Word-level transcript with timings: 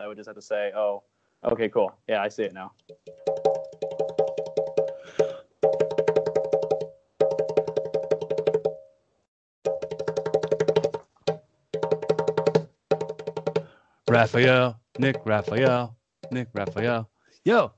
I 0.00 0.06
would 0.06 0.16
just 0.16 0.26
have 0.26 0.36
to 0.36 0.42
say, 0.42 0.72
"Oh, 0.74 1.02
okay, 1.44 1.68
cool. 1.68 1.92
Yeah, 2.08 2.22
I 2.22 2.28
see 2.28 2.44
it 2.44 2.52
now." 2.52 2.72
Raphael, 14.08 14.80
Nick 14.98 15.16
Raphael, 15.24 15.96
Nick 16.30 16.48
Raphael. 16.54 17.10
Yo, 17.44 17.72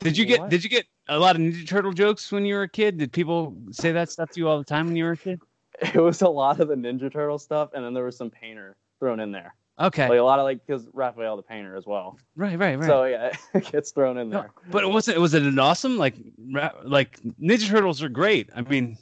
did 0.00 0.16
you 0.16 0.24
get 0.24 0.40
What? 0.40 0.50
did 0.50 0.62
you 0.62 0.70
get 0.70 0.86
a 1.08 1.18
lot 1.18 1.36
of 1.36 1.42
Ninja 1.42 1.66
Turtle 1.66 1.92
jokes 1.92 2.30
when 2.30 2.44
you 2.44 2.54
were 2.54 2.62
a 2.62 2.68
kid? 2.68 2.98
Did 2.98 3.12
people 3.12 3.56
say 3.72 3.92
that 3.92 4.10
stuff 4.10 4.30
to 4.30 4.40
you 4.40 4.48
all 4.48 4.58
the 4.58 4.64
time 4.64 4.86
when 4.86 4.96
you 4.96 5.04
were 5.04 5.12
a 5.12 5.16
kid? 5.16 5.40
It 5.80 5.96
was 5.96 6.22
a 6.22 6.28
lot 6.28 6.60
of 6.60 6.68
the 6.68 6.74
Ninja 6.76 7.10
Turtle 7.10 7.38
stuff, 7.38 7.70
and 7.74 7.84
then 7.84 7.94
there 7.94 8.04
was 8.04 8.16
some 8.16 8.30
painter 8.30 8.76
thrown 9.00 9.18
in 9.18 9.32
there, 9.32 9.54
Okay, 9.80 10.08
like 10.08 10.18
a 10.18 10.22
lot 10.22 10.38
of 10.38 10.44
like 10.44 10.64
because 10.66 10.86
Raphael 10.92 11.36
the 11.36 11.42
painter 11.42 11.76
as 11.76 11.86
well. 11.86 12.18
right, 12.36 12.58
right, 12.58 12.78
right. 12.78 12.86
So 12.86 13.04
yeah, 13.04 13.32
it 13.54 13.70
gets 13.72 13.90
thrown 13.90 14.18
in 14.18 14.28
No, 14.30 14.40
there. 14.42 14.50
but 14.70 14.84
it 14.84 14.88
wasn't. 14.88 15.18
Was 15.20 15.34
it 15.34 15.42
an 15.42 15.58
awesome 15.58 15.96
like 15.98 16.14
ra- 16.52 16.72
like 16.84 17.20
Ninja 17.40 17.68
Turtles 17.68 18.02
are 18.02 18.08
great. 18.08 18.50
I 18.54 18.60
mean, 18.62 18.98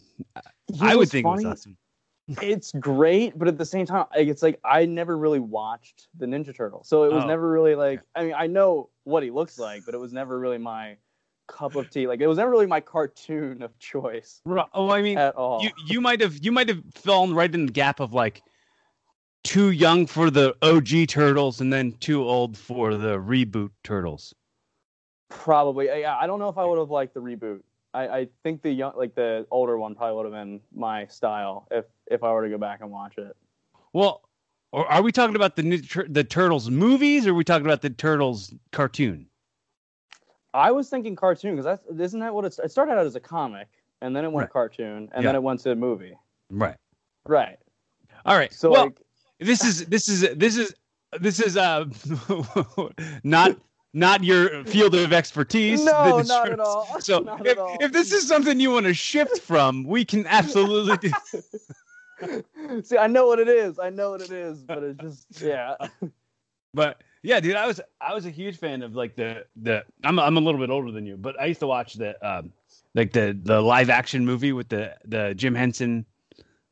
I 0.81 0.95
would 0.97 1.11
think 1.11 1.27
it 1.27 1.29
was 1.29 1.45
awesome. 1.45 1.77
it's 2.43 2.71
great, 2.73 3.37
but 3.37 3.49
at 3.49 3.59
the 3.59 3.67
same 3.67 3.87
time, 3.87 4.05
like, 4.15 4.29
it's 4.29 4.43
like 4.43 4.61
I 4.65 4.87
never 4.87 5.19
really 5.19 5.41
watched 5.41 6.07
the 6.17 6.27
Ninja 6.27 6.55
Turtle, 6.55 6.85
so 6.85 7.03
it 7.03 7.13
was 7.13 7.25
Oh, 7.25 7.27
never 7.27 7.51
really 7.51 7.75
like. 7.75 8.03
I 8.15 8.25
mean, 8.25 8.35
I 8.37 8.47
know 8.47 8.91
what 9.03 9.25
he 9.25 9.33
looks 9.33 9.59
like, 9.59 9.83
but 9.85 9.95
it 9.95 9.99
was 9.99 10.13
never 10.13 10.39
really 10.39 10.59
my 10.59 10.97
cup 11.49 11.75
of 11.75 11.91
tea. 11.91 12.07
Like, 12.07 12.21
it 12.21 12.29
was 12.29 12.39
never 12.39 12.49
really 12.53 12.67
my 12.67 12.79
cartoon 12.81 13.61
of 13.63 13.77
choice 13.81 14.41
Oh, 14.73 14.89
I 14.91 15.03
mean, 15.03 15.19
at 15.19 15.35
all. 15.35 15.65
you 15.65 15.71
you 15.87 16.01
might 16.01 16.21
have 16.21 16.39
you 16.41 16.53
might 16.53 16.69
have 16.69 16.81
fallen 16.95 17.35
right 17.35 17.53
in 17.53 17.67
the 17.67 17.73
gap 17.73 17.99
of 17.99 18.13
like 18.13 18.43
too 19.45 19.71
young 19.71 20.07
for 20.07 20.31
the 20.31 20.55
OG 20.63 21.09
turtles 21.09 21.61
and 21.61 21.73
then 21.73 21.93
too 21.93 22.23
old 22.25 22.57
for 22.57 22.97
the 22.97 23.17
reboot 23.19 23.71
turtles. 23.85 24.35
Probably, 25.29 25.87
yeah. 25.87 26.17
I 26.17 26.27
don't 26.27 26.39
know 26.39 26.49
if 26.49 26.59
I 26.59 26.65
would 26.65 26.79
have 26.79 26.91
liked 26.91 27.15
the 27.15 27.21
reboot. 27.21 27.61
I, 27.95 28.09
I 28.09 28.29
think 28.43 28.63
the 28.63 28.71
young, 28.71 28.93
like 28.97 29.15
the 29.15 29.47
older 29.51 29.79
one, 29.79 29.95
probably 29.95 30.17
would 30.17 30.25
have 30.27 30.33
been 30.33 30.61
my 30.75 31.07
style 31.07 31.67
if 31.71 31.85
if 32.07 32.23
I 32.23 32.33
were 32.33 32.43
to 32.45 32.49
go 32.51 32.59
back 32.59 32.81
and 32.83 32.91
watch 32.91 33.19
it. 33.19 33.37
Well, 33.93 34.23
or 34.73 34.87
are 34.87 35.03
we 35.03 35.11
talking 35.11 35.35
about 35.35 35.57
the 35.57 35.81
Tur- 35.81 36.07
the 36.09 36.23
turtles 36.23 36.71
movies 36.71 37.27
or 37.27 37.31
are 37.31 37.35
we 37.35 37.43
talking 37.43 37.67
about 37.67 37.83
the 37.83 37.91
turtles 37.91 38.55
cartoon? 38.71 39.27
I 40.55 40.71
was 40.71 40.89
thinking 40.89 41.17
cartoon 41.17 41.57
because 41.57 41.65
that's 41.65 42.01
isn't 42.01 42.21
that 42.21 42.35
what 42.35 42.45
it's, 42.45 42.59
it 42.61 42.71
started 42.71 42.93
out 42.93 43.07
as 43.07 43.17
a 43.17 43.21
comic 43.21 43.69
and 44.01 44.15
then 44.15 44.25
it 44.25 44.31
went 44.33 44.45
Right. 44.47 44.53
cartoon 44.53 45.09
and 45.13 45.23
Yeah. 45.25 45.29
then 45.29 45.35
it 45.37 45.43
went 45.43 45.61
to 45.61 45.73
a 45.73 45.77
movie. 45.77 46.17
Right. 46.51 46.77
Right. 47.27 47.59
All 48.25 48.37
right. 48.37 48.53
So 48.53 48.71
well, 48.71 48.85
like 48.87 49.01
this 49.41 49.65
is 49.65 49.87
this 49.87 50.09
is 50.09 50.21
this 50.37 50.57
is 50.57 50.75
this 51.21 51.41
is 51.41 51.57
uh 51.57 51.87
not 53.25 53.57
not 53.93 54.23
your 54.23 54.65
field 54.65 54.95
of 54.95 55.13
expertise. 55.13 55.85
no, 55.85 56.21
not 56.21 56.51
at 56.51 56.61
all. 56.61 56.87
So 57.01 57.19
Not 57.21 57.45
if, 57.47 57.59
all. 57.59 57.77
if 57.81 57.93
this 57.93 58.13
is 58.13 58.29
something 58.29 58.61
you 58.61 58.71
want 58.71 58.87
to 58.87 58.95
shift 58.95 59.41
from, 59.41 59.85
we 59.85 60.05
can 60.05 60.27
absolutely 60.27 61.11
do. 62.23 62.43
See, 62.85 62.99
I 62.99 63.07
know 63.07 63.27
what 63.27 63.39
it 63.39 63.49
is. 63.49 63.79
I 63.79 63.91
know 63.91 64.11
what 64.11 64.21
it 64.21 64.31
is, 64.31 64.63
but 64.63 64.83
it's 64.83 65.01
just 65.01 65.41
yeah. 65.41 65.75
But 66.75 67.03
yeah, 67.23 67.41
dude, 67.41 67.57
I 67.57 67.67
was 67.67 67.81
I 68.01 68.15
was 68.15 68.27
a 68.27 68.31
huge 68.31 68.59
fan 68.59 68.83
of 68.83 68.95
like 68.95 69.17
the 69.17 69.47
the 69.57 69.85
I'm 70.05 70.19
I'm 70.19 70.37
a 70.37 70.41
little 70.41 70.61
bit 70.61 70.71
older 70.71 70.93
than 70.93 71.07
you, 71.07 71.17
but 71.17 71.41
I 71.41 71.47
used 71.47 71.61
to 71.61 71.67
watch 71.67 71.95
the 71.95 72.15
um 72.27 72.53
like 72.95 73.13
the 73.13 73.37
the 73.43 73.61
live 73.61 73.91
action 73.91 74.25
movie 74.25 74.53
with 74.53 74.69
the 74.69 74.95
the 75.05 75.35
Jim 75.35 75.55
Henson 75.55 76.05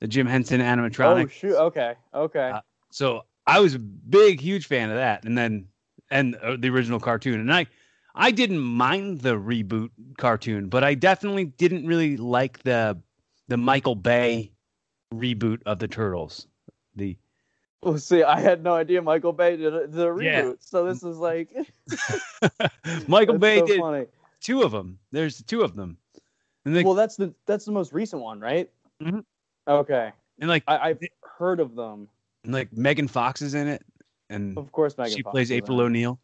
the 0.01 0.09
Jim 0.09 0.27
Henson 0.27 0.61
animatronic. 0.61 1.25
Oh 1.25 1.29
shoot. 1.29 1.57
Okay. 1.57 1.95
Okay. 2.15 2.51
Uh, 2.55 2.61
so 2.91 3.23
I 3.47 3.61
was 3.61 3.75
a 3.75 3.79
big 3.79 4.41
huge 4.41 4.67
fan 4.67 4.91
of 4.91 4.97
that, 4.97 5.25
and 5.25 5.37
then 5.37 5.67
and 6.11 6.37
uh, 6.37 6.57
the 6.59 6.69
original 6.69 7.01
cartoon, 7.01 7.41
and 7.41 7.53
I 7.53 7.67
I 8.15 8.31
didn't 8.31 8.61
mind 8.61 9.21
the 9.21 9.35
reboot 9.35 9.91
cartoon, 10.17 10.69
but 10.69 10.85
I 10.85 10.95
definitely 10.95 11.47
didn't 11.47 11.87
really 11.87 12.17
like 12.17 12.63
the 12.63 12.99
the 13.49 13.57
Michael 13.57 13.95
Bay 13.95 14.53
reboot 15.15 15.63
of 15.67 15.79
the 15.79 15.89
Turtles. 15.89 16.47
The 16.97 17.17
well, 17.83 17.97
see, 17.99 18.23
I 18.25 18.41
had 18.41 18.65
no 18.65 18.75
idea 18.75 19.01
Michael 19.01 19.33
Bay 19.33 19.57
did 19.57 19.73
a- 19.73 19.87
did 19.87 20.01
a 20.01 20.07
reboot. 20.07 20.25
Yeah. 20.25 20.53
So 20.61 20.85
this 20.85 21.03
is 21.03 21.19
like 21.19 21.51
Michael 23.09 23.39
Bay 23.39 23.61
so 23.61 23.67
did 23.67 23.81
funny. 23.81 24.07
two 24.41 24.63
of 24.63 24.73
them. 24.73 24.99
There's 25.13 25.43
two 25.43 25.63
of 25.63 25.77
them, 25.77 25.97
and 26.65 26.75
like 26.77 26.85
well, 26.85 26.95
that's 26.95 27.17
the 27.17 27.33
that's 27.47 27.65
the 27.65 27.73
most 27.73 27.93
recent 27.93 28.23
one, 28.23 28.41
right? 28.41 28.71
Mhm. 29.03 29.25
Okay. 29.69 30.11
and 30.39 30.49
like 30.49 30.65
I, 30.67 30.79
I've 30.91 31.01
heard 31.23 31.61
of 31.61 31.75
them. 31.77 32.09
and 32.45 32.53
like 32.53 32.73
Megan 32.73 33.07
Fox 33.09 33.43
is 33.43 33.55
in 33.55 33.69
it, 33.69 33.83
and 34.31 34.57
Of 34.59 34.73
course, 34.73 34.97
Megan. 34.99 35.17
she 35.17 35.23
Fox 35.23 35.33
plays 35.33 35.53
April. 35.53 35.81
O'Neil. 35.81 36.19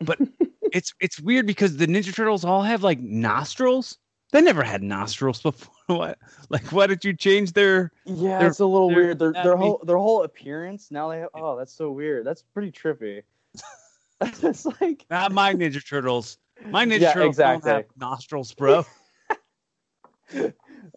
But 0.00 0.18
it's 0.72 0.94
it's 1.00 1.20
weird 1.20 1.46
because 1.46 1.76
the 1.76 1.86
Ninja 1.86 2.14
Turtles 2.14 2.44
all 2.44 2.62
have 2.62 2.82
like 2.82 3.00
nostrils. 3.00 3.98
They 4.30 4.42
never 4.42 4.62
had 4.62 4.82
nostrils 4.82 5.40
before. 5.42 5.72
What? 5.86 6.18
Like, 6.50 6.70
why 6.70 6.86
did 6.86 7.02
you 7.04 7.14
change 7.14 7.52
their? 7.54 7.90
Yeah, 8.04 8.38
Their- 8.40 8.48
it's 8.48 8.60
a 8.60 8.66
little 8.66 8.88
their 8.88 8.96
weird. 8.96 9.18
Their 9.18 9.32
their 9.32 9.56
whole 9.56 9.80
their 9.84 9.96
whole 9.96 10.22
appearance 10.22 10.90
now 10.90 11.08
they 11.10 11.20
have. 11.20 11.30
Oh, 11.34 11.56
that's 11.56 11.72
so 11.72 11.90
weird. 11.90 12.26
That's 12.26 12.42
pretty 12.42 12.70
trippy. 12.70 13.22
it's 14.20 14.66
like 14.80 15.04
Not 15.10 15.32
my 15.32 15.54
Ninja 15.54 15.84
Turtles. 15.86 16.38
My 16.66 16.84
Ninja 16.84 17.00
Yeah, 17.00 17.12
Turtles 17.14 17.30
exactly. 17.36 17.70
don't 17.70 17.76
have 17.78 17.86
nostrils, 17.98 18.52
bro. 18.52 18.84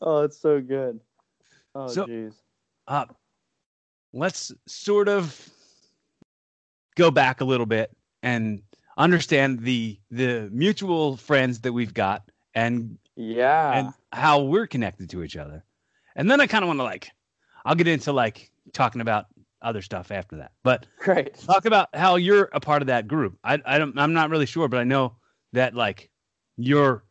oh, 0.01 0.21
it's 0.23 0.37
so 0.37 0.59
good. 0.59 0.99
Oh, 1.75 1.87
So- 1.87 2.05
jeez. 2.05 2.33
uh, 2.87 3.05
let's 4.13 4.51
sort 4.67 5.07
of 5.07 5.49
go 6.95 7.09
back 7.11 7.41
a 7.41 7.45
little 7.45 7.65
bit 7.65 7.95
and 8.23 8.61
understand 8.97 9.61
the 9.61 9.97
the 10.11 10.49
mutual 10.51 11.15
friends 11.17 11.61
that 11.61 11.71
we've 11.73 11.93
got 11.93 12.29
and 12.53 12.97
Yeah. 13.15 13.71
and 13.79 13.93
how 14.11 14.41
we're 14.41 14.67
connected 14.67 15.09
to 15.11 15.23
each 15.23 15.37
other. 15.37 15.63
And 16.15 16.29
then 16.29 16.41
I 16.41 16.47
kind 16.47 16.63
of 16.63 16.67
want 16.67 16.79
to 16.79 16.83
like, 16.83 17.09
I'll 17.65 17.75
get 17.75 17.87
into 17.87 18.11
like 18.11 18.51
talking 18.73 18.99
about 19.01 19.27
other 19.61 19.81
stuff 19.81 20.11
after 20.11 20.35
that. 20.37 20.51
But 20.63 20.87
Great. 20.99 21.35
talk 21.35 21.65
about 21.65 21.87
how 21.95 22.15
you're 22.17 22.49
a 22.51 22.59
part 22.59 22.81
of 22.81 22.87
that 22.87 23.07
group. 23.07 23.37
I, 23.43 23.61
I 23.65 23.77
don't, 23.77 23.97
I'm 23.97 24.11
not 24.13 24.29
really 24.29 24.45
sure, 24.45 24.67
but 24.67 24.79
I 24.79 24.83
know 24.83 25.15
that 25.53 25.73
like 25.73 26.09
you're 26.57 27.03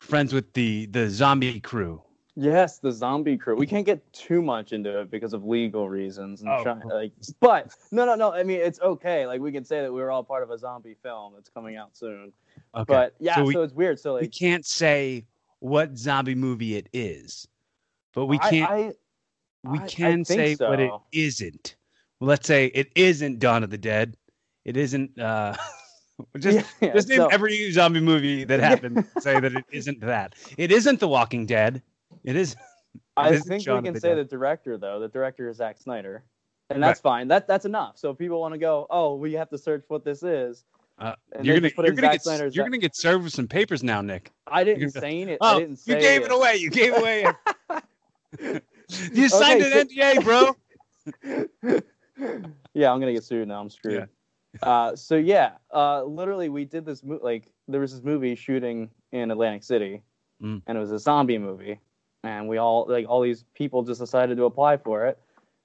friends 0.00 0.32
with 0.32 0.52
the 0.54 0.86
the 0.86 1.10
zombie 1.10 1.60
crew. 1.60 2.02
Yes, 2.36 2.78
the 2.78 2.90
zombie 2.90 3.36
crew. 3.38 3.54
We 3.54 3.66
can't 3.66 3.86
get 3.86 4.12
too 4.12 4.42
much 4.42 4.72
into 4.72 5.00
it 5.00 5.10
because 5.10 5.34
of 5.34 5.44
legal 5.44 5.88
reasons 5.88 6.40
and 6.42 6.50
Oh. 6.50 6.62
try, 6.64 6.74
like. 6.84 7.12
But 7.40 7.72
no, 7.92 8.04
no, 8.04 8.16
no. 8.16 8.32
I 8.32 8.42
mean, 8.42 8.60
it's 8.60 8.80
okay. 8.80 9.24
Like 9.26 9.40
we 9.40 9.52
can 9.52 9.64
say 9.64 9.82
that 9.82 9.92
we 9.92 10.00
were 10.00 10.10
all 10.10 10.24
part 10.24 10.42
of 10.42 10.50
a 10.50 10.58
zombie 10.58 10.96
film 11.00 11.34
that's 11.36 11.48
coming 11.48 11.76
out 11.76 11.96
soon. 11.96 12.32
Okay. 12.74 12.84
But 12.88 13.14
yeah, 13.20 13.36
So 13.36 13.50
so, 13.52 13.62
it's 13.62 13.72
weird. 13.72 14.00
So 14.00 14.18
we 14.18 14.26
can't 14.26 14.66
say 14.66 15.26
what 15.60 15.96
zombie 15.96 16.34
movie 16.34 16.74
it 16.76 16.88
is, 16.92 17.46
but 18.14 18.26
we 18.26 18.38
can't. 18.38 18.68
I, 18.70 18.92
we 19.62 19.78
I- 19.78 19.82
I 19.84 19.86
can 19.86 20.24
think 20.24 20.58
say 20.58 20.66
what 20.66 20.80
it 20.80 20.90
so. 20.90 21.02
isn't. 21.12 21.76
Well, 22.18 22.28
let's 22.28 22.48
say 22.48 22.66
it 22.66 22.88
isn't 22.96 23.38
Dawn 23.38 23.62
of 23.62 23.70
the 23.70 23.78
Dead. 23.78 24.16
It 24.64 24.76
isn't. 24.76 25.18
uh 25.20 25.54
Just 26.38 26.58
yeah, 26.58 26.64
yeah, 26.88 26.92
Just 26.94 27.08
name 27.08 27.18
so- 27.18 27.26
every 27.28 27.70
zombie 27.70 28.00
movie 28.00 28.42
that 28.42 28.58
Yeah. 28.60 28.68
happened. 28.68 29.06
say 29.20 29.38
that 29.38 29.54
it 29.54 29.64
isn't 29.70 30.00
that. 30.00 30.34
It 30.58 30.72
isn't 30.72 30.98
The 30.98 31.06
Walking 31.08 31.46
Dead. 31.46 31.80
It 32.24 32.36
is. 32.36 32.56
I 33.16 33.30
It 33.34 33.42
think 33.42 33.62
Shaun 33.64 33.82
we 33.82 33.90
can 33.90 34.00
say 34.00 34.14
the 34.14 34.24
director 34.24 34.76
though. 34.78 34.98
The 35.00 35.08
director 35.08 35.48
is 35.48 35.56
Zack 35.58 35.78
Snyder, 35.78 36.24
and 36.70 36.82
that's 36.82 37.00
fine. 37.00 37.28
That 37.28 37.46
that's 37.46 37.64
enough. 37.64 37.96
So 37.98 38.10
if 38.10 38.18
people 38.18 38.40
want 38.40 38.54
to 38.54 38.58
go, 38.58 38.86
oh, 38.90 39.14
we 39.16 39.32
have 39.34 39.48
to 39.50 39.58
search 39.58 39.84
what 39.88 40.04
this 40.04 40.22
is. 40.22 40.64
Uh, 40.98 41.14
you're 41.42 41.56
gonna 41.60 41.70
you're 41.76 41.92
gonna 41.92 42.12
get 42.12 42.22
Snyder's 42.22 42.54
you're 42.54 42.64
gonna 42.64 42.78
get 42.78 42.94
served 42.96 43.24
with 43.24 43.32
some 43.32 43.48
papers 43.48 43.82
now, 43.82 44.00
Nick. 44.00 44.30
I 44.46 44.62
didn't 44.64 44.90
say 44.90 45.22
it. 45.22 45.38
Oh, 45.40 45.56
I 45.56 45.58
didn't 45.60 45.76
say 45.76 45.94
you 45.94 46.00
gave 46.00 46.22
it 46.22 46.30
away. 46.32 46.56
You 46.60 46.70
gave 46.70 46.96
away. 46.96 47.26
you 49.12 49.28
signed 49.28 49.62
Okay, 49.62 49.80
an 49.80 49.88
NDA, 49.88 50.24
bro. 50.24 50.56
yeah, 52.74 52.92
I'm 52.92 53.00
gonna 53.00 53.12
get 53.12 53.24
sued 53.24 53.48
now. 53.48 53.60
I'm 53.60 53.70
screwed. 53.70 54.08
Uh, 54.62 54.94
so 54.94 55.16
yeah, 55.16 55.52
uh, 55.72 56.04
literally, 56.04 56.48
we 56.48 56.64
did 56.64 56.84
this 56.84 57.02
mo- 57.02 57.18
like 57.22 57.50
there 57.68 57.80
was 57.80 57.92
this 57.92 58.02
movie 58.04 58.34
shooting 58.36 58.90
in 59.12 59.30
Atlantic 59.30 59.64
City, 59.64 60.02
Mm. 60.42 60.62
and 60.66 60.76
it 60.76 60.80
was 60.80 60.90
a 60.92 60.98
zombie 60.98 61.38
movie, 61.38 61.78
and 62.24 62.48
we 62.48 62.56
all 62.56 62.86
like 62.88 63.06
all 63.08 63.20
these 63.20 63.44
people 63.54 63.82
just 63.82 64.00
decided 64.00 64.36
to 64.38 64.44
apply 64.44 64.78
for 64.78 65.06
it, 65.06 65.18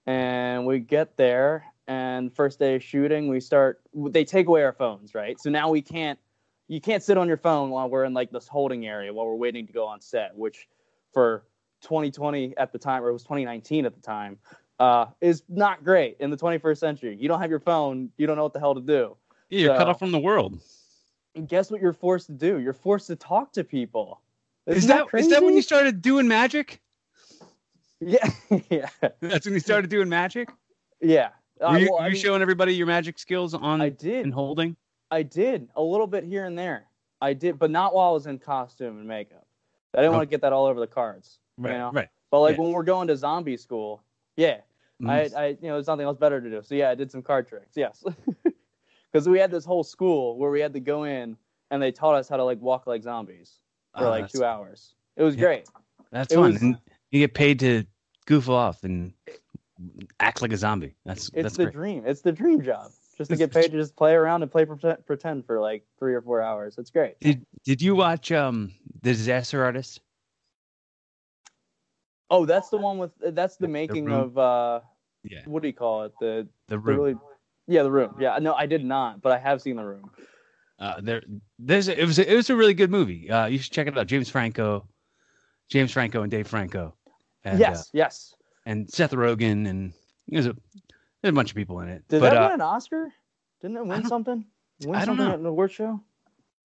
and 0.05 0.65
we 0.65 0.79
get 0.79 1.17
there, 1.17 1.65
and 1.87 2.33
first 2.35 2.59
day 2.59 2.75
of 2.75 2.83
shooting, 2.83 3.29
we 3.29 3.39
start. 3.39 3.81
They 3.93 4.25
take 4.25 4.47
away 4.47 4.63
our 4.63 4.73
phones, 4.73 5.15
right? 5.15 5.39
So 5.39 5.49
now 5.49 5.69
we 5.69 5.81
can't. 5.81 6.19
You 6.67 6.79
can't 6.79 7.01
sit 7.01 7.17
on 7.17 7.27
your 7.27 7.37
phone 7.37 7.71
while 7.71 7.89
we're 7.89 8.03
in 8.03 8.13
like 8.13 8.29
this 8.29 8.47
holding 8.47 8.85
area 8.85 9.11
while 9.11 9.25
we're 9.25 9.35
waiting 9.35 9.65
to 9.65 9.73
go 9.73 9.87
on 9.87 10.01
set, 10.01 10.37
which 10.37 10.67
for 11.11 11.45
2020 11.81 12.55
at 12.57 12.71
the 12.71 12.77
time, 12.77 13.03
or 13.03 13.09
it 13.09 13.13
was 13.13 13.23
2019 13.23 13.85
at 13.85 13.95
the 13.95 14.01
time, 14.01 14.37
uh, 14.79 15.07
is 15.19 15.43
not 15.49 15.83
great 15.83 16.17
in 16.19 16.29
the 16.29 16.37
21st 16.37 16.77
century. 16.77 17.17
You 17.19 17.27
don't 17.27 17.41
have 17.41 17.49
your 17.49 17.59
phone, 17.59 18.11
you 18.17 18.27
don't 18.27 18.37
know 18.37 18.43
what 18.43 18.53
the 18.53 18.59
hell 18.59 18.75
to 18.75 18.81
do. 18.81 19.15
Yeah, 19.49 19.59
you're 19.59 19.77
cut 19.77 19.87
off 19.87 19.97
from 19.97 20.11
the 20.11 20.19
world. 20.19 20.59
And 21.35 21.47
guess 21.47 21.71
what 21.71 21.81
you're 21.81 21.93
forced 21.93 22.27
to 22.27 22.33
do? 22.33 22.59
You're 22.59 22.73
forced 22.73 23.07
to 23.07 23.15
talk 23.15 23.51
to 23.53 23.63
people. 23.63 24.21
Is 24.69 24.85
Isn't 24.85 24.89
that 24.89 25.19
is 25.19 25.29
that 25.29 25.43
when 25.43 25.55
you 25.55 25.63
started 25.63 26.01
doing 26.01 26.27
magic? 26.27 26.79
Yeah, 27.99 28.29
yeah, 28.69 28.87
That's 29.19 29.45
when 29.45 29.55
you 29.55 29.59
started 29.59 29.89
doing 29.89 30.07
magic. 30.07 30.49
yeah. 31.01 31.29
Uh, 31.59 31.71
Were 31.71 31.77
you, 31.79 31.89
well, 31.91 32.05
you 32.05 32.13
mean, 32.13 32.21
showing 32.21 32.41
everybody 32.41 32.73
your 32.73 32.87
magic 32.87 33.19
skills 33.19 33.53
on 33.53 33.81
I 33.81 33.89
did. 33.89 34.23
and 34.23 34.33
holding? 34.33 34.77
I 35.11 35.23
did 35.23 35.67
a 35.75 35.81
little 35.81 36.07
bit 36.07 36.23
here 36.23 36.45
and 36.45 36.57
there. 36.57 36.85
I 37.19 37.33
did, 37.33 37.59
but 37.59 37.69
not 37.71 37.93
while 37.93 38.11
I 38.11 38.13
was 38.13 38.27
in 38.27 38.39
costume 38.39 38.99
and 38.99 39.07
makeup. 39.07 39.45
I 39.93 39.97
didn't 39.97 40.13
want 40.13 40.21
to 40.21 40.29
get 40.33 40.39
that 40.41 40.53
all 40.53 40.67
over 40.67 40.79
the 40.79 40.87
cards. 40.87 41.39
Right, 41.57 41.77
know? 41.77 41.91
right. 41.91 42.07
But 42.31 42.39
like 42.41 42.55
Yeah. 42.55 42.61
when 42.63 42.71
we're 42.71 42.83
going 42.83 43.07
to 43.09 43.17
zombie 43.17 43.57
school, 43.57 44.03
yeah. 44.37 44.59
I, 45.05 45.29
I, 45.35 45.47
you 45.47 45.57
know, 45.63 45.73
there's 45.73 45.87
nothing 45.87 46.05
else 46.05 46.17
better 46.17 46.39
to 46.39 46.49
do. 46.49 46.61
So 46.63 46.75
yeah, 46.75 46.89
I 46.91 46.95
did 46.95 47.09
some 47.11 47.21
card 47.23 47.47
tricks. 47.47 47.75
Yes, 47.75 48.03
because 49.11 49.27
we 49.27 49.39
had 49.39 49.49
this 49.49 49.65
whole 49.65 49.83
school 49.83 50.37
where 50.37 50.51
we 50.51 50.59
had 50.61 50.73
to 50.73 50.79
go 50.79 51.05
in 51.05 51.35
and 51.71 51.81
they 51.81 51.91
taught 51.91 52.15
us 52.15 52.29
how 52.29 52.37
to 52.37 52.43
like 52.43 52.59
walk 52.61 52.85
like 52.85 53.01
zombies 53.03 53.59
for 53.97 54.05
Oh, 54.05 54.09
like 54.09 54.29
two 54.29 54.43
hours. 54.43 54.93
It 55.15 55.23
was 55.23 55.35
Yeah. 55.35 55.43
great. 55.43 55.69
That's 56.11 56.33
it 56.33 56.37
fun. 56.37 56.51
was- 56.53 56.61
you 57.11 57.19
get 57.19 57.33
paid 57.33 57.59
to 57.61 57.85
goof 58.25 58.49
off 58.49 58.83
and 58.83 59.13
act 60.19 60.41
like 60.41 60.51
a 60.51 60.57
zombie. 60.57 60.95
That's 61.05 61.29
It's 61.29 61.43
that's 61.43 61.57
the 61.57 61.63
great. 61.65 61.73
dream. 61.73 62.03
It's 62.05 62.21
the 62.21 62.31
dream 62.31 62.61
job. 62.61 62.91
Just 63.17 63.31
to 63.31 63.35
get 63.35 63.51
paid 63.51 63.71
to 63.71 63.77
just 63.77 63.95
play 63.95 64.13
around 64.13 64.43
and 64.43 64.51
play 64.51 64.63
pretend, 64.63 65.05
pretend 65.05 65.45
for 65.45 65.59
like 65.59 65.83
three 65.97 66.13
or 66.13 66.21
four 66.21 66.41
hours. 66.41 66.77
It's 66.77 66.89
great. 66.89 67.19
Did 67.19 67.45
Did 67.65 67.81
you 67.81 67.95
watch 67.95 68.31
um 68.31 68.73
the 69.01 69.11
Disaster 69.11 69.63
Artist? 69.63 70.01
Oh, 72.29 72.45
that's 72.45 72.69
the 72.69 72.77
one 72.77 72.97
with 72.99 73.11
that's 73.19 73.57
the 73.57 73.63
The 73.65 73.71
making 73.71 74.05
Room? 74.05 74.15
of 74.15 74.37
uh 74.37 74.81
Yeah, 75.23 75.41
what 75.45 75.61
do 75.63 75.67
you 75.67 75.73
call 75.73 76.03
it? 76.03 76.13
The, 76.19 76.47
the 76.67 76.75
the 76.75 76.79
room. 76.79 76.97
really 76.99 77.15
yeah, 77.67 77.83
the 77.83 77.91
room. 77.91 78.15
Yeah, 78.19 78.37
no, 78.39 78.53
I 78.53 78.65
did 78.65 78.85
not, 78.85 79.21
but 79.21 79.31
I 79.31 79.37
have 79.37 79.61
seen 79.61 79.75
the 79.75 79.85
room. 79.85 80.11
Uh, 80.79 81.01
there, 81.01 81.21
there's 81.57 81.89
it 81.89 82.05
was 82.05 82.19
a, 82.19 82.31
it 82.31 82.35
was 82.35 82.49
a 82.49 82.55
really 82.55 82.73
good 82.73 82.89
movie. 82.89 83.29
Uh, 83.29 83.47
you 83.47 83.57
should 83.59 83.71
check 83.73 83.87
it 83.87 83.97
out. 83.97 84.07
James 84.07 84.29
Franco, 84.29 84.87
James 85.69 85.91
Franco 85.91 86.21
and 86.21 86.31
Dave 86.31 86.47
Franco, 86.47 86.95
and, 87.43 87.59
yes, 87.59 87.81
uh, 87.81 87.83
yes. 87.93 88.33
and 88.65 88.89
Seth 88.89 89.11
Rogen, 89.11 89.67
and 89.67 89.91
there's 90.29 90.45
a 90.45 90.55
there's 91.21 91.31
a 91.31 91.33
bunch 91.33 91.49
of 91.49 91.55
people 91.55 91.81
in 91.81 91.89
it. 91.89 92.07
Did 92.07 92.21
but 92.21 92.31
that 92.31 92.37
uh, 92.37 92.45
win 92.45 92.53
an 92.53 92.61
Oscar? 92.61 93.11
Didn't 93.61 93.75
it 93.77 93.85
win 93.85 94.05
something? 94.05 94.45
Win 94.85 94.95
I 94.95 94.99
don't 94.99 95.17
something 95.17 95.25
know. 95.25 95.33
at 95.33 95.39
an 95.39 95.45
award 95.45 95.71
show? 95.73 95.99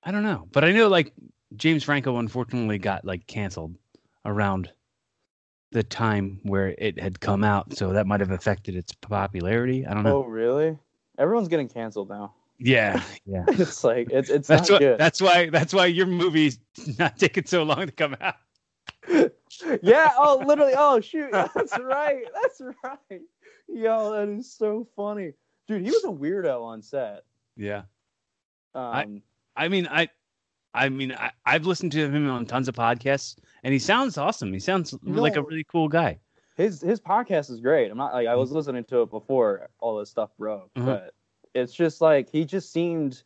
I 0.05 0.13
don't 0.13 0.23
know, 0.23 0.47
but 0.53 0.65
I 0.65 0.71
know 0.71 0.89
like 0.89 1.13
James 1.57 1.83
Franco 1.83 2.19
unfortunately 2.19 2.79
got 2.79 3.05
like 3.05 3.27
canceled 3.27 3.75
around 4.25 4.71
the 5.73 5.83
time 5.83 6.39
where 6.45 6.69
it 6.79 7.01
had 7.01 7.19
come 7.19 7.43
out, 7.43 7.77
so 7.77 7.95
that 7.95 8.07
might 8.07 8.21
have 8.21 8.31
affected 8.31 8.77
its 8.77 8.93
popularity. 8.93 9.85
I 9.85 9.93
don't 9.93 10.05
know. 10.05 10.19
Oh, 10.19 10.25
really? 10.25 10.79
Everyone's 11.19 11.49
getting 11.49 11.69
canceled 11.69 12.11
now. 12.11 12.33
Yeah, 12.59 13.03
yeah. 13.27 13.45
it's 13.49 13.83
like 13.85 14.09
it's 14.11 14.31
it's 14.31 14.49
That's 14.49 14.71
not 14.71 14.75
why. 14.77 14.79
good. 14.87 14.99
That's 14.99 15.21
why. 15.21 15.51
That's 15.51 15.73
why 15.75 15.87
your 15.87 16.07
movie's 16.07 16.59
not 16.99 17.19
taking 17.19 17.47
so 17.47 17.63
long 17.65 17.87
to 17.87 17.93
come 17.93 18.17
out. 18.21 18.37
yeah. 19.83 20.11
Oh, 20.17 20.43
literally. 20.47 20.75
Oh, 20.77 21.01
shoot. 21.01 21.31
That's 21.33 21.79
right. 21.79 22.25
That's 22.43 22.61
right. 22.85 23.21
Yo, 23.69 24.13
that 24.13 24.29
is 24.29 24.53
so 24.53 24.87
funny, 24.95 25.33
dude. 25.67 25.83
He 25.83 25.91
was 25.91 26.05
a 26.05 26.09
weirdo 26.09 26.63
on 26.63 26.83
set. 26.83 27.25
Yeah. 27.57 27.83
Um, 28.75 29.23
I 29.57 29.69
mean, 29.69 29.87
I, 29.91 30.09
I 30.75 30.89
mean, 30.89 31.13
I, 31.13 31.31
I've 31.47 31.65
listened 31.67 31.93
to 31.93 32.09
him 32.11 32.29
on 32.29 32.45
tons 32.47 32.69
of 32.69 32.75
podcasts, 32.75 33.37
and 33.63 33.73
he 33.73 33.79
sounds 33.79 34.19
awesome. 34.19 34.53
He 34.53 34.59
sounds 34.59 34.95
like 35.03 35.37
a 35.37 35.43
really 35.43 35.65
cool 35.65 35.89
guy. 35.89 36.19
his 36.57 36.81
his 36.81 37.01
podcast 37.01 37.51
is 37.51 37.61
great. 37.61 37.91
I'm 37.91 37.97
not 37.99 38.13
like 38.15 38.27
I 38.27 38.35
was 38.37 38.51
listening 38.53 38.85
to 38.85 39.03
it 39.03 39.11
before 39.11 39.69
all 39.81 39.99
this 39.99 40.11
stuff 40.11 40.31
broke, 40.39 40.73
Mhm. 40.75 40.85
but 40.87 41.15
it's 41.55 41.73
just 41.73 42.01
like 42.01 42.29
he 42.31 42.45
just 42.45 42.73
seemed 42.73 43.23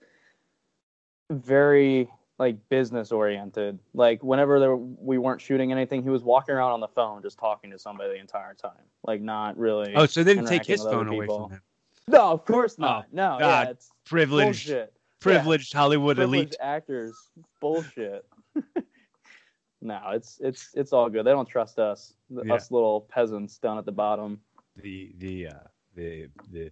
very 1.31 2.09
like 2.39 2.57
business 2.69 3.11
oriented. 3.11 3.79
Like 3.95 4.23
whenever 4.23 4.61
there, 4.61 4.77
we 4.77 5.19
weren't 5.19 5.41
shooting 5.41 5.73
anything, 5.73 6.03
he 6.03 6.11
was 6.11 6.23
walking 6.23 6.55
around 6.55 6.73
on 6.73 6.81
the 6.81 6.89
phone 6.89 7.23
just 7.23 7.39
talking 7.39 7.71
to 7.71 7.79
somebody 7.79 8.11
the 8.15 8.21
entire 8.21 8.55
time. 8.55 8.73
Like 9.05 9.21
not 9.21 9.59
really. 9.59 9.95
Oh, 9.95 10.07
so 10.07 10.23
they 10.23 10.35
didn't 10.35 10.49
take 10.49 10.65
his 10.65 10.83
phone 10.83 11.09
away 11.09 11.27
from 11.27 11.51
him. 11.51 11.63
no, 12.07 12.31
of 12.31 12.45
course 12.45 12.79
not. 12.79 13.07
Oh, 13.07 13.09
no, 13.13 13.37
God. 13.41 13.67
yeah, 13.67 13.71
it's 13.71 13.91
Privileged, 14.07 14.67
bullshit. 14.69 14.93
privileged 15.21 15.73
Hollywood 15.73 16.17
Privileged 16.17 16.53
elite. 16.53 16.57
actors, 16.61 17.29
bullshit. 17.61 18.25
no, 19.83 20.01
it's 20.13 20.39
it's 20.41 20.71
it's 20.75 20.93
all 20.93 21.11
good. 21.11 21.25
They 21.27 21.31
don't 21.33 21.49
trust 21.49 21.79
us, 21.79 22.15
Yeah. 22.31 22.55
us 22.55 22.71
little 22.71 23.03
peasants 23.03 23.59
down 23.59 23.79
at 23.79 23.85
the 23.85 23.93
bottom. 23.93 24.41
The 24.77 25.13
the 25.19 25.49
uh, 25.49 25.53
the 25.95 26.29
the 26.53 26.71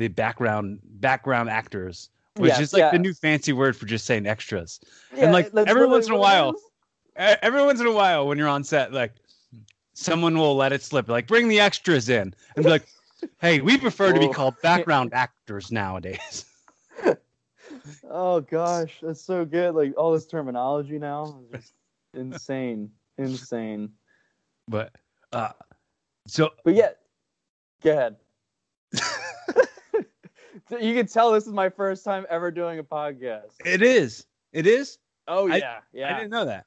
the 0.00 0.08
background 0.08 0.80
background 0.82 1.48
actors, 1.48 2.10
which 2.36 2.48
Yes, 2.48 2.60
is 2.60 2.72
like 2.72 2.80
yeah. 2.80 2.90
the 2.90 2.98
new 2.98 3.14
fancy 3.14 3.52
word 3.52 3.76
for 3.76 3.86
just 3.86 4.06
saying 4.06 4.26
extras. 4.26 4.80
Yeah, 5.14 5.30
like, 5.30 5.52
every 5.66 5.86
once 5.86 6.06
in 6.06 6.12
a 6.12 6.18
while, 6.18 6.56
Every 7.16 7.62
once 7.62 7.80
in 7.80 7.86
a 7.86 7.92
while, 7.92 8.26
when 8.26 8.38
you're 8.38 8.48
on 8.48 8.64
set, 8.64 8.92
like 8.92 9.12
someone 9.92 10.38
will 10.38 10.56
let 10.56 10.72
it 10.72 10.82
slip, 10.82 11.08
like 11.08 11.26
bring 11.26 11.48
the 11.48 11.60
extras 11.60 12.08
in, 12.08 12.34
and 12.56 12.64
be 12.64 12.70
like, 12.70 12.88
"Hey, 13.40 13.60
we 13.60 13.76
prefer 13.76 14.12
to 14.12 14.18
be 14.18 14.28
called 14.28 14.54
background 14.62 15.12
actors 15.12 15.70
nowadays." 15.70 16.46
Oh 18.12 18.40
gosh, 18.40 18.98
that's 19.00 19.22
so 19.22 19.44
good. 19.44 19.74
Like 19.74 19.94
all 19.96 20.12
this 20.12 20.26
terminology 20.26 20.98
now 20.98 21.40
is 21.52 21.60
just 21.60 21.74
insane, 22.14 22.90
insane. 23.18 23.90
But 24.66 24.92
uh, 25.32 25.52
so 26.26 26.50
But 26.64 26.74
yeah, 26.74 26.90
go 27.82 27.92
ahead. 27.92 28.16
You 30.80 30.94
can 30.94 31.06
tell 31.06 31.32
this 31.32 31.46
is 31.46 31.52
my 31.52 31.68
first 31.68 32.04
time 32.04 32.26
ever 32.30 32.50
doing 32.50 32.78
a 32.78 32.84
podcast. 32.84 33.52
it 33.64 33.82
is, 33.82 34.26
it 34.52 34.66
is. 34.66 34.98
Oh 35.28 35.50
I- 35.50 35.56
yeah, 35.92 36.14
I 36.14 36.18
didn't 36.18 36.30
know 36.30 36.44
that. 36.44 36.66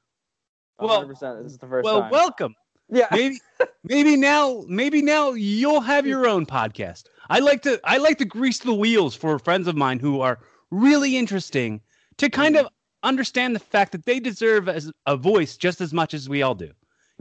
Well-. 0.80 1.06
This 1.08 1.22
is 1.22 1.58
the 1.58 1.68
first 1.68 1.86
Well, 1.86 2.02
time. 2.02 2.12
welcome. 2.12 2.56
yeah. 2.90 3.08
Maybe, 3.12 3.40
maybe 3.84 4.16
now, 4.16 4.64
maybe 4.68 5.02
now 5.02 5.32
you'll 5.32 5.82
have 5.82 6.06
your 6.08 6.28
own 6.28 6.46
podcast. 6.46 7.04
I 7.30 7.40
like 7.40 7.62
to, 7.64 7.80
I 7.84 7.98
like 7.98 8.18
to 8.20 8.26
grease 8.26 8.60
the 8.60 8.74
wheels 8.74 9.16
for 9.16 9.40
friends 9.40 9.68
of 9.68 9.76
mine 9.76 10.00
who 10.00 10.22
are 10.22 10.40
really 10.72 11.16
interesting 11.18 11.82
to 12.18 12.30
kind 12.30 12.58
of 12.58 12.68
understand 13.04 13.56
the 13.56 13.60
fact 13.60 13.92
that 13.92 14.06
they 14.06 14.20
deserve 14.20 14.68
as 14.68 14.92
a 15.06 15.16
voice 15.16 15.58
just 15.58 15.80
as 15.82 15.94
much 15.94 16.14
as 16.14 16.28
we 16.30 16.42
all 16.42 16.56
do. 16.56 16.72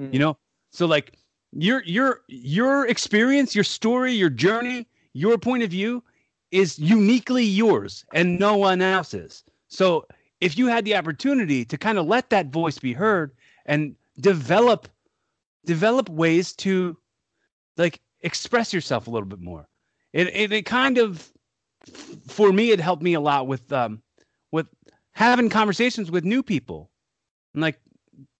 Mhm. 0.00 0.12
You 0.12 0.18
know, 0.18 0.38
so 0.70 0.86
like 0.86 1.18
your 1.52 1.82
your 1.84 2.22
your 2.28 2.86
experience, 2.88 3.54
your 3.54 3.64
story, 3.64 4.12
your 4.12 4.30
journey, 4.30 4.86
your 5.12 5.36
point 5.38 5.62
of 5.62 5.70
view 5.70 6.02
is 6.52 6.78
uniquely 6.78 7.44
yours 7.44 8.04
and 8.12 8.38
no 8.38 8.56
one 8.56 8.80
else's. 8.80 9.42
So 9.68 10.06
if 10.40 10.56
you 10.56 10.66
had 10.68 10.84
the 10.84 10.94
opportunity 10.94 11.64
to 11.64 11.78
kind 11.78 11.98
of 11.98 12.06
let 12.06 12.30
that 12.30 12.48
voice 12.48 12.78
be 12.78 12.92
heard 12.92 13.32
and 13.66 13.96
develop 14.20 14.88
develop 15.64 16.08
ways 16.08 16.52
to 16.52 16.96
like 17.76 18.00
express 18.20 18.72
yourself 18.72 19.06
a 19.06 19.10
little 19.10 19.28
bit 19.28 19.40
more. 19.40 19.66
It 20.12 20.28
it, 20.28 20.52
it 20.52 20.66
kind 20.66 20.98
of 20.98 21.32
for 22.28 22.52
me 22.52 22.70
it 22.70 22.80
helped 22.80 23.02
me 23.02 23.14
a 23.14 23.20
lot 23.20 23.46
with 23.46 23.72
um 23.72 24.02
with 24.50 24.66
having 25.12 25.48
conversations 25.48 26.10
with 26.10 26.24
new 26.24 26.42
people. 26.42 26.90
And 27.54 27.62
like 27.62 27.80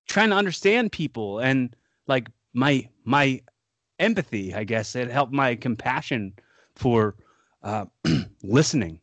trying 0.07 0.31
to 0.31 0.37
understand 0.37 0.92
people 0.92 1.38
and 1.38 1.75
like 2.07 2.28
my 2.52 2.88
my 3.04 3.40
empathy, 3.99 4.54
I 4.54 4.64
guess 4.64 4.95
it 4.97 5.11
helped 5.11 5.33
my 5.33 5.54
compassion 5.54 6.35
for 6.75 7.14
uh 7.62 7.87
listening. 8.42 9.00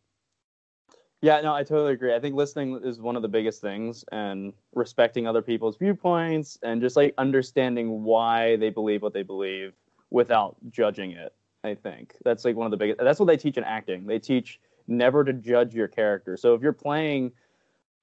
Yeah, 1.22 1.42
no, 1.42 1.54
I 1.54 1.64
totally 1.64 1.94
agree. 1.94 2.16
I 2.16 2.20
think 2.20 2.36
listening 2.36 2.80
is 2.84 3.02
one 3.02 3.18
of 3.18 3.22
the 3.22 3.28
biggest 3.28 3.60
things 3.60 4.06
and 4.12 4.54
respecting 4.74 5.28
other 5.28 5.42
people's 5.42 5.76
viewpoints 5.76 6.58
and 6.64 6.80
just 6.80 6.96
like 6.96 7.14
understanding 7.18 8.04
why 8.04 8.56
they 8.56 8.70
believe 8.70 9.02
what 9.02 9.14
they 9.14 9.24
believe 9.24 9.74
without 10.12 10.56
judging 10.70 11.12
it. 11.12 11.34
I 11.66 11.76
think 11.76 12.16
that's 12.24 12.46
like 12.46 12.56
one 12.56 12.66
of 12.66 12.72
the 12.72 12.78
biggest 12.78 13.00
that's 13.00 13.20
what 13.20 13.26
they 13.26 13.36
teach 13.36 13.58
in 13.58 13.66
acting. 13.66 14.08
They 14.08 14.20
teach 14.20 14.62
never 14.88 15.26
to 15.26 15.34
judge 15.34 15.76
your 15.76 15.90
character. 15.90 16.38
So 16.38 16.54
if 16.54 16.62
you're 16.62 16.72
playing 16.72 17.34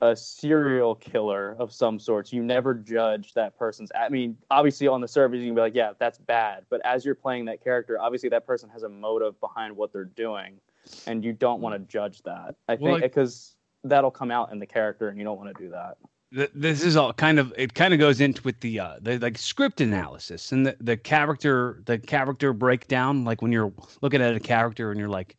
a 0.00 0.14
serial 0.14 0.94
killer 0.94 1.56
of 1.58 1.72
some 1.72 1.98
sorts, 1.98 2.32
you 2.32 2.42
never 2.42 2.74
judge 2.74 3.32
that 3.34 3.58
person's 3.58 3.90
I 3.98 4.08
mean, 4.10 4.36
obviously 4.50 4.86
on 4.88 5.00
the 5.00 5.08
surface 5.08 5.38
you 5.40 5.46
can 5.46 5.54
be 5.54 5.60
like, 5.62 5.74
yeah, 5.74 5.92
that's 5.98 6.18
bad, 6.18 6.64
but 6.68 6.80
as 6.84 7.04
you're 7.04 7.14
playing 7.14 7.46
that 7.46 7.62
character, 7.64 7.98
obviously 8.00 8.28
that 8.30 8.46
person 8.46 8.68
has 8.70 8.82
a 8.82 8.88
motive 8.88 9.38
behind 9.40 9.74
what 9.76 9.92
they're 9.92 10.04
doing 10.04 10.58
and 11.06 11.24
you 11.24 11.32
don't 11.32 11.60
want 11.60 11.74
to 11.74 11.78
judge 11.90 12.22
that. 12.24 12.54
I 12.68 12.74
Well, 12.74 12.92
think 12.92 12.92
like- 12.92 13.02
because 13.02 13.56
that'll 13.84 14.10
come 14.10 14.30
out 14.30 14.52
in 14.52 14.58
the 14.58 14.66
character, 14.66 15.08
and 15.08 15.18
you 15.18 15.24
don't 15.24 15.38
want 15.38 15.56
to 15.56 15.62
do 15.62 15.70
that. 15.70 15.96
Th- 16.34 16.50
This 16.54 16.82
is 16.82 16.96
all 16.96 17.12
kind 17.12 17.38
of 17.38 17.52
it 17.56 17.72
kind 17.74 17.94
of 17.94 18.00
goes 18.00 18.20
into 18.20 18.42
with 18.42 18.58
the 18.60 18.80
uh 18.80 18.96
the 19.00 19.18
like 19.18 19.38
script 19.38 19.80
analysis 19.80 20.50
and 20.52 20.66
the, 20.66 20.76
the 20.80 20.96
character 20.96 21.82
the 21.86 21.98
character 21.98 22.52
breakdown 22.52 23.24
like 23.24 23.42
when 23.42 23.52
you're 23.52 23.72
looking 24.02 24.20
at 24.20 24.34
a 24.34 24.40
character 24.40 24.90
and 24.90 24.98
you're 24.98 25.08
like 25.08 25.36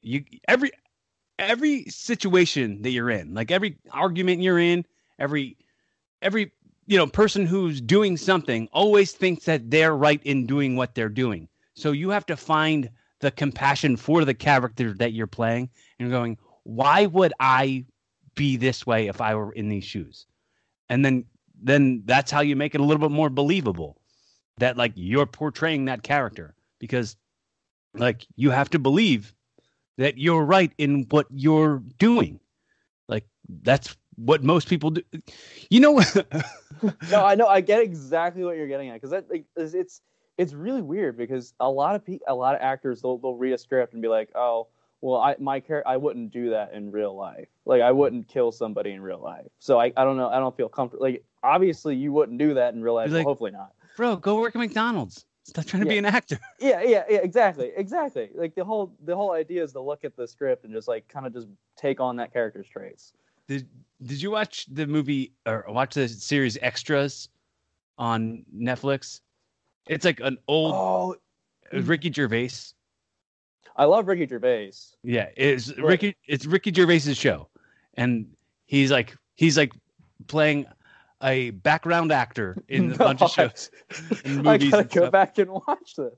you 0.00 0.24
every 0.48 0.70
every 1.40 1.84
situation 1.84 2.82
that 2.82 2.90
you're 2.90 3.10
in 3.10 3.34
like 3.34 3.50
every 3.50 3.76
argument 3.92 4.42
you're 4.42 4.58
in 4.58 4.84
every 5.18 5.56
every 6.22 6.52
you 6.86 6.96
know 6.96 7.06
person 7.06 7.46
who's 7.46 7.80
doing 7.80 8.16
something 8.16 8.68
always 8.72 9.12
thinks 9.12 9.46
that 9.46 9.70
they're 9.70 9.96
right 9.96 10.20
in 10.24 10.46
doing 10.46 10.76
what 10.76 10.94
they're 10.94 11.08
doing. 11.08 11.48
So 11.74 11.92
you 11.92 12.10
have 12.10 12.26
to 12.26 12.36
find 12.36 12.90
the 13.20 13.30
compassion 13.30 13.96
for 13.96 14.24
the 14.24 14.34
character 14.34 14.92
that 14.94 15.12
you're 15.12 15.26
playing 15.26 15.70
and 15.98 16.10
going 16.10 16.36
why 16.64 17.06
would 17.06 17.32
i 17.40 17.84
be 18.34 18.56
this 18.56 18.86
way 18.86 19.08
if 19.08 19.20
i 19.20 19.34
were 19.34 19.52
in 19.52 19.68
these 19.68 19.84
shoes? 19.84 20.26
And 20.88 21.04
then 21.04 21.24
then 21.62 22.02
that's 22.04 22.30
how 22.30 22.40
you 22.40 22.56
make 22.56 22.74
it 22.74 22.80
a 22.80 22.84
little 22.84 23.00
bit 23.00 23.14
more 23.14 23.30
believable 23.30 23.98
that 24.58 24.76
like 24.76 24.92
you're 24.94 25.26
portraying 25.26 25.86
that 25.86 26.02
character 26.02 26.54
because 26.78 27.16
like 27.94 28.26
you 28.36 28.50
have 28.50 28.70
to 28.70 28.78
believe 28.78 29.34
that 30.00 30.16
you're 30.16 30.42
right 30.42 30.72
in 30.78 31.04
what 31.10 31.26
you're 31.30 31.82
doing. 31.98 32.40
Like 33.06 33.26
that's 33.62 33.94
what 34.16 34.42
most 34.42 34.66
people 34.66 34.90
do. 34.90 35.02
You 35.68 35.80
know, 35.80 36.00
no, 37.10 37.24
I 37.24 37.34
know. 37.34 37.46
I 37.46 37.60
get 37.60 37.82
exactly 37.82 38.42
what 38.42 38.56
you're 38.56 38.66
getting 38.66 38.88
at 38.88 38.94
because 39.00 39.12
like, 39.28 39.44
it's, 39.56 40.00
it's 40.38 40.54
really 40.54 40.80
weird 40.80 41.18
because 41.18 41.52
a 41.60 41.70
lot 41.70 41.96
of 41.96 42.06
pe- 42.06 42.18
a 42.26 42.34
lot 42.34 42.54
of 42.54 42.62
actors 42.62 43.02
they'll 43.02 43.18
they'll 43.18 43.34
read 43.34 43.52
a 43.52 43.58
script 43.58 43.92
and 43.92 44.00
be 44.00 44.08
like, 44.08 44.30
oh, 44.34 44.68
well, 45.02 45.20
I 45.20 45.36
my 45.38 45.60
character 45.60 45.86
I 45.86 45.98
wouldn't 45.98 46.32
do 46.32 46.48
that 46.50 46.72
in 46.72 46.90
real 46.90 47.14
life. 47.14 47.48
Like 47.66 47.82
I 47.82 47.92
wouldn't 47.92 48.26
kill 48.26 48.52
somebody 48.52 48.92
in 48.92 49.02
real 49.02 49.20
life. 49.20 49.48
So 49.58 49.78
I, 49.78 49.92
I 49.98 50.04
don't 50.04 50.16
know. 50.16 50.30
I 50.30 50.38
don't 50.38 50.56
feel 50.56 50.70
comfortable. 50.70 51.04
Like 51.04 51.24
obviously 51.42 51.94
you 51.94 52.10
wouldn't 52.10 52.38
do 52.38 52.54
that 52.54 52.72
in 52.72 52.82
real 52.82 52.94
life. 52.94 53.10
Like, 53.10 53.26
well, 53.26 53.32
hopefully 53.34 53.50
not. 53.50 53.74
bro, 53.98 54.16
go 54.16 54.40
work 54.40 54.56
at 54.56 54.60
McDonald's. 54.60 55.26
Stop 55.50 55.64
trying 55.66 55.82
to 55.82 55.86
Yeah. 55.88 55.94
be 55.94 55.98
an 55.98 56.04
actor. 56.06 56.38
Yeah, 56.60 56.82
yeah, 56.82 57.02
yeah. 57.10 57.18
Exactly, 57.22 57.72
exactly. 57.76 58.30
Like 58.34 58.54
the 58.54 58.64
whole 58.64 58.92
the 59.04 59.16
whole 59.16 59.32
idea 59.32 59.62
is 59.64 59.72
to 59.72 59.80
look 59.80 60.04
at 60.04 60.16
the 60.16 60.26
script 60.28 60.64
and 60.64 60.72
just 60.72 60.86
like 60.88 61.08
kind 61.08 61.26
of 61.26 61.32
just 61.32 61.48
take 61.76 62.00
on 62.00 62.16
that 62.16 62.32
character's 62.32 62.68
traits. 62.68 63.12
Did 63.48 63.68
Did 64.02 64.22
you 64.22 64.30
watch 64.30 64.66
the 64.72 64.86
movie 64.86 65.32
or 65.46 65.64
watch 65.68 65.94
the 65.94 66.06
series 66.08 66.56
Extras 66.62 67.28
on 67.98 68.44
Netflix? 68.54 69.20
It's 69.88 70.04
like 70.04 70.20
an 70.20 70.38
old 70.46 70.72
Oh, 70.74 71.16
uh, 71.72 71.76
mm. 71.78 71.88
Ricky 71.88 72.12
Gervais. 72.12 72.50
I 73.76 73.84
love 73.86 74.06
Ricky 74.06 74.26
Gervais. 74.26 74.72
Yeah, 75.02 75.28
it's 75.36 75.76
Ricky. 75.78 76.16
It's 76.28 76.46
Ricky 76.46 76.72
Gervais's 76.72 77.16
show, 77.16 77.48
and 77.94 78.26
he's 78.66 78.92
like 78.92 79.16
he's 79.34 79.56
like 79.56 79.72
playing 80.28 80.66
a 81.22 81.50
background 81.50 82.12
actor 82.12 82.56
in 82.68 82.92
a 82.92 82.96
bunch 82.98 83.22
of 83.22 83.30
shows, 83.30 83.70
I 84.24 84.28
movies 84.28 84.70
gotta 84.70 84.82
and 84.82 84.90
go 84.90 85.00
stuff. 85.02 85.12
back 85.12 85.38
and 85.38 85.50
watch 85.50 85.96
this. 85.96 86.14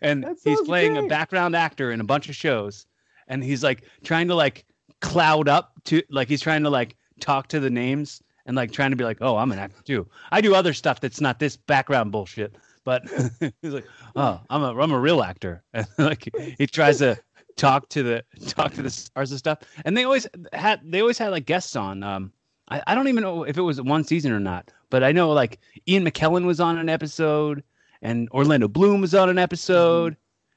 and 0.00 0.26
he's 0.44 0.60
playing 0.62 0.96
a 0.96 1.06
background 1.06 1.56
actor 1.56 1.90
in 1.90 2.00
a 2.00 2.04
bunch 2.04 2.28
of 2.28 2.36
shows, 2.36 2.86
and 3.28 3.42
he's 3.42 3.62
like 3.62 3.84
trying 4.04 4.28
to 4.28 4.34
like 4.34 4.64
cloud 5.00 5.48
up 5.48 5.72
to 5.84 6.02
like 6.10 6.28
he's 6.28 6.40
trying 6.40 6.62
to 6.62 6.70
like 6.70 6.96
talk 7.20 7.48
to 7.48 7.60
the 7.60 7.70
names 7.70 8.22
and 8.46 8.56
like 8.56 8.72
trying 8.72 8.90
to 8.90 8.96
be 8.96 9.04
like, 9.04 9.18
oh, 9.20 9.36
I'm 9.36 9.52
an 9.52 9.58
actor 9.58 9.82
too. 9.82 10.06
I 10.32 10.40
do 10.40 10.54
other 10.54 10.72
stuff 10.72 11.00
that's 11.00 11.20
not 11.20 11.38
this 11.38 11.56
background 11.56 12.12
bullshit, 12.12 12.56
but 12.84 13.02
he's 13.62 13.72
like, 13.72 13.86
oh, 14.16 14.40
I'm 14.50 14.62
a 14.62 14.76
I'm 14.78 14.92
a 14.92 15.00
real 15.00 15.22
actor, 15.22 15.62
and 15.72 15.86
like 15.98 16.28
he 16.58 16.66
tries 16.66 16.98
to 16.98 17.18
talk 17.56 17.88
to 17.90 18.02
the 18.02 18.24
talk 18.48 18.72
to 18.74 18.82
the 18.82 18.90
stars 18.90 19.30
and 19.30 19.38
stuff, 19.38 19.60
and 19.84 19.96
they 19.96 20.04
always 20.04 20.26
had 20.52 20.80
they 20.84 21.00
always 21.00 21.18
had 21.18 21.30
like 21.30 21.46
guests 21.46 21.76
on. 21.76 22.02
Um, 22.02 22.32
I, 22.68 22.82
I 22.86 22.94
don't 22.94 23.08
even 23.08 23.22
know 23.22 23.44
if 23.44 23.58
it 23.58 23.62
was 23.62 23.80
one 23.80 24.04
season 24.04 24.32
or 24.32 24.40
not, 24.40 24.70
but 24.90 25.02
I 25.02 25.12
know 25.12 25.30
like 25.32 25.58
Ian 25.88 26.04
McKellen 26.04 26.44
was 26.44 26.60
on 26.60 26.78
an 26.78 26.88
episode, 26.88 27.62
and 28.00 28.28
Orlando 28.30 28.68
Bloom 28.68 29.00
was 29.00 29.14
on 29.14 29.28
an 29.28 29.38
episode, 29.38 30.16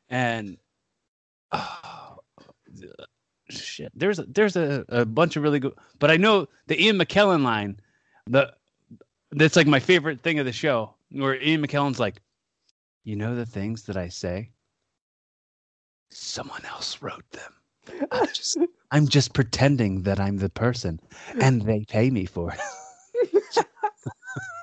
and 0.09 0.57
oh, 1.51 2.19
shit, 3.49 3.91
there's 3.95 4.19
a, 4.19 4.23
there's 4.23 4.55
a, 4.55 4.85
a 4.89 5.05
bunch 5.05 5.35
of 5.35 5.43
really 5.43 5.59
good. 5.59 5.73
But 5.99 6.11
I 6.11 6.17
know 6.17 6.47
the 6.67 6.81
Ian 6.81 6.97
McKellen 6.97 7.43
line, 7.43 7.79
the 8.27 8.53
that's 9.31 9.55
like 9.55 9.67
my 9.67 9.79
favorite 9.79 10.21
thing 10.21 10.39
of 10.39 10.45
the 10.45 10.53
show, 10.53 10.93
where 11.11 11.41
Ian 11.41 11.65
McKellen's 11.65 11.99
like, 11.99 12.21
you 13.03 13.15
know 13.15 13.35
the 13.35 13.45
things 13.45 13.83
that 13.83 13.97
I 13.97 14.09
say. 14.09 14.51
Someone 16.11 16.63
else 16.65 17.01
wrote 17.01 17.29
them. 17.31 17.54
I'm 18.11 18.27
just, 18.33 18.57
I'm 18.91 19.07
just 19.07 19.33
pretending 19.33 20.03
that 20.03 20.19
I'm 20.19 20.37
the 20.37 20.49
person, 20.49 20.99
and 21.39 21.61
they 21.63 21.85
pay 21.87 22.09
me 22.09 22.25
for 22.25 22.53
it. 22.53 22.59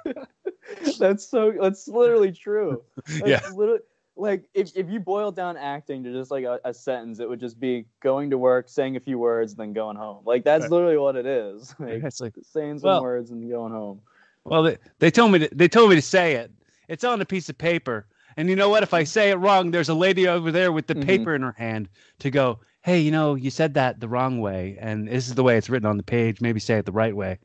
that's 0.99 1.26
so. 1.29 1.52
That's 1.61 1.88
literally 1.88 2.33
true. 2.33 2.83
That's 3.07 3.26
Yeah. 3.29 3.41
Literally, 3.55 3.81
like 4.17 4.45
if 4.55 4.76
if 4.76 4.91
you 4.91 5.00
boil 5.00 5.31
down 5.33 5.57
acting 5.57 6.05
to 6.05 6.12
just 6.12 6.31
like 6.31 6.45
a, 6.45 6.61
a 6.64 6.75
sentence, 6.75 7.19
it 7.21 7.29
would 7.29 7.41
just 7.41 7.59
be 7.59 7.87
going 8.00 8.31
to 8.31 8.38
work, 8.38 8.69
saying 8.69 8.97
a 8.97 9.00
few 9.00 9.19
words, 9.19 9.55
then 9.55 9.73
going 9.73 9.97
home. 9.97 10.23
Like 10.25 10.45
that's 10.45 10.62
Right. 10.64 10.71
literally 10.73 10.97
what 10.99 11.17
it 11.17 11.26
is. 11.26 11.75
Like 11.79 12.02
It's 12.05 12.21
like, 12.21 12.35
saying 12.43 12.81
some 12.81 12.88
Well- 12.88 13.02
words 13.02 13.31
and 13.31 13.49
going 13.49 13.73
home. 13.73 14.00
well, 14.45 14.62
they, 14.64 14.76
they 14.99 15.11
told 15.11 15.33
me 15.33 15.38
to, 15.41 15.49
they 15.55 15.69
told 15.69 15.91
me 15.91 15.97
to 15.97 16.02
say 16.02 16.35
it. 16.35 16.50
It's 16.88 17.05
on 17.05 17.21
a 17.21 17.25
piece 17.25 17.49
of 17.49 17.57
paper, 17.57 18.07
and 18.37 18.50
you 18.50 18.57
know 18.57 18.69
what? 18.69 18.83
If 18.83 18.93
I 18.93 19.05
say 19.05 19.31
it 19.31 19.37
wrong, 19.37 19.71
there's 19.71 19.88
a 19.88 19.95
lady 19.95 20.26
over 20.29 20.50
there 20.50 20.73
with 20.73 20.87
the 20.88 20.95
Mhm. 20.97 21.07
paper 21.07 21.35
in 21.35 21.43
her 21.43 21.55
hand 21.57 21.88
to 22.19 22.31
go, 22.31 22.59
"Hey, 22.82 23.00
you 23.00 23.10
know, 23.10 23.34
you 23.34 23.50
said 23.50 23.74
that 23.74 24.00
the 24.00 24.08
wrong 24.08 24.40
way, 24.40 24.76
and 24.80 25.08
this 25.08 25.28
is 25.28 25.34
the 25.34 25.42
way 25.42 25.56
it's 25.56 25.70
written 25.70 25.88
on 25.88 25.96
the 25.96 26.02
page. 26.02 26.40
Maybe 26.40 26.60
say 26.60 26.78
it 26.78 26.86
the 26.86 26.92
right 26.92 27.14
way." 27.16 27.38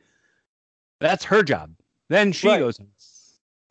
That's 0.99 1.23
her 1.25 1.43
job. 1.43 1.71
Then 2.09 2.31
she 2.31 2.47
Right. 2.47 2.59
goes, 2.59 2.79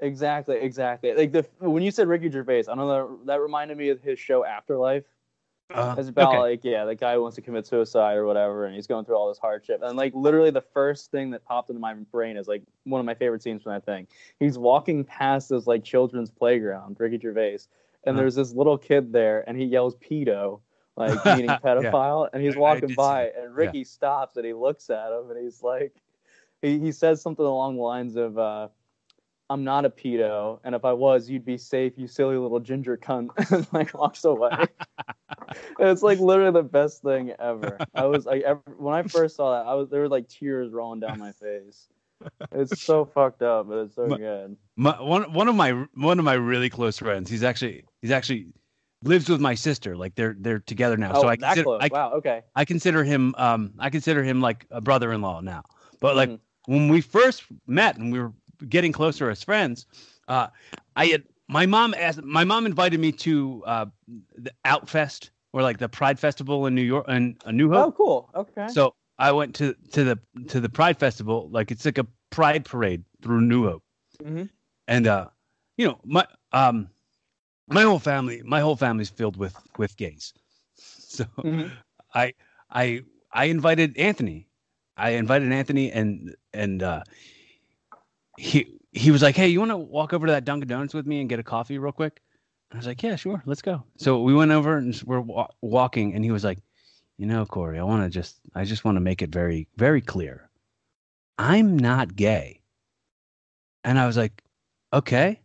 Exactly, 0.01 0.57
exactly. 0.57 1.15
Like 1.15 1.33
the 1.33 1.47
when 1.59 1.83
you 1.83 1.91
said 1.91 2.07
Ricky 2.07 2.31
Gervais, 2.31 2.65
I 2.69 2.75
don't 2.75 2.79
know 2.79 3.19
that 3.25 3.41
reminded 3.41 3.79
me 3.79 3.89
of 3.89 4.03
his 4.03 4.19
show 4.19 4.45
Afterlife. 4.45 5.05
uh, 5.73 5.95
It's 5.99 6.11
about 6.11 6.29
okay. 6.29 6.39
like 6.39 6.65
yeah, 6.65 6.85
the 6.85 6.95
guy 6.95 7.15
who 7.15 7.23
wants 7.23 7.37
to 7.37 7.43
commit 7.43 7.67
suicide 7.67 8.17
or 8.17 8.27
whatever, 8.27 8.67
and 8.67 8.75
he's 8.75 8.87
going 8.87 9.07
through 9.07 9.17
all 9.17 9.29
this 9.29 9.39
hardship. 9.39 9.81
And 9.83 9.97
like 9.97 10.15
literally, 10.15 10.51
the 10.51 10.61
first 10.61 11.11
thing 11.11 11.31
that 11.31 11.45
popped 11.47 11.71
into 11.71 11.81
my 11.81 11.95
brain 11.95 12.37
is 12.37 12.47
like 12.47 12.63
one 12.85 13.01
of 13.01 13.07
my 13.07 13.15
favorite 13.15 13.43
scenes 13.43 13.63
from 13.63 13.73
that 13.73 13.87
thing. 13.87 14.07
He's 14.39 14.59
walking 14.59 15.03
past 15.03 15.49
this 15.49 15.67
like 15.67 15.83
children's 15.83 16.31
playground, 16.31 16.97
Ricky 17.01 17.19
Gervais, 17.19 17.61
and 18.05 18.15
Uh-huh. 18.15 18.19
there's 18.19 18.35
this 18.35 18.53
little 18.53 18.77
kid 18.77 19.13
there, 19.13 19.49
and 19.49 19.59
he 19.59 19.65
yells 19.65 19.97
"pedo," 19.97 20.61
like 20.97 21.25
meaning 21.27 21.47
Yeah. 21.47 21.59
pedophile, 21.59 22.29
and 22.33 22.43
he's 22.43 22.57
walking 22.57 22.95
by, 22.95 23.31
and 23.39 23.55
Ricky 23.55 23.85
stops 23.85 24.37
and 24.37 24.47
he 24.47 24.53
looks 24.53 24.91
at 24.91 25.13
him, 25.13 25.31
and 25.31 25.39
he's 25.43 25.63
like, 25.63 25.95
he 26.63 26.79
he 26.79 26.93
says 26.93 27.21
something 27.23 27.45
along 27.45 27.77
the 27.77 27.83
lines 27.83 28.17
of. 28.17 28.39
uh 28.39 28.69
I'm 29.49 29.63
not 29.63 29.85
a 29.85 29.91
pedo, 29.91 30.59
and 30.65 30.75
if 30.75 30.85
I 30.85 30.93
was, 30.93 31.31
you'd 31.31 31.45
be 31.45 31.57
safe, 31.57 31.93
you 31.97 32.09
silly 32.09 32.37
little 32.37 32.59
ginger 32.59 32.97
cunt, 32.97 33.29
and 33.53 33.65
like 33.73 33.95
walks 33.97 34.25
away. 34.25 34.51
And 34.59 34.69
it's 35.79 36.03
like 36.03 36.19
literally 36.19 36.51
the 36.51 36.65
best 36.65 37.01
thing 37.03 37.33
ever. 37.39 37.79
I 37.95 38.07
was 38.07 38.27
like, 38.27 38.43
ever, 38.43 38.61
when 38.77 38.93
I 38.93 39.05
first 39.05 39.37
saw 39.37 39.53
that, 39.63 39.69
I 39.71 39.75
was 39.75 39.89
there 39.89 40.01
were 40.01 40.09
like 40.09 40.29
tears 40.29 40.73
rolling 40.73 40.99
down 40.99 41.21
my 41.21 41.31
face. 41.31 41.87
It's 42.51 42.83
so 42.83 43.05
fucked 43.05 43.43
up, 43.43 43.69
but 43.69 43.79
it's 43.85 43.95
so 43.95 44.09
My- 44.09 44.17
good. 44.19 44.57
my, 44.75 45.01
one 45.01 45.33
one 45.33 45.47
of 45.47 45.55
my 45.55 45.87
one 45.95 46.19
of 46.19 46.25
my 46.25 46.35
really 46.35 46.69
close 46.69 46.99
friends. 46.99 47.31
He's 47.31 47.45
actually 47.45 47.85
he's 48.03 48.11
actually 48.11 48.49
lives 49.03 49.29
with 49.29 49.41
my 49.41 49.55
sister. 49.55 49.97
Like 49.97 50.15
they're 50.15 50.37
they're 50.39 50.59
together 50.59 50.97
now. 50.97 51.13
Oh, 51.15 51.23
so 51.23 51.29
I 51.29 51.37
that 51.37 51.49
consider, 51.49 51.65
close. 51.65 51.81
I, 51.83 51.89
wow. 51.93 52.13
Okay. 52.15 52.43
I 52.55 52.65
consider 52.65 53.05
him 53.05 53.35
um 53.39 53.73
I 53.79 53.91
consider 53.91 54.23
him 54.23 54.41
like 54.41 54.67
a 54.71 54.81
brother-in-law 54.81 55.41
now. 55.41 55.63
But 56.01 56.17
like 56.17 56.31
Mhm. 56.31 56.41
when 56.67 56.89
we 56.89 57.01
first 57.01 57.45
met 57.67 57.97
and 57.97 58.13
we 58.13 58.21
were 58.21 58.33
getting 58.69 58.93
closer 58.93 59.31
as 59.31 59.43
friends, 59.43 59.87
uh 60.29 60.49
I 60.97 61.07
had 61.07 61.25
my 61.49 61.67
mom 61.67 61.95
asked 61.97 62.23
my 62.23 62.45
mom 62.45 62.67
invited 62.67 62.99
me 63.01 63.13
to 63.13 63.63
uh 63.67 63.87
the 64.37 64.53
Outfest 64.65 65.31
or 65.53 65.63
like 65.63 65.79
the 65.79 65.89
Pride 65.89 66.19
Festival 66.19 66.67
in 66.67 66.75
New 66.75 66.83
York 66.83 67.09
in 67.09 67.37
uh, 67.45 67.51
New 67.51 67.71
Hope. 67.71 67.89
Oh, 67.89 67.93
cool. 67.93 68.31
Okay. 68.35 68.69
So 68.69 68.95
I 69.19 69.33
went 69.33 69.55
to 69.57 69.75
to 69.93 70.05
the 70.05 70.19
to 70.49 70.61
the 70.61 70.69
Pride 70.69 70.99
Festival. 70.99 71.49
Like 71.51 71.71
it's 71.71 71.85
like 71.85 71.99
a 71.99 72.07
pride 72.31 72.65
parade 72.65 73.05
through 73.23 73.41
New 73.43 73.65
Hope 73.65 73.83
Mhm. 74.23 74.49
and 74.89 75.07
uh 75.07 75.29
you 75.77 75.87
know 75.87 75.99
my 76.05 76.27
um 76.53 76.89
my 77.69 77.83
whole 77.83 77.99
family 77.99 78.43
my 78.45 78.61
whole 78.61 78.77
family's 78.77 79.11
filled 79.11 79.37
with 79.37 79.57
with 79.77 79.97
gays. 79.97 80.33
So 81.09 81.25
Mhm. 81.43 81.79
i 82.15 82.35
i 82.71 83.03
i 83.33 83.45
invited 83.47 83.97
anthony. 83.97 84.49
I 84.97 85.11
invited 85.11 85.51
anthony 85.53 85.91
and 85.93 86.35
and 86.53 86.83
uh 86.83 87.03
he 88.37 88.79
he 88.93 89.11
was 89.11 89.23
like 89.23 89.37
hey 89.37 89.49
you 89.49 89.59
want 89.59 89.71
to 89.71 89.77
walk 89.77 90.13
over 90.13 90.27
to 90.27 90.33
that 90.33 90.45
dunkin 90.45 90.69
donuts 90.69 90.95
with 90.95 91.07
me 91.07 91.21
and 91.21 91.29
get 91.29 91.39
a 91.39 91.43
coffee 91.45 91.79
real 91.79 91.93
quick? 91.93 92.21
I 92.73 92.77
was 92.77 92.87
like 92.87 93.03
yeah 93.03 93.17
sure 93.17 93.43
let's 93.47 93.63
go. 93.63 93.85
So 93.97 94.21
we 94.23 94.35
went 94.35 94.51
over 94.53 94.77
and 94.77 94.95
we're 95.07 95.21
wa- 95.21 95.49
walking 95.61 96.15
and 96.15 96.25
he 96.25 96.31
was 96.31 96.45
like 96.45 96.59
you 97.19 97.27
know 97.27 97.45
corey 97.47 97.79
i 97.79 97.83
want 97.83 98.03
to 98.05 98.11
just 98.11 98.41
i 98.55 98.65
just 98.65 98.85
want 98.85 98.97
to 98.97 99.01
make 99.01 99.23
it 99.23 99.31
very 99.31 99.69
very 99.77 100.01
clear. 100.01 100.51
I'm 101.39 101.79
not 101.79 102.17
gay. 102.17 102.63
And 103.85 103.99
i 103.99 104.07
was 104.07 104.17
like 104.17 104.43
okay 104.93 105.41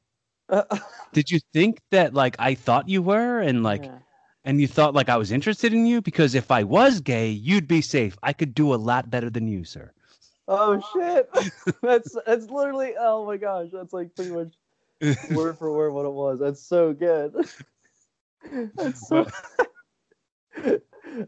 did 1.14 1.32
you 1.32 1.40
think 1.54 1.80
that 1.92 2.14
like 2.14 2.36
I 2.40 2.56
thought 2.56 2.90
you 2.90 3.02
were 3.02 3.40
and 3.40 3.64
like 3.64 3.84
Yeah. 3.84 4.00
and 4.46 4.62
you 4.62 4.68
thought 4.68 4.94
like 4.94 5.10
I 5.10 5.18
was 5.18 5.32
interested 5.32 5.74
in 5.74 5.86
you 5.86 6.02
because 6.02 6.36
if 6.36 6.52
I 6.52 6.64
was 6.64 7.02
gay, 7.02 7.30
you'd 7.30 7.68
be 7.68 7.82
safe. 7.82 8.18
I 8.24 8.34
could 8.34 8.54
do 8.54 8.74
a 8.74 8.76
lot 8.76 9.10
better 9.10 9.30
than 9.30 9.48
you, 9.48 9.64
sir. 9.64 9.92
Oh 10.48 10.82
shit. 10.94 11.30
that's 11.82 12.16
that's 12.26 12.50
literally. 12.50 12.94
Oh 13.00 13.26
my 13.26 13.38
gosh. 13.38 13.70
That's 13.72 13.94
like 13.94 14.16
pretty 14.16 14.32
much 14.32 14.54
word 15.32 15.58
for 15.58 15.72
word 15.72 15.92
what 15.92 16.06
it 16.06 16.14
was. 16.14 16.40
That's 16.40 16.62
so 16.62 16.94
good. 16.94 17.34
That's 18.76 19.08
so. 19.08 19.28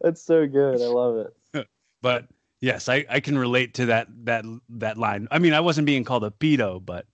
that's 0.02 0.22
so 0.22 0.48
good. 0.48 0.82
I 0.82 0.88
love 0.88 1.28
it. 1.54 1.68
but 2.02 2.28
yes, 2.60 2.90
I 2.90 3.06
I 3.10 3.20
can 3.20 3.38
relate 3.38 3.76
to 3.76 3.86
that 3.88 4.08
that 4.26 4.46
that 4.70 4.98
line. 4.98 5.28
I 5.32 5.40
mean, 5.40 5.54
I 5.54 5.62
wasn't 5.62 5.86
being 5.86 6.04
called 6.04 6.24
a 6.24 6.32
pedo, 6.32 6.84
but 6.84 7.06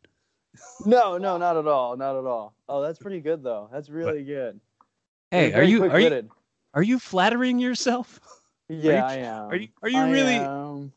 No, 0.86 1.18
no, 1.18 1.38
not 1.38 1.58
at 1.58 1.68
all, 1.68 1.98
not 1.98 2.18
at 2.18 2.26
all. 2.26 2.54
Oh, 2.68 2.82
that's 2.82 3.00
pretty 3.00 3.20
good 3.20 3.44
though. 3.44 3.70
That's 3.72 3.90
really 3.90 4.24
good. 4.24 4.60
hey, 5.32 5.52
You're 5.52 5.64
you 5.64 5.84
are 5.86 6.00
you 6.00 6.30
are 6.74 6.84
you 6.84 7.00
flattering 7.00 7.60
yourself? 7.60 8.20
Yeah, 8.72 9.04
I 9.04 9.16
am. 9.16 9.50
Are 9.50 9.56
you 9.56 9.68
are 9.82 9.90
you 9.90 9.98
I 9.98 10.12
really 10.12 10.36
am. 10.36 10.94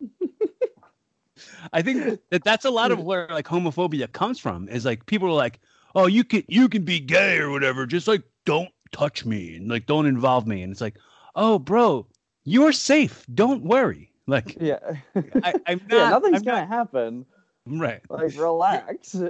I 1.72 1.80
think 1.82 2.20
that 2.30 2.42
that's 2.44 2.64
a 2.64 2.70
lot 2.70 2.90
of 2.90 3.00
where 3.04 3.28
like 3.30 3.46
homophobia 3.46 4.10
comes 4.10 4.40
from. 4.40 4.68
Is 4.68 4.84
like 4.84 5.06
people 5.06 5.28
are 5.28 5.32
like, 5.32 5.60
"Oh, 5.94 6.06
you 6.06 6.24
can 6.24 6.42
you 6.48 6.68
can 6.68 6.82
be 6.84 6.98
gay 7.00 7.38
or 7.38 7.50
whatever, 7.50 7.86
just 7.86 8.08
like 8.08 8.22
don't 8.44 8.70
touch 8.90 9.24
me 9.24 9.56
and 9.56 9.68
like 9.68 9.86
don't 9.86 10.06
involve 10.06 10.46
me. 10.48 10.62
And 10.62 10.72
it's 10.72 10.80
like, 10.80 10.96
oh, 11.36 11.58
bro, 11.60 12.06
you're 12.44 12.72
safe. 12.72 13.24
Don't 13.32 13.62
worry. 13.62 14.10
Like, 14.26 14.56
Yeah. 14.60 14.78
I, 15.42 15.54
I'm 15.66 15.80
not. 15.88 15.96
yeah, 15.96 16.08
nothing's 16.10 16.38
I'm 16.38 16.42
gonna 16.42 16.60
not- 16.60 16.68
happen. 16.68 17.26
Right. 17.66 18.00
Like, 18.08 18.36
relax. 18.36 19.16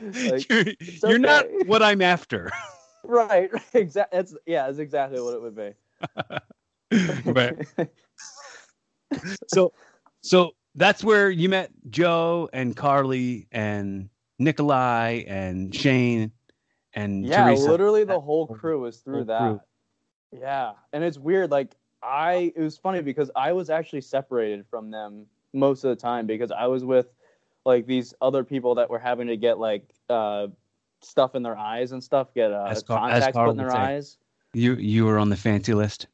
Like, 0.00 0.48
you're 0.48 0.64
you're 1.02 1.18
not 1.18 1.46
what 1.66 1.82
I'm 1.82 2.00
after. 2.00 2.52
right. 3.04 3.50
Exactly. 3.74 4.18
That's 4.18 4.36
yeah. 4.46 4.66
That's 4.66 4.78
exactly 4.78 5.20
what 5.20 5.34
it 5.34 5.42
would 5.42 5.56
be. 5.56 5.72
right. 7.32 7.66
So, 9.48 9.72
so 10.20 10.52
that's 10.76 11.02
where 11.02 11.28
you 11.28 11.48
met 11.48 11.72
Joe 11.90 12.48
and 12.52 12.76
Carly 12.76 13.48
and 13.50 14.08
Nikolai 14.38 15.24
and 15.26 15.74
Shane 15.74 16.30
and 16.94 17.26
yeah, 17.26 17.46
Teresa. 17.46 17.70
literally 17.70 18.04
the 18.04 18.20
whole 18.20 18.46
whole- 18.46 18.56
crew 18.56 18.80
was 18.80 18.98
through 18.98 19.24
that. 19.24 19.40
crew. 19.40 19.60
Yeah, 20.32 20.72
and 20.92 21.02
it's 21.02 21.18
weird. 21.18 21.50
Like 21.50 21.74
I, 22.02 22.52
it 22.54 22.60
was 22.60 22.78
funny 22.78 23.02
because 23.02 23.30
I 23.34 23.52
was 23.52 23.70
actually 23.70 24.02
separated 24.02 24.64
from 24.70 24.90
them 24.90 25.26
most 25.52 25.84
of 25.84 25.90
the 25.90 25.96
time 25.96 26.26
because 26.26 26.50
I 26.50 26.66
was 26.66 26.84
with 26.84 27.06
like 27.64 27.86
these 27.86 28.14
other 28.20 28.44
people 28.44 28.76
that 28.76 28.90
were 28.90 28.98
having 28.98 29.28
to 29.28 29.36
get 29.36 29.58
like 29.58 29.84
uh, 30.08 30.48
stuff 31.02 31.34
in 31.34 31.42
their 31.42 31.56
eyes 31.56 31.92
and 31.92 32.02
stuff, 32.02 32.32
get 32.34 32.52
uh, 32.52 32.66
As 32.68 32.82
Car- 32.82 33.10
as 33.10 33.24
contacts 33.24 33.36
put 33.36 33.50
in 33.50 33.56
their 33.56 33.72
eyes. 33.72 34.18
You 34.52 34.74
you 34.74 35.04
were 35.04 35.18
on 35.18 35.28
the 35.28 35.36
fancy 35.36 35.74
list. 35.74 36.08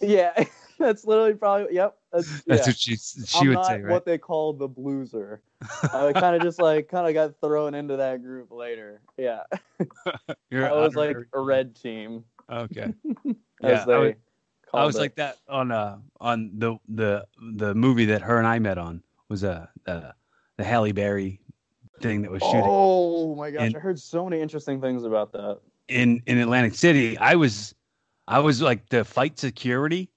Yeah, 0.00 0.44
that's 0.78 1.04
literally 1.04 1.34
probably 1.34 1.74
yep. 1.74 1.96
That's, 2.12 2.42
That's 2.42 2.60
yeah. 2.60 2.66
what 2.66 2.76
she 2.76 2.96
she 2.96 3.38
I'm 3.40 3.48
would 3.48 3.54
not 3.54 3.66
say, 3.66 3.80
right? 3.80 3.90
what 3.90 4.04
they 4.04 4.18
call 4.18 4.52
the 4.52 4.68
blueser. 4.68 5.40
I 5.94 6.12
kind 6.12 6.36
of 6.36 6.42
just 6.42 6.58
like 6.58 6.88
kind 6.88 7.08
of 7.08 7.14
got 7.14 7.40
thrown 7.40 7.74
into 7.74 7.96
that 7.96 8.22
group 8.22 8.50
later. 8.50 9.00
Yeah, 9.16 9.44
I 10.52 10.72
was 10.72 10.94
like 10.94 11.16
a 11.32 11.40
red 11.40 11.74
team, 11.74 12.24
okay. 12.50 12.92
Yeah, 13.62 13.84
I 14.80 14.84
was- 14.84 14.96
it. 14.96 15.00
like 15.00 15.14
that 15.16 15.36
on 15.48 15.70
uh 15.70 15.98
on 16.20 16.50
the 16.54 16.76
the 16.88 17.26
the 17.56 17.74
movie 17.74 18.06
that 18.06 18.22
her 18.22 18.38
and 18.38 18.46
I 18.46 18.58
met 18.58 18.78
on 18.78 19.02
was 19.28 19.44
uh, 19.44 19.66
uh 19.86 20.12
the 20.56 20.64
Halle 20.64 20.92
Berry 20.92 21.40
thing 22.00 22.22
that 22.22 22.30
was 22.30 22.42
shooting 22.42 22.62
Oh 22.64 23.34
my 23.34 23.50
gosh, 23.50 23.62
And- 23.62 23.76
I 23.76 23.78
heard 23.80 23.98
so 23.98 24.24
many 24.28 24.40
interesting 24.42 24.80
things 24.80 25.04
about 25.04 25.32
that. 25.32 25.60
in 25.88 26.22
in 26.26 26.38
Atlantic 26.38 26.74
City. 26.74 27.16
I 27.18 27.34
was 27.34 27.74
I 28.28 28.38
was 28.38 28.62
like 28.62 28.88
the 28.88 29.04
fight 29.04 29.38
security 29.38 30.10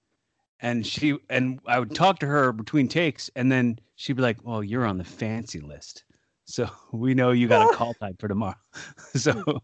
and 0.61 0.85
she 0.85 1.17
and 1.29 1.59
I 1.67 1.79
would 1.79 1.93
talk 1.93 2.19
to 2.19 2.27
her 2.27 2.51
between 2.51 2.87
takes 2.87 3.29
and 3.35 3.51
then 3.51 3.77
she'd 3.95 4.13
be 4.15 4.21
like, 4.21 4.37
"Well, 4.43 4.63
you're 4.63 4.85
on 4.85 4.97
the 4.97 5.03
fancy 5.03 5.59
list." 5.59 6.03
So 6.45 6.69
we 6.93 7.13
know 7.13 7.31
you 7.31 7.47
got 7.47 7.73
a 7.73 7.75
call 7.75 7.93
time 7.95 8.15
for 8.19 8.27
tomorrow. 8.27 8.55
so 9.15 9.61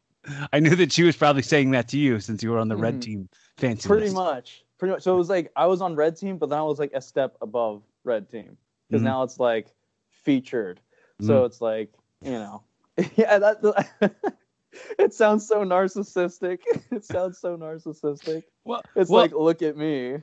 I 0.54 0.60
knew 0.60 0.76
that 0.76 0.92
she 0.92 1.04
was 1.04 1.16
probably 1.16 1.42
saying 1.44 1.72
that 1.72 1.88
to 1.90 1.98
you 1.98 2.20
since 2.20 2.44
you 2.44 2.52
were 2.52 2.60
on 2.60 2.68
the 2.68 2.76
red 2.76 2.96
Mhm. 2.96 3.02
team 3.02 3.30
fancy 3.58 3.88
Pretty 3.88 4.06
list. 4.06 4.16
much, 4.16 4.64
pretty 4.82 4.94
much. 4.94 5.04
So 5.04 5.14
it 5.14 5.18
was 5.18 5.30
like 5.30 5.52
I 5.56 5.68
was 5.68 5.80
on 5.80 5.96
red 5.96 6.18
team, 6.18 6.40
but 6.40 6.50
then 6.50 6.58
I 6.58 6.64
was 6.64 6.80
like 6.80 6.92
a 6.96 7.02
step 7.02 7.38
above 7.40 7.84
red 8.04 8.28
team 8.28 8.58
because 8.90 9.02
Mhm. 9.04 9.06
now 9.06 9.22
it's 9.22 9.40
like 9.40 9.68
featured. 10.10 10.82
So 11.22 11.44
Mhm. 11.44 11.46
it's 11.46 11.62
like 11.62 11.94
you 12.24 12.32
know, 12.32 12.64
yeah. 13.16 13.38
That 13.38 14.16
it 14.98 15.14
sounds 15.14 15.48
so 15.48 15.64
narcissistic. 15.64 16.62
It 16.92 17.06
sounds 17.06 17.38
so 17.38 17.56
narcissistic. 17.58 18.42
Well, 18.66 18.82
It's 18.96 19.08
well, 19.12 19.22
like 19.22 19.34
look 19.34 19.62
at 19.62 19.78
me. 19.78 20.18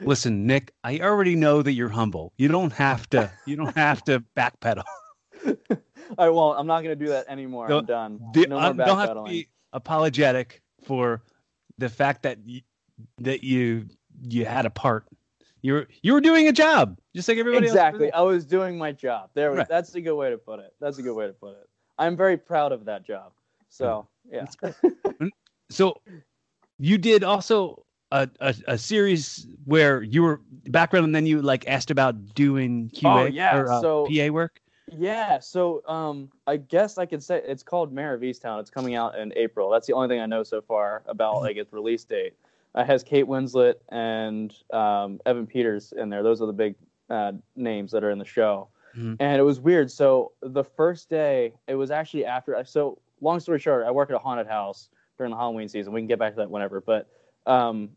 listen, 0.00 0.46
Nick, 0.46 0.72
I 0.82 1.00
already 1.00 1.36
know 1.36 1.60
that 1.60 1.72
you're 1.72 1.90
humble. 1.90 2.32
You 2.38 2.48
don't 2.48 2.72
have 2.72 3.06
to 3.10 3.30
you 3.44 3.56
don't 3.56 3.76
have 3.76 4.02
to 4.04 4.24
backpedal. 4.34 4.84
I 6.16 6.30
won't. 6.30 6.58
I'm 6.58 6.66
not 6.66 6.80
gonna 6.80 6.96
do 6.96 7.08
that 7.08 7.26
anymore. 7.28 7.70
I'm 7.70 7.84
done. 7.84 8.18
The- 8.32 8.46
no 8.46 8.58
more 8.58 8.72
don't 8.72 8.98
have 8.98 9.12
to 9.14 9.24
be 9.24 9.48
apologetic 9.74 10.62
for 10.84 11.20
the 11.76 11.90
fact 11.90 12.22
that 12.22 12.38
that 13.18 13.44
you 13.44 13.86
you 14.22 14.44
had 14.44 14.66
a 14.66 14.70
part. 14.70 15.04
You 15.62 15.72
were 15.74 15.88
you 16.02 16.12
were 16.12 16.20
doing 16.20 16.48
a 16.48 16.52
job 16.52 16.98
just 17.14 17.28
like 17.28 17.38
everybody 17.38 17.66
exactly. 17.66 18.12
I 18.12 18.20
was 18.22 18.44
doing 18.44 18.78
my 18.78 18.92
job. 18.92 19.30
There, 19.34 19.52
Right. 19.52 19.68
that's 19.68 19.94
a 19.94 20.00
good 20.00 20.14
way 20.14 20.30
to 20.30 20.38
put 20.38 20.60
it. 20.60 20.74
That's 20.80 20.98
a 20.98 21.02
good 21.02 21.14
way 21.14 21.26
to 21.26 21.32
put 21.32 21.52
it. 21.52 21.68
I'm 21.98 22.16
very 22.16 22.36
proud 22.36 22.72
of 22.72 22.84
that 22.84 23.04
job. 23.04 23.32
So 23.68 24.06
yeah. 24.30 24.44
So 25.70 26.00
you 26.78 26.98
did 26.98 27.24
also 27.24 27.84
a, 28.12 28.28
a, 28.40 28.54
a 28.68 28.78
series 28.78 29.46
where 29.64 30.02
you 30.02 30.22
were 30.22 30.40
background 30.68 31.04
and 31.06 31.14
then 31.14 31.26
you 31.26 31.42
like 31.42 31.66
asked 31.66 31.90
about 31.90 32.34
doing 32.34 32.90
QA 32.90 33.22
Oh, 33.22 33.24
yeah, 33.26 33.56
or 33.56 33.72
uh, 33.72 33.80
so- 33.80 34.06
PA 34.06 34.28
work. 34.28 34.60
Yeah, 34.96 35.40
so 35.40 35.82
um, 35.88 36.30
I 36.46 36.58
guess 36.58 36.96
I 36.96 37.06
could 37.06 37.20
say 37.20 37.42
it's 37.44 37.64
called 37.64 37.92
Mare 37.92 38.14
of 38.14 38.20
Easttown. 38.20 38.60
It's 38.60 38.70
coming 38.70 38.94
out 38.94 39.18
in 39.18 39.32
April. 39.34 39.68
That's 39.68 39.84
the 39.88 39.92
only 39.94 40.06
thing 40.06 40.20
I 40.20 40.26
know 40.26 40.44
so 40.44 40.60
far 40.62 41.02
about 41.06 41.40
like 41.40 41.56
its 41.56 41.72
release 41.72 42.04
date. 42.04 42.34
It 42.76 42.86
has 42.86 43.02
Kate 43.02 43.24
Winslet 43.26 43.74
and 43.88 44.54
um, 44.72 45.20
Evan 45.24 45.46
Peters 45.46 45.92
in 45.96 46.10
there. 46.10 46.22
Those 46.22 46.42
are 46.42 46.46
the 46.46 46.52
big 46.52 46.74
uh, 47.08 47.32
names 47.54 47.90
that 47.92 48.04
are 48.04 48.10
in 48.10 48.18
the 48.18 48.24
show. 48.24 48.68
Mhm. 48.96 49.16
And 49.20 49.38
it 49.40 49.42
was 49.44 49.60
weird. 49.60 49.90
So 49.90 50.32
the 50.42 50.64
first 50.64 51.08
day, 51.08 51.54
it 51.66 51.74
was 51.74 51.90
actually 51.90 52.24
after. 52.26 52.62
So 52.64 52.98
long 53.20 53.40
story 53.40 53.58
short, 53.58 53.86
I 53.86 53.90
work 53.90 54.10
at 54.10 54.16
a 54.16 54.18
haunted 54.18 54.46
house 54.46 54.88
during 55.16 55.30
the 55.30 55.36
Halloween 55.36 55.68
season. 55.68 55.92
We 55.92 56.00
can 56.00 56.06
get 56.08 56.18
back 56.18 56.32
to 56.32 56.36
that 56.38 56.50
whenever. 56.50 56.80
But 56.80 57.08
um, 57.46 57.90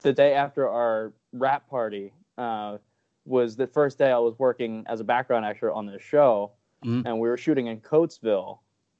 the 0.00 0.12
day 0.12 0.34
after 0.34 0.68
our 0.68 1.12
rap 1.32 1.68
party, 1.70 2.12
uh, 2.36 2.78
was 3.26 3.56
the 3.56 3.66
first 3.66 3.96
day 3.96 4.10
I 4.12 4.18
was 4.18 4.38
working 4.38 4.84
as 4.86 5.00
a 5.00 5.04
background 5.04 5.46
actor 5.46 5.72
on 5.72 5.86
this 5.86 6.02
show, 6.02 6.50
Mhm. 6.84 7.06
and 7.06 7.18
we 7.20 7.26
were 7.28 7.38
shooting 7.38 7.68
in 7.68 7.80
Coatesville. 7.80 8.58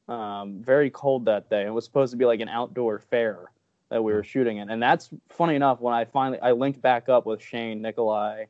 Um, 0.09 0.63
very 0.63 0.89
cold 0.91 1.27
that 1.27 1.51
day. 1.51 1.67
It 1.67 1.71
was 1.71 1.85
supposed 1.85 2.11
to 2.13 2.17
be 2.17 2.25
like 2.25 2.41
an 2.41 2.49
outdoor 2.49 2.99
fair 2.99 3.51
that 3.95 4.03
we 4.03 4.13
were 4.13 4.25
shooting 4.25 4.57
in, 4.57 4.71
and 4.71 4.83
that's 4.83 5.09
funny 5.29 5.55
enough. 5.55 5.81
When 5.81 5.95
I 5.95 6.05
finally 6.05 6.41
I 6.41 6.51
linked 6.51 6.83
back 6.83 7.09
up 7.09 7.27
with 7.27 7.41
Shane, 7.41 7.81
Nikolai, 7.81 8.47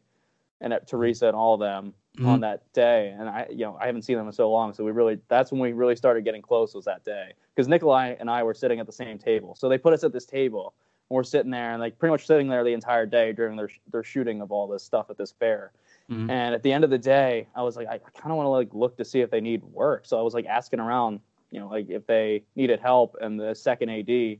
and 0.62 0.72
uh, 0.72 0.80
Teresa, 0.86 1.26
and 1.26 1.36
all 1.36 1.52
of 1.52 1.60
them 1.60 1.92
on 2.24 2.40
that 2.40 2.72
day, 2.72 3.14
and 3.18 3.28
I 3.28 3.46
you 3.50 3.66
know 3.66 3.76
I 3.78 3.84
haven't 3.84 4.02
seen 4.02 4.16
them 4.16 4.26
in 4.26 4.32
so 4.32 4.50
long, 4.50 4.72
so 4.72 4.82
we 4.84 4.90
really 4.90 5.18
that's 5.28 5.52
when 5.52 5.60
we 5.60 5.72
really 5.72 5.96
started 5.96 6.24
getting 6.24 6.40
close 6.40 6.72
was 6.74 6.86
that 6.86 7.04
day 7.04 7.34
because 7.54 7.68
Nikolai 7.68 8.14
and 8.18 8.30
I 8.30 8.42
were 8.42 8.54
sitting 8.54 8.80
at 8.80 8.86
the 8.86 8.92
same 8.92 9.18
table, 9.18 9.54
so 9.54 9.68
they 9.68 9.76
put 9.76 9.92
us 9.92 10.02
at 10.02 10.14
this 10.14 10.24
table 10.24 10.72
and 11.10 11.14
we're 11.14 11.24
sitting 11.24 11.50
there 11.50 11.72
and 11.72 11.80
like 11.82 11.98
pretty 11.98 12.12
much 12.12 12.26
sitting 12.26 12.48
there 12.48 12.64
the 12.64 12.72
entire 12.72 13.04
day 13.04 13.32
during 13.32 13.54
their 13.54 13.68
their 13.92 14.02
shooting 14.02 14.40
of 14.40 14.50
all 14.50 14.66
this 14.66 14.82
stuff 14.82 15.10
at 15.10 15.18
this 15.18 15.32
fair. 15.32 15.72
Mhm. 16.10 16.30
And 16.30 16.54
at 16.54 16.62
the 16.62 16.72
end 16.72 16.84
of 16.84 16.90
the 16.90 16.98
day, 16.98 17.48
I 17.54 17.62
was 17.62 17.76
like, 17.76 17.88
I 17.88 17.98
kind 17.98 18.30
of 18.30 18.36
want 18.36 18.46
to 18.46 18.50
like 18.50 18.72
look 18.72 18.96
to 18.96 19.04
see 19.04 19.20
if 19.20 19.30
they 19.30 19.42
need 19.42 19.62
work. 19.64 20.06
So 20.06 20.18
I 20.18 20.22
was 20.22 20.32
like 20.32 20.46
asking 20.46 20.80
around, 20.80 21.20
you 21.50 21.60
know, 21.60 21.68
like 21.68 21.90
if 21.90 22.06
they 22.06 22.44
needed 22.56 22.80
help. 22.80 23.16
And 23.20 23.38
the 23.38 23.54
second 23.54 23.90
AD 23.90 24.38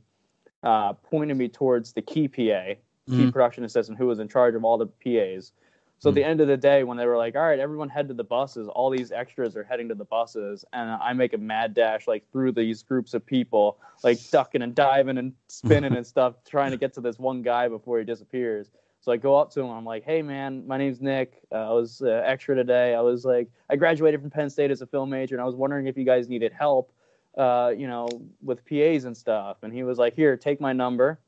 uh, 0.65 0.93
pointed 0.93 1.37
me 1.37 1.47
towards 1.47 1.93
the 1.93 2.01
key 2.01 2.27
PA, 2.27 2.73
key 3.07 3.27
Mhm. 3.27 3.31
production 3.31 3.63
assistant, 3.63 3.97
who 3.97 4.07
was 4.07 4.19
in 4.19 4.27
charge 4.27 4.55
of 4.55 4.65
all 4.65 4.77
the 4.77 4.87
PAs. 4.87 5.53
So 5.99 6.09
at 6.09 6.15
the 6.15 6.23
end 6.23 6.41
of 6.41 6.47
the 6.47 6.57
day, 6.57 6.83
when 6.83 6.97
they 6.97 7.07
were 7.07 7.17
like, 7.17 7.35
"All 7.35 7.41
right, 7.41 7.57
everyone 7.57 7.87
head 7.87 8.07
to 8.09 8.13
the 8.13 8.23
buses," 8.23 8.67
all 8.67 8.89
these 8.89 9.11
extras 9.11 9.55
are 9.55 9.63
heading 9.63 9.87
to 9.89 9.95
the 9.95 10.05
buses, 10.05 10.65
and 10.73 10.89
I 10.91 11.13
make 11.13 11.33
a 11.33 11.37
mad 11.37 11.73
dash 11.73 12.07
like 12.07 12.29
through 12.31 12.51
these 12.51 12.83
groups 12.83 13.13
of 13.13 13.25
people, 13.25 13.79
like 14.03 14.19
ducking 14.29 14.61
and 14.61 14.75
diving 14.75 15.17
and 15.17 15.33
spinning 15.47 15.93
and 15.95 16.05
stuff, 16.05 16.43
trying 16.43 16.71
to 16.71 16.77
get 16.77 16.93
to 16.95 17.01
this 17.01 17.17
one 17.17 17.41
guy 17.41 17.69
before 17.69 17.97
he 17.99 18.03
disappears. 18.05 18.71
So 18.99 19.11
I 19.11 19.17
go 19.17 19.35
up 19.35 19.51
to 19.51 19.61
him. 19.61 19.69
I'm 19.69 19.85
like, 19.85 20.03
"Hey, 20.03 20.21
man, 20.21 20.67
my 20.67 20.77
name's 20.77 20.99
Nick. 21.01 21.41
Uh, 21.51 21.69
I 21.69 21.73
was 21.73 22.01
uh, 22.01 22.23
extra 22.25 22.55
today. 22.55 22.93
I 22.93 23.01
was 23.01 23.23
like, 23.23 23.47
I 23.69 23.75
graduated 23.75 24.19
from 24.19 24.31
Penn 24.31 24.49
State 24.49 24.71
as 24.71 24.81
a 24.81 24.87
film 24.87 25.09
major, 25.11 25.35
and 25.35 25.41
I 25.41 25.45
was 25.45 25.55
wondering 25.55 25.87
if 25.87 25.95
you 25.97 26.03
guys 26.03 26.27
needed 26.27 26.51
help, 26.51 26.91
uh, 27.37 27.73
you 27.75 27.87
know, 27.87 28.07
with 28.41 28.65
PAs 28.65 29.05
and 29.05 29.15
stuff." 29.15 29.57
And 29.63 29.73
he 29.73 29.83
was 29.83 29.97
like, 29.97 30.13
"Here, 30.15 30.35
take 30.37 30.59
my 30.61 30.73
number. 30.73 31.19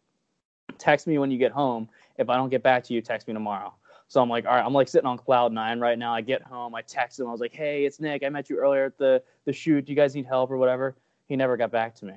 Text 0.78 1.08
me 1.08 1.18
when 1.18 1.32
you 1.32 1.38
get 1.38 1.52
home. 1.52 1.90
If 2.18 2.30
I 2.30 2.36
don't 2.36 2.50
get 2.50 2.64
back 2.64 2.84
to 2.86 2.94
you, 2.94 3.02
text 3.02 3.28
me 3.28 3.34
tomorrow." 3.34 3.74
So 4.10 4.22
I'm 4.22 4.30
like, 4.30 4.46
all 4.46 4.56
right, 4.56 4.66
I'm 4.66 4.74
like 4.74 4.88
sitting 4.88 5.08
on 5.08 5.18
cloud 5.18 5.52
nine 5.52 5.80
right 5.82 6.00
now. 6.00 6.14
I 6.14 6.22
get 6.22 6.42
home, 6.42 6.74
I 6.76 6.82
text 6.82 7.20
him. 7.20 7.28
I 7.28 7.32
was 7.32 7.42
like, 7.42 7.54
hey, 7.54 7.84
it's 7.84 8.00
Nick. 8.00 8.24
I 8.24 8.30
met 8.30 8.50
you 8.50 8.58
earlier 8.58 8.86
at 8.86 8.98
the 8.98 9.22
the 9.46 9.52
shoot. 9.52 9.86
Do 9.86 9.92
you 9.92 9.98
guys 9.98 10.16
need 10.16 10.26
help 10.26 10.50
or 10.50 10.58
whatever? 10.58 10.96
He 11.28 11.36
never 11.36 11.58
got 11.58 11.72
back 11.72 11.94
to 11.96 12.06
me, 12.06 12.14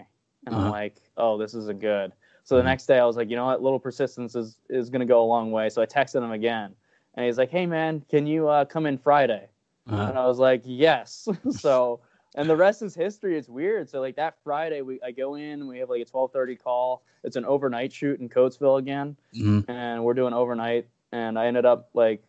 and 0.46 0.54
I'm 0.54 0.60
Uh-huh. 0.62 0.70
like, 0.70 0.94
oh, 1.16 1.36
this 1.36 1.54
isn't 1.54 1.80
good. 1.80 2.12
So 2.44 2.56
the 2.56 2.62
Mhm. 2.62 2.66
next 2.66 2.86
day, 2.86 2.98
I 3.00 3.04
was 3.04 3.16
like, 3.16 3.28
you 3.28 3.36
know 3.36 3.46
what, 3.46 3.60
little 3.62 3.80
persistence 3.80 4.36
is 4.36 4.58
is 4.68 4.88
gonna 4.88 5.04
go 5.04 5.22
a 5.22 5.26
long 5.26 5.50
way. 5.50 5.68
So 5.68 5.82
I 5.82 5.86
texted 5.86 6.22
him 6.22 6.30
again, 6.30 6.74
and 7.14 7.26
he's 7.26 7.38
like, 7.38 7.50
hey 7.50 7.66
man, 7.66 8.02
can 8.08 8.24
you 8.26 8.48
uh, 8.48 8.64
come 8.66 8.86
in 8.86 8.96
Friday? 8.96 9.48
Uh, 9.90 9.96
And 10.10 10.16
I 10.18 10.26
was 10.26 10.38
like, 10.38 10.62
yes. 10.64 11.28
so, 11.50 12.00
and 12.34 12.48
the 12.48 12.56
rest 12.56 12.82
is 12.82 12.94
history. 12.94 13.36
It's 13.36 13.48
weird. 13.48 13.88
So 13.88 14.00
like 14.00 14.16
that 14.16 14.36
Friday, 14.44 14.82
we 14.82 15.00
I 15.02 15.10
go 15.10 15.34
in, 15.34 15.66
we 15.66 15.78
have 15.78 15.90
like 15.90 16.02
a 16.02 16.04
12:30 16.04 16.62
call. 16.62 17.02
It's 17.24 17.36
an 17.36 17.44
overnight 17.44 17.92
shoot 17.92 18.20
in 18.20 18.28
Coatesville 18.28 18.78
again 18.78 19.16
mhm. 19.34 19.64
and 19.68 20.02
we're 20.04 20.14
doing 20.14 20.32
overnight 20.32 20.86
and 21.12 21.38
i 21.38 21.46
ended 21.46 21.66
up 21.66 21.90
like 21.92 22.22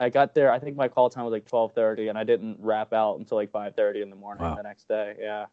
i 0.00 0.08
got 0.08 0.34
there 0.34 0.50
i 0.50 0.58
think 0.58 0.76
my 0.76 0.88
call 0.88 1.08
time 1.10 1.24
was 1.24 1.32
like 1.32 1.44
12.30 1.44 2.08
and 2.08 2.18
i 2.18 2.24
didn't 2.24 2.56
wrap 2.60 2.92
out 2.92 3.18
until 3.18 3.36
like 3.36 3.52
5.30 3.52 4.02
in 4.02 4.10
the 4.10 4.16
morning 4.16 4.42
Wow. 4.42 4.54
the 4.56 4.62
next 4.62 4.88
day 4.88 5.14
yeah 5.20 5.46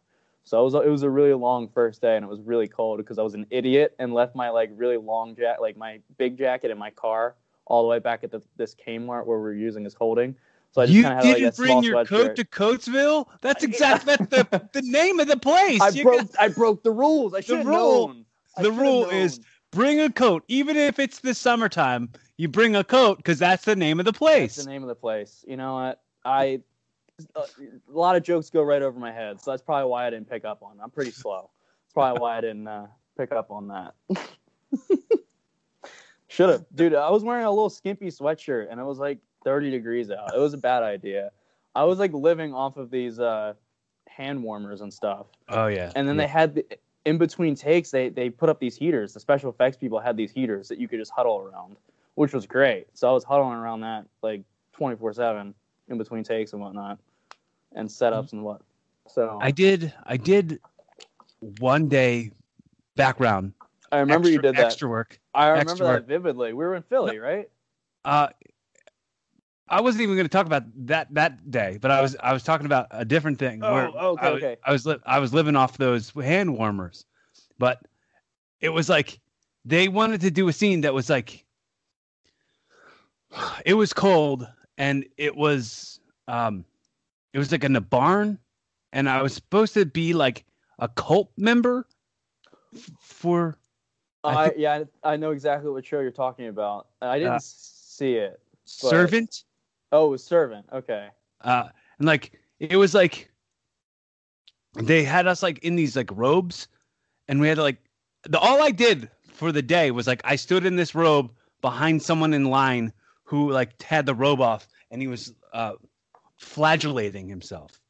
so 0.44 0.60
it 0.60 0.64
was, 0.64 0.74
it 0.74 0.88
was 0.88 1.02
a 1.02 1.10
really 1.10 1.34
long 1.34 1.68
first 1.68 2.00
day 2.00 2.16
and 2.16 2.24
it 2.24 2.28
was 2.28 2.40
really 2.40 2.66
cold 2.68 2.98
because 2.98 3.18
i 3.18 3.22
was 3.22 3.34
an 3.34 3.46
idiot 3.50 3.94
and 3.98 4.12
left 4.14 4.34
my 4.34 4.48
like 4.50 4.70
really 4.74 4.96
long 4.96 5.36
jacket 5.36 5.60
like 5.60 5.76
my 5.76 6.00
big 6.18 6.36
jacket 6.38 6.70
in 6.70 6.78
my 6.78 6.90
car 6.90 7.34
all 7.66 7.82
the 7.82 7.88
way 7.88 7.98
back 7.98 8.24
at 8.24 8.30
the, 8.30 8.40
this 8.56 8.74
kmart 8.74 9.26
where 9.26 9.38
we 9.38 9.50
are 9.50 9.52
using 9.52 9.84
as 9.86 9.94
holding 9.94 10.34
So 10.72 10.82
I 10.82 10.86
just 10.86 10.96
you 10.96 11.02
kind 11.02 11.18
of 11.18 11.24
had 11.24 11.30
like 11.32 11.36
a 11.38 11.40
didn't 11.40 11.56
bring 11.56 11.82
your 11.82 12.04
coat 12.04 12.36
to 12.36 12.44
Coatesville? 12.44 13.26
That's 13.40 13.64
exactly 13.64 14.14
that's 14.16 14.30
the, 14.30 14.68
the 14.72 14.82
name 14.82 15.18
of 15.18 15.26
the 15.26 15.36
place. 15.36 15.80
I 15.80 15.88
You 15.88 16.04
broke. 16.04 16.32
got- 16.32 16.40
I 16.40 16.48
broke 16.48 16.82
the 16.84 16.92
rules. 16.92 17.34
I 17.34 17.40
should 17.40 17.58
have 17.58 17.66
rule- 17.66 18.08
known. 18.08 18.24
The 18.58 18.70
rule 18.72 19.06
is 19.08 19.40
bring 19.72 20.00
a 20.00 20.10
coat, 20.10 20.44
even 20.48 20.76
if 20.76 20.98
it's 20.98 21.20
the 21.20 21.34
summertime. 21.34 22.10
You 22.36 22.48
bring 22.48 22.76
a 22.76 22.84
coat 22.84 23.16
because 23.18 23.38
that's 23.38 23.64
the 23.64 23.76
name 23.76 23.98
of 24.00 24.04
the 24.06 24.12
That's 24.12 24.18
place. 24.18 24.56
the 24.56 24.70
name 24.70 24.82
of 24.82 24.88
the 24.88 24.94
place. 24.94 25.44
You 25.46 25.56
know 25.56 25.74
what? 25.74 26.02
I 26.24 26.60
a 27.36 27.44
lot 27.88 28.16
of 28.16 28.22
jokes 28.22 28.48
go 28.48 28.62
right 28.62 28.80
over 28.80 28.98
my 28.98 29.12
head, 29.12 29.40
so 29.42 29.50
that's 29.50 29.62
probably 29.62 29.90
why 29.90 30.06
I 30.06 30.10
didn't 30.10 30.30
pick 30.30 30.44
up 30.44 30.62
on. 30.62 30.76
it. 30.78 30.80
I'm 30.82 30.90
pretty 30.90 31.10
slow. 31.10 31.50
That's 31.84 31.92
probably 31.94 32.20
why 32.20 32.38
I 32.38 32.40
didn't 32.40 32.66
uh, 32.66 32.86
pick 33.18 33.32
up 33.32 33.50
on 33.50 33.68
that. 33.68 33.94
Should 36.28 36.48
have, 36.48 36.64
dude. 36.74 36.94
I 36.94 37.10
was 37.10 37.24
wearing 37.24 37.44
a 37.44 37.50
little 37.50 37.70
skimpy 37.70 38.06
sweatshirt, 38.06 38.68
and 38.70 38.78
I 38.80 38.84
was 38.84 38.98
like 38.98 39.18
30 39.44 39.70
degrees 39.70 40.10
out. 40.10 40.34
It 40.34 40.38
was 40.38 40.54
a 40.54 40.58
bad 40.58 40.82
idea. 40.82 41.30
I 41.74 41.84
was 41.84 41.98
like 41.98 42.12
living 42.12 42.54
off 42.54 42.76
of 42.76 42.90
these 42.90 43.18
uh, 43.18 43.54
hand 44.08 44.42
warmers 44.42 44.80
and 44.80 44.92
stuff, 44.92 45.26
Oh 45.48 45.66
yeah, 45.66 45.92
and 45.94 46.08
then 46.08 46.16
yeah. 46.16 46.22
they 46.22 46.28
had 46.28 46.54
the, 46.56 46.66
in 47.04 47.18
between 47.18 47.54
takes 47.54 47.90
they 47.90 48.08
they 48.08 48.28
put 48.30 48.48
up 48.48 48.60
these 48.60 48.76
heaters. 48.76 49.14
The 49.14 49.20
special 49.20 49.50
effects 49.50 49.76
people 49.76 49.98
had 50.00 50.16
these 50.16 50.32
heaters 50.32 50.68
that 50.68 50.78
you 50.78 50.88
could 50.88 50.98
just 50.98 51.12
huddle 51.12 51.38
around, 51.38 51.76
which 52.14 52.32
was 52.32 52.46
great. 52.46 52.86
So 52.94 53.08
I 53.08 53.12
was 53.12 53.24
huddling 53.24 53.56
around 53.56 53.80
that 53.80 54.06
like 54.22 54.42
24 54.72 55.14
seven 55.14 55.54
in 55.88 55.98
between 55.98 56.24
takes 56.24 56.52
and 56.52 56.60
whatnot, 56.60 56.98
and 57.74 57.88
setups 57.88 58.32
and 58.32 58.42
what. 58.42 58.62
So 59.08 59.38
I 59.40 59.50
did. 59.50 59.92
I 60.04 60.16
did 60.16 60.60
one 61.58 61.88
day 61.88 62.30
background. 62.96 63.52
I 63.92 63.98
remember 63.98 64.28
extra, 64.28 64.32
you 64.32 64.42
did 64.42 64.56
that. 64.56 64.66
extra 64.66 64.88
work. 64.88 65.18
I 65.34 65.48
remember 65.48 65.84
that 65.84 65.90
work. 65.90 66.06
vividly. 66.06 66.52
We 66.52 66.64
were 66.64 66.76
in 66.76 66.82
Philly, 66.82 67.18
right? 67.18 67.48
Uh, 68.04 68.28
I 69.70 69.80
wasn't 69.80 70.02
even 70.02 70.16
going 70.16 70.26
to 70.26 70.30
talk 70.30 70.46
about 70.46 70.64
that 70.86 71.14
that 71.14 71.50
day, 71.50 71.78
but 71.80 71.90
I 71.90 72.02
was 72.02 72.16
I 72.20 72.32
was 72.32 72.42
talking 72.42 72.66
about 72.66 72.88
a 72.90 73.04
different 73.04 73.38
thing. 73.38 73.62
Oh, 73.62 74.14
okay, 74.14 74.26
I 74.26 74.30
was, 74.30 74.42
okay. 74.42 74.56
I 74.64 74.72
was 74.72 74.86
li- 74.86 74.98
I 75.06 75.18
was 75.20 75.32
living 75.32 75.56
off 75.56 75.78
those 75.78 76.10
hand 76.10 76.56
warmers, 76.58 77.06
but 77.58 77.80
it 78.60 78.70
was 78.70 78.88
like 78.88 79.20
they 79.64 79.88
wanted 79.88 80.20
to 80.22 80.30
do 80.30 80.48
a 80.48 80.52
scene 80.52 80.80
that 80.82 80.92
was 80.92 81.08
like 81.08 81.44
it 83.64 83.74
was 83.74 83.92
cold 83.92 84.46
and 84.76 85.06
it 85.16 85.36
was 85.36 86.00
um 86.28 86.64
it 87.32 87.38
was 87.38 87.52
like 87.52 87.64
in 87.64 87.76
a 87.76 87.80
barn 87.80 88.38
and 88.92 89.08
I 89.08 89.22
was 89.22 89.34
supposed 89.34 89.74
to 89.74 89.86
be 89.86 90.14
like 90.14 90.44
a 90.80 90.88
cult 90.88 91.30
member 91.36 91.86
f- 92.74 92.90
for 92.98 93.56
I 94.24 94.52
yeah, 94.56 94.84
I 95.04 95.12
I 95.12 95.16
know 95.16 95.30
exactly 95.30 95.70
what 95.70 95.86
show 95.86 96.00
you're 96.00 96.10
talking 96.10 96.48
about. 96.48 96.88
I 97.00 97.18
didn't 97.18 97.34
Uh, 97.34 97.38
see 97.40 98.14
it. 98.16 98.40
Servant 98.64 99.44
Oh, 99.92 100.06
it 100.06 100.10
was 100.10 100.24
Servant. 100.24 100.66
Okay. 100.72 101.08
uh 101.42 101.68
and 101.98 102.06
like 102.06 102.32
it 102.58 102.76
was 102.76 102.94
like 102.94 103.30
they 104.74 105.02
had 105.02 105.26
us 105.26 105.42
like 105.42 105.58
in 105.60 105.74
these 105.76 105.96
like 105.96 106.10
robes 106.12 106.68
and 107.28 107.40
we 107.40 107.48
had 107.48 107.56
to 107.56 107.62
like 107.62 107.78
the 108.24 108.38
all 108.38 108.62
i 108.62 108.70
did 108.70 109.10
for 109.32 109.52
the 109.52 109.62
day 109.62 109.90
was 109.90 110.06
like 110.06 110.20
i 110.24 110.36
stood 110.36 110.64
in 110.64 110.76
this 110.76 110.94
robe 110.94 111.32
behind 111.60 112.02
someone 112.02 112.32
in 112.34 112.44
line 112.44 112.92
who 113.24 113.50
like 113.50 113.80
had 113.82 114.06
the 114.06 114.14
robe 114.14 114.40
off 114.40 114.68
and 114.90 115.00
he 115.02 115.08
was 115.08 115.34
uh 115.52 115.72
flagellating 116.36 117.28
himself 117.28 117.80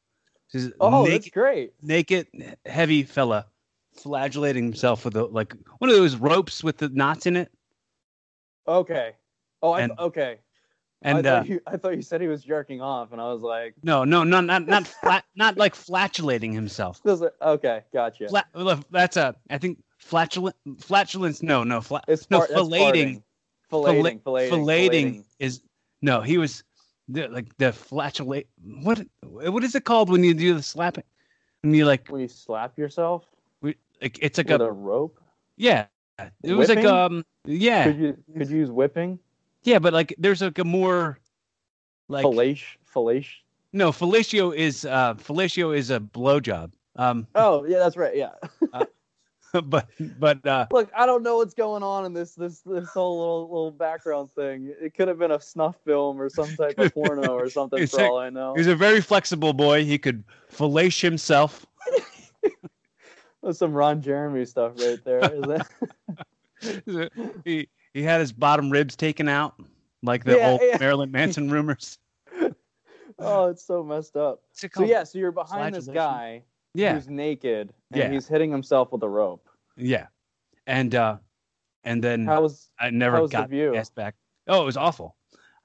This 0.51 0.71
Oh, 0.79 1.05
that's 1.07 1.29
great. 1.29 1.73
naked 1.81 2.27
heavy 2.65 3.03
fella 3.03 3.45
flagellating 3.93 4.63
himself 4.63 5.05
with 5.05 5.15
a 5.15 5.25
like 5.25 5.53
one 5.79 5.89
of 5.89 5.95
those 5.95 6.15
ropes 6.15 6.63
with 6.63 6.77
the 6.77 6.89
knots 6.89 7.25
in 7.25 7.35
it 7.35 7.51
Okay. 8.67 9.15
Oh, 9.61 9.73
I 9.73 9.87
okay. 9.99 10.39
And 11.03 11.17
I 11.17 11.21
uh 11.21 11.39
thought, 11.39 11.47
you, 11.49 11.61
I 11.67 11.77
thought 11.77 11.95
you 11.95 12.01
said 12.01 12.21
he 12.21 12.27
was 12.27 12.43
jerking 12.43 12.81
off, 12.81 13.11
and 13.11 13.21
I 13.21 13.31
was 13.31 13.41
like, 13.41 13.75
no 13.83 14.03
no 14.03 14.23
no 14.23 14.41
not 14.41 14.67
not 14.67 14.87
flat 15.01 15.23
not 15.35 15.57
like 15.57 15.75
flatulating 15.75 16.51
himself 16.51 17.01
okay, 17.41 17.81
gotcha. 17.93 18.27
Flat, 18.27 18.47
that's 18.91 19.17
a. 19.17 19.35
I 19.49 19.57
think 19.57 19.79
flatulent, 19.97 20.55
flatulence. 20.79 21.41
No, 21.41 21.63
no, 21.63 21.81
flat. 21.81 22.05
It's 22.07 22.29
no, 22.29 22.39
that's 22.39 22.53
filleting. 22.53 23.21
Filleting, 23.71 24.21
filleting, 24.21 24.49
filleting 24.49 25.23
is 25.39 25.61
no. 26.01 26.21
He 26.21 26.37
was 26.37 26.63
the, 27.07 27.27
like 27.29 27.55
the 27.57 27.71
flatulate. 27.71 28.47
What 28.83 29.01
what 29.23 29.63
is 29.63 29.75
it 29.75 29.85
called 29.85 30.09
when 30.09 30.23
you 30.23 30.33
do 30.33 30.53
the 30.53 30.63
slapping? 30.63 31.03
When 31.61 31.73
you 31.73 31.85
like, 31.85 32.07
When 32.09 32.21
you 32.21 32.27
slap 32.27 32.77
yourself 32.77 33.25
we- 33.61 33.77
like 34.01 34.17
it's 34.21 34.37
like 34.37 34.49
a, 34.49 34.57
a 34.57 34.71
rope, 34.71 35.19
yeah. 35.57 35.85
It 36.43 36.53
was 36.53 36.69
like 36.69 36.85
um 36.85 37.25
yeah 37.45 37.85
could 37.85 37.97
you 37.97 38.17
could 38.37 38.49
you 38.49 38.57
use 38.57 38.71
whipping? 38.71 39.19
Yeah, 39.63 39.79
but 39.79 39.93
like 39.93 40.15
there's 40.17 40.41
like 40.41 40.57
a 40.59 40.63
more 40.63 41.17
like 42.07 42.25
Fellation, 42.25 42.65
fellation. 42.93 43.35
no 43.73 43.91
fellatio 43.91 44.55
is 44.55 44.85
uh 44.85 45.13
fellatio 45.15 45.75
is 45.75 45.89
a 45.89 45.99
blowjob 45.99 46.71
um 46.97 47.25
Oh, 47.35 47.63
yeah, 47.65 47.77
that's 47.79 47.95
right. 47.97 48.15
Yeah. 48.15 48.31
but 49.65 49.87
but 50.19 50.45
uh 50.45 50.65
Look, 50.71 50.89
I 50.95 51.05
don't 51.05 51.23
know 51.23 51.37
what's 51.37 51.53
going 51.53 51.83
on 51.83 52.05
in 52.05 52.13
this 52.13 52.35
this 52.35 52.59
this 52.61 52.89
whole 52.89 53.17
little 53.19 53.41
little 53.49 53.71
background 53.71 54.31
thing. 54.31 54.73
It 54.81 54.93
could 54.93 55.07
have 55.07 55.19
been 55.19 55.31
a 55.31 55.41
snuff 55.41 55.75
film 55.85 56.21
or 56.21 56.29
some 56.29 56.53
type 56.55 56.77
of 56.79 56.93
porno 56.93 57.33
or 57.33 57.49
something 57.57 57.85
for 57.87 57.97
like- 57.97 58.09
all 58.09 58.17
I 58.17 58.29
know. 58.29 58.55
he's 58.55 58.67
a 58.67 58.75
very 58.75 59.01
flexible 59.01 59.53
boy. 59.53 59.83
He 59.85 59.97
could 59.97 60.23
fillet 60.49 60.89
himself. 60.89 61.65
That's 63.43 63.57
some 63.57 63.73
Ron 63.73 64.01
Jeremy 64.01 64.45
stuff 64.45 64.73
right 64.79 65.03
there. 65.03 65.19
Is 65.33 65.65
that? 66.93 67.11
he 67.43 67.67
he 67.93 68.01
had 68.03 68.19
his 68.19 68.31
bottom 68.31 68.69
ribs 68.69 68.95
taken 68.95 69.27
out, 69.27 69.55
like 70.03 70.23
the 70.23 70.37
Yeah, 70.37 70.49
old 70.51 70.61
yeah. 70.63 70.77
Marilyn 70.79 71.11
Manson 71.11 71.49
rumors. 71.51 71.97
oh, 73.19 73.47
it's 73.47 73.63
so 73.63 73.83
messed 73.83 74.15
up. 74.17 74.41
So 74.53 74.83
yeah, 74.83 75.03
so 75.03 75.19
you're 75.19 75.31
behind 75.31 75.75
this 75.75 75.87
guy 75.87 76.43
yeah, 76.73 76.93
who's 76.93 77.09
naked 77.09 77.73
and 77.91 77.99
Yeah. 78.01 78.09
he's 78.11 78.27
hitting 78.27 78.51
himself 78.51 78.91
with 78.91 79.03
a 79.03 79.09
rope. 79.09 79.47
yeah, 79.77 80.07
and 80.67 80.93
uh, 80.95 81.17
and 81.83 82.03
then 82.03 82.25
How 82.25 82.41
was 82.41 82.69
I 82.79 82.89
never 82.89 83.17
how 83.17 83.21
was 83.23 83.31
the 83.31 83.45
view? 83.45 83.75
ass 83.75 83.89
back. 83.89 84.15
Oh, 84.47 84.61
it 84.61 84.65
was 84.65 84.77
awful. 84.77 85.15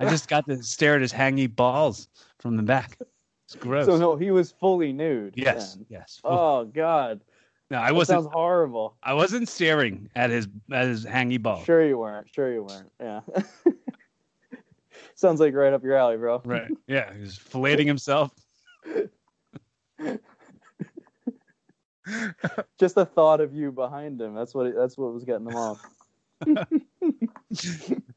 I 0.00 0.08
just 0.08 0.28
got 0.28 0.46
to 0.48 0.62
stare 0.62 0.96
at 0.96 1.00
his 1.00 1.12
hangy 1.12 1.54
balls 1.54 2.08
from 2.38 2.56
the 2.56 2.62
back. 2.62 2.98
It's 3.46 3.54
gross. 3.54 3.86
so 3.86 3.96
no? 3.96 4.16
He 4.16 4.30
was 4.30 4.50
fully 4.52 4.92
nude. 4.92 5.34
yes, 5.36 5.74
then. 5.74 5.86
yes. 5.88 6.20
Oh 6.24 6.64
God, 6.64 7.20
no, 7.70 7.78
I 7.78 7.86
that 7.88 7.94
wasn't. 7.94 8.22
sounds 8.22 8.32
horrible. 8.32 8.96
I 9.02 9.14
wasn't 9.14 9.48
staring 9.48 10.08
at 10.14 10.30
his 10.30 10.48
at 10.72 10.86
his 10.86 11.04
hangy 11.04 11.42
balls. 11.42 11.64
Sure 11.64 11.84
you 11.86 11.98
weren't. 11.98 12.28
Sure 12.32 12.52
you 12.52 12.62
weren't. 12.62 12.90
Yeah. 13.00 13.20
sounds 15.14 15.40
like 15.40 15.54
right 15.54 15.72
up 15.72 15.82
your 15.82 15.94
alley, 15.94 16.16
bro. 16.16 16.42
Right. 16.44 16.70
Yeah, 16.86 17.12
he's 17.14 17.22
was 17.22 17.38
filleting 17.38 17.86
himself. 17.86 18.30
Just 22.78 22.94
the 22.94 23.04
thought 23.04 23.40
of 23.40 23.52
you 23.52 23.72
behind 23.72 24.20
him. 24.20 24.34
That's 24.34 24.54
what. 24.54 24.72
That's 24.76 24.96
what 24.96 25.12
was 25.12 25.24
getting 25.24 25.48
him 25.48 25.56
off. 25.56 25.84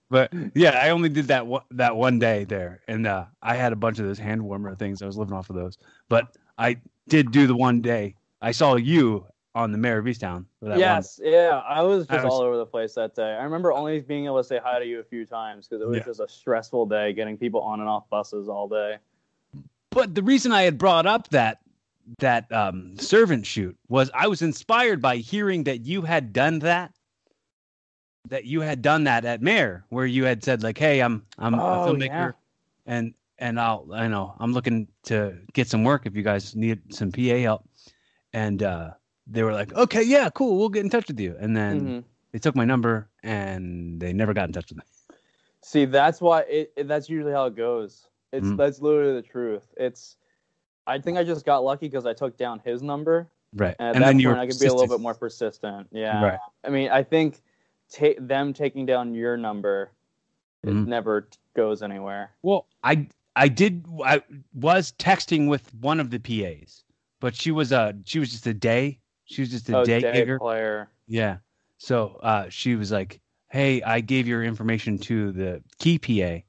But 0.10 0.34
yeah, 0.56 0.80
I 0.84 0.90
only 0.90 1.10
did 1.10 1.28
that 1.28 1.46
one, 1.46 1.62
that 1.72 1.96
one 1.96 2.18
day 2.18 2.44
there, 2.44 2.82
and 2.88 3.06
uh, 3.06 3.26
I 3.44 3.56
had 3.56 3.74
a 3.74 3.76
bunch 3.76 4.00
of 4.00 4.06
those 4.06 4.18
hand 4.18 4.42
warmer 4.42 4.74
things. 4.76 5.02
I 5.02 5.06
was 5.06 5.18
living 5.18 5.36
off 5.36 5.50
of 5.52 5.56
those, 5.56 5.78
but 6.10 6.36
I 6.58 6.78
did 7.08 7.32
do 7.32 7.46
the 7.46 7.56
one 7.56 7.82
day. 7.82 8.16
I 8.42 8.52
saw 8.52 8.76
you 8.76 9.26
on 9.56 9.72
the 9.72 9.78
Mare 9.78 9.98
of 9.98 10.06
Easttown 10.06 10.46
yes, 10.62 11.20
yeah. 11.24 11.62
I 11.68 11.82
was 11.82 12.06
I 12.10 12.16
just 12.16 12.26
was- 12.26 12.34
all 12.34 12.42
over 12.42 12.56
the 12.58 12.66
place 12.66 12.94
that 12.94 13.16
day. 13.16 13.34
I 13.34 13.44
remember 13.44 13.72
only 13.74 14.00
being 14.00 14.26
able 14.26 14.38
to 14.38 14.44
say 14.44 14.60
hi 14.64 14.80
to 14.80 14.86
you 14.86 15.00
a 15.00 15.04
few 15.04 15.26
times 15.26 15.68
because 15.68 15.82
it 15.82 15.88
was 15.88 15.98
Yeah. 15.98 16.04
just 16.04 16.20
a 16.20 16.28
stressful 16.28 16.86
day 16.86 17.14
getting 17.14 17.38
people 17.38 17.62
on 17.62 17.80
and 17.80 17.90
off 17.90 18.08
buses 18.10 18.48
all 18.48 18.68
day. 18.68 18.98
But 19.90 20.14
the 20.14 20.22
reason 20.24 20.52
I 20.52 20.62
had 20.62 20.78
brought 20.78 21.06
up 21.08 21.30
that 21.30 21.60
that 22.20 22.52
um, 22.52 22.98
servant 22.98 23.46
shoot 23.46 23.78
was 23.88 24.10
I 24.14 24.28
was 24.28 24.42
inspired 24.42 25.02
by 25.02 25.18
hearing 25.18 25.64
that 25.66 25.86
you 25.86 26.02
had 26.04 26.32
done 26.34 26.60
that. 26.60 26.92
That 28.28 28.46
you 28.46 28.62
had 28.62 28.82
done 28.82 29.06
that 29.06 29.26
at 29.26 29.42
Mayor, 29.42 29.86
where 29.90 30.06
you 30.06 30.26
had 30.26 30.44
said 30.44 30.62
like, 30.62 30.78
"Hey, 30.78 31.02
I'm 31.02 31.26
I'm 31.40 31.54
a 31.56 31.58
Oh, 31.58 31.88
filmmaker, 31.88 32.08
yeah. 32.08 32.32
and 32.86 33.14
and 33.40 33.60
I'll 33.60 33.88
I 33.94 34.08
know 34.08 34.36
I'm 34.40 34.54
looking 34.54 34.88
to 35.04 35.38
get 35.54 35.68
some 35.68 35.84
work 35.84 36.06
if 36.06 36.16
you 36.16 36.22
guys 36.22 36.56
need 36.56 36.94
some 36.94 37.12
PA 37.12 37.40
help." 37.42 37.68
And 38.34 38.62
uh, 38.62 38.92
they 39.32 39.44
were 39.44 39.54
like, 39.54 39.74
"Okay, 39.74 40.04
yeah, 40.04 40.30
cool, 40.30 40.58
we'll 40.58 40.70
get 40.70 40.84
in 40.84 40.90
touch 40.90 41.08
with 41.08 41.20
you." 41.20 41.36
And 41.40 41.56
then 41.56 41.82
Mhm. 41.82 42.04
they 42.32 42.40
took 42.40 42.56
my 42.56 42.66
number 42.66 43.10
and 43.24 44.00
they 44.00 44.12
never 44.14 44.34
got 44.34 44.50
in 44.50 44.54
touch 44.54 44.70
with 44.70 44.78
me. 44.80 44.84
See, 45.62 45.86
that's 45.86 46.20
why 46.22 46.42
it, 46.42 46.74
it- 46.76 46.88
That's 46.88 47.10
usually 47.10 47.32
how 47.34 47.46
it 47.46 47.56
goes. 47.56 48.08
It's 48.32 48.48
Mhm. 48.48 48.58
that's 48.58 48.82
literally 48.82 49.14
the 49.14 49.22
truth. 49.22 49.74
It's. 49.78 50.16
I 50.88 50.98
think 51.00 51.18
I 51.18 51.24
just 51.24 51.46
got 51.46 51.64
lucky 51.64 51.88
because 51.88 52.06
I 52.08 52.14
took 52.14 52.36
down 52.38 52.60
his 52.66 52.82
number, 52.82 53.28
Right. 53.54 53.76
and 53.78 53.90
at 53.90 53.96
and 53.96 54.04
that 54.04 54.08
then 54.24 54.24
point 54.26 54.40
I 54.40 54.48
could 54.48 54.60
be 54.60 54.66
a 54.66 54.74
little 54.74 54.88
bit 54.88 55.02
more 55.02 55.14
persistent. 55.14 55.88
Yeah. 55.92 56.24
Right. 56.24 56.40
I 56.64 56.70
mean, 56.70 56.90
I 56.90 57.04
think 57.04 57.42
ta- 57.92 58.18
them 58.20 58.54
taking 58.54 58.86
down 58.88 59.14
your 59.14 59.38
number, 59.38 59.92
it 60.64 60.70
Mhm. 60.70 60.88
never 60.88 61.22
t- 61.22 61.38
goes 61.56 61.84
anywhere. 61.84 62.32
Well, 62.42 62.66
I 62.84 63.08
I 63.36 63.48
did 63.50 63.86
I 64.04 64.24
was 64.54 64.94
texting 64.94 65.48
with 65.48 65.72
one 65.76 66.00
of 66.00 66.10
the 66.10 66.20
PAs, 66.20 66.84
but 67.20 67.36
she 67.36 67.52
was 67.52 67.72
a 67.72 67.96
she 68.06 68.18
was 68.20 68.32
just 68.32 68.48
a 68.48 68.54
day. 68.54 68.98
She 69.30 69.42
was 69.42 69.52
just 69.52 69.70
a 69.70 69.78
oh, 69.78 69.86
day, 69.86 70.00
day 70.00 70.26
gigger. 70.26 70.40
player. 70.40 70.90
Yeah. 71.08 71.38
So 71.78 72.20
uh, 72.24 72.50
she 72.50 72.76
was 72.76 72.92
like, 72.92 73.22
"Hey, 73.50 73.82
I 73.84 74.02
gave 74.02 74.28
your 74.28 74.44
information 74.44 74.98
to 75.00 75.32
the 75.32 75.64
key 75.78 76.00
PA, 76.00 76.44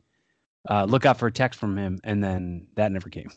uh, 0.75 0.85
look 0.85 1.05
out 1.05 1.19
for 1.19 1.27
a 1.27 1.33
text 1.33 1.61
from 1.61 1.77
him, 1.77 2.01
and 2.05 2.25
then 2.25 2.67
that 2.77 2.91
never 2.91 3.09
came. 3.11 3.31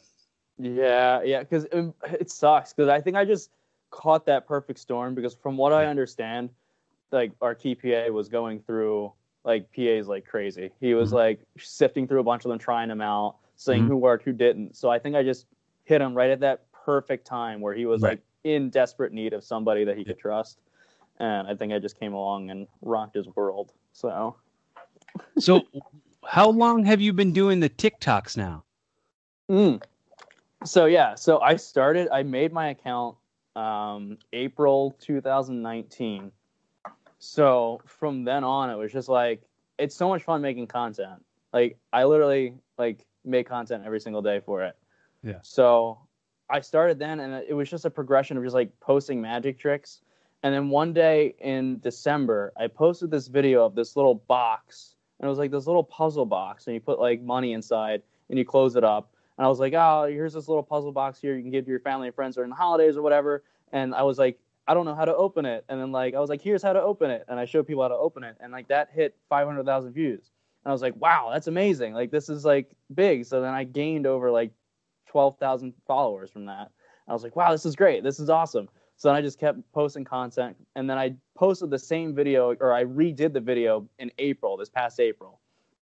Yeah, 0.57 1.21
yeah, 1.23 1.39
because 1.39 1.65
it, 1.65 1.93
it 2.19 2.31
sucks. 2.31 2.73
Because 2.73 2.89
I 2.89 3.01
think 3.01 3.17
I 3.17 3.25
just 3.25 3.51
caught 3.91 4.25
that 4.27 4.47
perfect 4.47 4.79
storm. 4.79 5.13
Because 5.13 5.35
from 5.35 5.57
what 5.57 5.73
I 5.73 5.87
understand, 5.87 6.49
like 7.11 7.33
our 7.41 7.53
key 7.53 7.75
PA 7.75 8.07
was 8.11 8.29
going 8.29 8.61
through 8.61 9.11
like 9.43 9.69
PAs 9.75 10.07
like 10.07 10.25
crazy. 10.25 10.71
He 10.79 10.93
was 10.93 11.11
Mhm. 11.11 11.15
like 11.15 11.39
sifting 11.59 12.07
through 12.07 12.21
a 12.21 12.23
bunch 12.23 12.45
of 12.45 12.49
them, 12.49 12.59
trying 12.59 12.87
them 12.87 13.01
out, 13.01 13.35
saying 13.57 13.83
Mhm. 13.83 13.87
who 13.87 13.97
worked, 13.97 14.23
who 14.23 14.31
didn't. 14.31 14.77
So 14.77 14.89
I 14.89 14.99
think 14.99 15.17
I 15.17 15.23
just 15.23 15.47
hit 15.83 15.99
him 16.01 16.13
right 16.15 16.31
at 16.31 16.39
that 16.39 16.71
perfect 16.71 17.27
time 17.27 17.59
where 17.59 17.73
he 17.73 17.85
was 17.85 18.01
Right. 18.01 18.11
like 18.11 18.21
in 18.43 18.69
desperate 18.69 19.13
need 19.13 19.33
of 19.33 19.43
somebody 19.43 19.83
that 19.85 19.97
he 19.97 20.03
could 20.03 20.19
trust. 20.19 20.59
And 21.19 21.47
I 21.47 21.55
think 21.55 21.73
I 21.73 21.79
just 21.79 21.99
came 21.99 22.13
along 22.13 22.49
and 22.49 22.67
rocked 22.81 23.15
his 23.15 23.27
world. 23.35 23.71
So 23.93 24.35
So, 25.37 25.61
how 26.25 26.49
long 26.49 26.85
have 26.85 27.01
you 27.01 27.13
been 27.13 27.33
doing 27.33 27.59
the 27.59 27.69
TikToks 27.69 28.37
now? 28.37 28.63
Mm. 29.49 29.81
So 30.65 30.85
yeah, 30.85 31.15
so 31.15 31.39
I 31.41 31.55
started. 31.57 32.07
I 32.11 32.23
made 32.23 32.53
my 32.53 32.69
account 32.69 33.17
um, 33.55 34.17
April 34.31 34.95
2019. 34.99 36.31
So 37.19 37.81
from 37.85 38.23
then 38.23 38.43
on, 38.43 38.69
it 38.69 38.75
was 38.75 38.91
just 38.91 39.09
like 39.09 39.41
it's 39.77 39.95
so 39.95 40.07
much 40.07 40.23
fun 40.23 40.41
making 40.41 40.67
content. 40.67 41.23
Like 41.51 41.77
I 41.91 42.05
literally 42.05 42.55
like 42.77 43.05
make 43.25 43.47
content 43.47 43.83
every 43.85 43.99
single 43.99 44.21
day 44.21 44.39
for 44.39 44.63
it. 44.63 44.75
Yeah. 45.23 45.39
So 45.41 45.99
I 46.49 46.59
started 46.61 46.99
then, 46.99 47.19
and 47.19 47.43
it 47.47 47.53
was 47.53 47.69
just 47.69 47.85
a 47.85 47.89
progression 47.89 48.37
of 48.37 48.43
just 48.43 48.53
like 48.53 48.71
posting 48.79 49.21
magic 49.21 49.57
tricks. 49.57 50.01
And 50.43 50.53
then 50.53 50.69
one 50.69 50.93
day 50.93 51.35
in 51.39 51.79
December, 51.79 52.51
I 52.57 52.67
posted 52.67 53.09
this 53.09 53.27
video 53.27 53.65
of 53.65 53.75
this 53.75 53.95
little 53.95 54.15
box, 54.15 54.95
and 55.19 55.25
it 55.25 55.29
was 55.29 55.39
like 55.39 55.51
this 55.51 55.67
little 55.67 55.83
puzzle 55.83 56.25
box, 56.25 56.67
and 56.67 56.73
you 56.73 56.81
put 56.81 56.99
like 56.99 57.21
money 57.21 57.53
inside, 57.53 58.01
and 58.29 58.37
you 58.37 58.45
close 58.45 58.75
it 58.75 58.83
up. 58.83 59.13
And 59.37 59.45
I 59.45 59.49
was 59.49 59.59
like, 59.59 59.73
oh, 59.73 60.05
here's 60.09 60.33
this 60.33 60.47
little 60.47 60.63
puzzle 60.63 60.91
box 60.91 61.19
here. 61.19 61.35
You 61.35 61.41
can 61.41 61.51
give 61.51 61.65
to 61.65 61.71
your 61.71 61.79
family 61.79 62.07
and 62.07 62.15
friends 62.15 62.35
during 62.35 62.49
the 62.49 62.55
holidays 62.55 62.97
or 62.97 63.01
whatever. 63.01 63.43
And 63.71 63.95
I 63.95 64.03
was 64.03 64.19
like, 64.19 64.37
I 64.67 64.73
don't 64.73 64.85
know 64.85 64.95
how 64.95 65.05
to 65.05 65.15
open 65.15 65.45
it. 65.45 65.65
And 65.69 65.81
then 65.81 65.91
like 65.91 66.13
I 66.13 66.19
was 66.19 66.29
like, 66.29 66.41
here's 66.41 66.61
how 66.61 66.73
to 66.73 66.81
open 66.81 67.09
it. 67.09 67.25
And 67.27 67.39
I 67.39 67.45
showed 67.45 67.67
people 67.67 67.81
how 67.81 67.89
to 67.89 67.95
open 67.95 68.23
it. 68.23 68.37
And 68.39 68.51
like 68.51 68.67
that 68.67 68.89
hit 68.93 69.15
500,000 69.29 69.91
views. 69.91 70.31
And 70.63 70.69
I 70.69 70.71
was 70.71 70.81
like, 70.81 70.95
wow, 70.97 71.29
that's 71.33 71.47
amazing. 71.47 71.93
Like 71.93 72.11
this 72.11 72.29
is 72.29 72.45
like 72.45 72.71
big. 72.93 73.25
So 73.25 73.41
then 73.41 73.53
I 73.53 73.63
gained 73.63 74.05
over 74.05 74.31
like 74.31 74.51
12,000 75.13 75.73
followers 75.85 76.31
from 76.31 76.45
that. 76.47 76.71
I 77.07 77.13
was 77.13 77.21
like, 77.23 77.35
wow, 77.35 77.51
this 77.51 77.67
is 77.67 77.75
great. 77.75 78.03
This 78.03 78.19
is 78.19 78.29
awesome. 78.31 78.67
So 78.95 79.07
then 79.07 79.15
I 79.15 79.21
just 79.21 79.39
kept 79.39 79.59
posting 79.71 80.03
content. 80.03 80.55
And 80.75 80.89
then 80.89 80.97
I 80.97 81.15
posted 81.35 81.69
the 81.69 81.77
same 81.77 82.15
video 82.15 82.55
or 82.55 82.73
I 82.73 82.83
redid 82.83 83.31
the 83.31 83.39
video 83.39 83.87
in 83.99 84.11
April, 84.17 84.57
this 84.57 84.69
past 84.69 84.99
April. 84.99 85.39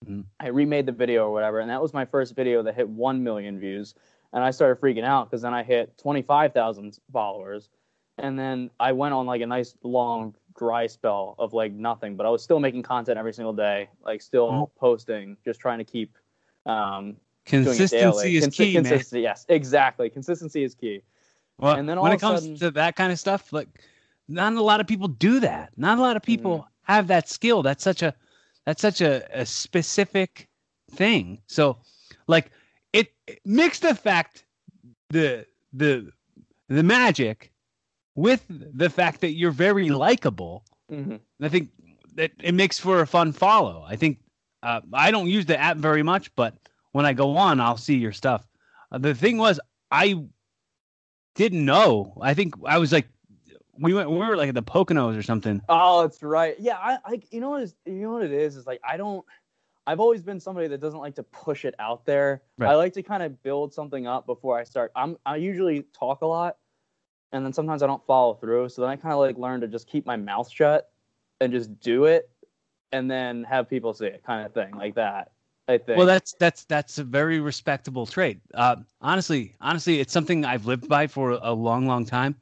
Mhm. 0.06 0.24
I 0.40 0.48
remade 0.48 0.84
the 0.84 0.92
video 0.92 1.26
or 1.26 1.32
whatever. 1.32 1.60
And 1.60 1.70
that 1.70 1.80
was 1.80 1.94
my 1.94 2.04
first 2.04 2.36
video 2.36 2.62
that 2.62 2.74
hit 2.74 2.86
1 2.86 3.22
million 3.24 3.58
views. 3.58 3.94
And 4.34 4.44
I 4.44 4.50
started 4.50 4.78
freaking 4.78 5.04
out 5.04 5.30
because 5.30 5.40
then 5.40 5.54
I 5.54 5.62
hit 5.62 5.96
25,000 5.96 6.98
followers. 7.10 7.70
And 8.18 8.38
then 8.38 8.70
I 8.78 8.92
went 8.92 9.14
on 9.14 9.24
like 9.24 9.40
a 9.40 9.46
nice 9.46 9.74
long 9.82 10.34
dry 10.54 10.86
spell 10.86 11.34
of 11.38 11.54
like 11.54 11.72
nothing, 11.72 12.14
but 12.14 12.26
I 12.26 12.28
was 12.28 12.42
still 12.42 12.60
making 12.60 12.82
content 12.82 13.18
every 13.18 13.32
single 13.32 13.54
day, 13.54 13.88
like 14.04 14.20
still 14.20 14.50
Mhm. 14.50 14.70
posting, 14.76 15.38
just 15.46 15.60
trying 15.60 15.78
to 15.78 15.84
keep 15.84 16.18
um, 16.66 16.74
doing 16.74 17.04
it 17.04 17.12
daily. 17.12 17.23
Consistency 17.44 18.36
is 18.36 18.48
key, 18.48 18.80
man. 18.80 19.02
Yes, 19.12 19.44
exactly. 19.48 20.08
Consistency 20.10 20.64
is 20.64 20.74
key. 20.74 21.02
Well, 21.58 21.76
And 21.76 21.88
then 21.88 22.00
when 22.00 22.12
it 22.12 22.20
comes 22.20 22.40
sudden- 22.42 22.56
to 22.58 22.70
that 22.72 22.96
kind 22.96 23.12
of 23.12 23.18
stuff, 23.18 23.52
like 23.52 23.68
not 24.28 24.52
a 24.54 24.62
lot 24.62 24.80
of 24.80 24.86
people 24.86 25.08
do 25.08 25.40
that. 25.40 25.72
Not 25.76 25.98
a 25.98 26.00
lot 26.00 26.16
of 26.16 26.22
people 26.22 26.60
Mm. 26.60 26.66
have 26.82 27.06
that 27.08 27.28
skill. 27.28 27.62
That's 27.62 27.84
such 27.84 28.02
a 28.02 28.14
that's 28.64 28.80
such 28.80 29.02
a, 29.02 29.22
a 29.38 29.44
specific 29.44 30.48
thing. 30.90 31.42
So, 31.46 31.78
like 32.26 32.50
it, 32.94 33.12
it 33.26 33.40
mix 33.44 33.78
the 33.80 33.94
fact 33.94 34.46
the 35.10 35.46
the 35.72 36.10
the 36.68 36.82
magic 36.82 37.52
with 38.14 38.42
the 38.48 38.88
fact 38.88 39.20
that 39.20 39.32
you're 39.32 39.50
very 39.50 39.90
likable. 39.90 40.64
hmm 40.88 41.16
I 41.42 41.48
think 41.48 41.68
that 42.14 42.30
it 42.42 42.52
makes 42.54 42.78
for 42.78 43.00
a 43.00 43.06
fun 43.06 43.32
follow. 43.32 43.84
I 43.86 43.96
think 43.96 44.18
uh, 44.62 44.80
I 44.94 45.10
don't 45.10 45.28
use 45.28 45.44
the 45.46 45.58
app 45.58 45.76
very 45.76 46.02
much, 46.02 46.34
but 46.34 46.54
when 46.94 47.04
I 47.04 47.12
go 47.12 47.36
on, 47.36 47.58
I'll 47.58 47.76
see 47.76 47.96
your 47.96 48.12
stuff. 48.12 48.46
Uh, 48.92 48.98
the 48.98 49.16
thing 49.16 49.36
was, 49.36 49.58
I 49.90 50.22
didn't 51.34 51.64
know. 51.64 52.16
I 52.22 52.34
think 52.34 52.54
I 52.64 52.78
was 52.78 52.92
like, 52.92 53.08
we 53.76 53.92
went, 53.92 54.08
we 54.08 54.18
were 54.18 54.36
like 54.36 54.48
at 54.48 54.54
the 54.54 54.62
Poconos 54.62 55.18
or 55.18 55.22
something. 55.22 55.60
Oh, 55.68 56.02
that's 56.02 56.22
right. 56.22 56.54
Yeah, 56.60 56.76
I, 56.76 56.98
I 57.04 57.20
you 57.32 57.40
know 57.40 57.50
what 57.50 57.62
is 57.64 57.74
you 57.84 57.94
know 57.94 58.12
what 58.12 58.22
it 58.22 58.30
is 58.30 58.56
is 58.56 58.64
like 58.64 58.80
I 58.88 58.96
don't. 58.96 59.24
I've 59.88 59.98
always 59.98 60.22
been 60.22 60.38
somebody 60.38 60.68
that 60.68 60.80
doesn't 60.80 61.00
like 61.00 61.16
to 61.16 61.24
push 61.24 61.64
it 61.64 61.74
out 61.80 62.06
there. 62.06 62.42
Right. 62.58 62.70
I 62.70 62.76
like 62.76 62.92
to 62.92 63.02
kind 63.02 63.24
of 63.24 63.42
build 63.42 63.74
something 63.74 64.06
up 64.06 64.24
before 64.24 64.56
I 64.56 64.62
start. 64.62 64.92
I'm 64.94 65.16
I 65.26 65.34
usually 65.34 65.82
talk 65.98 66.22
a 66.22 66.26
lot, 66.26 66.58
and 67.32 67.44
then 67.44 67.52
sometimes 67.52 67.82
I 67.82 67.88
don't 67.88 68.06
follow 68.06 68.34
through. 68.34 68.68
So 68.68 68.82
then 68.82 68.90
I 68.90 68.94
kind 68.94 69.12
of 69.12 69.18
like 69.18 69.36
learn 69.36 69.62
to 69.62 69.66
just 69.66 69.88
keep 69.88 70.06
my 70.06 70.16
mouth 70.16 70.48
shut 70.48 70.92
and 71.40 71.52
just 71.52 71.80
do 71.80 72.04
it, 72.04 72.30
and 72.92 73.10
then 73.10 73.42
have 73.42 73.68
people 73.68 73.92
see 73.94 74.06
it, 74.06 74.22
kind 74.24 74.46
of 74.46 74.54
thing, 74.54 74.76
like 74.76 74.94
that. 74.94 75.32
I 75.68 75.78
think. 75.78 75.98
Well, 75.98 76.06
that's 76.06 76.34
that's 76.34 76.64
that's 76.64 76.98
a 76.98 77.04
very 77.04 77.40
respectable 77.40 78.06
trait. 78.06 78.40
Uh, 78.52 78.76
honestly, 79.00 79.54
honestly, 79.60 80.00
it's 80.00 80.12
something 80.12 80.44
I've 80.44 80.66
lived 80.66 80.88
by 80.88 81.06
for 81.06 81.38
a 81.42 81.52
long, 81.52 81.86
long 81.86 82.04
time. 82.04 82.36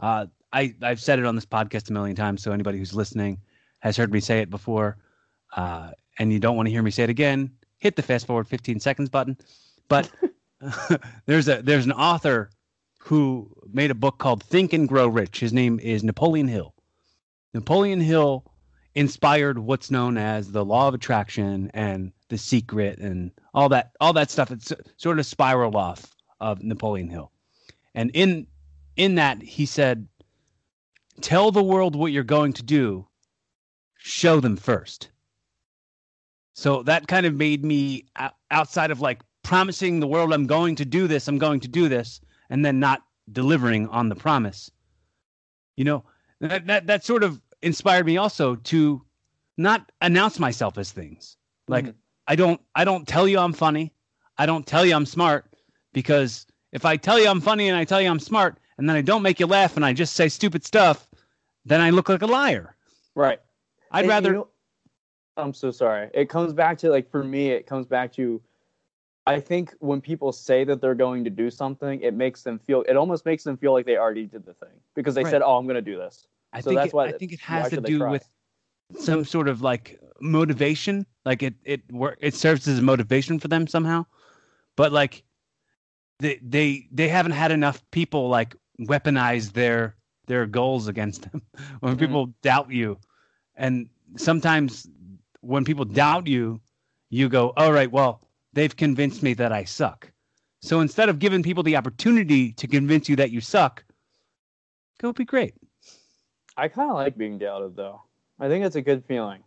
Uh, 0.00 0.26
I 0.52 0.74
I've 0.82 1.00
said 1.00 1.18
it 1.18 1.24
on 1.24 1.34
this 1.34 1.46
podcast 1.46 1.90
a 1.90 1.92
million 1.92 2.16
times, 2.16 2.42
so 2.42 2.52
anybody 2.52 2.78
who's 2.78 2.94
listening 2.94 3.38
has 3.80 3.96
heard 3.96 4.12
me 4.12 4.20
say 4.20 4.40
it 4.40 4.50
before, 4.50 4.96
uh, 5.56 5.90
and 6.18 6.32
you 6.32 6.40
don't 6.40 6.56
want 6.56 6.66
to 6.66 6.70
hear 6.70 6.82
me 6.82 6.90
say 6.90 7.04
it 7.04 7.10
again, 7.10 7.50
hit 7.78 7.96
the 7.96 8.02
fast 8.02 8.26
forward 8.26 8.48
15 8.48 8.80
seconds 8.80 9.08
button. 9.08 9.36
But 9.88 10.10
there's 11.26 11.48
a 11.48 11.62
there's 11.62 11.84
an 11.84 11.92
author 11.92 12.50
who 12.98 13.54
made 13.72 13.90
a 13.90 13.94
book 13.94 14.18
called 14.18 14.42
Think 14.42 14.72
and 14.72 14.88
Grow 14.88 15.06
Rich. 15.06 15.38
His 15.38 15.52
name 15.52 15.78
is 15.80 16.02
Napoleon 16.02 16.48
Hill. 16.48 16.74
Napoleon 17.52 18.00
Hill 18.00 18.44
inspired 18.94 19.58
what's 19.58 19.90
known 19.90 20.16
as 20.16 20.50
the 20.50 20.64
law 20.64 20.88
of 20.88 20.94
attraction 20.94 21.70
and 21.74 22.12
the 22.28 22.38
secret 22.38 22.98
and 22.98 23.30
all 23.52 23.68
that 23.68 23.92
all 24.00 24.12
that 24.12 24.30
stuff 24.30 24.50
it's 24.50 24.72
sort 24.96 25.18
of 25.18 25.26
spiraled 25.26 25.76
off 25.76 26.14
of 26.40 26.62
Napoleon 26.62 27.08
Hill. 27.08 27.30
And 27.94 28.10
in 28.14 28.46
in 28.96 29.16
that 29.16 29.42
he 29.42 29.66
said 29.66 30.08
tell 31.20 31.50
the 31.50 31.62
world 31.62 31.94
what 31.96 32.12
you're 32.12 32.24
going 32.24 32.52
to 32.54 32.62
do 32.62 33.06
show 33.96 34.40
them 34.40 34.56
first. 34.56 35.10
So 36.54 36.82
that 36.84 37.08
kind 37.08 37.26
of 37.26 37.34
made 37.34 37.64
me 37.64 38.06
outside 38.50 38.90
of 38.90 39.00
like 39.00 39.22
promising 39.42 40.00
the 40.00 40.06
world 40.06 40.32
I'm 40.32 40.46
going 40.46 40.76
to 40.76 40.84
do 40.84 41.06
this, 41.08 41.28
I'm 41.28 41.38
going 41.38 41.60
to 41.60 41.68
do 41.68 41.88
this 41.88 42.20
and 42.50 42.64
then 42.64 42.78
not 42.78 43.02
delivering 43.32 43.88
on 43.88 44.08
the 44.08 44.14
promise. 44.14 44.70
You 45.76 45.84
know, 45.84 46.04
that 46.40 46.66
that 46.66 46.86
that 46.86 47.04
sort 47.04 47.22
of 47.24 47.40
inspired 47.62 48.06
me 48.06 48.16
also 48.16 48.56
to 48.56 49.02
not 49.56 49.90
announce 50.00 50.38
myself 50.38 50.78
as 50.78 50.92
things. 50.92 51.36
Like 51.68 51.86
Mhm. 51.86 51.94
I 52.26 52.36
don't 52.36 52.60
I 52.74 52.84
don't 52.84 53.06
tell 53.06 53.28
you 53.28 53.38
I'm 53.38 53.52
funny. 53.52 53.92
I 54.38 54.46
don't 54.46 54.66
tell 54.66 54.84
you 54.84 54.94
I'm 54.94 55.06
smart 55.06 55.46
because 55.92 56.46
if 56.72 56.84
I 56.84 56.96
tell 56.96 57.18
you 57.20 57.28
I'm 57.28 57.40
funny 57.40 57.68
and 57.68 57.76
I 57.76 57.84
tell 57.84 58.00
you 58.00 58.08
I'm 58.08 58.18
smart 58.20 58.58
and 58.78 58.88
then 58.88 58.96
I 58.96 59.02
don't 59.02 59.22
make 59.22 59.38
you 59.40 59.46
laugh 59.46 59.76
and 59.76 59.84
I 59.84 59.92
just 59.92 60.14
say 60.14 60.28
stupid 60.28 60.64
stuff, 60.64 61.08
then 61.64 61.80
I 61.80 61.90
look 61.90 62.08
like 62.08 62.22
a 62.22 62.26
liar. 62.26 62.76
right. 63.14 63.40
I'd 63.90 64.00
And, 64.00 64.06
you 64.06 64.10
rather 64.10 64.32
know- 64.32 64.48
I'm 65.36 65.52
so 65.52 65.70
sorry. 65.70 66.10
It 66.14 66.28
comes 66.28 66.52
back 66.52 66.78
to 66.78 66.90
like 66.90 67.10
for 67.10 67.22
me, 67.24 67.50
it 67.50 67.66
comes 67.66 67.86
back 67.86 68.12
to 68.14 68.40
I 69.26 69.40
think 69.40 69.74
when 69.78 70.00
people 70.02 70.32
say 70.32 70.64
that 70.64 70.80
they're 70.82 70.94
going 70.94 71.24
to 71.24 71.30
do 71.30 71.50
something, 71.50 72.00
it 72.02 72.12
makes 72.14 72.42
them 72.42 72.58
feel 72.58 72.82
it 72.88 72.96
almost 72.96 73.24
makes 73.24 73.42
them 73.44 73.56
feel 73.56 73.72
like 73.72 73.86
they 73.86 73.96
already 73.96 74.26
did 74.26 74.44
the 74.44 74.52
thing 74.54 74.68
because 74.94 75.14
they 75.14 75.24
Right. 75.24 75.30
said, 75.30 75.42
"Oh, 75.42 75.56
I'm 75.56 75.64
going 75.66 75.76
to 75.76 75.90
do 75.92 75.96
this." 75.96 76.26
I 76.52 76.60
so 76.60 76.70
think 76.70 76.80
that's 76.80 76.88
it, 76.92 76.94
why 76.94 77.06
I 77.06 77.12
think 77.12 77.32
it 77.32 77.40
has 77.40 77.70
to 77.70 77.80
do 77.80 78.06
with 78.06 78.28
some 78.98 79.24
sort 79.24 79.48
of 79.48 79.62
like 79.62 80.00
motivation. 80.20 81.06
Like 81.24 81.42
it 81.42 81.54
it 81.64 81.82
it 82.20 82.34
serves 82.34 82.68
as 82.68 82.78
a 82.78 82.82
motivation 82.82 83.38
for 83.38 83.48
them 83.48 83.66
somehow. 83.66 84.06
But 84.76 84.92
like 84.92 85.24
they 86.20 86.38
they 86.42 86.88
they 86.92 87.08
haven't 87.08 87.32
had 87.32 87.52
enough 87.52 87.82
people 87.90 88.28
like 88.28 88.56
weaponize 88.80 89.52
their 89.52 89.96
their 90.26 90.46
goals 90.46 90.88
against 90.88 91.30
them. 91.30 91.42
when 91.80 91.96
Mhm. 91.96 91.98
people 91.98 92.26
doubt 92.42 92.70
you 92.70 92.98
and 93.56 93.88
sometimes 94.16 94.88
when 95.40 95.64
people 95.64 95.84
doubt 95.84 96.26
you, 96.26 96.60
you 97.10 97.28
go, 97.28 97.52
"All 97.56 97.72
right, 97.72 97.90
well, 97.90 98.26
they've 98.54 98.74
convinced 98.74 99.22
me 99.22 99.34
that 99.34 99.52
I 99.52 99.64
suck." 99.64 100.10
So 100.62 100.80
instead 100.80 101.08
of 101.08 101.18
giving 101.18 101.42
people 101.42 101.62
the 101.62 101.76
opportunity 101.76 102.52
to 102.52 102.66
convince 102.66 103.08
you 103.08 103.16
that 103.16 103.30
you 103.30 103.40
suck, 103.40 103.84
go 104.98 105.12
be 105.12 105.24
great. 105.24 105.54
I 106.56 106.68
kind 106.68 106.90
of 106.90 106.96
like 106.96 107.16
being 107.16 107.38
doubted 107.38 107.76
though. 107.76 108.02
I 108.40 108.48
think 108.48 108.64
it's 108.64 108.76
a 108.76 108.82
good 108.82 109.04
feeling 109.04 109.42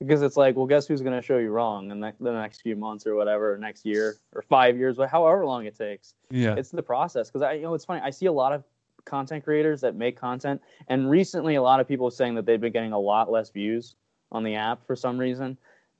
because 0.00 0.22
it's 0.22 0.36
like, 0.36 0.56
well, 0.56 0.66
guess 0.66 0.86
who's 0.86 1.02
going 1.02 1.14
to 1.14 1.22
show 1.22 1.38
you 1.38 1.50
wrong 1.50 1.90
in 1.90 2.00
the, 2.00 2.12
the 2.20 2.32
next 2.32 2.62
few 2.62 2.76
months 2.76 3.06
or 3.06 3.14
whatever, 3.14 3.54
or 3.54 3.58
next 3.58 3.84
year 3.86 4.16
or 4.34 4.42
five 4.42 4.76
years, 4.76 4.98
or 4.98 5.06
however 5.06 5.44
long 5.46 5.66
it 5.66 5.76
takes. 5.76 6.14
Yeah. 6.30 6.54
It's 6.56 6.70
the 6.70 6.82
process 6.82 7.28
because 7.28 7.42
I, 7.42 7.52
you 7.52 7.62
know, 7.62 7.74
it's 7.74 7.84
funny. 7.84 8.00
I 8.02 8.10
see 8.10 8.26
a 8.26 8.32
lot 8.32 8.52
of 8.52 8.64
content 9.04 9.44
creators 9.44 9.80
that 9.82 9.94
make 9.94 10.18
content, 10.18 10.60
and 10.88 11.10
recently 11.10 11.56
a 11.56 11.62
lot 11.62 11.80
of 11.80 11.86
people 11.86 12.10
saying 12.10 12.34
that 12.34 12.46
they've 12.46 12.60
been 12.60 12.72
getting 12.72 12.92
a 12.92 12.98
lot 12.98 13.30
less 13.30 13.50
views 13.50 13.96
on 14.32 14.42
the 14.42 14.54
app 14.54 14.86
for 14.86 14.96
some 14.96 15.18
reason. 15.18 15.56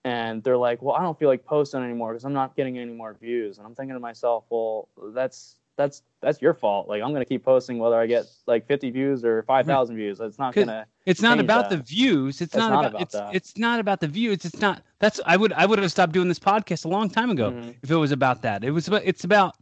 and 0.06 0.42
they're 0.42 0.56
like, 0.58 0.82
"Well, 0.82 0.94
I 0.94 1.02
don't 1.02 1.18
feel 1.18 1.28
like 1.30 1.46
posting 1.46 1.82
anymore 1.82 2.12
because 2.12 2.26
I'm 2.26 2.34
not 2.34 2.56
getting 2.56 2.78
any 2.78 2.92
more 2.92 3.14
views." 3.14 3.56
And 3.58 3.66
I'm 3.66 3.74
thinking 3.74 3.94
to 3.94 4.00
myself, 4.00 4.44
"Well, 4.50 4.88
that's 5.14 5.56
that's 5.76 6.02
that's 6.20 6.40
your 6.40 6.54
fault. 6.54 6.88
Like 6.88 7.02
I'm 7.02 7.12
gonna 7.12 7.24
keep 7.24 7.44
posting 7.44 7.78
whether 7.78 7.98
I 7.98 8.06
get 8.06 8.26
like 8.46 8.66
50 8.66 8.90
views 8.90 9.24
or 9.24 9.42
5,000 9.42 9.96
views. 9.96 10.20
It's 10.20 10.38
not 10.38 10.54
gonna. 10.54 10.86
It's 11.06 11.20
not 11.20 11.38
about 11.40 11.68
that. 11.70 11.76
the 11.76 11.82
views. 11.82 12.40
It's, 12.40 12.54
It's 12.54 12.56
not, 12.56 12.70
not 12.70 12.84
about, 12.86 13.00
it's 13.02 13.12
that. 13.14 13.34
it's 13.34 13.58
not 13.58 13.80
about 13.80 14.00
the 14.00 14.08
views. 14.08 14.44
It's 14.44 14.60
not 14.60 14.82
that's 15.00 15.20
I 15.26 15.36
would 15.36 15.52
I 15.52 15.66
would 15.66 15.78
have 15.78 15.90
stopped 15.90 16.12
doing 16.12 16.28
this 16.28 16.38
podcast 16.38 16.84
a 16.84 16.88
long 16.88 17.08
time 17.10 17.30
ago 17.30 17.50
Mhm. 17.50 17.74
if 17.82 17.90
it 17.90 17.96
was 17.96 18.12
about 18.12 18.42
that. 18.42 18.64
It 18.64 18.70
was 18.70 18.88
about 18.88 19.02
it's 19.04 19.24
about 19.24 19.56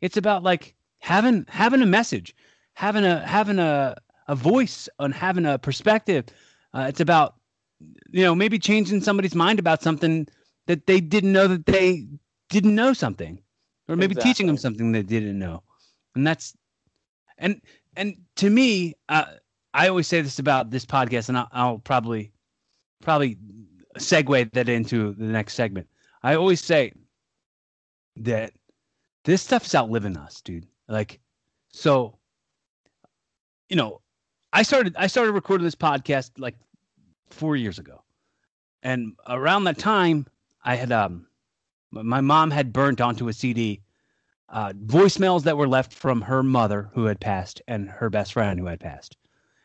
it's 0.00 0.16
about 0.16 0.42
like 0.42 0.74
having 1.00 1.44
having 1.48 1.82
a 1.82 1.86
message, 1.86 2.34
having 2.74 3.04
a 3.04 3.20
having 3.26 3.58
a 3.58 3.96
a 4.28 4.34
voice 4.34 4.88
and 4.98 5.12
having 5.14 5.44
a 5.46 5.58
perspective. 5.58 6.24
Uh, 6.72 6.86
it's 6.88 7.00
about 7.00 7.34
you 8.10 8.24
know 8.24 8.34
maybe 8.34 8.58
changing 8.58 9.00
somebody's 9.00 9.34
mind 9.34 9.58
about 9.58 9.82
something 9.82 10.26
that 10.66 10.86
they 10.86 11.00
didn't 11.00 11.32
know 11.32 11.46
that 11.48 11.66
they 11.66 12.06
didn't 12.48 12.74
know 12.74 12.92
something, 12.92 13.40
or 13.90 13.96
maybe 13.96 14.14
teaching 14.14 14.46
them 14.46 14.56
something 14.56 14.92
they 14.92 15.02
didn't 15.02 15.38
know, 15.38 15.62
and 16.14 16.26
that's 16.26 16.56
and 17.38 17.60
and 17.96 18.16
to 18.36 18.48
me, 18.48 18.94
uh, 19.08 19.24
I 19.74 19.88
always 19.88 20.06
say 20.06 20.20
this 20.20 20.38
about 20.38 20.70
this 20.70 20.86
podcast, 20.86 21.28
and 21.28 21.36
I'll, 21.36 21.48
I'll 21.52 21.78
probably 21.78 22.32
probably 23.02 23.36
segue 23.98 24.52
that 24.52 24.68
into 24.68 25.14
the 25.14 25.24
next 25.24 25.54
segment. 25.54 25.88
I 26.22 26.36
always 26.36 26.62
say 26.62 26.92
that 28.16 28.52
this 29.24 29.42
stuff 29.42 29.62
stuff's 29.62 29.74
outliving 29.74 30.16
us, 30.16 30.40
dude. 30.40 30.66
Like, 30.88 31.20
so 31.72 32.16
you 33.68 33.76
know, 33.76 34.00
I 34.52 34.62
started 34.62 34.94
I 34.96 35.08
started 35.08 35.32
recording 35.32 35.64
this 35.64 35.74
podcast 35.74 36.30
like 36.38 36.56
four 37.30 37.56
years 37.56 37.78
ago, 37.78 38.02
and 38.82 39.14
around 39.26 39.64
that 39.64 39.78
time, 39.78 40.26
I 40.64 40.76
had 40.76 40.92
um, 40.92 41.26
my 41.90 42.20
mom 42.20 42.50
had 42.50 42.72
burnt 42.72 43.00
onto 43.00 43.28
a 43.28 43.32
CD 43.32 43.80
uh, 44.48 44.72
voicemails 44.72 45.44
that 45.44 45.56
were 45.56 45.68
left 45.68 45.92
from 45.92 46.22
her 46.22 46.42
mother 46.42 46.90
who 46.94 47.04
had 47.04 47.20
passed 47.20 47.62
and 47.68 47.88
her 47.88 48.10
best 48.10 48.32
friend 48.32 48.58
who 48.58 48.66
had 48.66 48.80
passed. 48.80 49.16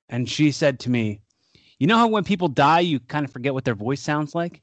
And 0.09 0.29
she 0.29 0.51
said 0.51 0.79
to 0.81 0.89
me, 0.89 1.21
You 1.79 1.87
know 1.87 1.97
how 1.97 2.07
when 2.07 2.23
people 2.23 2.47
die, 2.47 2.81
you 2.81 2.99
kind 2.99 3.25
of 3.25 3.31
forget 3.31 3.53
what 3.53 3.65
their 3.65 3.75
voice 3.75 4.01
sounds 4.01 4.35
like? 4.35 4.61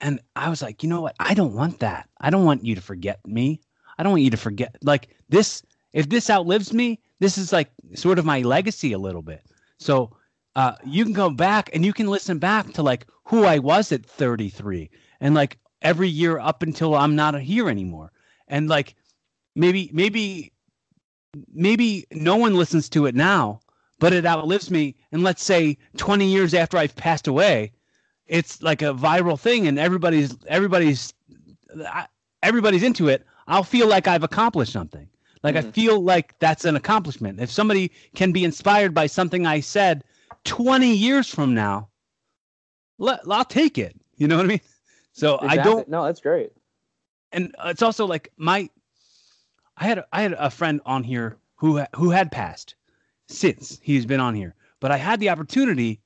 And 0.00 0.20
I 0.34 0.50
was 0.50 0.62
like, 0.62 0.82
You 0.82 0.88
know 0.88 1.00
what? 1.00 1.14
I 1.20 1.34
don't 1.34 1.54
want 1.54 1.78
that. 1.80 2.08
I 2.20 2.30
don't 2.30 2.44
want 2.44 2.64
you 2.64 2.74
to 2.74 2.80
forget 2.80 3.24
me. 3.26 3.60
I 3.98 4.02
don't 4.02 4.12
want 4.12 4.22
you 4.22 4.30
to 4.30 4.36
forget. 4.36 4.76
Like 4.82 5.16
this, 5.28 5.62
if 5.92 6.08
this 6.08 6.28
outlives 6.28 6.72
me, 6.72 7.00
this 7.20 7.38
is 7.38 7.52
like 7.52 7.70
sort 7.94 8.18
of 8.18 8.24
my 8.24 8.42
legacy 8.42 8.92
a 8.92 8.98
little 8.98 9.22
bit. 9.22 9.42
So 9.78 10.16
uh, 10.56 10.72
you 10.84 11.04
can 11.04 11.12
go 11.12 11.30
back 11.30 11.70
and 11.72 11.84
you 11.84 11.92
can 11.92 12.08
listen 12.08 12.38
back 12.38 12.72
to 12.74 12.82
like 12.82 13.06
who 13.24 13.44
I 13.44 13.58
was 13.58 13.92
at 13.92 14.04
33 14.04 14.90
and 15.20 15.34
like 15.34 15.58
every 15.82 16.08
year 16.08 16.38
up 16.38 16.62
until 16.62 16.94
I'm 16.94 17.14
not 17.16 17.40
here 17.40 17.68
anymore. 17.68 18.12
And 18.48 18.68
like 18.68 18.94
maybe 19.54 19.90
maybe 19.92 20.52
maybe 21.52 22.06
no 22.12 22.36
one 22.36 22.54
listens 22.54 22.88
to 22.90 23.06
it 23.06 23.14
now 23.14 23.60
but 23.98 24.12
it 24.12 24.26
outlives 24.26 24.70
me. 24.70 24.94
And 25.12 25.22
let's 25.22 25.42
say 25.42 25.78
20 25.96 26.26
years 26.26 26.52
after 26.54 26.76
i've 26.76 26.94
passed 26.96 27.26
away 27.26 27.72
it's 28.26 28.60
like 28.62 28.82
a 28.82 28.92
viral 28.92 29.38
thing 29.38 29.66
and 29.66 29.78
everybody's 29.78 30.36
everybody's 30.48 31.14
everybody's 32.42 32.82
into 32.82 33.08
it. 33.08 33.24
I'll 33.46 33.62
feel 33.62 33.86
like 33.88 34.08
i've 34.08 34.24
accomplished 34.24 34.72
something. 34.72 35.08
Like 35.42 35.56
i 35.56 35.62
Mhm. 35.62 35.72
feel 35.72 36.00
like 36.00 36.38
that's 36.38 36.64
an 36.64 36.76
accomplishment. 36.76 37.40
If 37.40 37.50
somebody 37.50 37.90
can 38.14 38.32
be 38.32 38.44
inspired 38.44 38.94
by 38.94 39.06
something 39.06 39.46
i 39.46 39.60
said 39.60 40.04
20 40.44 40.94
years 40.94 41.28
from 41.28 41.54
now 41.54 41.88
let, 42.98 43.20
i'll 43.30 43.44
take 43.44 43.78
it. 43.78 43.96
You 44.16 44.28
know 44.28 44.36
what 44.36 44.46
i 44.46 44.48
mean 44.48 44.60
so 45.16 45.38
i 45.40 45.56
don't 45.56 45.88
No, 45.88 46.04
that's 46.04 46.20
great. 46.20 46.52
and 47.32 47.54
it's 47.64 47.82
also 47.82 48.06
like 48.06 48.30
my 48.36 48.68
I 49.78 49.84
had 49.84 49.98
a, 49.98 50.06
I 50.12 50.22
had 50.22 50.32
a 50.32 50.50
friend 50.50 50.80
on 50.86 51.02
here 51.04 51.36
who 51.56 51.82
who 51.94 52.10
had 52.10 52.30
passed 52.32 52.74
since 53.28 53.78
he's 53.82 54.06
been 54.06 54.20
on 54.20 54.34
here, 54.34 54.54
but 54.80 54.90
I 54.90 54.96
had 54.96 55.20
the 55.20 55.28
opportunity 55.30 56.00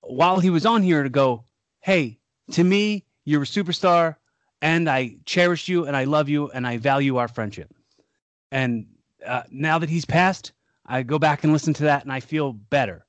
while 0.00 0.38
he 0.38 0.48
was 0.50 0.64
on 0.64 0.82
here 0.82 1.02
to 1.02 1.10
go, 1.10 1.44
"Hey, 1.80 2.18
to 2.52 2.64
me, 2.64 3.04
you're 3.24 3.42
a 3.42 3.46
superstar 3.46 4.16
and 4.62 4.88
I 4.88 5.16
cherish 5.26 5.68
you 5.68 5.84
and 5.86 5.94
I 5.96 6.04
love 6.04 6.28
you 6.28 6.50
and 6.50 6.66
I 6.66 6.78
value 6.78 7.16
our 7.16 7.28
friendship." 7.28 7.74
And 8.50 8.86
uh, 9.26 9.42
now 9.50 9.78
that 9.78 9.90
he's 9.90 10.04
passed, 10.06 10.52
I 10.86 11.02
go 11.02 11.18
back 11.18 11.44
and 11.44 11.52
listen 11.52 11.74
to 11.74 11.84
that 11.84 12.02
and 12.04 12.12
I 12.12 12.20
feel 12.20 12.52
better. 12.52 13.04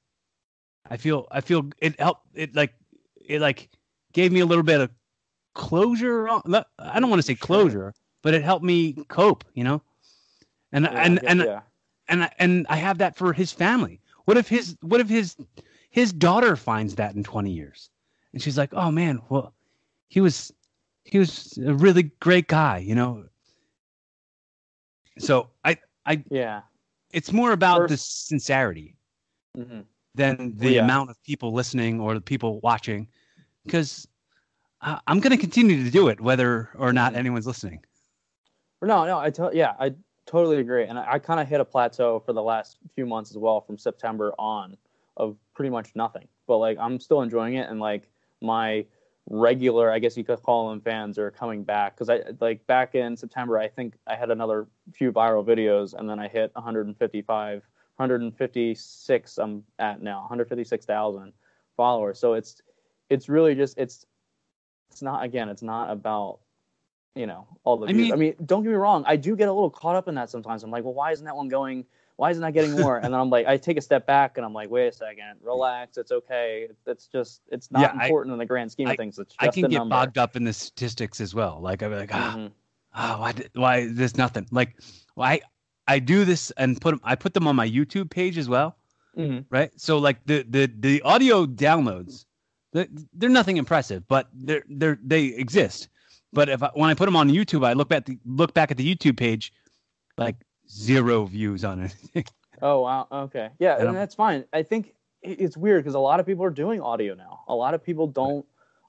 I 0.90 0.98
feel 0.98 1.28
I 1.32 1.42
feel 1.42 1.70
it 1.80 1.98
helped 2.00 2.28
it 2.34 2.56
like 2.56 2.74
it 3.16 3.40
like 3.40 3.70
gave 4.12 4.32
me 4.34 4.42
a 4.42 4.46
little 4.46 4.63
bit 4.63 4.82
of 4.82 4.90
closure. 5.58 6.28
on- 6.30 6.63
I 6.80 7.00
don't 7.00 7.10
want 7.10 7.20
to 7.20 7.26
say 7.26 7.36
Sure. 7.36 7.48
closure, 7.48 7.93
but 8.22 8.34
it 8.34 8.43
helped 8.43 8.63
me 8.65 8.93
cope, 9.10 9.43
you 9.54 9.63
know. 9.63 9.82
And 10.72 10.86
Yeah, 10.86 11.04
and 11.06 11.20
and 11.28 11.39
yeah. 11.41 11.62
and 12.08 12.24
I- 12.24 12.34
and 12.39 12.65
I 12.70 12.76
have 12.78 12.98
that 13.00 13.15
for 13.17 13.34
his 13.34 13.52
family. 13.52 14.00
What 14.26 14.38
if 14.38 14.48
his 14.48 14.78
what 14.82 15.00
if 15.02 15.10
his 15.10 15.36
his 15.89 16.13
daughter 16.13 16.56
finds 16.56 16.96
that 16.96 17.15
in 17.15 17.24
20 17.24 17.52
years? 17.52 17.89
And 18.34 18.41
she's 18.41 18.58
like, 18.58 18.74
"Oh 18.74 18.91
man, 18.91 19.20
well 19.30 19.54
he 20.10 20.22
was 20.22 20.54
he 21.06 21.17
was 21.20 21.58
a 21.58 21.74
really 21.74 22.04
great 22.20 22.48
guy, 22.48 22.78
you 22.80 22.96
know." 22.96 23.26
So 25.20 25.50
I 25.63 25.78
I 26.06 26.24
yeah. 26.30 26.62
it's 27.12 27.32
more 27.32 27.52
about 27.52 27.88
the 27.89 27.96
First- 27.98 28.28
sincerity 28.28 28.96
hmm 29.56 29.82
than 30.15 30.54
the 30.58 30.78
amount 30.78 31.10
of 31.12 31.22
people 31.24 31.54
listening 31.54 32.00
or 32.02 32.13
the 32.15 32.22
people 32.22 32.60
watching 32.62 33.08
because 33.65 34.08
I'm 34.82 35.20
going 35.20 35.32
to 35.32 35.38
continue 35.38 35.84
to 35.84 35.90
do 35.90 36.08
it 36.08 36.22
whether 36.22 36.70
or 36.76 36.94
not 36.94 37.16
anyone's 37.16 37.48
listening. 37.48 37.84
No, 38.82 39.06
no, 39.06 39.18
I 39.18 39.32
tell 39.32 39.54
yeah, 39.54 39.74
I 39.80 39.96
totally 40.28 40.58
agree, 40.58 40.84
and 40.84 41.00
I, 41.00 41.13
I 41.13 41.20
kind 41.20 41.40
of 41.40 41.48
hit 41.48 41.60
a 41.60 41.66
plateau 41.66 42.20
for 42.20 42.34
the 42.34 42.44
last 42.44 42.78
few 42.94 43.06
months 43.06 43.32
as 43.32 43.38
well, 43.38 43.62
from 43.62 43.78
September 43.78 44.34
on, 44.38 44.78
of 45.16 45.36
pretty 45.56 45.72
much 45.72 45.96
nothing. 45.96 46.28
But 46.46 46.58
like, 46.58 46.78
I'm 46.80 47.00
still 47.00 47.22
enjoying 47.22 47.56
it, 47.56 47.70
and 47.70 47.80
like 47.80 48.08
my 48.42 48.86
regular, 49.30 49.92
I 49.92 50.00
guess 50.00 50.16
you 50.16 50.24
could 50.24 50.42
call 50.44 50.70
them 50.70 50.80
fans, 50.82 51.18
are 51.18 51.32
coming 51.32 51.63
back 51.63 51.96
because 51.96 52.10
I 52.10 52.22
like 52.40 52.66
back 52.68 52.94
in 52.94 53.18
September, 53.18 53.58
I 53.58 53.68
think 53.68 53.96
I 54.06 54.16
had 54.16 54.30
another 54.30 54.68
few 54.94 55.12
viral 55.12 55.44
videos, 55.46 55.96
and 55.96 56.08
then 56.08 56.20
I 56.20 56.28
hit 56.28 56.52
155, 56.54 57.63
156. 57.96 59.38
I'm 59.40 59.63
at 59.80 60.02
now 60.04 60.20
156,000 60.20 61.34
followers. 61.76 62.20
So 62.20 62.34
it's 62.34 62.62
it's 63.10 63.28
really 63.28 63.56
just 63.56 63.78
it's 63.78 64.06
it's 64.91 65.02
not 65.02 65.23
again, 65.23 65.50
it's 65.50 65.62
not 65.62 65.89
about 65.91 66.39
you 67.15 67.26
know 67.28 67.47
all 67.63 67.78
the 67.78 67.88
I 67.88 67.93
views. 67.93 67.97
mean- 68.04 68.13
I 68.13 68.15
mean, 68.15 68.36
don't 68.45 68.63
get 68.63 68.69
me 68.69 68.76
wrong. 68.76 69.04
I 69.08 69.15
do 69.15 69.36
get 69.36 69.47
a 69.50 69.54
little 69.54 69.69
caught 69.69 69.95
up 69.95 70.08
in 70.08 70.15
that 70.15 70.30
sometimes. 70.30 70.63
I'm 70.63 70.71
like, 70.71 70.84
well, 70.84 70.93
why 70.93 71.12
isn't 71.12 71.26
that 71.26 71.36
one 71.36 71.47
going? 71.50 71.86
Why 72.15 72.32
isn't 72.32 72.41
that 72.41 72.54
getting 72.54 72.71
more? 72.80 72.97
and 72.97 73.06
then 73.13 73.19
I'm 73.19 73.30
like, 73.30 73.45
I 73.45 73.58
take 73.58 73.78
a 73.78 73.82
step 73.82 74.08
back 74.08 74.38
and 74.38 74.45
I'm 74.45 74.54
like, 74.54 74.69
wait 74.71 74.88
a 74.88 74.91
second, 74.91 75.36
relax. 75.41 75.97
It's 75.97 76.12
okay. 76.12 76.67
It's 76.88 77.08
just, 77.08 77.41
it's 77.52 77.69
not 77.69 77.82
Yeah, 77.82 77.91
I- 78.00 78.06
important 78.06 78.34
in 78.34 78.39
the 78.39 78.45
grand 78.45 78.71
scheme 78.71 78.88
I- 78.88 78.91
of 78.91 78.97
things. 78.97 79.19
It's 79.19 79.34
just 79.34 79.43
I 79.43 79.50
can 79.50 79.63
get 79.69 79.71
number. 79.78 79.93
bogged 79.93 80.17
up 80.17 80.36
in 80.36 80.43
the 80.43 80.54
statistics 80.54 81.21
as 81.21 81.36
well. 81.36 81.60
Like 81.62 81.84
I'd 81.84 81.89
be 81.89 81.95
like, 81.95 82.13
ah, 82.13 82.34
Mhm. 82.38 82.52
ah, 82.95 83.17
why, 83.19 83.34
why 83.54 83.88
there's 83.91 84.17
nothing. 84.17 84.47
Like, 84.52 84.80
well, 85.15 85.28
I, 85.30 85.41
I 85.88 86.00
do 86.00 86.26
this 86.26 86.50
and 86.58 86.80
put 86.82 86.93
'em- 86.95 87.02
I 87.04 87.15
put 87.15 87.34
them 87.36 87.47
on 87.47 87.56
my 87.56 87.67
YouTube 87.69 88.10
page 88.10 88.38
as 88.39 88.50
well, 88.50 88.78
Mhm. 89.15 89.45
right? 89.52 89.71
So 89.80 89.97
like 90.00 90.23
the 90.26 90.43
the 90.50 90.71
the 90.80 91.02
audio 91.04 91.45
downloads, 91.45 92.26
they're, 92.78 92.88
they're 93.13 93.30
nothing 93.30 93.58
impressive, 93.58 94.08
but 94.08 94.30
they're 94.34 94.63
they're 94.70 94.98
they 95.04 95.26
exist. 95.26 95.90
But 96.34 96.50
if 96.50 96.62
I, 96.62 96.70
when 96.74 96.90
I 96.90 96.94
put 96.94 97.06
them 97.06 97.16
on 97.16 97.30
YouTube, 97.30 97.66
I 97.66 97.74
look 97.74 97.90
back 97.90 98.06
the 98.06 98.18
look 98.26 98.54
back 98.54 98.72
at 98.72 98.78
the 98.78 98.96
YouTube 98.96 99.18
page, 99.18 99.54
like 100.18 100.36
zero 100.70 101.26
views 101.26 101.63
on 101.63 101.90
it. 102.16 102.32
Oh 102.60 102.82
wow. 102.82 103.08
Okay. 103.12 103.50
Yeah, 103.60 103.78
And 103.78 103.90
and 103.90 103.98
that's 103.98 104.16
fine. 104.16 104.44
I 104.52 104.63
think 104.63 104.96
it's 105.22 105.56
weird 105.56 105.84
because 105.84 105.94
a 105.94 106.00
lot 106.00 106.20
of 106.20 106.26
people 106.26 106.44
are 106.44 106.50
doing 106.50 106.82
audio 106.82 107.13
now. 107.13 107.42
A 107.48 107.54
lot 107.54 107.76
of 107.76 107.84
people 107.84 108.08
don't. 108.08 108.46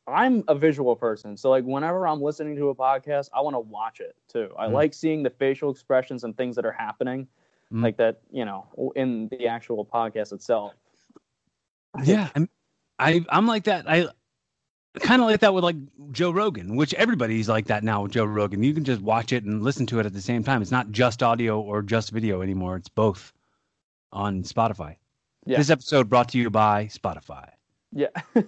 I'm 0.07 0.43
a 0.49 0.55
visual 0.55 0.97
person, 0.97 1.37
so 1.37 1.51
like 1.51 1.65
whenever 1.65 2.09
I'm 2.09 2.23
listening 2.23 2.57
to 2.57 2.71
a 2.71 2.75
podcast, 2.75 3.29
I 3.35 3.43
want 3.43 3.55
to 3.57 3.61
watch 3.61 4.01
it 4.01 4.17
too. 4.27 4.49
I 4.59 4.69
Mhm. 4.69 4.73
like 4.73 4.95
seeing 4.95 5.23
the 5.23 5.29
facial 5.29 5.71
expressions 5.71 6.25
and 6.25 6.35
things 6.35 6.57
that 6.57 6.65
are 6.65 6.73
happening, 6.73 7.29
Mhm. 7.71 7.83
like 7.83 7.99
that. 7.99 8.23
You 8.31 8.47
know, 8.47 8.93
in 8.97 9.29
the 9.29 9.47
actual 9.47 9.85
podcast 9.85 10.33
itself. 10.33 10.73
Yeah, 12.05 12.31
I 12.99 13.25
I'm 13.29 13.47
like 13.47 13.65
that. 13.65 13.89
I 13.89 14.09
kind 15.01 15.23
of 15.23 15.29
like 15.29 15.41
that 15.41 15.55
with 15.55 15.65
like 15.65 15.77
Joe 16.13 16.31
Rogan, 16.31 16.77
which 16.77 16.95
everybody's 16.95 17.49
like 17.49 17.67
that 17.67 17.85
now 17.85 18.03
with 18.03 18.13
Joe 18.13 18.25
Rogan. 18.25 18.63
You 18.63 18.75
can 18.75 18.85
just 18.85 19.01
watch 19.01 19.33
it 19.33 19.45
and 19.45 19.63
listen 19.63 19.87
to 19.87 20.01
it 20.01 20.07
at 20.07 20.13
the 20.13 20.21
same 20.21 20.43
time. 20.43 20.63
It's 20.63 20.71
not 20.71 20.91
just 20.91 21.23
audio 21.23 21.61
or 21.61 21.83
just 21.83 22.11
video 22.11 22.43
anymore. 22.43 22.77
It's 22.77 22.89
both 22.89 23.33
on 24.13 24.43
Spotify. 24.43 24.97
Yeah. 25.47 25.59
This 25.59 25.71
episode 25.71 26.09
brought 26.09 26.29
to 26.31 26.39
you 26.39 26.51
by 26.51 26.87
Spotify. 26.87 27.49
Yeah. 27.93 28.09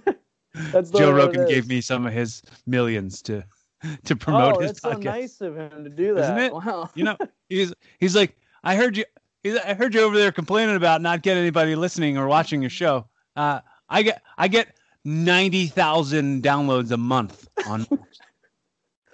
that's 0.54 0.90
Joe 0.90 1.12
Rogan 1.12 1.46
gave 1.48 1.68
me 1.68 1.80
some 1.80 2.06
of 2.06 2.12
his 2.12 2.42
millions 2.66 3.22
to 3.22 3.44
to 4.04 4.16
promote 4.16 4.56
oh, 4.56 4.60
his 4.60 4.72
that's 4.72 4.80
podcast. 4.80 5.04
so 5.04 5.10
nice 5.10 5.40
of 5.40 5.56
him 5.56 5.84
to 5.84 5.90
do 5.90 6.14
that. 6.14 6.24
Isn't 6.24 6.38
it? 6.38 6.52
Wow. 6.52 6.90
You 6.94 7.04
know, 7.04 7.16
he's 7.48 7.72
he's 7.98 8.16
like, 8.16 8.36
I 8.64 8.76
heard 8.76 8.96
you. 8.96 9.04
He's, 9.42 9.56
I 9.56 9.72
heard 9.72 9.94
you 9.94 10.02
over 10.02 10.18
there 10.18 10.32
complaining 10.32 10.76
about 10.76 11.00
not 11.00 11.22
getting 11.22 11.40
anybody 11.40 11.74
listening 11.74 12.18
or 12.18 12.26
watching 12.26 12.60
your 12.60 12.70
show. 12.70 13.08
Uh, 13.36 13.60
I 13.90 14.02
get 14.02 14.22
I 14.38 14.48
get 14.48 14.76
ninety 15.04 15.66
thousand 15.66 16.42
downloads 16.42 16.90
a 16.92 16.96
month 16.96 17.48
on. 17.66 17.86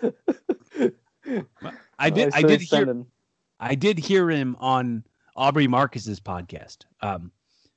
I 1.99 2.11
did. 2.11 2.29
I 2.35 2.39
still 2.39 2.49
did 2.49 2.61
hear. 2.61 2.66
sending- 2.68 3.07
I 3.59 3.74
did 3.74 3.99
hear 3.99 4.31
him 4.31 4.55
on 4.61 5.03
Aubrey 5.35 5.66
Marcus's 5.66 6.20
podcast, 6.20 6.85
um, 7.01 7.31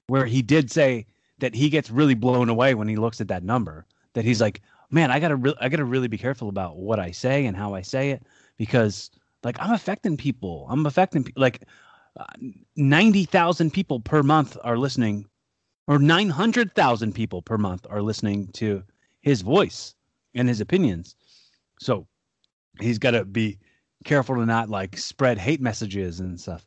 where 0.07 0.25
he 0.25 0.41
did 0.41 0.69
say 0.69 1.05
that 1.39 1.55
he 1.55 1.69
gets 1.69 1.89
really 1.89 2.15
blown 2.15 2.49
away 2.49 2.73
when 2.73 2.89
he 2.89 2.97
looks 2.97 3.21
at 3.21 3.29
that 3.29 3.43
number. 3.43 3.85
That 4.13 4.25
he's 4.25 4.41
like, 4.41 4.61
man, 4.91 5.09
I 5.09 5.21
gotta, 5.21 5.37
re- 5.37 5.55
I 5.61 5.69
gotta 5.69 5.85
really 5.85 6.09
be 6.09 6.17
careful 6.17 6.49
about 6.49 6.75
what 6.75 6.99
I 6.99 7.11
say 7.11 7.45
and 7.45 7.55
how 7.55 7.73
I 7.75 7.81
say 7.81 8.09
it 8.11 8.23
because, 8.57 9.09
like, 9.43 9.55
I'm 9.61 9.71
affecting 9.73 10.17
people. 10.17 10.67
I'm 10.69 10.85
affecting 10.85 11.23
pe- 11.23 11.31
like 11.37 11.61
uh, 12.19 12.25
ninety 12.75 13.23
thousand 13.23 13.71
people 13.71 14.01
per 14.01 14.21
month 14.21 14.57
are 14.65 14.77
listening, 14.77 15.28
or 15.89 15.97
nine 15.97 16.29
hundred 16.29 16.73
thousand 16.75 17.13
people 17.13 17.41
per 17.41 17.57
month 17.57 17.85
are 17.89 18.01
listening 18.01 18.47
to 18.53 18.83
his 19.21 19.41
voice 19.41 19.95
and 20.35 20.47
his 20.47 20.61
opinions. 20.61 21.15
So 21.79 22.07
he's 22.79 22.99
got 22.99 23.11
to 23.11 23.25
be 23.25 23.57
careful 24.05 24.35
to 24.35 24.45
not 24.45 24.69
like 24.69 24.97
spread 24.97 25.39
hate 25.39 25.59
messages 25.59 26.19
and 26.19 26.39
stuff. 26.39 26.65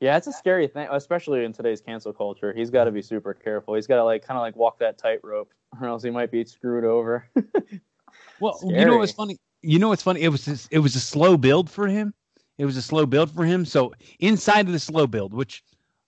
Yeah, 0.00 0.16
it's 0.16 0.26
a 0.26 0.32
scary 0.32 0.68
thing, 0.68 0.86
especially 0.92 1.44
in 1.44 1.52
today's 1.54 1.80
cancel 1.80 2.12
culture. 2.12 2.52
He's 2.52 2.70
got 2.70 2.84
to 2.84 2.92
be 2.92 3.02
super 3.02 3.32
careful. 3.32 3.74
He's 3.74 3.86
got 3.86 3.96
to 3.96 4.04
like 4.04 4.24
kind 4.24 4.36
of 4.36 4.42
like 4.42 4.54
walk 4.54 4.78
that 4.78 4.98
tightrope, 4.98 5.50
or 5.80 5.88
else 5.88 6.02
he 6.02 6.10
might 6.10 6.30
be 6.30 6.44
screwed 6.44 6.84
over. 6.84 7.26
Well, 8.40 8.58
you 8.62 8.84
know 8.84 8.98
what's 8.98 9.12
funny? 9.12 9.36
You 9.62 9.78
know 9.80 9.88
what's 9.88 10.02
funny? 10.02 10.22
It 10.22 10.28
was 10.28 10.44
this, 10.44 10.68
it 10.70 10.78
was 10.78 10.94
a 10.94 11.00
slow 11.00 11.36
build 11.36 11.68
for 11.68 11.88
him. 11.88 12.14
It 12.56 12.64
was 12.64 12.76
a 12.76 12.82
slow 12.82 13.04
build 13.04 13.30
for 13.30 13.44
him. 13.44 13.64
So 13.64 13.92
inside 14.20 14.66
of 14.66 14.72
the 14.72 14.78
slow 14.78 15.06
build, 15.06 15.34
which 15.34 15.64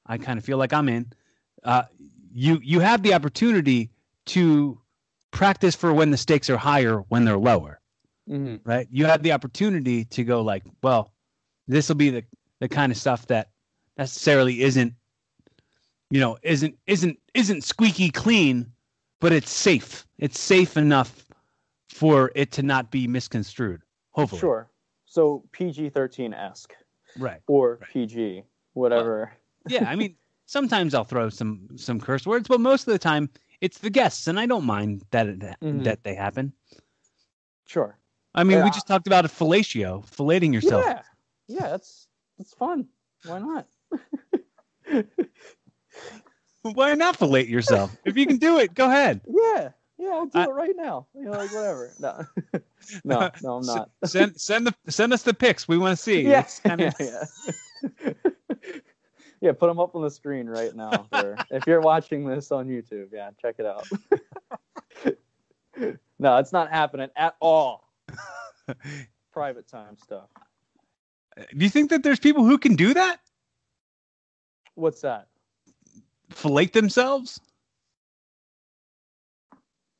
I 0.06 0.16
kind 0.16 0.38
of 0.38 0.44
feel 0.44 0.56
like 0.56 0.72
I'm 0.72 0.88
in, 0.88 1.12
uh, 1.64 1.84
you 2.32 2.60
you 2.62 2.80
have 2.80 3.02
the 3.02 3.14
opportunity 3.14 3.90
to 4.26 4.78
practice 5.30 5.74
for 5.74 5.92
when 5.92 6.10
the 6.10 6.16
stakes 6.16 6.50
are 6.50 6.56
higher 6.56 6.98
when 7.08 7.24
they're 7.24 7.38
lower. 7.38 7.80
mm-hmm. 8.28 8.56
right? 8.68 8.86
You 8.90 9.06
have 9.06 9.22
the 9.22 9.32
opportunity 9.32 10.04
to 10.06 10.24
go 10.24 10.42
like, 10.42 10.64
well, 10.82 11.12
this 11.68 11.88
will 11.88 11.96
be 11.96 12.10
the 12.10 12.24
the 12.60 12.68
kind 12.68 12.92
of 12.92 12.98
stuff 12.98 13.26
that 13.28 13.50
necessarily 13.96 14.62
isn't, 14.62 14.92
you 16.10 16.20
know, 16.20 16.38
isn't 16.42 16.76
isn't 16.86 17.18
isn't 17.34 17.64
squeaky 17.64 18.10
clean, 18.10 18.66
but 19.20 19.32
it's 19.32 19.50
safe. 19.50 20.06
It's 20.18 20.38
safe 20.38 20.76
enough 20.76 21.26
for 21.88 22.30
it 22.34 22.52
to 22.52 22.62
not 22.62 22.90
be 22.90 23.06
misconstrued. 23.06 23.82
Hopefully, 24.12 24.40
Sure. 24.40 24.70
So 25.06 25.44
PG 25.52 25.90
thirteen 25.90 26.34
esque 26.34 26.74
right? 27.18 27.40
or 27.48 27.78
Right. 27.80 27.90
PG, 27.90 28.44
whatever. 28.74 29.32
Yeah, 29.68 29.88
I 29.88 29.96
mean, 29.96 30.16
sometimes 30.50 30.94
I'll 30.94 31.04
throw 31.04 31.28
some 31.30 31.68
some 31.76 32.00
curse 32.00 32.26
words, 32.26 32.48
but 32.48 32.60
most 32.60 32.86
of 32.88 32.92
the 32.92 32.98
time 32.98 33.30
it's 33.60 33.78
the 33.78 33.90
guests, 33.90 34.26
and 34.26 34.38
I 34.40 34.46
don't 34.46 34.64
mind 34.64 35.02
that 35.12 35.26
Mhm. 35.28 35.84
that 35.84 36.02
they 36.02 36.14
happen. 36.14 36.52
Sure. 37.66 37.96
I 38.34 38.42
mean, 38.44 38.62
we 38.64 38.70
just 38.70 38.86
talked 38.86 39.06
about 39.06 39.24
a 39.24 39.28
fellatio, 39.28 40.04
filleting 40.06 40.52
yourself. 40.52 40.84
Yeah. 40.86 41.02
Yeah, 41.46 41.68
that's 41.68 42.08
that's 42.38 42.54
fun. 42.54 42.88
Why 43.24 43.38
not? 43.38 43.66
Why 46.62 46.94
not 46.94 47.16
fillet 47.16 47.46
yourself? 47.46 47.96
if 48.04 48.16
you 48.16 48.26
can 48.26 48.36
do 48.38 48.58
it, 48.58 48.74
go 48.74 48.86
ahead. 48.86 49.20
Yeah. 49.28 49.70
Yeah, 49.98 50.08
I'll 50.12 50.26
do 50.26 50.38
I- 50.38 50.44
it 50.44 50.50
right 50.50 50.74
now. 50.76 51.06
You 51.14 51.24
know, 51.26 51.32
like 51.32 51.52
whatever. 51.52 51.92
No. 51.98 52.24
no, 53.04 53.30
no, 53.42 53.56
I'm 53.56 53.66
not. 53.66 53.90
send 54.06 54.40
send 54.40 54.66
the 54.66 54.74
send 54.88 55.12
us 55.12 55.22
the 55.24 55.34
pics. 55.34 55.68
We 55.68 55.76
want 55.76 55.96
to 55.96 56.02
see. 56.02 56.22
yeah. 56.22 56.46
Yeah, 56.64 56.92
yeah. 56.98 58.12
Yeah, 59.40 59.52
put 59.52 59.68
them 59.68 59.80
up 59.80 59.94
on 59.94 60.02
the 60.02 60.10
screen 60.10 60.46
right 60.46 60.74
now. 60.74 61.06
For, 61.10 61.36
if 61.50 61.66
you're 61.66 61.80
watching 61.80 62.26
this 62.26 62.52
on 62.52 62.68
YouTube, 62.68 63.08
yeah, 63.12 63.30
check 63.40 63.56
it 63.58 63.66
out. 63.66 63.86
no, 66.18 66.36
it's 66.36 66.52
not 66.52 66.70
happening 66.70 67.08
at 67.16 67.36
all. 67.40 67.88
Private 69.32 69.66
time 69.66 69.96
stuff. 69.96 70.28
Do 71.36 71.64
you 71.64 71.70
think 71.70 71.90
that 71.90 72.02
there's 72.02 72.18
people 72.18 72.44
who 72.44 72.58
can 72.58 72.76
do 72.76 72.92
that? 72.92 73.20
What's 74.74 75.00
that? 75.00 75.28
Fillet 76.30 76.66
themselves? 76.66 77.40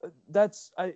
Uh, 0.05 0.09
that's 0.29 0.71
I. 0.77 0.95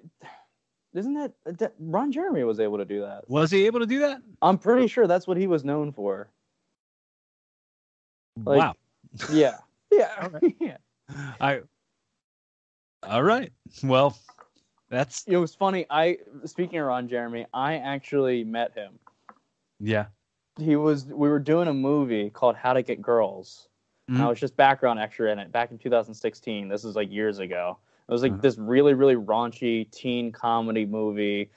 Isn't 0.92 1.14
that, 1.14 1.32
that 1.58 1.74
Ron 1.80 2.12
Jeremy 2.12 2.44
was 2.44 2.60
able 2.60 2.78
to 2.78 2.84
do 2.84 3.00
that? 3.00 3.28
Was 3.28 3.50
he 3.50 3.66
able 3.66 3.80
to 3.80 3.86
do 3.86 3.98
that? 4.00 4.22
I'm 4.40 4.58
pretty 4.58 4.86
sure 4.86 5.08
that's 5.08 5.26
what 5.26 5.36
he 5.36 5.48
was 5.48 5.64
known 5.64 5.90
for. 5.90 6.28
Like- 8.42 8.58
wow. 8.58 8.74
Yeah. 9.32 9.58
Yeah. 9.92 10.28
yeah. 10.60 10.76
I. 11.40 11.60
All 13.04 13.22
right. 13.22 13.52
Well, 13.84 14.16
that's 14.90 15.22
It 15.28 15.36
was 15.36 15.54
funny. 15.54 15.86
I 15.88 16.18
speaking 16.46 16.80
of 16.80 16.86
Ron 16.86 17.06
Jeremy, 17.06 17.46
I 17.54 17.76
actually 17.76 18.42
met 18.42 18.74
him. 18.74 18.98
yeah. 19.78 20.06
He 20.58 20.74
was 20.74 21.04
we 21.06 21.28
were 21.28 21.38
doing 21.38 21.68
a 21.68 21.74
movie 21.74 22.28
called 22.30 22.56
How 22.56 22.72
to 22.72 22.82
Get 22.82 23.00
Girls. 23.02 23.68
And 24.08 24.20
I 24.20 24.28
was 24.28 24.38
just 24.40 24.56
background 24.56 24.98
extra 24.98 25.30
in 25.32 25.38
it 25.38 25.50
back 25.52 25.70
in 25.70 25.78
2016. 25.78 26.68
This 26.68 26.84
is 26.84 26.94
like 26.96 27.10
years 27.12 27.38
ago. 27.38 27.78
It 28.08 28.12
was 28.12 28.22
like 28.22 28.32
Uh-huh. 28.32 28.40
this 28.40 28.58
really 28.58 28.94
really 28.94 29.16
raunchy 29.16 29.88
teen 29.92 30.32
comedy 30.32 30.86
movie. 30.86 31.50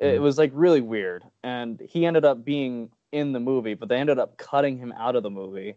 It 0.00 0.18
Mhm. 0.18 0.20
was 0.20 0.38
like 0.38 0.50
really 0.54 0.80
weird. 0.82 1.24
And 1.42 1.80
he 1.80 2.06
ended 2.06 2.24
up 2.24 2.44
being 2.44 2.90
in 3.12 3.32
the 3.32 3.40
movie, 3.40 3.74
but 3.74 3.88
they 3.88 3.96
ended 3.96 4.18
up 4.20 4.36
cutting 4.36 4.78
him 4.78 4.92
out 4.92 5.16
of 5.16 5.22
the 5.24 5.30
movie 5.30 5.74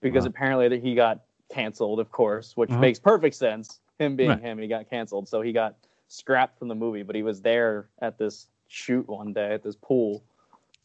because 0.00 0.24
Wow. 0.24 0.28
apparently 0.30 0.68
that 0.68 0.80
he 0.82 0.94
got 0.94 1.20
canceled, 1.50 2.00
of 2.00 2.10
course, 2.10 2.56
which 2.56 2.70
Uh-huh. 2.70 2.80
makes 2.80 2.98
perfect 2.98 3.34
sense. 3.34 3.80
Him 3.98 4.16
being 4.16 4.28
Right. 4.30 4.40
him, 4.40 4.58
he 4.58 4.68
got 4.68 4.88
canceled, 4.88 5.28
so 5.28 5.40
he 5.42 5.52
got 5.52 5.76
scrapped 6.08 6.58
from 6.58 6.68
the 6.68 6.74
movie. 6.74 7.02
But 7.02 7.16
he 7.16 7.22
was 7.22 7.40
there 7.42 7.88
at 8.00 8.18
this 8.18 8.48
shoot 8.68 9.06
one 9.08 9.32
day 9.32 9.52
at 9.54 9.62
this 9.62 9.76
pool. 9.76 10.22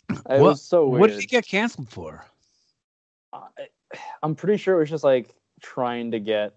It 0.09 0.21
What- 0.25 0.41
was 0.41 0.61
so 0.61 0.87
weird. 0.87 1.01
What 1.01 1.09
did 1.11 1.19
he 1.19 1.27
get 1.27 1.45
canceled 1.45 1.89
for? 1.89 2.25
I- 3.33 3.69
I'm 4.23 4.35
pretty 4.35 4.57
sure 4.57 4.75
it 4.75 4.79
was 4.79 4.89
just 4.89 5.03
like 5.03 5.35
trying 5.61 6.11
to 6.11 6.19
get, 6.19 6.55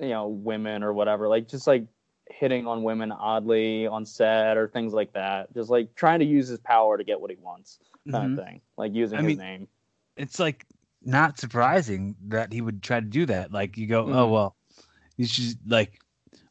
you 0.00 0.08
know, 0.08 0.28
women 0.28 0.82
or 0.82 0.92
whatever, 0.92 1.28
like 1.28 1.46
just 1.48 1.66
like 1.66 1.86
hitting 2.30 2.66
on 2.66 2.82
women 2.82 3.12
oddly 3.12 3.86
on 3.86 4.04
set 4.04 4.56
or 4.56 4.66
things 4.68 4.92
like 4.92 5.12
that. 5.12 5.52
Just 5.54 5.70
like 5.70 5.94
trying 5.94 6.18
to 6.20 6.24
use 6.24 6.48
his 6.48 6.58
power 6.60 6.96
to 6.98 7.04
get 7.04 7.20
what 7.20 7.30
he 7.30 7.36
wants, 7.36 7.78
kind 8.10 8.36
Mhm. 8.36 8.38
of 8.40 8.44
thing. 8.46 8.60
Like 8.76 8.92
using 8.94 9.18
I 9.18 9.22
his 9.22 9.28
mean, 9.28 9.38
name. 9.38 9.68
It's 10.16 10.38
like 10.40 10.66
not 11.04 11.38
surprising 11.38 12.16
that 12.28 12.52
he 12.52 12.60
would 12.60 12.82
try 12.82 13.00
to 13.00 13.06
do 13.06 13.26
that. 13.26 13.52
Like 13.52 13.76
you 13.76 13.86
go, 13.86 14.04
oh 14.08 14.28
Mhm. 14.28 14.30
well, 14.30 14.56
he's 15.16 15.30
just 15.30 15.58
like, 15.66 16.00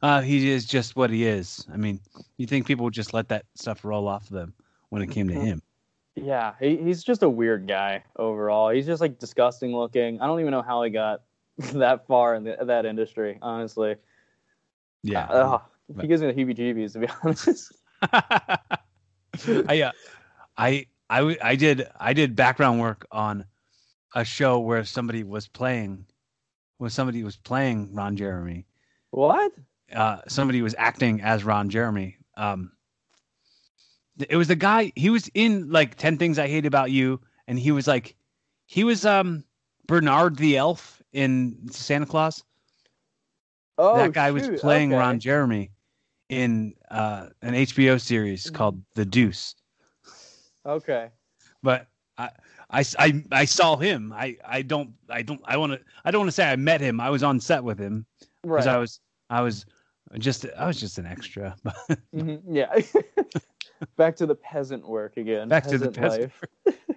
uh, 0.01 0.21
he 0.21 0.49
is 0.49 0.65
just 0.65 0.95
what 0.95 1.09
he 1.09 1.25
is. 1.25 1.65
I 1.73 1.77
mean, 1.77 1.99
you 2.37 2.47
think 2.47 2.65
people 2.65 2.85
would 2.85 2.93
just 2.93 3.13
let 3.13 3.29
that 3.29 3.45
stuff 3.55 3.85
roll 3.85 4.07
off 4.07 4.23
of 4.23 4.35
them 4.35 4.53
when 4.89 5.01
it 5.01 5.09
came 5.11 5.27
to 5.27 5.33
Mhm. 5.33 5.45
him? 5.45 5.61
Yeah, 6.15 6.53
he, 6.59 6.77
he's 6.77 7.03
just 7.03 7.23
a 7.23 7.29
weird 7.29 7.67
guy 7.67 8.03
overall. 8.17 8.69
He's 8.69 8.85
just 8.85 9.01
like 9.01 9.17
disgusting 9.17 9.75
looking. 9.75 10.21
I 10.21 10.27
don't 10.27 10.39
even 10.39 10.51
know 10.51 10.61
how 10.61 10.83
he 10.83 10.91
got 10.91 11.23
that 11.73 12.05
far 12.07 12.35
in 12.35 12.43
the, 12.43 12.57
that 12.61 12.85
industry, 12.85 13.39
honestly. 13.41 13.95
Yeah. 15.03 15.25
Uh, 15.25 15.59
he 15.99 16.07
gives 16.07 16.21
me 16.21 16.31
the 16.31 16.33
heebie-jeebies 16.33 16.93
to 16.93 16.99
be 16.99 17.07
honest. 17.23 17.73
I, 19.69 19.81
uh, 19.81 19.91
I 20.57 21.55
did, 21.55 21.87
I 21.99 22.13
did 22.13 22.35
background 22.35 22.79
work 22.79 23.05
on 23.11 23.45
a 24.13 24.23
show 24.23 24.59
where 24.59 24.83
somebody 24.83 25.23
was 25.23 25.47
playing, 25.47 26.05
when 26.77 26.89
somebody 26.89 27.23
was 27.23 27.35
playing 27.35 27.93
Ron 27.93 28.15
Jeremy. 28.15 28.65
what? 29.11 29.51
Uh, 29.93 30.21
somebody 30.27 30.61
was 30.61 30.75
acting 30.77 31.21
as 31.21 31.43
Ron 31.43 31.69
Jeremy. 31.69 32.17
Um, 32.35 32.71
it 34.29 34.35
was 34.35 34.47
the 34.47 34.55
guy. 34.55 34.91
He 34.95 35.09
was 35.09 35.29
in 35.33 35.69
like 35.71 35.95
Ten 35.95 36.17
Things 36.17 36.39
I 36.39 36.47
Hate 36.47 36.65
About 36.65 36.91
You, 36.91 37.19
and 37.47 37.59
he 37.59 37.71
was 37.71 37.87
like, 37.87 38.15
he 38.65 38.83
was 38.83 39.05
um 39.05 39.43
Bernard 39.87 40.37
the 40.37 40.57
Elf 40.57 41.01
in 41.11 41.57
Santa 41.69 42.05
Clause. 42.05 42.43
Oh, 43.77 43.97
that 43.97 44.13
guy 44.13 44.31
was 44.31 44.49
playing 44.59 44.93
okay. 44.93 44.99
Ron 44.99 45.19
Jeremy 45.19 45.71
in 46.29 46.73
uh, 46.89 47.27
an 47.41 47.53
HBO 47.53 47.99
series 47.99 48.49
called 48.49 48.81
The 48.95 49.05
Deuce. 49.05 49.55
Okay. 50.65 51.09
but 51.61 51.87
I, 52.17 52.29
I, 52.73 52.83
I, 52.97 53.23
I 53.31 53.45
saw 53.45 53.77
him. 53.77 54.11
I, 54.13 54.35
I 54.45 54.63
don't, 54.63 54.89
I 55.09 55.21
don't, 55.21 55.39
I 55.45 55.57
want 55.57 55.73
to, 55.73 55.79
I 56.03 56.11
don't 56.11 56.21
want 56.21 56.29
to 56.29 56.33
say 56.33 56.49
I 56.49 56.55
met 56.55 56.81
him. 56.81 56.99
I 56.99 57.09
was 57.11 57.21
on 57.21 57.39
set 57.39 57.63
with 57.63 57.77
him 57.79 58.05
because 58.41 58.65
Right. 58.65 58.75
I 58.75 58.77
was, 58.79 58.99
I 59.29 59.41
was 59.41 59.65
just, 60.17 60.45
I 60.57 60.65
was 60.65 60.79
just 60.79 60.97
an 60.97 61.05
extra. 61.05 61.55
Mhm, 62.13 62.41
Yeah. 62.49 62.75
Back 63.97 64.15
to 64.17 64.25
the 64.25 64.35
peasant 64.35 64.87
work 64.87 65.17
again. 65.17 65.49
Back 65.49 65.67
to 65.67 65.77
the 65.77 65.91
peasant 65.91 66.31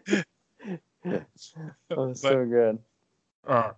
life. 0.08 0.24
oh, 1.90 2.12
so 2.14 2.44
good. 2.46 2.78
uh, 3.46 3.72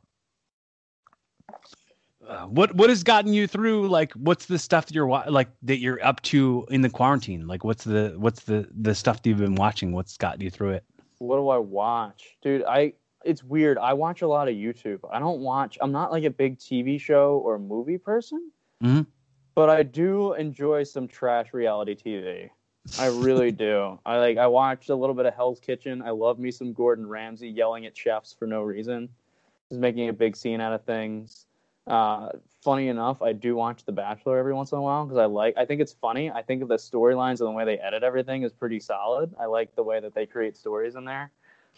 uh, 2.27 2.45
what, 2.45 2.75
what 2.75 2.91
has 2.91 3.03
gotten 3.03 3.33
you 3.33 3.47
through? 3.47 3.89
Like, 3.89 4.13
what's 4.13 4.47
the 4.47 4.59
stuff 4.59 4.87
that 4.87 4.95
you're 4.95 5.09
like 5.31 5.49
that 5.63 5.79
you're 5.79 6.05
up 6.05 6.21
to 6.23 6.67
in 6.71 6.83
the 6.83 6.91
quarantine? 6.91 7.47
Like, 7.47 7.65
what's 7.65 7.85
the, 7.85 8.15
what's 8.19 8.45
the, 8.45 8.69
the 8.79 8.95
stuff 8.95 9.23
that 9.23 9.29
you've 9.29 9.39
been 9.39 9.55
watching? 9.55 9.93
What's 9.93 10.17
gotten 10.17 10.43
you 10.43 10.51
through 10.51 10.71
it? 10.71 10.85
What 11.19 11.37
do 11.37 11.49
I 11.49 11.59
watch? 11.59 12.37
Dude, 12.43 12.65
I 12.65 12.95
it's 13.25 13.43
weird. 13.43 13.79
I 13.79 13.93
watch 13.95 14.23
a 14.23 14.29
lot 14.29 14.49
of 14.49 14.55
YouTube. 14.55 15.01
I 15.11 15.19
don't 15.19 15.41
watch 15.41 15.77
I'm 15.81 15.93
not 15.93 16.13
like 16.13 16.25
a 16.25 16.31
big 16.31 16.59
TV 16.59 17.01
show 17.01 17.39
or 17.45 17.59
movie 17.59 17.99
person. 17.99 18.51
Mhm. 18.83 19.07
but 19.57 19.69
I 19.69 19.83
do 19.83 20.35
enjoy 20.35 20.85
some 20.85 21.09
trash 21.09 21.53
reality 21.53 21.97
TV. 21.97 22.49
I 23.01 23.07
really 23.09 23.51
do. 23.67 23.99
I 24.07 24.19
like. 24.19 24.39
I 24.39 24.47
watched 24.47 24.89
a 24.89 24.95
little 24.95 25.17
bit 25.17 25.27
of 25.27 25.35
Hell's 25.35 25.59
Kitchen. 25.59 26.01
I 26.01 26.11
love 26.11 26.39
me 26.39 26.53
some 26.53 26.73
Gordon 26.73 27.09
Ramsay 27.09 27.49
yelling 27.49 27.85
at 27.85 27.97
chefs 27.97 28.33
for 28.33 28.47
no 28.47 28.63
reason. 28.63 29.09
He's 29.69 29.79
making 29.79 30.09
a 30.09 30.13
big 30.13 30.37
scene 30.37 30.61
out 30.61 30.73
of 30.73 30.85
things. 30.85 31.47
Uh, 31.89 32.29
funny 32.63 32.89
enough, 32.89 33.23
I 33.23 33.33
do 33.33 33.57
watch 33.57 33.85
The 33.85 33.93
Bachelor 33.93 34.37
every 34.39 34.53
once 34.53 34.73
in 34.73 34.79
a 34.79 34.83
while 34.83 35.07
because 35.07 35.19
I 35.19 35.25
like. 35.25 35.55
I 35.57 35.65
think 35.65 35.81
it's 35.81 35.93
funny. 35.95 36.31
I 36.31 36.43
think 36.43 36.69
the 36.69 36.77
storylines 36.77 37.41
and 37.41 37.49
the 37.49 37.53
way 37.53 37.65
they 37.65 37.79
edit 37.79 38.03
everything 38.03 38.43
is 38.43 38.53
pretty 38.53 38.79
solid. 38.79 39.35
I 39.41 39.47
like 39.47 39.75
the 39.75 39.83
way 39.83 39.99
that 39.99 40.15
they 40.15 40.27
create 40.27 40.57
stories 40.57 40.95
in 40.97 41.05
there 41.05 41.31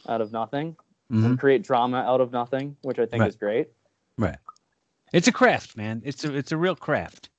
out 0.09 0.21
of 0.21 0.33
nothing 0.33 0.77
Mhm. 1.11 1.25
and 1.25 1.39
create 1.39 1.63
drama 1.63 1.99
out 1.99 2.21
of 2.21 2.33
nothing, 2.33 2.77
which 2.83 2.99
I 2.99 3.07
think 3.07 3.21
Right. 3.21 3.29
is 3.29 3.37
great. 3.37 3.69
Right. 4.19 4.39
It's 5.13 5.29
a 5.29 5.33
craft, 5.33 5.77
man. 5.77 6.03
It's 6.05 6.25
a 6.25 6.35
it's 6.35 6.53
a 6.53 6.57
real 6.57 6.75
craft. 6.77 7.31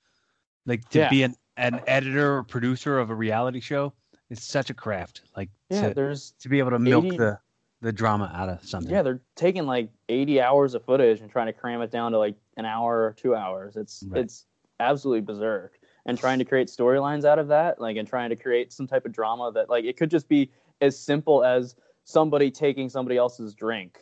Like 0.65 0.87
to 0.89 0.99
Yeah. 0.99 1.09
be 1.09 1.23
an, 1.23 1.35
an 1.57 1.81
editor 1.87 2.37
or 2.37 2.43
producer 2.43 2.99
of 2.99 3.09
a 3.09 3.15
reality 3.15 3.59
show, 3.59 3.93
it's 4.29 4.45
such 4.45 4.69
a 4.69 4.73
craft. 4.73 5.21
Like 5.35 5.49
Yeah, 5.69 5.89
to, 5.89 5.93
there's 5.93 6.31
to 6.39 6.49
be 6.49 6.59
able 6.59 6.71
to 6.71 6.79
milk 6.79 7.05
80 7.05 7.17
the 7.17 7.39
the 7.81 7.91
drama 7.91 8.31
out 8.33 8.49
of 8.49 8.63
something. 8.63 8.91
yeah, 8.91 9.01
they're 9.01 9.21
taking 9.35 9.65
like 9.65 9.89
80 10.09 10.39
hours 10.41 10.73
of 10.75 10.85
footage 10.85 11.21
and 11.21 11.29
trying 11.29 11.47
to 11.47 11.53
cram 11.53 11.81
it 11.81 11.91
down 11.91 12.11
to 12.11 12.17
like 12.17 12.35
an 12.57 12.65
hour 12.65 13.03
or 13.05 13.13
two 13.13 13.35
hours. 13.35 13.75
It's 13.75 14.03
Right. 14.09 14.21
it's 14.23 14.45
absolutely 14.79 15.21
berserk. 15.21 15.79
And 16.05 16.17
trying 16.17 16.39
to 16.39 16.45
create 16.45 16.67
storylines 16.67 17.25
out 17.25 17.37
of 17.37 17.47
that, 17.49 17.79
like, 17.79 17.95
and 17.97 18.07
trying 18.07 18.31
to 18.31 18.35
create 18.35 18.73
some 18.73 18.87
type 18.87 19.05
of 19.05 19.11
drama 19.11 19.51
that, 19.53 19.69
like, 19.69 19.85
it 19.85 19.97
could 19.97 20.09
just 20.09 20.27
be 20.27 20.51
as 20.81 20.97
simple 20.97 21.43
as 21.43 21.75
somebody 22.05 22.49
taking 22.49 22.89
somebody 22.89 23.17
else's 23.17 23.53
drink, 23.53 23.99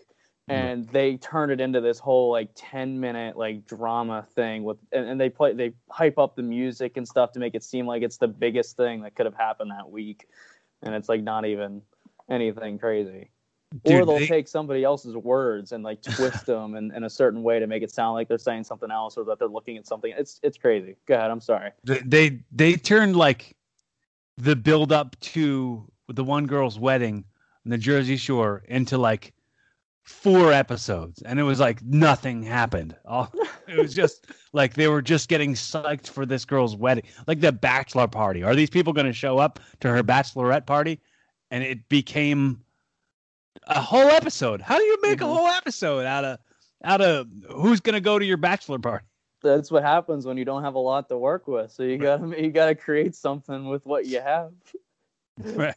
Mhm. 0.47 0.55
and 0.55 0.87
they 0.89 1.17
turn 1.17 1.51
it 1.51 1.59
into 1.59 1.81
this 1.81 1.99
whole 1.99 2.31
like 2.31 2.51
10 2.55 2.99
minute 3.01 3.35
like 3.37 3.65
drama 3.65 4.23
thing 4.23 4.63
with, 4.63 4.77
and, 4.93 5.05
and 5.09 5.19
they 5.19 5.29
play, 5.29 5.53
they 5.53 5.73
hype 5.89 6.17
up 6.17 6.35
the 6.37 6.41
music 6.43 6.95
and 6.95 7.05
stuff 7.07 7.33
to 7.33 7.39
make 7.39 7.53
it 7.55 7.63
seem 7.63 7.85
like 7.85 8.01
it's 8.01 8.17
the 8.17 8.27
biggest 8.29 8.77
thing 8.77 9.01
that 9.01 9.15
could 9.15 9.25
have 9.25 9.35
happened 9.35 9.71
that 9.71 9.89
week, 9.91 10.27
and 10.81 10.95
it's 10.95 11.09
like 11.09 11.21
not 11.21 11.45
even 11.45 11.81
anything 12.29 12.79
crazy 12.79 13.31
or 13.83 14.05
they'll 14.05 14.19
they- 14.19 14.27
take 14.27 14.47
somebody 14.47 14.83
else's 14.83 15.15
words 15.15 15.71
and 15.71 15.83
like 15.83 16.01
twist 16.01 16.45
them 16.45 16.75
in, 16.75 16.91
in 16.93 17.03
a 17.03 17.09
certain 17.09 17.43
way 17.43 17.59
to 17.59 17.67
make 17.67 17.83
it 17.83 17.91
sound 17.91 18.15
like 18.15 18.27
they're 18.27 18.37
saying 18.37 18.63
something 18.63 18.91
else 18.91 19.17
or 19.17 19.23
that 19.25 19.39
they're 19.39 19.47
looking 19.47 19.77
at 19.77 19.85
something. 19.85 20.13
It's 20.17 20.39
it's 20.43 20.57
crazy. 20.57 20.95
Go 21.07 21.15
ahead. 21.15 21.29
I'm 21.29 21.41
sorry. 21.41 21.71
they 21.83 21.99
they 21.99 22.39
they 22.51 22.75
turned 22.75 23.15
like 23.15 23.55
the 24.37 24.55
build 24.55 24.91
up 24.91 25.19
to 25.19 25.89
the 26.07 26.23
one 26.23 26.47
girl's 26.47 26.79
wedding 26.79 27.25
on 27.65 27.69
the 27.69 27.77
Jersey 27.77 28.17
Shore 28.17 28.63
into 28.67 28.97
like 28.97 29.33
four 30.03 30.51
episodes, 30.51 31.21
and 31.21 31.39
it 31.39 31.43
was 31.43 31.59
like 31.59 31.83
nothing 31.83 32.41
happened. 32.41 32.95
All 33.05 33.31
oh, 33.35 33.49
it 33.67 33.77
was 33.77 33.93
just 33.93 34.25
like 34.51 34.73
they 34.73 34.87
were 34.87 35.03
just 35.03 35.29
getting 35.29 35.53
psyched 35.53 36.07
for 36.07 36.25
this 36.25 36.43
girl's 36.43 36.75
wedding, 36.75 37.03
like 37.27 37.39
the 37.39 37.51
bachelor 37.51 38.07
party. 38.07 38.41
Are 38.41 38.55
these 38.55 38.71
people 38.71 38.93
going 38.93 39.05
to 39.05 39.13
show 39.13 39.37
up 39.37 39.59
to 39.81 39.89
her 39.89 40.03
bachelorette 40.03 40.65
party? 40.65 40.99
And 41.51 41.63
it 41.63 41.87
became 41.89 42.61
a 43.67 43.81
whole 43.81 44.07
episode. 44.09 44.61
How 44.61 44.77
do 44.77 44.83
you 44.83 44.97
make 45.01 45.19
Mhm. 45.19 45.23
a 45.23 45.27
whole 45.27 45.47
episode 45.47 46.05
out 46.05 46.23
of 46.25 46.39
out 46.83 47.01
of 47.01 47.27
who's 47.51 47.81
going 47.81 47.93
to 47.95 47.99
go 48.01 48.17
to 48.17 48.25
your 48.25 48.37
bachelor 48.37 48.79
party? 48.79 49.05
That's 49.43 49.69
what 49.71 49.83
happens 49.83 50.25
when 50.25 50.37
you 50.37 50.45
don't 50.45 50.63
have 50.63 50.75
a 50.75 50.79
lot 50.79 51.07
to 51.09 51.17
work 51.17 51.47
with. 51.47 51.71
So 51.71 51.83
you 51.83 51.97
gotta 51.97 52.41
you 52.41 52.51
gotta 52.51 52.75
create 52.75 53.15
something 53.15 53.67
with 53.69 53.85
what 53.85 54.05
you 54.05 54.21
have. 54.21 54.51
Right. 55.55 55.75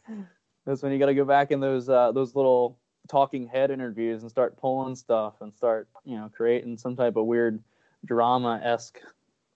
That's 0.65 0.81
when 0.83 0.91
you 0.91 0.99
gotta 0.99 1.13
go 1.13 1.23
back 1.25 1.51
in 1.51 1.59
those 1.61 1.87
uh, 1.89 2.11
those 2.11 2.35
little 2.35 2.77
talking 3.09 3.47
head 3.47 3.71
interviews 3.71 4.21
and 4.21 4.29
start 4.31 4.57
pulling 4.57 4.95
stuff 4.95 5.35
and 5.41 5.53
start 5.53 5.87
you 6.05 6.17
know 6.17 6.29
creating 6.33 6.77
some 6.77 6.95
type 6.95 7.15
of 7.15 7.25
weird 7.25 7.61
drama 8.05 8.59
esque 8.63 8.99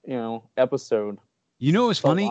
you 0.06 0.16
know 0.16 0.44
episode. 0.58 1.18
You 1.60 1.72
know 1.74 1.84
what 1.84 1.88
was 1.90 1.98
It's 1.98 2.02
funny? 2.04 2.30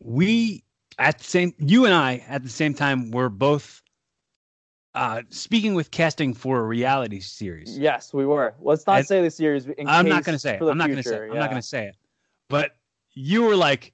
we 0.00 0.62
at 0.98 1.18
the 1.18 1.24
same 1.24 1.54
you 1.58 1.84
and 1.84 1.94
I 1.94 2.24
at 2.28 2.42
the 2.44 2.48
same 2.48 2.74
time 2.74 3.10
were 3.10 3.28
both 3.28 3.82
uh 4.94 5.22
speaking 5.30 5.74
with 5.74 5.90
casting 5.90 6.32
for 6.34 6.60
a 6.60 6.62
reality 6.62 7.20
series. 7.20 7.78
Yes, 7.78 8.12
we 8.14 8.24
were. 8.26 8.54
Let's 8.60 8.86
not 8.86 8.98
And- 8.98 9.06
say 9.06 9.22
the 9.22 9.30
series. 9.30 9.66
In 9.66 9.86
I'm 9.88 10.08
not 10.08 10.24
going 10.24 10.34
to 10.34 10.38
say 10.38 10.56
it. 10.56 10.62
I'm 10.62 10.78
not 10.78 10.86
going 10.88 11.02
to 11.02 11.08
say 11.08 11.16
it. 11.26 11.30
I'm 11.30 11.36
not 11.38 11.50
going 11.50 11.60
to 11.62 11.66
say 11.66 11.86
it. 11.88 11.96
But 12.48 12.76
you 13.12 13.42
were 13.42 13.56
like, 13.56 13.92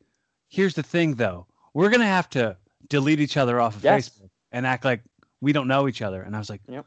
here's 0.49 0.75
the 0.75 0.83
thing 0.83 1.15
though. 1.15 1.47
We're 1.75 1.89
going 1.91 2.01
to 2.01 2.07
have 2.07 2.29
to 2.31 2.57
delete 2.89 3.21
each 3.21 3.37
other 3.37 3.61
off 3.61 3.77
of 3.77 3.83
Yes. 3.85 4.09
Facebook 4.09 4.31
and 4.53 4.67
act 4.67 4.85
like 4.85 5.03
we 5.41 5.53
don't 5.53 5.67
know 5.69 5.89
each 5.89 6.03
other. 6.03 6.23
And 6.23 6.35
I 6.37 6.39
was 6.39 6.49
like, 6.51 6.61
Yep. 6.69 6.87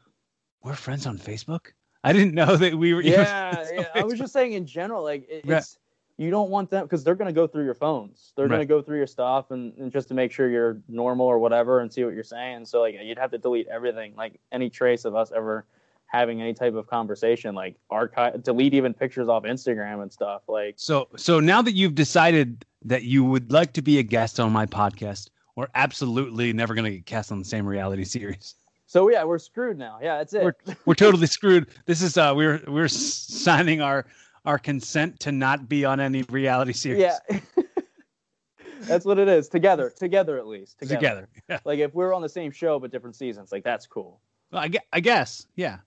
we're 0.62 0.74
friends 0.74 1.06
on 1.06 1.18
Facebook? 1.18 1.66
I 2.04 2.12
didn't 2.12 2.34
know 2.34 2.56
that 2.56 2.74
we 2.74 2.94
were 2.94 3.02
yeah, 3.02 3.64
yeah. 3.72 3.86
I 3.94 4.04
was 4.04 4.18
just 4.18 4.32
saying 4.32 4.52
in 4.52 4.64
general, 4.66 5.02
like 5.02 5.28
it, 5.28 5.44
Right. 5.44 5.58
it's 5.58 5.76
you 6.18 6.30
don't 6.30 6.50
want 6.50 6.68
them 6.68 6.84
because 6.84 7.04
they're 7.04 7.14
gonna 7.14 7.32
go 7.32 7.46
through 7.46 7.64
your 7.64 7.74
phones. 7.74 8.32
They're 8.36 8.48
gonna 8.48 8.66
go 8.66 8.82
through 8.82 8.98
your 8.98 9.06
stuff 9.06 9.52
and, 9.52 9.72
and 9.78 9.92
just 9.92 10.08
to 10.08 10.14
make 10.14 10.32
sure 10.32 10.50
you're 10.50 10.78
normal 10.88 11.26
or 11.26 11.38
whatever 11.38 11.80
and 11.80 11.92
see 11.92 12.04
what 12.04 12.12
you're 12.12 12.24
saying. 12.24 12.66
So 12.66 12.80
like 12.80 12.96
you'd 13.00 13.18
have 13.18 13.30
to 13.30 13.38
delete 13.38 13.68
everything, 13.68 14.14
like 14.16 14.40
any 14.52 14.68
trace 14.68 15.04
of 15.04 15.14
us 15.14 15.32
ever 15.34 15.64
having 16.06 16.40
any 16.40 16.54
type 16.54 16.74
of 16.74 16.86
conversation, 16.86 17.54
like 17.54 17.76
archive, 17.90 18.42
delete 18.42 18.74
even 18.74 18.92
pictures 18.94 19.28
off 19.28 19.44
Instagram 19.44 20.02
and 20.02 20.12
stuff. 20.12 20.42
Like 20.48 20.74
So 20.76 21.08
so 21.16 21.38
now 21.38 21.62
that 21.62 21.72
you've 21.72 21.94
decided 21.94 22.64
that 22.84 23.04
you 23.04 23.24
would 23.24 23.52
like 23.52 23.72
to 23.74 23.82
be 23.82 23.98
a 23.98 24.02
guest 24.02 24.40
on 24.40 24.52
my 24.52 24.66
podcast, 24.66 25.30
we're 25.54 25.68
absolutely 25.74 26.52
never 26.52 26.74
going 26.74 26.84
to 26.84 26.90
get 26.92 27.06
cast 27.06 27.32
on 27.32 27.38
the 27.38 27.44
same 27.44 27.66
reality 27.66 28.04
series. 28.04 28.54
so, 28.86 29.10
yeah, 29.10 29.24
we're 29.24 29.40
screwed 29.40 29.76
now. 29.76 29.98
Yeah, 30.00 30.18
that's 30.18 30.32
it. 30.32 30.56
we're 30.84 30.94
totally 30.94 31.26
screwed. 31.26 31.66
This 31.86 32.02
is 32.02 32.16
uh 32.16 32.32
we're 32.34 32.60
we're 32.66 32.88
signing 32.88 33.80
our 33.80 34.06
our 34.44 34.58
consent 34.58 35.20
to 35.20 35.32
not 35.32 35.68
be 35.68 35.84
on 35.84 36.00
any 36.00 36.22
reality 36.24 36.72
series 36.72 37.02
yeah. 37.02 37.18
that's 38.82 39.04
what 39.04 39.18
it 39.18 39.28
is. 39.28 39.48
Together, 39.48 39.90
together 39.90 40.38
at 40.38 40.46
least. 40.46 40.78
Together. 40.78 40.96
together. 40.96 41.28
Yeah. 41.48 41.58
Like 41.64 41.78
if 41.80 41.94
we're 41.94 42.14
on 42.14 42.22
the 42.22 42.28
same 42.28 42.50
show 42.52 42.78
but 42.78 42.90
different 42.90 43.16
seasons, 43.16 43.50
like 43.52 43.64
that's 43.64 43.86
cool. 43.86 44.20
Well, 44.52 44.62
I, 44.62 44.68
gue- 44.68 44.80
I 44.92 45.00
guess. 45.00 45.46
Yeah. 45.56 45.78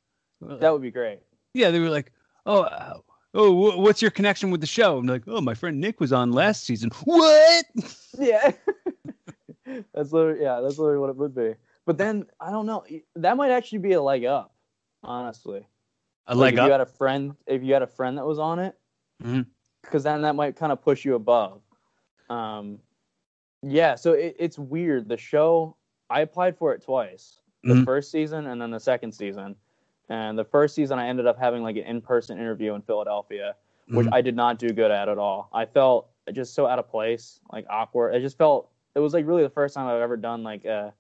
That 0.42 0.72
would 0.74 0.82
be 0.82 0.92
great. 0.92 1.20
yeah, 1.54 1.70
they 1.72 1.80
were 1.80 1.90
like, 1.90 2.12
"Oh, 2.48 2.62
uh, 2.62 2.98
oh, 3.36 3.72
wh- 3.72 3.78
what's 3.78 4.02
your 4.02 4.10
connection 4.12 4.50
with 4.50 4.60
the 4.60 4.68
show?" 4.68 4.98
I'm 4.98 5.06
like, 5.06 5.24
"Oh, 5.28 5.40
my 5.40 5.54
friend 5.54 5.80
Nick 5.80 6.00
was 6.00 6.12
on 6.12 6.32
last 6.32 6.64
season." 6.64 6.90
What? 7.06 7.66
Yeah. 8.18 8.52
that's 9.94 10.12
literally 10.12 10.42
yeah, 10.42 10.60
that's 10.62 10.78
literally 10.80 11.00
what 11.00 11.12
it 11.12 11.16
would 11.18 11.36
be. 11.36 11.54
But 11.86 11.98
then 12.00 12.26
I 12.40 12.50
don't 12.52 12.66
know. 12.66 12.84
That 13.16 13.38
might 13.38 13.52
actually 13.52 13.80
be 13.80 13.94
a 13.94 14.02
leg 14.02 14.26
up, 14.26 14.54
honestly. 15.04 15.66
A 16.32 16.36
Like 16.36 16.56
leg 16.56 16.64
if 16.64 16.66
you 16.66 16.72
had 16.72 16.82
a 16.82 16.86
friend, 16.86 17.36
if 17.46 17.62
you 17.62 17.74
had 17.74 17.82
a 17.82 17.88
friend 17.88 18.18
that 18.18 18.26
was 18.26 18.40
on 18.40 18.58
it, 18.60 18.76
because 19.84 20.04
then 20.04 20.22
that 20.22 20.34
might 20.34 20.56
kind 20.56 20.72
of 20.72 20.82
push 20.82 21.04
you 21.04 21.16
above. 21.16 21.62
Um, 22.30 22.80
yeah. 23.62 23.96
So 23.96 24.14
it, 24.14 24.38
it's 24.40 24.58
weird. 24.58 25.10
The 25.10 25.18
show 25.18 25.76
I 26.10 26.22
applied 26.22 26.58
for 26.58 26.74
it 26.74 26.82
twice. 26.84 27.40
The 27.64 27.74
Mhm. 27.76 27.86
first 27.86 28.12
season 28.12 28.48
and 28.48 28.62
then 28.62 28.72
the 28.72 28.80
second 28.80 29.12
season. 29.12 29.56
And 30.10 30.40
the 30.40 30.46
first 30.46 30.74
season, 30.74 30.98
I 31.00 31.08
ended 31.10 31.28
up 31.28 31.38
having 31.38 31.64
like 31.64 31.76
an 31.76 31.84
in-person 31.84 32.38
interview 32.38 32.74
in 32.76 32.82
Philadelphia, 32.82 33.56
which 33.90 34.08
Mhm. 34.08 34.14
I 34.14 34.22
did 34.22 34.36
not 34.36 34.58
do 34.58 34.70
good 34.70 34.90
at 34.90 35.10
at 35.10 35.18
all. 35.18 35.50
I 35.54 35.66
felt 35.66 36.08
just 36.32 36.54
so 36.54 36.66
out 36.66 36.80
of 36.80 36.88
place, 36.88 37.42
like 37.52 37.66
awkward. 37.70 38.16
I 38.16 38.20
just 38.20 38.38
felt 38.38 38.70
it 38.96 39.00
was 39.00 39.14
like 39.14 39.28
really 39.28 39.44
the 39.44 39.50
first 39.50 39.76
time 39.76 39.86
I've 39.88 40.02
ever 40.02 40.16
done 40.18 40.44
like 40.44 40.64
a 40.64 40.94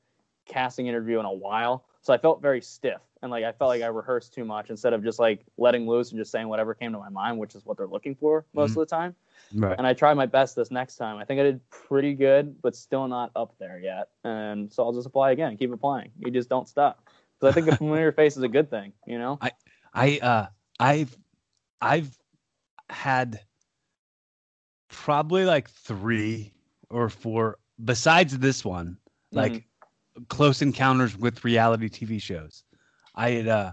casting 0.45 0.87
interview 0.87 1.19
in 1.19 1.25
a 1.25 1.31
while. 1.33 1.85
So 2.01 2.13
I 2.13 2.17
felt 2.17 2.41
very 2.41 2.61
stiff 2.61 3.01
and 3.21 3.31
like 3.31 3.43
I 3.43 3.51
felt 3.51 3.69
like 3.69 3.83
I 3.83 3.87
rehearsed 3.87 4.33
too 4.33 4.43
much 4.43 4.69
instead 4.69 4.93
of 4.93 5.03
just 5.03 5.19
like 5.19 5.45
letting 5.57 5.87
loose 5.87 6.11
and 6.11 6.19
just 6.19 6.31
saying 6.31 6.47
whatever 6.47 6.73
came 6.73 6.91
to 6.93 6.97
my 6.97 7.09
mind, 7.09 7.37
which 7.37 7.53
is 7.55 7.65
what 7.65 7.77
they're 7.77 7.87
looking 7.87 8.15
for 8.15 8.45
most 8.53 8.71
Mhm. 8.71 8.77
of 8.81 8.87
the 8.87 8.95
time. 8.95 9.15
Right. 9.53 9.77
And 9.77 9.85
I 9.85 9.93
tried 9.93 10.15
my 10.15 10.25
best 10.25 10.55
this 10.55 10.71
next 10.71 10.97
time. 10.97 11.17
I 11.17 11.25
think 11.25 11.39
I 11.39 11.43
did 11.43 11.69
pretty 11.69 12.13
good, 12.15 12.61
but 12.61 12.75
still 12.75 13.07
not 13.07 13.31
up 13.35 13.55
there 13.59 13.79
yet. 13.79 14.09
And 14.23 14.71
so 14.71 14.83
I'll 14.83 14.93
just 14.93 15.07
apply 15.07 15.31
again, 15.31 15.57
keep 15.57 15.71
applying. 15.71 16.11
You 16.19 16.31
just 16.31 16.49
don't 16.49 16.67
stop. 16.67 17.07
Because 17.39 17.51
I 17.51 17.61
think 17.61 17.71
a 17.71 17.77
familiar 17.77 18.11
face 18.21 18.37
is 18.37 18.43
a 18.43 18.47
good 18.47 18.69
thing, 18.69 18.93
you 19.05 19.19
know? 19.19 19.37
I 19.41 19.51
I 19.93 20.19
uh 20.21 20.47
I've 20.79 21.17
I've 21.81 22.17
had 22.89 23.39
probably 24.89 25.45
like 25.45 25.69
three 25.69 26.53
or 26.89 27.09
four 27.09 27.59
besides 27.83 28.37
this 28.37 28.65
one, 28.65 28.97
like 29.31 29.53
Mm-hmm. 29.53 29.65
Close 30.29 30.61
encounters 30.61 31.17
with 31.17 31.43
reality 31.43 31.89
TV 31.89 32.21
shows. 32.21 32.63
I 33.15 33.31
had 33.31 33.47
uh 33.47 33.71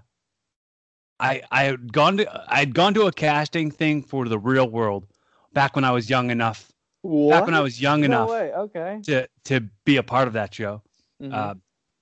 I 1.20 1.42
I 1.50 1.64
had 1.64 1.92
gone 1.92 2.16
to 2.18 2.44
I 2.48 2.58
had 2.60 2.74
gone 2.74 2.94
to 2.94 3.02
a 3.06 3.12
casting 3.12 3.70
thing 3.70 4.02
for 4.02 4.28
the 4.28 4.38
real 4.38 4.68
world 4.68 5.06
back 5.52 5.74
when 5.74 5.84
I 5.84 5.90
was 5.90 6.08
young 6.08 6.30
enough 6.30 6.70
What? 7.02 7.30
back 7.32 7.46
when 7.46 7.54
I 7.54 7.60
was 7.60 7.80
young 7.80 8.00
no 8.00 8.06
enough 8.06 8.30
way. 8.30 8.52
Okay. 8.52 9.00
to 9.04 9.28
to 9.44 9.60
be 9.84 9.96
a 9.96 10.02
part 10.02 10.28
of 10.28 10.34
that 10.34 10.54
show. 10.54 10.82
Mhm. 11.22 11.32
Uh, 11.34 11.54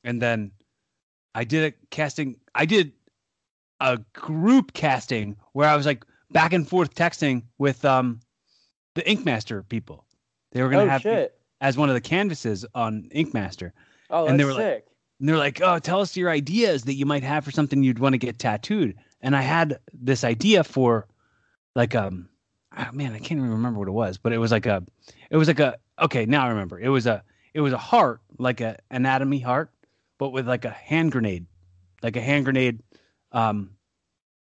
and 0.05 0.21
then 0.21 0.53
I 1.35 1.45
did 1.45 1.73
a 1.73 1.77
casting. 1.91 2.37
I 2.55 2.65
did 2.67 2.93
a 3.81 3.99
group 4.15 4.73
casting 4.73 5.37
where 5.53 5.69
I 5.69 5.77
was 5.77 5.85
like 5.87 6.05
back 6.31 6.53
and 6.53 6.67
forth 6.69 6.95
texting 6.95 7.43
with 7.59 7.85
um 7.85 8.21
the 8.95 9.09
Inkmaster 9.09 9.63
people. 9.63 10.05
They 10.53 10.63
were 10.63 10.69
gonna 10.71 10.85
oh 10.85 10.89
have 10.89 11.03
shit. 11.03 11.39
as 11.61 11.77
one 11.77 11.89
of 11.91 11.95
the 11.95 12.01
canvases 12.01 12.65
on 12.75 13.09
Inkmaster, 13.13 13.73
Oh, 14.11 14.27
and 14.27 14.39
they 14.39 14.45
were 14.45 14.53
like- 14.53 14.61
and 15.19 15.29
they're 15.29 15.39
like, 15.39 15.61
"Oh, 15.63 15.79
tell 15.79 16.01
us 16.01 16.17
your 16.17 16.31
ideas 16.31 16.85
that 16.85 16.95
you 16.95 17.07
might 17.07 17.23
have 17.23 17.45
for 17.45 17.51
something 17.51 17.83
you'd 17.83 17.99
want 17.99 18.13
to 18.15 18.19
get 18.19 18.39
tattooed." 18.39 18.95
And 19.23 19.35
I 19.35 19.43
had 19.43 19.79
this 19.93 20.25
idea 20.25 20.63
for 20.63 21.07
like 21.75 21.95
um 21.95 22.29
oh, 22.77 22.87
man, 22.93 23.13
I 23.13 23.19
can't 23.19 23.39
even 23.39 23.51
remember 23.51 23.79
what 23.79 23.89
it 23.89 23.93
was, 23.93 24.19
but 24.19 24.33
it 24.33 24.39
was 24.39 24.53
like 24.53 24.67
a, 24.67 24.85
it 25.31 25.37
was 25.37 25.49
like 25.49 25.61
a. 25.61 25.79
Okay, 26.01 26.27
now 26.27 26.45
I 26.45 26.49
remember. 26.51 26.79
It 26.79 26.89
was 26.91 27.07
a, 27.07 27.23
it 27.55 27.61
was 27.61 27.73
a 27.73 27.79
heart, 27.79 28.21
like 28.39 28.61
a 28.61 28.79
anatomy 28.91 29.39
heart, 29.39 29.71
but 30.19 30.31
with 30.31 30.47
like 30.47 30.67
a 30.67 30.71
hand 30.71 31.13
grenade, 31.13 31.47
like 32.03 32.17
a 32.17 32.21
hand 32.21 32.45
grenade, 32.45 32.83
um, 33.33 33.71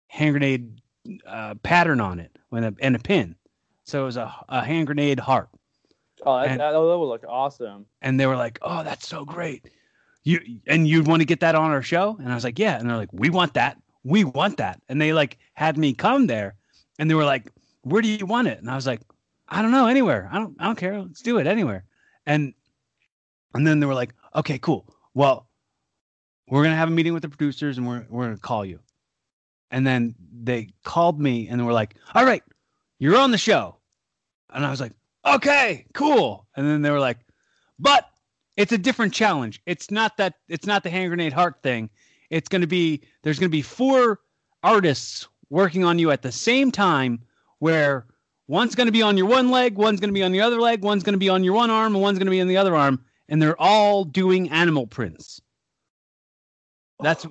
hand 0.07 0.33
grenade 0.33 0.81
uh, 1.25 1.55
pattern 1.63 2.01
on 2.01 2.19
it, 2.19 2.37
with 2.51 2.63
a 2.65 2.75
and 2.81 2.95
a 2.95 2.99
pin. 2.99 3.35
So 3.85 4.01
it 4.03 4.05
was 4.05 4.17
a, 4.17 4.33
a 4.49 4.63
hand 4.63 4.87
grenade 4.87 5.19
heart. 5.19 5.49
Oh, 6.25 6.37
that, 6.39 6.47
And- 6.49 6.59
that, 6.59 6.71
that 6.71 6.79
would 6.81 7.05
look 7.05 7.23
awesome. 7.27 7.85
and 8.01 8.19
they 8.19 8.25
were 8.25 8.35
like, 8.35 8.57
"Oh, 8.61 8.83
that's 8.83 9.07
so 9.07 9.25
great." 9.25 9.69
You 10.23 10.39
and 10.67 10.87
you'd 10.87 11.07
want 11.07 11.21
to 11.21 11.25
get 11.25 11.39
that 11.41 11.53
on 11.55 11.69
our 11.71 11.83
show, 11.83 12.15
and 12.19 12.29
I 12.31 12.35
was 12.35 12.43
like, 12.43 12.57
"Yeah." 12.57 12.79
And 12.79 12.89
they're 12.89 12.97
like, 12.97 13.13
"We 13.13 13.29
want 13.29 13.53
that. 13.53 13.77
We 14.03 14.23
want 14.23 14.57
that." 14.57 14.81
And 14.89 14.99
they 14.99 15.13
like 15.13 15.37
had 15.53 15.77
me 15.77 15.93
come 15.93 16.25
there, 16.27 16.55
and 16.97 17.09
they 17.09 17.13
were 17.15 17.25
like, 17.25 17.51
"Where 17.83 18.01
do 18.01 18.07
you 18.07 18.25
want 18.25 18.47
it?" 18.47 18.57
And 18.59 18.69
I 18.69 18.75
was 18.75 18.87
like, 18.87 19.01
"I 19.49 19.61
don't 19.61 19.69
know, 19.71 19.85
anywhere. 19.87 20.27
I 20.31 20.39
don't, 20.39 20.55
I 20.59 20.65
don't 20.65 20.77
care. 20.77 20.99
Let's 20.99 21.21
do 21.21 21.37
it 21.37 21.45
anywhere." 21.45 21.83
And 22.25 22.53
and 23.53 23.67
then 23.67 23.79
they 23.79 23.85
were 23.85 23.93
like, 23.93 24.13
"Okay, 24.35 24.57
cool. 24.57 24.87
Well, 25.13 25.47
we're 26.47 26.63
gonna 26.63 26.75
have 26.75 26.87
a 26.89 26.91
meeting 26.91 27.13
with 27.13 27.21
the 27.21 27.29
producers, 27.29 27.77
and 27.77 27.87
we're 27.87 28.05
we're 28.09 28.25
gonna 28.25 28.37
call 28.37 28.65
you." 28.65 28.79
And 29.69 29.85
then 29.85 30.15
they 30.41 30.69
called 30.83 31.19
me, 31.21 31.47
and 31.49 31.59
they 31.59 31.63
were 31.63 31.73
like, 31.73 31.95
"All 32.15 32.25
right, 32.25 32.41
you're 32.97 33.15
on 33.17 33.29
the 33.29 33.37
show," 33.37 33.77
and 34.51 34.65
I 34.65 34.71
was 34.71 34.81
like, 34.81 34.93
"Okay, 35.25 35.85
cool." 35.93 36.47
And 36.55 36.67
then 36.67 36.81
they 36.81 36.91
were 36.91 36.99
like, 36.99 37.19
"But." 37.79 38.09
it's 38.57 38.71
a 38.71 38.77
different 38.77 39.13
challenge. 39.13 39.61
It's 39.65 39.91
not 39.91 40.17
that 40.17 40.35
it's 40.47 40.65
not 40.65 40.83
the 40.83 40.89
hand 40.89 41.09
grenade 41.09 41.33
heart 41.33 41.61
thing. 41.61 41.89
It's 42.29 42.47
going 42.47 42.61
to 42.61 42.67
be 42.67 43.01
there's 43.23 43.39
going 43.39 43.49
to 43.49 43.55
be 43.55 43.61
four 43.61 44.19
artists 44.63 45.27
working 45.49 45.83
on 45.83 45.99
you 45.99 46.11
at 46.11 46.21
the 46.21 46.31
same 46.31 46.71
time 46.71 47.21
where 47.59 48.05
one's 48.47 48.75
going 48.75 48.87
to 48.87 48.91
be 48.91 49.01
on 49.01 49.17
your 49.17 49.27
one 49.27 49.49
leg, 49.51 49.75
one's 49.75 49.99
going 49.99 50.09
to 50.09 50.13
be 50.13 50.23
on 50.23 50.31
the 50.31 50.41
other 50.41 50.59
leg, 50.59 50.83
one's 50.83 51.03
going 51.03 51.13
to 51.13 51.19
be 51.19 51.29
on 51.29 51.43
your 51.43 51.53
one 51.53 51.69
arm, 51.69 51.93
and 51.93 52.01
one's 52.01 52.17
going 52.17 52.27
to 52.27 52.31
be 52.31 52.41
on 52.41 52.47
the 52.47 52.57
other 52.57 52.75
arm, 52.75 53.03
and 53.29 53.41
they're 53.41 53.59
all 53.61 54.03
doing 54.05 54.49
animal 54.49 54.87
prints. 54.87 55.41
That's 57.01 57.25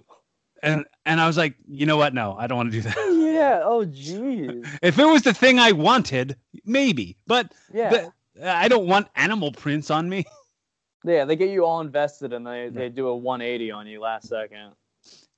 and 0.62 0.84
and 1.07 1.20
I 1.20 1.26
was 1.26 1.36
like, 1.36 1.55
you 1.66 1.86
know 1.86 1.97
what? 1.97 2.14
No, 2.14 2.36
I 2.38 2.47
don't 2.47 2.57
want 2.57 2.72
to 2.72 2.82
do 2.82 2.82
that. 2.82 2.97
Yeah. 3.35 3.61
Oh, 3.64 3.85
jeez. 3.87 4.66
if 4.82 4.99
it 4.99 5.05
was 5.07 5.22
the 5.22 5.35
thing 5.35 5.59
I 5.59 5.72
wanted, 5.72 6.37
maybe, 6.64 7.16
but 7.26 7.53
Yeah. 7.72 7.91
the- 7.91 8.12
I 8.43 8.68
don't 8.68 8.87
want 8.89 9.09
animal 9.14 9.53
prints 9.53 9.91
on 9.91 10.09
me. 10.09 10.24
yeah. 11.05 11.24
They 11.24 11.37
get 11.37 11.51
you 11.51 11.64
all 11.64 11.80
invested 11.80 12.32
and 12.32 12.47
they, 12.47 12.68
they 12.68 12.89
do 12.89 13.07
a 13.09 13.16
180 13.16 13.70
on 13.70 13.87
you 13.87 14.01
last 14.01 14.28
second. 14.28 14.72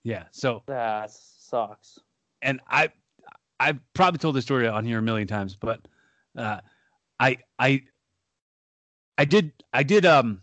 yeah, 0.02 0.24
so 0.30 0.62
That 0.66 1.10
sucks. 1.10 1.98
and 2.42 2.60
I 2.68 2.90
I've 3.58 3.78
probably 3.94 4.18
told 4.18 4.34
this 4.36 4.44
story 4.44 4.68
on 4.68 4.84
here 4.84 4.98
a 4.98 5.02
million 5.02 5.26
times, 5.28 5.56
but 5.56 5.80
uh, 6.36 6.60
I 7.18 7.38
I 7.58 7.82
I 9.18 9.24
did 9.24 9.52
I 9.72 9.82
did 9.82 10.04
um 10.06 10.40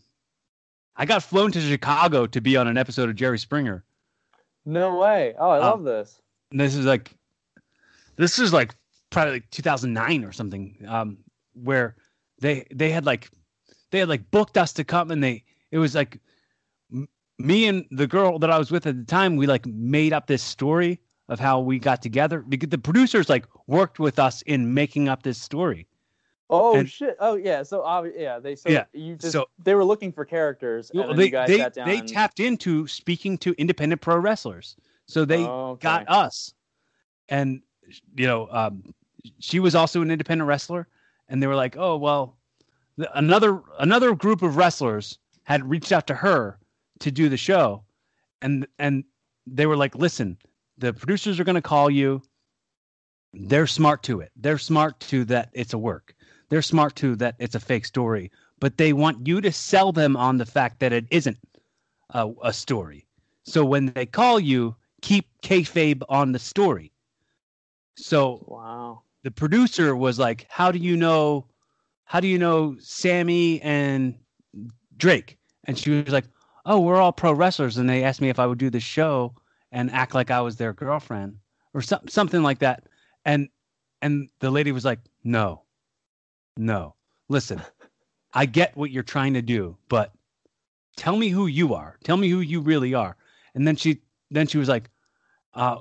I 0.96 1.06
got 1.06 1.24
flown 1.24 1.52
to 1.52 1.62
Chicago 1.62 2.26
to 2.28 2.42
be 2.42 2.58
on 2.58 2.68
an 2.68 2.78
episode 2.78 3.10
of 3.10 3.16
Jerry 3.16 3.38
Springer. 3.40 3.84
No 4.66 4.98
way. 4.98 5.34
Oh, 5.38 5.50
I 5.50 5.58
Um, 5.58 5.64
love 5.64 5.84
this. 5.84 6.22
This 6.52 6.76
is 6.76 6.86
like 6.86 7.16
this 8.16 8.40
is 8.40 8.54
like 8.54 8.76
probably 9.10 9.34
like 9.34 9.50
2009 9.52 10.24
or 10.24 10.32
something 10.32 10.76
um 10.88 11.18
where 11.54 11.96
they 12.40 12.66
they 12.74 12.90
had 12.90 13.06
like 13.06 13.30
they 13.92 14.00
had 14.00 14.10
like 14.10 14.30
booked 14.32 14.58
us 14.58 14.74
to 14.74 14.84
come 14.84 15.12
and 15.12 15.24
they 15.24 15.44
it 15.72 15.78
was 15.78 15.94
like 15.96 16.20
m- 16.92 17.08
me 17.38 17.68
and 17.68 17.86
the 17.92 18.08
girl 18.08 18.40
that 18.40 18.50
I 18.50 18.58
was 18.58 18.72
with 18.72 18.86
at 18.88 18.98
the 18.98 19.06
time 19.06 19.36
we 19.36 19.46
like 19.48 19.66
made 19.66 20.14
up 20.14 20.28
this 20.28 20.42
story 20.42 21.00
of 21.30 21.40
how 21.40 21.60
we 21.60 21.80
got 21.80 22.02
together 22.02 22.40
because 22.42 22.70
the 22.70 22.78
producers 22.78 23.30
like 23.30 23.46
worked 23.68 24.00
with 24.00 24.20
us 24.20 24.42
in 24.44 24.74
making 24.74 25.10
up 25.10 25.24
this 25.24 25.38
story 25.38 25.88
Oh 26.50 26.76
and- 26.78 26.90
shit! 26.90 27.16
Oh 27.20 27.36
yeah. 27.36 27.64
So 27.64 27.80
obvi- 27.82 28.14
yeah, 28.18 28.38
they 28.38 28.56
so 28.56 28.70
Yeah, 28.70 28.84
you 28.94 29.16
just 29.16 29.32
so- 29.32 29.48
they 29.64 29.74
were 29.76 29.86
looking 29.86 30.12
for 30.12 30.26
characters, 30.26 30.90
and 30.92 31.00
Well, 31.00 31.14
they 31.16 31.26
you 31.26 31.32
guys 31.32 31.48
they, 31.48 31.58
sat 31.58 31.74
down. 31.74 31.88
they 31.88 32.02
tapped 32.02 32.40
into 32.42 32.86
speaking 32.86 33.38
to 33.40 33.54
independent 33.58 34.02
pro 34.02 34.18
wrestlers 34.18 34.76
so 35.08 35.24
they 35.26 35.46
Oh, 35.46 35.72
okay. 35.72 35.82
got 35.84 36.10
us 36.10 36.54
and 37.30 37.62
you 38.16 38.28
know 38.28 38.48
um, 38.52 38.84
she 39.40 39.60
was 39.60 39.76
also 39.76 40.02
an 40.02 40.12
independent 40.12 40.48
wrestler 40.48 40.88
and 41.30 41.42
they 41.42 41.48
were 41.48 41.56
like 41.56 41.76
oh 41.78 41.98
well 41.98 42.38
the, 42.98 43.18
another 43.18 43.62
another 43.80 44.14
group 44.16 44.42
of 44.42 44.58
wrestlers 44.58 45.18
had 45.44 45.70
reached 45.70 45.92
out 45.92 46.08
to 46.08 46.16
her 46.16 46.58
to 47.00 47.12
do 47.12 47.30
the 47.30 47.38
show. 47.38 47.84
And 48.42 48.68
and 48.80 49.04
they 49.48 49.66
were 49.66 49.78
like 49.78 49.96
listen 49.96 50.38
the 50.78 50.94
producers 50.94 51.40
are 51.40 51.44
going 51.44 51.56
to 51.56 51.62
call 51.62 51.90
you. 51.90 52.22
They're 53.34 53.68
smart 53.68 54.04
to 54.04 54.20
it. 54.22 54.32
They're 54.36 54.58
smart 54.58 55.00
to 55.02 55.26
that 55.26 55.50
it's 55.54 55.74
a 55.74 55.78
work. 55.78 56.16
They're 56.50 56.62
smart 56.62 56.96
to 56.98 57.16
that 57.18 57.36
it's 57.40 57.56
a 57.56 57.60
fake 57.60 57.86
story. 57.86 58.32
But 58.60 58.78
they 58.78 58.94
want 58.94 59.28
you 59.28 59.42
to 59.42 59.52
sell 59.52 59.92
them 59.92 60.16
on 60.16 60.38
the 60.38 60.46
fact 60.46 60.80
that 60.80 60.94
it 60.94 61.06
isn't 61.10 61.38
a, 62.12 62.32
a 62.44 62.54
story. 62.54 63.06
So 63.44 63.66
when 63.66 63.88
they 63.88 64.06
call 64.06 64.40
you 64.40 64.76
keep 65.02 65.28
kayfabe 65.42 66.02
on 66.10 66.32
the 66.32 66.40
story 66.40 66.93
so 67.96 68.44
Wow. 68.48 69.04
the 69.24 69.32
producer 69.32 69.96
was 69.96 70.20
like, 70.20 70.46
"How 70.50 70.72
do 70.72 70.80
you 70.80 70.98
know? 70.98 71.48
How 72.06 72.20
do 72.20 72.28
you 72.28 72.38
know 72.38 72.76
Sammy 72.80 73.62
and 73.62 74.18
Drake?" 74.98 75.38
And 75.66 75.78
she 75.78 75.90
was 75.92 76.14
like, 76.14 76.26
"Oh, 76.66 76.80
we're 76.80 77.02
all 77.02 77.12
pro 77.14 77.34
wrestlers, 77.34 77.78
and 77.78 77.90
they 77.90 78.04
asked 78.04 78.22
me 78.22 78.30
if 78.30 78.40
I 78.40 78.48
would 78.48 78.58
do 78.58 78.70
the 78.70 78.80
show 78.80 79.36
and 79.72 79.90
act 79.92 80.14
like 80.14 80.32
I 80.32 80.42
was 80.42 80.58
their 80.58 80.74
girlfriend 80.74 81.38
or 81.74 81.82
some, 81.82 82.08
something 82.08 82.44
like 82.44 82.60
that." 82.60 82.88
And 83.26 83.50
and 84.02 84.30
the 84.40 84.52
lady 84.52 84.72
was 84.72 84.86
like, 84.86 85.00
"No, 85.24 85.64
no, 86.58 86.96
listen, 87.30 87.62
I 88.34 88.46
get 88.46 88.76
what 88.76 88.92
you're 88.92 89.04
trying 89.04 89.34
to 89.36 89.42
do, 89.42 89.78
but 89.90 90.14
tell 90.98 91.18
me 91.18 91.30
who 91.30 91.48
you 91.48 91.74
are. 91.74 91.98
Tell 92.04 92.18
me 92.18 92.30
who 92.30 92.40
you 92.42 92.62
really 92.62 92.94
are." 92.94 93.16
And 93.56 93.68
then 93.68 93.76
she 93.76 94.02
then 94.32 94.48
she 94.48 94.58
was 94.58 94.70
like, 94.70 94.90
uh, 95.54 95.78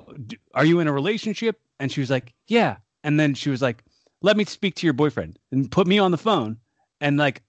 "Are 0.54 0.64
you 0.64 0.80
in 0.80 0.88
a 0.88 0.92
relationship?" 0.92 1.60
And 1.82 1.90
she 1.90 2.00
was 2.00 2.10
like, 2.10 2.32
"Yeah." 2.46 2.76
And 3.02 3.18
then 3.18 3.34
she 3.34 3.50
was 3.50 3.60
like, 3.60 3.82
"Let 4.22 4.36
me 4.36 4.44
speak 4.44 4.76
to 4.76 4.86
your 4.86 4.94
boyfriend," 4.94 5.38
and 5.50 5.68
put 5.68 5.88
me 5.88 5.98
on 5.98 6.12
the 6.12 6.16
phone. 6.16 6.56
And 7.00 7.18
like, 7.18 7.42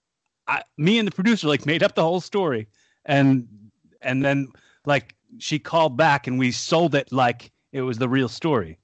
I, 0.47 0.63
me 0.77 0.97
and 0.97 1.07
the 1.07 1.11
producer 1.11 1.47
like 1.47 1.67
made 1.67 1.83
up 1.83 1.93
the 1.93 2.01
whole 2.01 2.19
story, 2.19 2.67
and 3.05 3.47
and 4.01 4.25
then 4.25 4.47
like 4.85 5.15
she 5.37 5.59
called 5.59 5.97
back, 5.97 6.25
and 6.25 6.39
we 6.39 6.51
sold 6.51 6.95
it 6.95 7.11
like 7.11 7.51
it 7.71 7.83
was 7.83 7.99
the 7.99 8.09
real 8.09 8.27
story. 8.27 8.79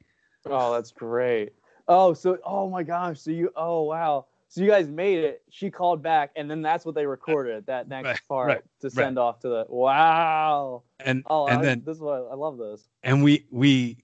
Oh, 0.45 0.71
that's 0.73 0.91
great. 0.91 1.53
Oh, 1.87 2.13
so 2.13 2.37
oh 2.45 2.69
my 2.69 2.83
gosh. 2.83 3.19
So 3.19 3.31
you 3.31 3.51
oh 3.55 3.81
wow. 3.81 4.27
So 4.49 4.61
you 4.61 4.69
guys 4.69 4.87
made 4.87 5.19
it. 5.19 5.41
She 5.49 5.71
called 5.71 6.03
back, 6.03 6.31
and 6.35 6.49
then 6.49 6.61
that's 6.61 6.85
what 6.85 6.93
they 6.95 7.07
recorded 7.07 7.65
that 7.65 7.87
next 7.87 8.05
Right, 8.05 8.19
part 8.27 8.47
right, 8.49 8.61
to 8.81 8.89
send 8.91 9.17
off 9.17 9.39
to 9.39 9.49
the 9.49 9.65
wow. 9.67 10.83
And 10.99 11.23
Oh, 11.29 11.47
and 11.47 11.61
I, 11.61 11.65
then 11.65 11.83
this 11.85 11.97
is 11.97 12.01
what 12.01 12.27
I 12.31 12.35
love 12.35 12.57
this. 12.57 12.87
and 13.03 13.23
we 13.23 13.45
we 13.51 13.97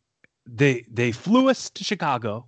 they 0.45 0.85
they 0.91 1.11
flew 1.11 1.49
us 1.49 1.69
to 1.71 1.83
Chicago, 1.83 2.47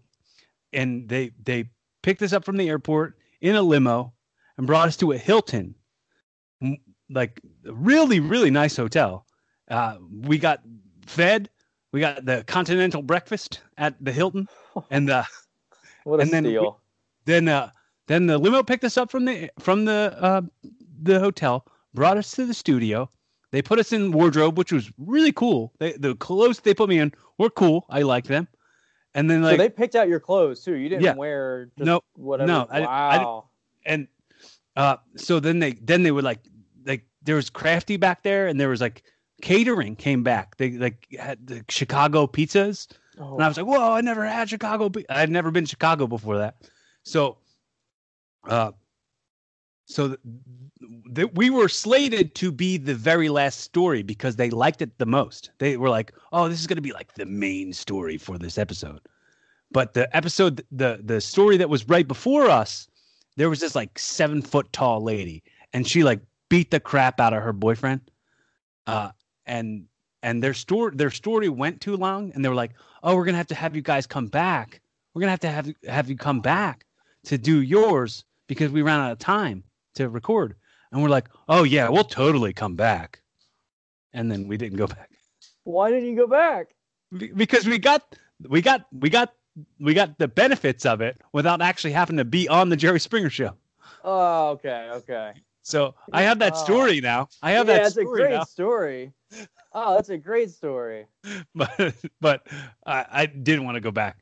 and 0.73 1.07
they 1.09 1.31
they 1.43 1.69
picked 2.03 2.21
us 2.21 2.33
up 2.33 2.45
from 2.45 2.57
the 2.57 2.69
airport 2.69 3.17
in 3.41 3.55
a 3.55 3.61
limo 3.61 4.13
and 4.57 4.67
brought 4.67 4.87
us 4.87 4.97
to 4.97 5.11
a 5.11 5.17
Hilton, 5.17 5.75
like 7.09 7.41
a 7.65 7.73
really 7.73 8.19
really 8.19 8.51
nice 8.51 8.75
hotel. 8.77 9.25
Uh, 9.69 9.97
we 10.21 10.37
got 10.37 10.61
fed. 11.05 11.49
We 11.91 11.99
got 12.01 12.25
the 12.25 12.43
continental 12.47 13.01
breakfast 13.01 13.61
at 13.77 13.95
the 14.03 14.11
Hilton, 14.11 14.47
and 14.91 15.09
uh, 15.09 15.23
What 16.03 16.19
a 16.19 16.23
And 16.23 16.31
then 16.31 16.43
we- 16.43 16.69
then 17.25 17.47
uh, 17.47 17.71
then 18.07 18.25
the 18.27 18.37
limo 18.37 18.63
picked 18.63 18.83
us 18.83 18.97
up 18.97 19.09
from 19.11 19.25
the 19.25 19.49
from 19.59 19.85
the 19.85 20.15
uh, 20.19 20.41
the 21.01 21.19
hotel, 21.19 21.65
brought 21.93 22.17
us 22.17 22.31
to 22.31 22.45
the 22.45 22.53
studio. 22.53 23.09
They 23.51 23.61
put 23.61 23.79
us 23.79 23.93
in 23.93 24.11
wardrobe, 24.11 24.57
which 24.57 24.71
was 24.73 24.91
really 24.97 25.31
cool. 25.31 25.73
They, 25.79 25.93
the 25.93 26.15
clothes 26.15 26.59
they 26.59 26.73
put 26.73 26.89
me 26.89 26.99
in 26.99 27.13
were 27.37 27.49
cool. 27.49 27.85
I 27.89 28.01
liked 28.01 28.27
them. 28.27 28.47
And 29.15 29.29
then 29.29 29.41
so 29.41 29.47
like 29.47 29.57
they 29.57 29.69
picked 29.69 29.95
out 29.95 30.07
your 30.09 30.19
clothes 30.19 30.63
too. 30.63 30.75
You 30.75 30.89
didn't 30.89 31.03
Yeah. 31.03 31.15
wear 31.15 31.71
just 31.77 31.85
No, 31.85 32.01
whatever. 32.15 32.47
no, 32.47 32.67
I 32.69 32.75
didn't- 32.79 32.89
I 32.89 33.17
wow. 33.17 33.49
and 33.85 34.07
uh, 34.75 34.97
so 35.15 35.39
then 35.39 35.59
they 35.59 35.71
then 35.73 36.03
they 36.03 36.11
would 36.11 36.23
like 36.25 36.39
like 36.85 37.05
there 37.23 37.35
was 37.35 37.49
crafty 37.49 37.97
back 37.97 38.21
there, 38.21 38.47
and 38.47 38.59
there 38.59 38.69
was 38.69 38.79
like 38.81 39.03
catering 39.41 39.95
came 39.95 40.21
back. 40.23 40.57
They 40.57 40.71
like 40.71 41.07
had 41.17 41.47
the 41.47 41.63
Chicago 41.69 42.27
pizzas. 42.27 42.87
oh, 43.19 43.33
And 43.35 43.43
I 43.43 43.47
was 43.47 43.57
like, 43.57 43.65
whoa, 43.65 43.93
I 43.93 44.01
never 44.01 44.23
had 44.25 44.49
Chicago. 44.49 44.89
Be- 44.89 45.09
I'd 45.09 45.31
never 45.31 45.49
been 45.51 45.63
to 45.63 45.69
Chicago 45.69 46.05
before 46.05 46.37
that. 46.37 46.57
So, 47.03 47.37
uh, 48.47 48.71
so 49.88 50.09
th- 50.09 50.19
th- 51.15 51.31
we 51.33 51.49
were 51.49 51.69
slated 51.69 52.35
to 52.35 52.51
be 52.51 52.77
the 52.77 52.93
very 52.93 53.29
last 53.29 53.61
story 53.61 54.03
because 54.03 54.35
they 54.35 54.49
liked 54.49 54.81
it 54.81 54.97
the 54.97 55.05
most. 55.05 55.51
They 55.59 55.77
were 55.77 55.89
like, 55.89 56.13
oh, 56.33 56.49
this 56.49 56.59
is 56.59 56.67
going 56.67 56.75
to 56.75 56.81
be 56.81 56.91
like 56.91 57.13
the 57.15 57.25
main 57.25 57.71
story 57.71 58.17
for 58.17 58.38
this 58.38 58.57
episode. 58.57 58.99
But 59.71 59.93
the 59.93 60.13
episode, 60.15 60.63
the 60.71 60.99
the 61.03 61.21
story 61.21 61.57
that 61.57 61.69
was 61.69 61.88
right 61.88 62.07
before 62.07 62.49
us, 62.49 62.88
there 63.38 63.49
was 63.49 63.59
this 63.61 63.75
like 63.75 63.97
seven 63.97 64.41
foot 64.41 64.71
tall 64.73 65.01
lady, 65.01 65.41
and 65.73 65.88
she 65.88 66.03
like 66.03 66.21
beat 66.49 66.71
the 66.71 66.79
crap 66.79 67.19
out 67.19 67.33
of 67.33 67.41
her 67.43 67.53
boyfriend. 67.53 68.01
Uh, 68.88 69.11
and 69.45 69.85
and 70.23 70.43
their 70.43 70.53
story 70.53 70.95
their 70.95 71.11
story 71.11 71.49
went 71.49 71.81
too 71.81 71.95
long, 71.97 72.31
and 72.33 72.43
they 72.43 72.49
were 72.49 72.55
like, 72.55 72.73
oh, 73.03 73.15
we're 73.15 73.25
gonna 73.25 73.38
have 73.38 73.47
to 73.47 73.55
have 73.55 73.75
you 73.75 73.81
guys 73.81 74.05
come 74.07 74.27
back. 74.27 74.81
we're 75.13 75.21
gonna 75.21 75.31
have 75.31 75.39
to 75.41 75.49
have 75.49 75.73
have 75.88 76.09
you 76.09 76.17
come 76.17 76.41
back 76.41 76.85
to 77.25 77.38
do 77.38 77.61
yours 77.61 78.25
because 78.47 78.71
we 78.71 78.81
ran 78.81 78.99
out 78.99 79.11
of 79.11 79.19
time 79.19 79.63
to 79.97 80.09
record." 80.09 80.55
And 80.91 81.01
we're 81.03 81.09
like, 81.09 81.27
"Oh 81.49 81.63
yeah, 81.63 81.89
we'll 81.89 82.03
totally 82.05 82.53
come 82.53 82.75
back." 82.75 83.21
And 84.13 84.31
then 84.31 84.47
we 84.47 84.57
didn't 84.57 84.77
go 84.77 84.87
back 84.87 85.11
Why 85.63 85.91
didn't 85.91 86.09
you 86.09 86.15
go 86.15 86.27
back? 86.27 86.69
Be- 87.17 87.31
because 87.31 87.67
we 87.67 87.77
got 87.77 88.15
we 88.47 88.61
got 88.61 88.85
we 88.91 89.09
got 89.09 89.33
we 89.79 89.93
got 89.93 90.17
the 90.17 90.27
benefits 90.27 90.85
of 90.85 91.01
it 91.01 91.19
without 91.33 91.61
actually 91.61 91.91
having 91.93 92.17
to 92.17 92.25
be 92.25 92.47
on 92.47 92.69
the 92.69 92.75
Jerry 92.77 92.99
Springer 92.99 93.29
show. 93.29 93.53
Oh, 94.03 94.49
okay, 94.51 94.89
okay. 94.93 95.33
So 95.63 95.93
I 96.13 96.21
have 96.23 96.39
that 96.39 96.53
Oh. 96.55 96.63
story 96.63 97.01
now. 97.01 97.27
I 97.41 97.51
have 97.51 97.67
yeah, 97.67 97.73
that 97.77 97.83
that's 97.83 97.97
a 97.97 98.03
great 98.05 98.31
now. 98.31 98.43
story. 98.43 99.11
Oh, 99.73 99.95
that's 99.95 100.09
a 100.09 100.17
great 100.17 100.51
story. 100.51 101.05
But 101.55 101.95
but 102.21 102.47
I, 102.85 103.05
I 103.11 103.25
didn't 103.25 103.65
want 103.65 103.75
to 103.75 103.81
go 103.81 103.91
back. 103.91 104.17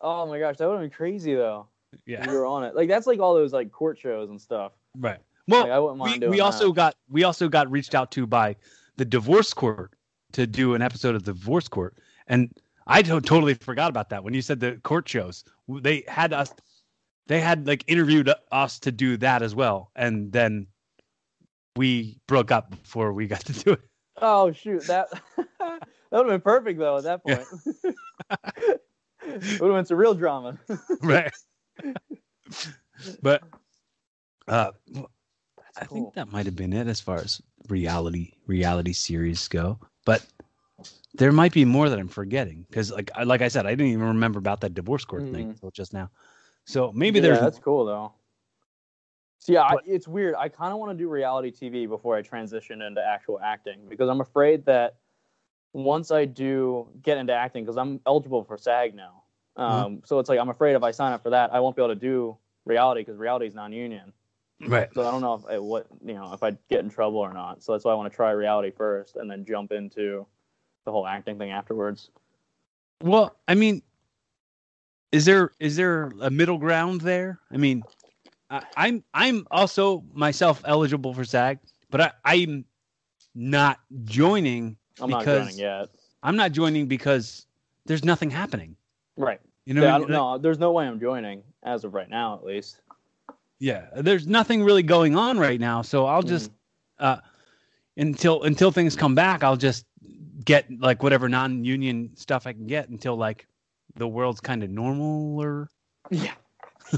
Oh 0.00 0.26
my 0.26 0.38
gosh, 0.38 0.56
that 0.56 0.66
would 0.66 0.74
have 0.74 0.82
been 0.82 0.90
crazy 0.90 1.34
though. 1.34 1.68
Yeah. 2.06 2.24
You 2.26 2.32
were 2.36 2.46
on 2.46 2.64
it. 2.64 2.74
Like 2.74 2.88
that's 2.88 3.06
like 3.06 3.20
all 3.20 3.34
those 3.34 3.52
like 3.52 3.70
court 3.70 3.98
shows 3.98 4.30
and 4.30 4.40
stuff. 4.40 4.72
Right. 4.96 5.18
Well, 5.48 5.62
Like 5.62 5.72
I 5.72 5.78
wouldn't 5.78 5.98
mind 5.98 6.22
we, 6.22 6.28
we 6.28 6.40
also 6.40 6.68
that. 6.68 6.74
got 6.74 6.96
we 7.10 7.24
also 7.24 7.48
got 7.48 7.70
reached 7.70 7.94
out 7.94 8.10
to 8.12 8.26
by 8.26 8.56
the 8.96 9.04
divorce 9.04 9.52
court 9.52 9.92
to 10.32 10.46
do 10.46 10.74
an 10.74 10.82
episode 10.82 11.14
of 11.14 11.24
the 11.24 11.32
divorce 11.32 11.68
court 11.68 11.96
and 12.26 12.50
i 12.86 13.02
totally 13.02 13.54
forgot 13.54 13.88
about 13.88 14.08
that 14.10 14.24
when 14.24 14.34
you 14.34 14.42
said 14.42 14.60
the 14.60 14.72
court 14.82 15.08
shows 15.08 15.44
they 15.68 16.02
had 16.08 16.32
us 16.32 16.52
they 17.26 17.40
had 17.40 17.66
like 17.66 17.84
interviewed 17.86 18.30
us 18.52 18.78
to 18.80 18.90
do 18.90 19.16
that 19.16 19.42
as 19.42 19.54
well 19.54 19.90
and 19.96 20.32
then 20.32 20.66
we 21.76 22.18
broke 22.26 22.50
up 22.50 22.70
before 22.70 23.12
we 23.12 23.26
got 23.26 23.40
to 23.40 23.52
do 23.52 23.72
it 23.72 23.80
Oh 24.22 24.52
shoot, 24.52 24.86
that 24.86 25.08
that 25.58 25.80
would 26.12 26.18
have 26.20 26.26
been 26.28 26.40
perfect 26.40 26.78
though 26.78 26.98
at 26.98 27.04
that 27.04 27.20
Yeah. 27.26 27.44
point. 27.44 27.46
it 29.26 29.60
would 29.60 29.68
have 29.68 29.76
been 29.78 29.84
some 29.84 29.96
real 29.96 30.14
drama. 30.14 30.58
right 31.02 31.32
but 33.22 33.42
uh 34.48 34.70
i 35.76 35.84
cool. 35.86 36.02
think 36.02 36.14
that 36.14 36.30
might 36.30 36.46
have 36.46 36.56
been 36.56 36.72
it 36.72 36.86
as 36.86 37.00
far 37.00 37.16
as 37.18 37.40
reality 37.68 38.32
reality 38.46 38.92
series 38.92 39.48
go 39.48 39.78
but 40.04 40.24
there 41.14 41.32
might 41.32 41.52
be 41.52 41.64
more 41.64 41.88
that 41.88 41.98
i'm 41.98 42.08
forgetting 42.08 42.66
because 42.68 42.90
like 42.92 43.10
I- 43.14 43.24
like 43.24 43.40
i 43.42 43.48
said 43.48 43.66
i 43.66 43.70
didn't 43.70 43.92
even 43.92 44.06
remember 44.06 44.38
about 44.38 44.60
that 44.60 44.74
divorce 44.74 45.04
court 45.04 45.22
thing 45.24 45.46
Mhm. 45.46 45.50
until 45.50 45.70
just 45.70 45.92
now 45.92 46.10
so 46.66 46.92
maybe 46.92 47.18
yeah, 47.18 47.22
there's 47.22 47.40
that's 47.40 47.58
cool 47.58 47.84
though. 47.84 48.12
So 49.38 49.52
yeah, 49.52 49.62
I, 49.62 49.76
it's 49.84 50.08
weird. 50.08 50.34
I 50.38 50.48
kind 50.48 50.72
of 50.72 50.78
want 50.78 50.92
to 50.92 50.96
do 50.96 51.10
reality 51.10 51.50
TV 51.50 51.86
before 51.86 52.16
I 52.16 52.22
transition 52.22 52.80
into 52.80 53.04
actual 53.04 53.38
acting 53.40 53.80
because 53.86 54.08
I'm 54.08 54.22
afraid 54.22 54.64
that 54.64 54.96
once 55.74 56.10
I 56.10 56.24
do 56.24 56.88
get 57.02 57.18
into 57.18 57.34
acting, 57.34 57.62
because 57.64 57.76
I'm 57.76 58.00
eligible 58.06 58.42
for 58.42 58.56
SAG 58.56 58.94
now, 58.94 59.24
um, 59.56 60.00
so 60.06 60.18
it's 60.18 60.30
like 60.30 60.38
I'm 60.40 60.48
afraid 60.48 60.74
if 60.74 60.82
I 60.82 60.90
sign 60.92 61.12
up 61.12 61.22
for 61.22 61.28
that, 61.30 61.52
I 61.52 61.60
won't 61.60 61.76
be 61.76 61.82
able 61.82 61.94
to 61.94 62.00
do 62.00 62.38
reality 62.64 63.02
because 63.02 63.18
reality 63.18 63.46
is 63.46 63.54
non-union. 63.54 64.10
Right 64.66 64.88
So 64.94 65.06
I 65.06 65.10
don't 65.10 65.20
know 65.20 65.34
if 65.34 65.44
I, 65.48 65.58
what 65.58 65.86
you 66.04 66.14
know 66.14 66.32
if 66.32 66.42
I 66.42 66.52
get 66.70 66.80
in 66.80 66.90
trouble 66.90 67.18
or 67.18 67.32
not. 67.32 67.62
So 67.62 67.72
that's 67.72 67.84
why 67.84 67.92
I 67.92 67.94
want 67.94 68.10
to 68.10 68.16
try 68.16 68.30
reality 68.32 68.70
first 68.70 69.16
and 69.16 69.30
then 69.30 69.44
jump 69.44 69.72
into 69.72 70.26
the 70.84 70.92
whole 70.92 71.06
acting 71.06 71.38
thing 71.38 71.50
afterwards. 71.50 72.10
well 73.02 73.36
i 73.48 73.54
mean 73.54 73.82
is 75.12 75.24
there 75.24 75.50
is 75.60 75.76
there 75.76 76.10
a 76.20 76.30
middle 76.30 76.58
ground 76.58 77.00
there 77.00 77.38
i 77.52 77.56
mean 77.56 77.82
I, 78.50 78.62
i'm 78.76 79.04
i'm 79.14 79.46
also 79.50 80.04
myself 80.12 80.60
eligible 80.66 81.14
for 81.14 81.24
sag 81.24 81.58
but 81.90 82.00
I, 82.02 82.12
i'm 82.24 82.64
not 83.34 83.80
joining 84.04 84.76
I'm 85.00 85.10
not 85.10 85.20
Because- 85.20 85.48
joining 85.48 85.58
yet. 85.58 85.88
i'm 86.22 86.36
not 86.36 86.52
joining 86.52 86.86
because 86.86 87.46
there's 87.86 88.04
nothing 88.04 88.30
happening 88.30 88.76
Right. 89.16 89.40
you 89.64 89.72
know 89.74 89.82
yeah, 89.84 89.94
I 89.96 89.98
don't, 89.98 90.08
mean? 90.10 90.18
no, 90.18 90.38
there's 90.38 90.58
no 90.58 90.72
way 90.72 90.86
I'm 90.86 91.00
joining 91.00 91.42
as 91.62 91.84
of 91.84 91.94
right 91.94 92.10
now, 92.10 92.34
at 92.34 92.44
least. 92.44 92.80
Yeah 93.60 93.86
there's 93.96 94.26
nothing 94.26 94.62
really 94.64 94.82
going 94.82 95.16
on 95.16 95.38
right 95.38 95.60
now 95.60 95.82
so 95.82 96.06
i'll 96.06 96.22
just 96.22 96.50
Mm-hmm. 97.00 97.04
uh 97.06 97.16
until 97.96 98.42
until 98.42 98.70
things 98.70 98.96
come 98.96 99.14
back 99.14 99.42
i'll 99.44 99.56
just 99.56 99.86
get 100.44 100.66
like 100.80 101.02
whatever 101.02 101.28
non-union 101.28 102.10
stuff 102.16 102.46
i 102.46 102.52
can 102.52 102.66
get 102.66 102.88
until 102.88 103.16
like 103.16 103.46
the 103.96 104.06
world's 104.08 104.40
kind 104.40 104.62
of 104.62 104.70
normal 104.70 105.40
or 105.40 105.68
Yeah. 106.10 106.34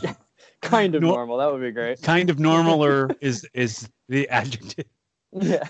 yeah. 0.03 0.15
Kind 0.63 0.95
of 0.95 1.03
Nor- 1.03 1.17
normal. 1.17 1.37
That 1.37 1.53
would 1.53 1.61
be 1.61 1.71
great. 1.71 2.01
kind 2.03 2.31
of 2.31 2.39
normal 2.39 2.83
or 2.85 3.11
is 3.21 3.47
is 3.55 3.89
the 4.09 4.29
adjective 4.31 4.87
Yeah. 5.33 5.69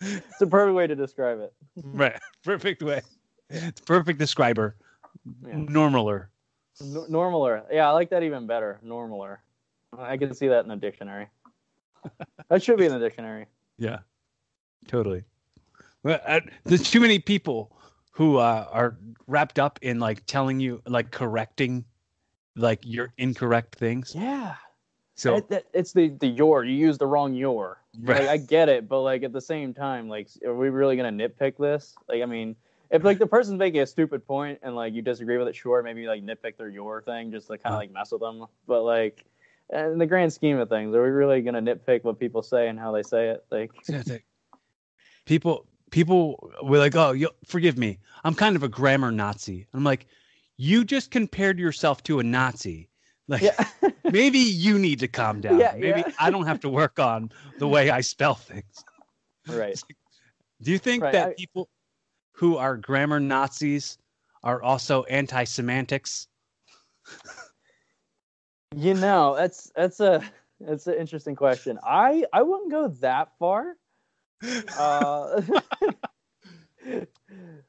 it's 0.00 0.40
a 0.42 0.46
perfect 0.46 0.74
way 0.74 0.86
to 0.88 0.96
describe 0.96 1.38
it. 1.40 1.52
right 1.82 2.18
perfect 2.44 2.82
way 2.82 3.00
it's 3.48 3.80
perfect 3.80 4.18
describer 4.18 4.76
Yeah. 5.46 5.54
normaler 5.54 6.26
N- 6.80 7.06
normaler. 7.08 7.62
Yeah, 7.70 7.88
I 7.88 7.92
like 7.92 8.10
that 8.10 8.24
even 8.24 8.48
better. 8.48 8.80
Normaler. 8.84 9.36
I 9.98 10.16
can 10.16 10.34
see 10.34 10.48
that 10.48 10.64
in 10.64 10.68
the 10.68 10.76
dictionary. 10.76 11.28
that 12.48 12.62
should 12.62 12.78
be 12.78 12.86
in 12.86 12.92
the 12.92 12.98
dictionary. 12.98 13.46
yeah 13.78 13.98
totally 14.88 15.24
well, 16.02 16.20
uh, 16.26 16.40
there's 16.64 16.90
too 16.90 17.00
many 17.00 17.18
people 17.18 17.74
who 18.10 18.36
uh, 18.36 18.68
are 18.70 18.98
wrapped 19.26 19.58
up 19.58 19.78
in 19.80 19.98
like 19.98 20.24
telling 20.26 20.60
you 20.60 20.82
like 20.86 21.10
correcting 21.10 21.84
like 22.56 22.80
your 22.84 23.12
incorrect 23.16 23.74
things 23.76 24.14
Yeah. 24.14 24.54
so 25.14 25.36
It- 25.36 25.66
it's 25.72 25.92
the 25.94 26.08
the 26.20 26.26
your. 26.28 26.64
You 26.64 26.74
use 26.74 26.98
the 26.98 27.06
wrong 27.06 27.34
your. 27.34 27.80
Right. 28.00 28.20
Like 28.20 28.28
I 28.28 28.36
get 28.36 28.68
it, 28.68 28.86
but 28.88 29.00
like 29.00 29.22
at 29.22 29.32
the 29.32 29.40
same 29.40 29.72
time, 29.72 30.08
like 30.08 30.28
are 30.44 30.54
we 30.54 30.68
really 30.68 30.96
gonna 30.96 31.10
nitpick 31.10 31.56
this? 31.56 31.94
Like 32.08 32.22
I 32.22 32.26
mean, 32.26 32.54
if 32.90 33.02
like 33.02 33.18
the 33.18 33.26
person's 33.26 33.58
making 33.58 33.80
a 33.80 33.86
stupid 33.86 34.26
point 34.26 34.58
and 34.62 34.76
like 34.76 34.92
you 34.92 35.00
disagree 35.02 35.38
with 35.38 35.48
it, 35.48 35.56
sure, 35.56 35.82
maybe 35.82 36.06
like 36.06 36.22
nitpick 36.22 36.56
their 36.58 36.68
your 36.68 37.00
thing 37.02 37.32
just 37.32 37.46
to 37.48 37.56
kind 37.58 37.74
of 37.74 37.80
like 37.80 37.90
mess 37.92 38.12
with 38.12 38.20
them. 38.20 38.44
But 38.66 38.82
like 38.82 39.24
in 39.70 39.98
the 39.98 40.06
grand 40.06 40.32
scheme 40.32 40.58
of 40.58 40.68
things, 40.68 40.94
are 40.94 41.02
we 41.02 41.08
really 41.08 41.40
gonna 41.42 41.62
nitpick 41.62 42.04
what 42.04 42.18
people 42.18 42.42
say 42.42 42.68
and 42.68 42.78
how 42.78 42.92
they 42.92 43.02
say 43.02 43.30
it? 43.30 43.44
Like- 43.50 44.24
people 45.26 45.66
people 45.90 46.50
were 46.62 46.78
like 46.78 46.94
oh 46.96 47.12
you 47.12 47.30
forgive 47.46 47.78
me. 47.78 47.98
I'm 48.24 48.34
kind 48.34 48.56
of 48.56 48.62
a 48.62 48.68
grammar 48.68 49.10
nazi. 49.10 49.66
I'm 49.72 49.84
like 49.84 50.06
you 50.56 50.84
just 50.84 51.10
compared 51.10 51.58
yourself 51.58 52.02
to 52.04 52.18
a 52.20 52.22
nazi. 52.22 52.88
Like 53.26 53.42
yeah, 53.42 53.68
maybe 54.12 54.38
you 54.38 54.78
need 54.78 54.98
to 55.00 55.08
calm 55.08 55.40
down. 55.40 55.58
Yeah, 55.58 55.72
maybe 55.78 56.00
yeah. 56.00 56.12
i 56.18 56.30
don't 56.30 56.46
have 56.46 56.60
to 56.60 56.68
work 56.68 56.98
on 56.98 57.30
the 57.58 57.66
way 57.68 57.90
i 57.90 58.00
spell 58.00 58.34
things. 58.34 58.84
Right. 59.48 59.80
do 60.62 60.70
you 60.70 60.78
think 60.78 61.02
Right, 61.02 61.12
that 61.12 61.28
I- 61.30 61.34
people 61.34 61.68
who 62.32 62.56
are 62.56 62.76
grammar 62.76 63.20
nazis 63.20 63.96
are 64.42 64.62
also 64.62 65.04
anti-semantics 65.04 66.28
You 68.74 68.94
know, 68.94 69.34
that's 69.36 69.70
that's 69.76 70.00
a 70.00 70.22
that's 70.60 70.86
an 70.86 70.94
interesting 70.94 71.36
question. 71.36 71.78
I 71.82 72.24
I 72.32 72.42
wouldn't 72.42 72.70
go 72.70 72.88
that 73.00 73.30
far. 73.38 73.76
Uh, 74.76 75.40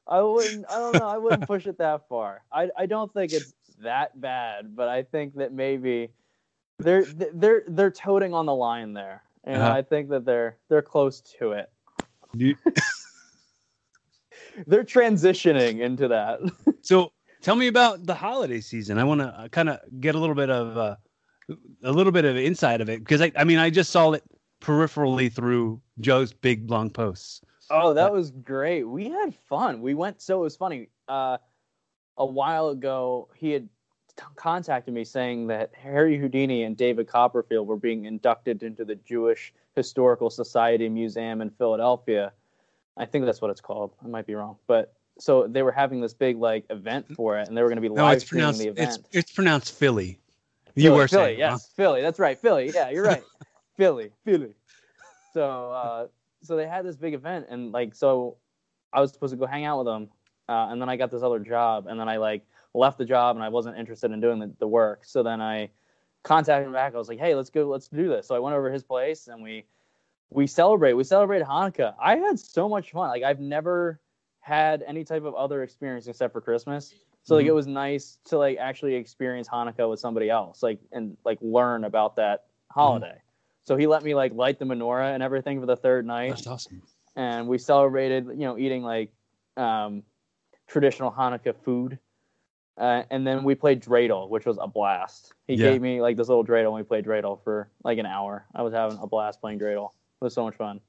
I 0.07 0.21
wouldn't. 0.21 0.65
I 0.69 0.77
don't 0.77 0.97
know. 0.97 1.07
I 1.07 1.17
wouldn't 1.17 1.47
push 1.47 1.67
it 1.67 1.77
that 1.77 2.07
far. 2.09 2.43
I 2.51 2.69
I 2.77 2.85
don't 2.85 3.13
think 3.13 3.33
it's 3.33 3.53
that 3.81 4.19
bad, 4.19 4.75
but 4.75 4.87
I 4.87 5.03
think 5.03 5.35
that 5.35 5.53
maybe 5.53 6.09
they're 6.79 7.05
they're 7.05 7.63
they're 7.67 7.91
toting 7.91 8.33
on 8.33 8.45
the 8.45 8.55
line 8.55 8.93
there, 8.93 9.23
and 9.43 9.61
Uh-huh. 9.61 9.71
I 9.73 9.81
think 9.83 10.09
that 10.09 10.25
they're 10.25 10.57
they're 10.69 10.81
close 10.81 11.21
to 11.39 11.51
it. 11.53 11.69
You- 12.33 12.55
They're 14.67 14.83
transitioning 14.85 15.81
into 15.81 16.07
that. 16.09 16.39
so 16.81 17.11
tell 17.45 17.55
me 17.55 17.67
about 17.67 18.05
the 18.05 18.13
holiday 18.15 18.59
season 18.59 18.97
i 18.97 19.03
want 19.03 19.21
to 19.21 19.47
kind 19.51 19.69
of 19.69 19.79
get 19.99 20.15
a 20.15 20.19
little 20.19 20.35
bit 20.35 20.49
of 20.49 20.77
uh, 20.77 20.95
a 21.83 21.91
little 21.91 22.11
bit 22.11 22.25
of 22.25 22.35
inside 22.35 22.81
of 22.81 22.89
it 22.89 22.99
because 22.99 23.21
I, 23.21 23.31
I 23.37 23.43
mean 23.43 23.59
i 23.59 23.69
just 23.69 23.91
saw 23.91 24.11
it 24.13 24.23
peripherally 24.61 25.31
through 25.31 25.79
joe's 25.99 26.33
big 26.33 26.69
long 26.69 26.89
posts 26.89 27.41
Oh, 27.71 27.95
that 27.95 28.09
But- 28.09 28.13
was 28.13 28.29
great. 28.29 28.83
We 28.83 29.09
had 29.09 29.33
fun. 29.49 29.81
We 29.81 29.95
went 29.95 30.21
so 30.21 30.37
it 30.37 30.43
was 30.43 30.55
funny. 30.55 30.89
Uh, 31.07 31.37
a 32.15 32.25
while 32.25 32.69
ago, 32.69 33.27
he 33.35 33.49
had 33.49 33.67
t- 34.15 34.23
contacted 34.35 34.93
me 34.93 35.03
saying 35.03 35.47
that 35.47 35.71
Harry 35.73 36.15
Houdini 36.19 36.61
and 36.61 36.77
David 36.77 37.07
Copperfield 37.07 37.65
were 37.67 37.75
being 37.75 38.05
inducted 38.05 38.61
into 38.61 38.85
the 38.85 38.93
Jewish 38.93 39.51
Historical 39.75 40.29
Society 40.29 40.87
Museum 40.89 41.41
in 41.41 41.49
Philadelphia. 41.49 42.33
I 42.97 43.05
think 43.05 43.25
that's 43.25 43.41
what 43.41 43.49
it's 43.49 43.61
called. 43.61 43.95
I 44.03 44.07
might 44.07 44.27
be 44.27 44.35
wrong, 44.35 44.57
but 44.67 44.93
so 45.17 45.47
they 45.47 45.63
were 45.63 45.71
having 45.71 46.01
this 46.01 46.13
big 46.13 46.37
like 46.37 46.65
event 46.69 47.15
for 47.15 47.39
it, 47.39 47.47
and 47.47 47.57
they 47.57 47.61
were 47.61 47.69
going 47.69 47.77
to 47.77 47.81
be 47.81 47.89
no 47.89 48.03
live 48.03 48.17
it's 48.17 48.25
streaming 48.25 48.43
pronounced 48.43 48.59
the 48.59 48.67
event. 48.67 48.99
it's 49.11 49.15
it's 49.15 49.31
pronounced 49.31 49.73
philly 49.73 50.19
you 50.75 50.89
Philly, 50.89 50.97
were 50.97 51.07
Philly, 51.07 51.23
saying 51.23 51.39
yes, 51.39 51.51
huh? 51.51 51.73
Philly. 51.75 52.01
That's 52.01 52.19
right, 52.19 52.37
Philly. 52.37 52.71
Yeah, 52.73 52.89
you're 52.89 53.05
right, 53.05 53.23
Philly, 53.77 54.11
Philly. 54.25 54.53
So, 55.33 55.71
uh, 55.71 56.07
so 56.41 56.55
they 56.57 56.67
had 56.67 56.85
this 56.85 56.97
big 56.97 57.13
event, 57.13 57.47
and 57.49 57.71
like, 57.71 57.95
so 57.95 58.37
I 58.91 58.99
was 58.99 59.11
supposed 59.13 59.31
to 59.31 59.37
go 59.37 59.45
hang 59.45 59.63
out 59.63 59.79
with 59.79 59.87
them, 59.87 60.09
uh, 60.49 60.67
and 60.69 60.81
then 60.81 60.89
I 60.89 60.97
got 60.97 61.11
this 61.11 61.23
other 61.23 61.39
job, 61.39 61.87
and 61.87 61.97
then 61.99 62.09
I 62.09 62.17
like 62.17 62.43
left 62.73 62.97
the 62.97 63.05
job, 63.05 63.37
and 63.37 63.43
I 63.43 63.49
wasn't 63.49 63.77
interested 63.77 64.11
in 64.11 64.19
doing 64.19 64.39
the, 64.39 64.51
the 64.59 64.67
work. 64.67 65.05
So 65.05 65.23
then 65.23 65.41
I 65.41 65.69
contacted 66.23 66.67
him 66.67 66.73
back. 66.73 66.93
I 66.93 66.97
was 66.97 67.07
like, 67.07 67.19
hey, 67.19 67.35
let's 67.35 67.49
go, 67.49 67.65
let's 67.69 67.87
do 67.87 68.09
this. 68.09 68.27
So 68.27 68.35
I 68.35 68.39
went 68.39 68.55
over 68.55 68.67
to 68.67 68.73
his 68.73 68.83
place, 68.83 69.27
and 69.27 69.41
we 69.41 69.65
we 70.29 70.45
celebrate. 70.45 70.93
We 70.93 71.05
celebrate 71.05 71.41
Hanukkah. 71.41 71.95
I 72.01 72.17
had 72.17 72.37
so 72.37 72.67
much 72.67 72.91
fun. 72.91 73.07
Like 73.07 73.23
I've 73.23 73.39
never 73.39 74.01
had 74.45 74.83
any 74.85 75.03
type 75.03 75.23
of 75.23 75.33
other 75.33 75.63
experience 75.63 76.05
except 76.05 76.31
for 76.31 76.39
Christmas. 76.39 76.93
So 77.23 77.33
like 77.33 77.45
Mhm. 77.45 77.49
it 77.49 77.53
was 77.53 77.65
nice 77.65 78.19
to 78.25 78.37
like 78.37 78.59
actually 78.59 78.93
experience 78.93 79.49
Hanukkah 79.49 79.89
with 79.89 79.99
somebody 79.99 80.29
else, 80.29 80.61
like 80.61 80.79
and 80.91 81.17
like 81.25 81.39
learn 81.41 81.83
about 81.83 82.15
that 82.17 82.45
holiday. 82.69 83.19
So 83.63 83.75
he 83.75 83.87
let 83.87 84.03
me 84.03 84.13
like 84.13 84.33
light 84.35 84.59
the 84.59 84.65
menorah 84.65 85.15
and 85.15 85.23
everything 85.23 85.59
for 85.59 85.65
the 85.65 85.75
third 85.75 86.05
night, 86.05 86.29
That's 86.29 86.45
awesome. 86.45 86.83
and 87.15 87.47
we 87.47 87.57
celebrated, 87.57 88.27
you 88.27 88.45
know, 88.45 88.55
eating 88.59 88.83
like 88.83 89.11
um, 89.57 90.03
traditional 90.67 91.11
Hanukkah 91.11 91.55
food. 91.63 91.97
Uh, 92.77 93.01
and 93.09 93.25
then 93.25 93.43
we 93.43 93.55
played 93.55 93.81
dreidel, 93.81 94.29
which 94.29 94.45
was 94.45 94.59
a 94.61 94.67
blast. 94.67 95.33
He 95.47 95.55
Yeah. 95.55 95.71
gave 95.71 95.81
me 95.81 96.01
like 96.01 96.17
this 96.17 96.27
little 96.27 96.45
dreidel, 96.45 96.65
and 96.67 96.75
we 96.75 96.83
played 96.83 97.05
dreidel 97.05 97.41
for 97.43 97.67
like 97.83 97.97
an 97.97 98.05
hour. 98.05 98.45
I 98.53 98.61
was 98.61 98.73
having 98.75 98.99
a 98.99 99.07
blast 99.07 99.41
playing 99.41 99.57
dreidel. 99.59 99.89
It 100.21 100.23
was 100.25 100.35
so 100.35 100.43
much 100.43 100.55
fun. 100.55 100.81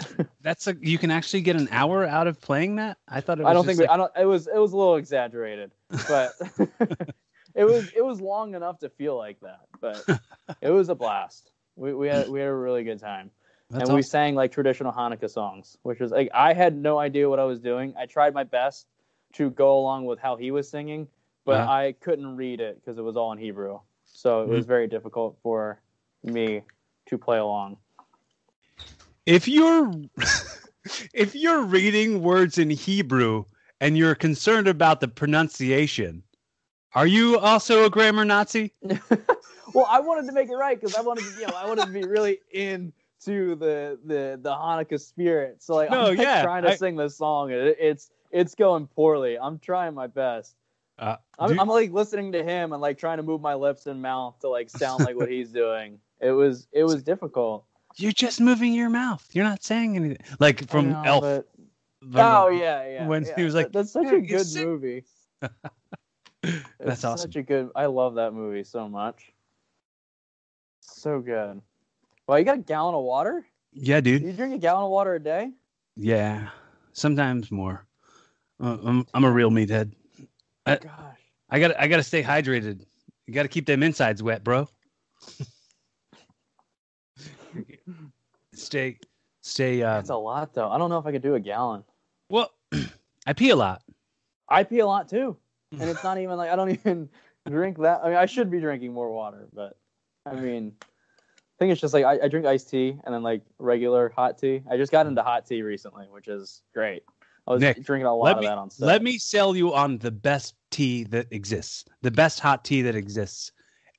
That's 0.40 0.66
a 0.66 0.74
you 0.80 0.98
can 0.98 1.10
actually 1.10 1.40
get 1.42 1.56
an 1.56 1.68
hour 1.70 2.04
out 2.04 2.26
of 2.26 2.40
playing 2.40 2.76
that. 2.76 2.98
I 3.08 3.20
thought 3.20 3.40
it 3.40 3.44
was 3.44 3.50
I 3.50 3.52
don't 3.54 3.64
think 3.66 3.78
we, 3.80 3.86
I 3.86 3.96
don't. 3.96 4.12
It 4.18 4.24
was 4.26 4.46
it 4.46 4.58
was 4.58 4.72
a 4.72 4.76
little 4.76 4.96
exaggerated, 4.96 5.72
but 6.06 6.36
it 7.54 7.64
was 7.64 7.90
it 7.94 8.04
was 8.04 8.20
long 8.20 8.54
enough 8.54 8.78
to 8.80 8.88
feel 8.88 9.16
like 9.16 9.40
that. 9.40 9.60
But 9.80 10.06
it 10.60 10.70
was 10.70 10.88
a 10.88 10.94
blast. 10.94 11.52
We 11.76 11.94
we 11.94 12.08
had 12.08 12.28
we 12.28 12.40
had 12.40 12.48
a 12.48 12.54
really 12.54 12.84
good 12.84 12.98
time, 13.00 13.30
that's 13.70 13.88
and 13.88 13.90
we 13.92 14.02
sang 14.02 14.34
like 14.34 14.52
traditional 14.52 14.92
Hanukkah 14.92 15.30
songs, 15.30 15.78
which 15.82 16.00
was 16.00 16.10
like 16.12 16.30
I 16.34 16.52
had 16.52 16.76
no 16.76 16.98
idea 16.98 17.28
what 17.28 17.38
I 17.40 17.44
was 17.44 17.60
doing. 17.60 17.94
I 17.98 18.06
tried 18.06 18.34
my 18.34 18.44
best 18.44 18.86
to 19.34 19.50
go 19.50 19.78
along 19.78 20.06
with 20.06 20.18
how 20.18 20.36
he 20.36 20.50
was 20.50 20.68
singing, 20.68 21.08
but 21.44 21.60
Uh-huh. 21.60 21.68
I 21.68 21.92
couldn't 22.00 22.36
read 22.36 22.60
it 22.60 22.80
because 22.80 22.98
it 22.98 23.02
was 23.02 23.16
all 23.16 23.32
in 23.32 23.38
Hebrew, 23.38 23.80
so 24.04 24.42
it 24.42 24.48
Mm-hmm. 24.48 24.60
was 24.60 24.66
very 24.66 24.86
difficult 24.86 25.36
for 25.42 25.80
me 26.22 26.62
to 27.06 27.18
play 27.18 27.38
along. 27.38 27.76
If 29.26 29.48
you're 29.48 29.92
if 31.14 31.34
you're 31.34 31.62
reading 31.64 32.22
words 32.22 32.58
in 32.58 32.70
Hebrew 32.70 33.44
and 33.80 33.96
you're 33.96 34.14
concerned 34.14 34.68
about 34.68 35.00
the 35.00 35.08
pronunciation, 35.08 36.22
are 36.94 37.06
you 37.06 37.38
also 37.38 37.84
a 37.84 37.90
grammar 37.90 38.24
Nazi? 38.24 38.72
well, 39.72 39.86
I 39.88 40.00
wanted 40.00 40.26
to 40.26 40.32
make 40.32 40.48
it 40.48 40.54
right 40.54 40.80
because 40.80 40.94
I 40.94 41.00
wanted 41.00 41.22
to, 41.22 41.40
you 41.40 41.46
know, 41.46 41.54
I 41.54 41.66
wanted 41.66 41.86
to 41.86 41.92
be 41.92 42.04
really 42.04 42.40
into 42.52 43.56
the 43.56 43.98
the 44.04 44.38
the 44.40 44.50
Hanukkah 44.50 45.00
spirit. 45.00 45.62
So 45.62 45.74
like, 45.74 45.90
No, 45.90 46.06
I'm 46.08 46.16
yeah, 46.16 46.42
trying 46.42 46.62
to 46.64 46.70
I- 46.70 46.76
sing 46.76 46.96
this 46.96 47.16
song, 47.16 47.52
and 47.52 47.60
it, 47.68 47.76
it's 47.80 48.10
it's 48.30 48.54
going 48.54 48.86
poorly. 48.88 49.38
I'm 49.38 49.58
trying 49.58 49.94
my 49.94 50.06
best. 50.06 50.56
Uh, 50.98 51.16
I'm, 51.38 51.50
do- 51.52 51.58
I'm 51.58 51.68
like 51.68 51.90
listening 51.92 52.32
to 52.32 52.44
him 52.44 52.72
and 52.72 52.80
like 52.80 52.98
trying 52.98 53.16
to 53.16 53.22
move 53.24 53.40
my 53.40 53.54
lips 53.54 53.86
and 53.86 54.00
mouth 54.00 54.38
to 54.40 54.48
like 54.48 54.70
sound 54.70 55.02
like 55.02 55.16
what 55.16 55.28
he's 55.30 55.50
doing. 55.52 55.98
It 56.20 56.30
was 56.30 56.68
it 56.72 56.84
was 56.84 57.02
difficult. 57.02 57.64
You're 57.96 58.12
just 58.12 58.40
moving 58.40 58.72
your 58.72 58.90
mouth. 58.90 59.26
You're 59.32 59.44
not 59.44 59.62
saying 59.62 59.96
anything. 59.96 60.18
Like 60.40 60.68
from 60.68 60.86
I 60.86 60.90
know, 60.90 61.02
Elf. 61.04 61.20
but- 61.22 61.48
Oh 62.16 62.48
yeah, 62.48 62.86
yeah. 62.86 63.06
when 63.06 63.24
yeah. 63.24 63.34
he 63.34 63.44
was 63.44 63.54
like, 63.54 63.72
"That's 63.72 63.90
such 63.90 64.12
a 64.12 64.20
good 64.20 64.44
sick." 64.46 64.66
movie. 64.66 65.04
That's 65.40 66.62
It's 66.80 67.04
awesome. 67.04 67.30
Such 67.32 67.36
a 67.36 67.42
good. 67.42 67.70
I 67.74 67.86
love 67.86 68.16
that 68.16 68.34
movie 68.34 68.62
so 68.64 68.88
much. 68.90 69.32
So 70.80 71.20
good. 71.20 71.62
Well, 72.26 72.38
you 72.38 72.44
got 72.44 72.58
a 72.58 72.62
gallon 72.62 72.94
of 72.94 73.04
water? 73.04 73.46
Yeah, 73.72 74.00
dude. 74.00 74.22
You 74.22 74.32
drink 74.34 74.54
a 74.54 74.58
gallon 74.58 74.84
of 74.84 74.90
water 74.90 75.14
a 75.14 75.20
day? 75.20 75.52
Yeah, 75.96 76.48
sometimes 76.92 77.50
more. 77.50 77.86
Uh, 78.60 78.76
I'm 78.84 79.06
I'm 79.14 79.24
a 79.24 79.30
real 79.30 79.50
meathead. 79.50 79.92
Uh, 80.66 80.76
Gosh. 80.76 81.18
I 81.50 81.58
got 81.60 81.78
I 81.80 81.88
got 81.88 81.96
to 81.96 82.02
stay 82.02 82.22
hydrated. 82.22 82.84
You 83.26 83.32
got 83.32 83.42
to 83.44 83.48
keep 83.48 83.64
them 83.66 83.82
insides 83.82 84.22
wet, 84.22 84.44
bro. 84.44 84.68
Stay 88.64 88.98
stay. 89.40 89.82
Uh, 89.82 89.94
That's 89.94 90.10
a 90.10 90.16
lot, 90.16 90.54
though. 90.54 90.68
I 90.70 90.78
don't 90.78 90.90
know 90.90 90.98
if 90.98 91.06
I 91.06 91.12
could 91.12 91.22
do 91.22 91.34
a 91.34 91.40
gallon. 91.40 91.84
well, 92.28 92.50
I 93.26 93.32
pee 93.32 93.50
a 93.50 93.56
lot. 93.56 93.82
I 94.48 94.64
pee 94.64 94.80
a 94.80 94.86
lot 94.86 95.08
too, 95.08 95.36
and 95.72 95.88
it's 95.88 96.04
not 96.04 96.18
even 96.18 96.36
like 96.36 96.50
I 96.50 96.56
don't 96.56 96.70
even 96.70 97.08
drink 97.48 97.78
that. 97.78 98.00
I 98.02 98.08
mean, 98.08 98.16
I 98.16 98.26
should 98.26 98.50
be 98.50 98.60
drinking 98.60 98.92
more 98.92 99.10
water, 99.12 99.48
but 99.52 99.78
I 100.26 100.34
mean, 100.34 100.72
I 100.80 101.56
think 101.58 101.72
it's 101.72 101.80
just 101.80 101.94
like 101.94 102.04
I, 102.04 102.24
I 102.24 102.28
drink 102.28 102.46
iced 102.46 102.70
tea 102.70 102.98
and 103.04 103.14
then 103.14 103.22
like 103.22 103.42
regular 103.58 104.08
hot 104.14 104.38
tea. 104.38 104.62
I 104.70 104.76
just 104.76 104.92
got 104.92 105.06
into 105.06 105.22
hot 105.22 105.46
tea 105.46 105.62
recently, 105.62 106.06
which 106.10 106.28
is 106.28 106.62
great. 106.72 107.04
I 107.46 107.52
was 107.52 107.60
Nick, 107.60 107.84
drinking 107.84 108.06
a 108.06 108.14
lot 108.14 108.36
of 108.36 108.40
me- 108.40 108.46
that 108.46 108.56
on 108.58 108.70
set. 108.70 108.86
Let 108.86 109.02
me 109.02 109.18
sell 109.18 109.54
you 109.54 109.74
on 109.74 109.98
the 109.98 110.10
best 110.10 110.54
tea 110.70 111.04
that 111.04 111.26
exists, 111.30 111.84
the 112.02 112.10
best 112.10 112.40
hot 112.40 112.64
tea 112.64 112.82
that 112.82 112.96
exists. 112.96 113.52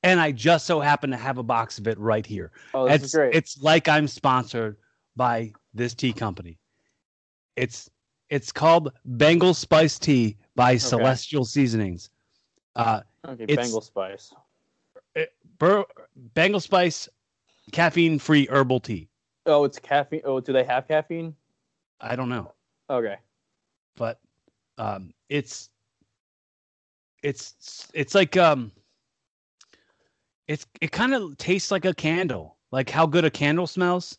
And 0.05 0.19
I 0.19 0.31
just 0.31 0.67
so 0.67 0.79
happen 0.79 1.09
to 1.09 1.17
have 1.17 1.39
a 1.39 1.43
box 1.43 1.79
of 1.79 1.87
it 1.87 1.97
right 1.97 2.25
here. 2.25 2.51
Oh, 2.75 2.85
this 2.85 2.95
it's 2.97 3.03
is 3.05 3.15
great. 3.15 3.35
it's 3.35 3.61
like 3.61 3.87
I'm 3.89 4.07
sponsored 4.07 4.77
by 5.15 5.51
this 5.73 5.95
tea 5.95 6.13
company. 6.13 6.59
It's 7.55 7.89
it's 8.29 8.51
called 8.51 8.91
Bengal 9.05 9.53
Spice 9.55 9.97
Tea 9.97 10.37
by 10.55 10.77
Celestial 10.77 11.43
Seasonings. 11.43 12.09
Uh, 12.75 13.01
okay, 13.27 13.43
it's- 13.45 13.57
Bengal 13.57 13.81
spice. 13.81 14.31
Bur- 15.57 15.85
Bengal 16.33 16.59
Spice 16.59 17.07
caffeine 17.71 18.19
free 18.19 18.45
herbal 18.51 18.81
tea. 18.81 19.07
Oh, 19.47 19.63
it's 19.63 19.79
caffeine. 19.79 20.21
Oh, 20.25 20.39
do 20.39 20.51
they 20.53 20.63
have 20.65 20.87
caffeine? 20.87 21.33
I 22.01 22.15
don't 22.15 22.29
know, 22.29 22.51
Okay. 22.89 23.15
but 23.95 24.19
um, 24.77 25.13
it's 25.29 25.69
it's 27.23 27.87
it's 27.93 28.13
like 28.13 28.35
um, 28.37 28.71
it's 30.47 30.65
it 30.81 30.91
kind 30.91 31.13
of 31.13 31.37
tastes 31.37 31.71
like 31.71 31.85
a 31.85 31.93
candle, 31.93 32.57
like 32.71 32.89
how 32.89 33.05
good 33.05 33.25
a 33.25 33.29
candle 33.31 33.67
smells. 33.67 34.17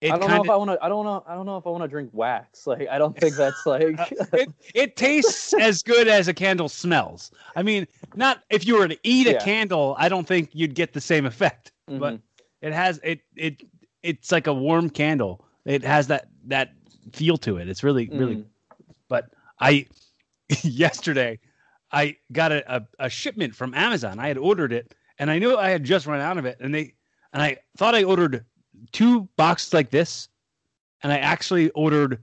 It 0.00 0.10
I 0.10 0.18
don't 0.18 0.20
know 0.22 0.26
kinda- 0.38 0.44
if 0.44 0.50
I 0.50 0.56
want 0.56 0.70
to. 0.70 0.84
I 0.84 0.88
don't 0.88 1.04
know. 1.04 1.22
I 1.28 1.34
don't 1.34 1.46
know 1.46 1.56
if 1.58 1.66
I 1.66 1.70
want 1.70 1.84
to 1.84 1.88
drink 1.88 2.10
wax. 2.12 2.66
Like, 2.66 2.88
I 2.88 2.98
don't 2.98 3.16
think 3.16 3.36
that's 3.36 3.64
like. 3.66 3.96
it, 4.32 4.48
it 4.74 4.96
tastes 4.96 5.52
as 5.54 5.82
good 5.82 6.08
as 6.08 6.26
a 6.28 6.34
candle 6.34 6.68
smells. 6.68 7.30
I 7.54 7.62
mean, 7.62 7.86
not 8.16 8.42
if 8.50 8.66
you 8.66 8.78
were 8.78 8.88
to 8.88 8.98
eat 9.04 9.26
a 9.28 9.34
candle, 9.38 9.94
I 9.98 10.08
don't 10.08 10.26
think 10.26 10.50
you'd 10.52 10.74
get 10.74 10.92
the 10.92 11.00
same 11.00 11.26
effect. 11.26 11.72
But 11.86 12.14
Mhm. 12.14 12.20
it 12.62 12.72
has 12.72 12.98
it 13.04 13.20
it 13.36 13.62
it's 14.02 14.32
like 14.32 14.46
a 14.46 14.54
warm 14.54 14.90
candle. 14.90 15.44
It 15.64 15.84
has 15.84 16.06
that 16.08 16.28
that 16.46 16.72
feel 17.12 17.36
to 17.38 17.58
it. 17.58 17.68
It's 17.68 17.84
really 17.84 18.08
really. 18.08 18.36
Mm. 18.36 18.44
But 19.08 19.30
I 19.60 19.86
yesterday 20.62 21.38
I 21.92 22.16
got 22.32 22.50
a, 22.52 22.76
a 22.76 22.82
a 22.98 23.08
shipment 23.10 23.54
from 23.54 23.74
Amazon. 23.74 24.18
I 24.18 24.28
had 24.28 24.38
ordered 24.38 24.72
it, 24.72 24.94
and 25.18 25.30
I 25.30 25.38
knew 25.38 25.56
I 25.56 25.70
had 25.70 25.84
just 25.84 26.06
run 26.06 26.20
out 26.20 26.38
of 26.38 26.44
it, 26.44 26.58
and 26.60 26.74
they 26.74 26.94
and 27.32 27.42
I 27.42 27.56
thought 27.76 27.94
I 27.94 28.04
ordered 28.04 28.44
two 28.92 29.28
boxes 29.36 29.72
like 29.72 29.90
this, 29.90 30.28
and 31.02 31.12
I 31.12 31.18
actually 31.18 31.70
ordered 31.70 32.20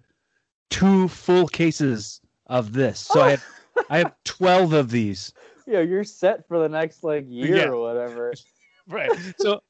two 0.70 1.08
full 1.08 1.48
cases 1.48 2.22
of 2.48 2.74
this. 2.74 3.00
So 3.00 3.22
I 3.22 3.32
have 3.32 3.46
I 3.90 3.98
have 4.00 4.14
twelve 4.24 4.74
of 4.74 4.90
these. 4.92 5.34
Yeah, 5.68 5.82
you're 5.82 6.04
set 6.04 6.48
for 6.48 6.60
the 6.60 6.70
next 6.70 7.04
like 7.04 7.26
year 7.28 7.56
Yeah. 7.58 7.68
or 7.70 7.80
whatever. 7.80 8.34
Right. 8.88 9.12
So 9.40 9.62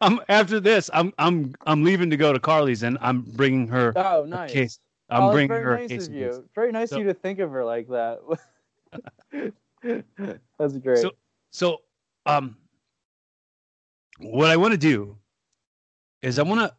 um 0.00 0.20
after 0.28 0.60
this, 0.60 0.88
I'm 0.94 1.12
I'm 1.18 1.52
I'm 1.66 1.82
leaving 1.82 2.10
to 2.10 2.16
go 2.16 2.32
to 2.32 2.38
Carly's, 2.38 2.84
and 2.84 2.96
I'm 3.00 3.22
bringing 3.22 3.66
her 3.66 3.92
Oh, 3.96 4.22
a 4.22 4.26
nice. 4.28 4.52
case. 4.52 4.78
I'm 5.10 5.24
oh, 5.24 5.32
bringing 5.32 5.48
very 5.48 5.64
her 5.64 5.74
a 5.74 5.80
nice 5.80 5.88
case 5.88 6.06
of 6.06 6.14
you. 6.14 6.48
Very 6.54 6.70
nice 6.70 6.90
So- 6.90 6.96
of 6.96 7.02
you 7.02 7.08
to 7.08 7.14
think 7.14 7.40
of 7.40 7.50
her 7.50 7.64
like 7.64 7.88
that. 7.88 8.20
that's 10.58 10.76
great. 10.78 10.98
So 10.98 11.10
so 11.50 11.78
um 12.26 12.56
what 14.18 14.50
I 14.50 14.56
want 14.56 14.72
to 14.72 14.78
do 14.78 15.16
is 16.22 16.38
I 16.38 16.42
want 16.42 16.60
to 16.60 16.74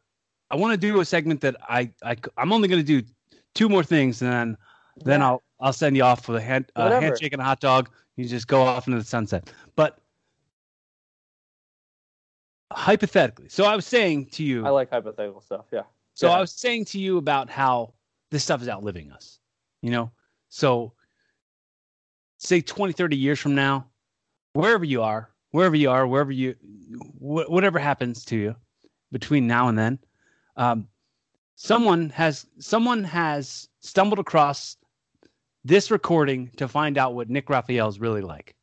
I 0.52 0.56
want 0.56 0.74
to 0.74 0.78
do 0.78 1.00
a 1.00 1.06
segment 1.06 1.42
that 1.42 1.56
I 1.68 1.92
I 2.04 2.16
I'm 2.38 2.52
only 2.52 2.68
going 2.68 2.84
to 2.86 3.02
do 3.02 3.08
two 3.56 3.70
more 3.70 3.84
things 3.84 4.22
and 4.22 4.32
then 4.32 4.58
then 5.06 5.20
Yeah. 5.22 5.28
I'll 5.28 5.44
I'll 5.60 5.74
send 5.74 5.96
you 5.96 6.04
off 6.04 6.28
with 6.28 6.38
a 6.38 6.42
hand 6.42 6.72
uh, 6.76 6.84
Whatever. 6.84 7.06
handshake 7.06 7.34
and 7.34 7.42
a 7.42 7.46
hot 7.46 7.60
dog. 7.60 7.90
You 8.16 8.26
just 8.26 8.48
go 8.48 8.62
off 8.62 8.88
into 8.88 9.00
the 9.00 9.06
sunset. 9.06 9.52
But 9.76 10.00
hypothetically, 12.72 13.50
so 13.50 13.66
I 13.66 13.76
was 13.76 13.86
saying 13.86 14.28
to 14.28 14.44
you, 14.44 14.66
I 14.66 14.70
like 14.70 14.90
hypothetical 14.90 15.42
stuff. 15.42 15.66
Yeah. 15.72 15.84
so 16.14 16.28
Yeah. 16.28 16.34
I 16.34 16.40
was 16.42 16.52
saying 16.52 16.86
to 16.86 17.00
you 17.00 17.18
about 17.18 17.50
how 17.50 17.94
this 18.32 18.44
stuff 18.44 18.62
is 18.62 18.70
outliving 18.70 19.12
us, 19.12 19.40
you 19.82 19.90
know? 19.92 20.12
So 20.50 20.94
say 22.38 22.62
20, 22.62 22.94
30 22.94 23.18
years 23.18 23.40
from 23.40 23.56
now, 23.56 23.88
wherever 24.54 24.86
you 24.86 25.02
are, 25.02 25.30
wherever 25.52 25.76
you 25.76 25.89
are, 25.89 26.08
wherever 26.08 26.32
you, 26.32 26.54
wh- 27.20 27.50
whatever 27.50 27.80
happens 27.80 28.26
to 28.26 28.38
you 28.38 28.56
between 29.12 29.47
now 29.47 29.68
and 29.68 29.78
then, 29.78 30.00
um, 30.56 30.88
someone 31.56 32.10
has, 32.12 32.45
someone 32.60 33.04
has 33.04 33.70
stumbled 33.80 34.20
across 34.20 34.78
this 35.64 35.91
recording 35.91 36.50
to 36.58 36.68
find 36.68 36.97
out 36.97 37.14
what 37.16 37.30
Nick 37.30 37.50
Raphael 37.50 37.88
is 37.88 38.00
really 38.00 38.22
like, 38.22 38.56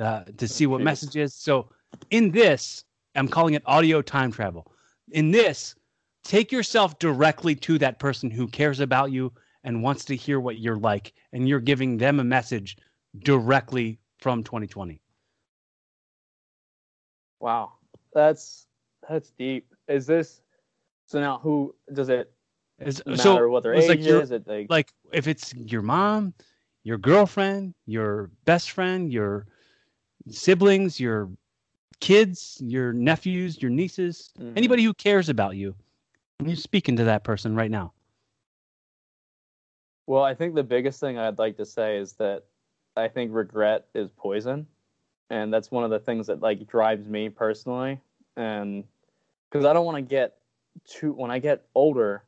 uh, 0.00 0.24
to 0.36 0.48
see 0.48 0.66
what 0.66 0.80
messages. 0.80 1.34
So 1.34 1.68
in 2.10 2.30
this, 2.30 2.84
I'm 3.14 3.28
calling 3.28 3.54
it 3.54 3.62
audio 3.66 4.02
time 4.02 4.32
travel. 4.32 4.70
In 5.12 5.30
this, 5.30 5.74
take 6.24 6.50
yourself 6.50 6.98
directly 6.98 7.54
to 7.56 7.78
that 7.78 7.98
person 7.98 8.30
who 8.30 8.48
cares 8.48 8.80
about 8.80 9.12
you 9.12 9.32
and 9.64 9.82
wants 9.82 10.04
to 10.06 10.16
hear 10.16 10.40
what 10.40 10.58
you're 10.58 10.76
like, 10.78 11.12
and 11.32 11.48
you're 11.48 11.60
giving 11.60 11.96
them 11.96 12.20
a 12.20 12.24
message 12.24 12.76
directly 13.20 13.98
from 14.18 14.42
2020. 14.42 15.00
Wow. 17.44 17.72
That's 18.14 18.66
that's 19.06 19.28
deep. 19.32 19.66
Is 19.86 20.06
this 20.06 20.40
so 21.04 21.20
now 21.20 21.38
who 21.42 21.74
does 21.92 22.08
it 22.08 22.32
Is- 22.78 23.04
matter 23.04 23.20
so 23.20 23.48
what 23.50 23.62
their 23.62 23.74
age 23.74 23.86
like 23.86 24.00
you're- 24.00 24.22
is? 24.22 24.30
It 24.30 24.48
like, 24.48 24.70
like 24.70 24.92
if 25.12 25.28
it's 25.28 25.52
your 25.54 25.82
mom, 25.82 26.32
your 26.84 26.96
girlfriend, 26.96 27.74
your 27.84 28.30
best 28.46 28.70
friend, 28.70 29.12
your 29.12 29.46
siblings, 30.30 30.98
your 30.98 31.28
kids, 32.00 32.56
your 32.62 32.94
nephews, 32.94 33.60
your 33.60 33.70
nieces, 33.70 34.32
Mhm. 34.40 34.56
anybody 34.56 34.82
who 34.82 34.94
cares 34.94 35.28
about 35.28 35.54
you. 35.54 35.74
You're 36.42 36.56
speaking 36.56 36.96
to 36.96 37.04
that 37.04 37.24
person 37.24 37.54
right 37.54 37.70
now. 37.70 37.92
Well, 40.06 40.22
I 40.22 40.34
think 40.34 40.54
the 40.54 40.62
biggest 40.64 40.98
thing 40.98 41.18
I'd 41.18 41.38
like 41.38 41.58
to 41.58 41.66
say 41.66 41.98
is 41.98 42.14
that 42.14 42.44
I 42.96 43.08
think 43.08 43.32
regret 43.34 43.86
is 43.94 44.08
poison, 44.16 44.66
and 45.30 45.52
that's 45.52 45.70
one 45.70 45.84
of 45.84 45.90
the 45.90 45.98
things 45.98 46.26
that 46.28 46.40
like 46.40 46.66
drives 46.66 47.06
me 47.08 47.28
personally, 47.28 48.00
and 48.36 48.84
because 49.50 49.64
I 49.64 49.72
don't 49.72 49.84
want 49.86 49.96
to 49.96 50.02
get 50.02 50.36
too 50.84 51.12
when 51.12 51.30
I 51.30 51.38
get 51.38 51.64
older, 51.74 52.24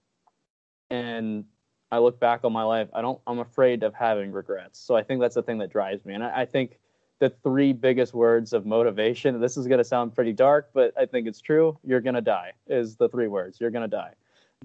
and 0.91 1.45
I 1.91 1.99
look 1.99 2.19
back 2.21 2.41
on 2.45 2.53
my 2.53 2.63
life, 2.63 2.89
I 2.93 3.03
don't. 3.03 3.21
I'm 3.27 3.39
afraid 3.39 3.83
of 3.83 3.95
having 3.95 4.33
regrets. 4.33 4.79
So 4.79 4.97
I 4.97 5.03
think 5.03 5.21
that's 5.21 5.35
the 5.35 5.43
thing 5.43 5.59
that 5.59 5.71
drives 5.71 6.05
me, 6.05 6.15
and 6.15 6.25
I, 6.25 6.43
I 6.43 6.45
think 6.47 6.79
the 7.19 7.31
three 7.43 7.73
biggest 7.73 8.13
words 8.15 8.53
of 8.53 8.67
motivation. 8.67 9.41
This 9.41 9.57
is 9.57 9.67
gonna 9.67 9.85
sound 9.85 10.15
pretty 10.15 10.33
dark, 10.33 10.71
but 10.75 10.93
I 10.99 11.07
think 11.07 11.27
it's 11.27 11.41
true. 11.41 11.79
You're 11.85 12.01
gonna 12.01 12.21
die 12.21 12.53
is 12.67 12.97
the 12.97 13.09
three 13.09 13.29
words. 13.29 13.61
You're 13.61 13.71
gonna 13.71 13.89
die. 13.89 14.13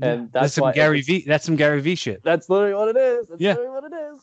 And 0.01 0.21
Yeah, 0.23 0.27
that's 0.31 0.53
some 0.55 0.71
Gary 0.73 1.01
V. 1.01 1.23
That's 1.27 1.45
some 1.45 1.55
Gary 1.55 1.81
V. 1.81 1.95
shit. 1.95 2.23
that's 2.23 2.49
literally 2.49 2.73
what 2.73 2.87
it 2.89 2.97
is. 2.97 3.27
That's 3.27 3.41
Yeah. 3.41 3.53
literally 3.55 3.81
what 3.81 3.91
it 3.91 3.95
is. 3.95 4.21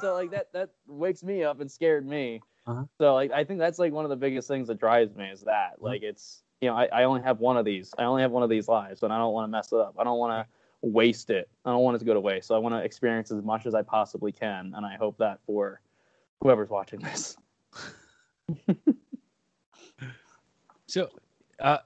So 0.00 0.14
like 0.14 0.30
that 0.30 0.52
that 0.52 0.70
wakes 0.86 1.22
me 1.22 1.42
up 1.44 1.60
and 1.60 1.70
scared 1.70 2.06
me. 2.06 2.40
Uh-huh. 2.70 2.84
So 2.98 3.14
like 3.14 3.32
I 3.32 3.44
think 3.44 3.58
that's 3.58 3.78
like 3.78 3.92
one 3.92 4.04
of 4.04 4.10
the 4.10 4.16
biggest 4.16 4.46
things 4.46 4.68
that 4.68 4.78
drives 4.78 5.16
me 5.16 5.26
is 5.26 5.40
that 5.42 5.76
like 5.80 6.02
it's 6.02 6.42
you 6.60 6.68
know 6.68 6.76
I, 6.76 6.86
I 6.92 7.04
only 7.04 7.22
have 7.22 7.40
one 7.40 7.56
of 7.56 7.64
these. 7.64 7.92
I 7.98 8.04
only 8.04 8.22
have 8.22 8.30
one 8.30 8.42
of 8.42 8.50
these 8.50 8.68
lives, 8.68 9.02
and 9.02 9.12
I 9.12 9.18
don't 9.18 9.32
want 9.32 9.44
to 9.44 9.48
mess 9.48 9.72
it 9.72 9.78
up. 9.78 9.96
I 9.98 10.04
don't 10.04 10.18
want 10.18 10.32
to 10.32 10.46
waste 10.82 11.30
it. 11.30 11.48
I 11.64 11.70
don't 11.70 11.82
want 11.82 11.96
it 11.96 11.98
to 12.00 12.04
go 12.04 12.14
to 12.14 12.20
waste. 12.20 12.48
So 12.48 12.54
I 12.54 12.58
want 12.58 12.74
to 12.74 12.78
experience 12.78 13.30
as 13.32 13.42
much 13.42 13.66
as 13.66 13.74
I 13.74 13.82
possibly 13.82 14.32
can, 14.32 14.72
and 14.76 14.86
I 14.86 14.96
hope 14.96 15.18
that 15.18 15.40
for 15.46 15.80
whoever's 16.40 16.70
watching 16.70 17.00
this. 17.00 17.36
So, 20.90 21.08
uh, 21.60 21.78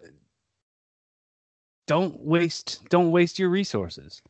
don't 1.87 2.18
waste 2.20 2.89
don't 2.89 3.11
waste 3.11 3.39
your 3.39 3.51
resources. 3.51 4.22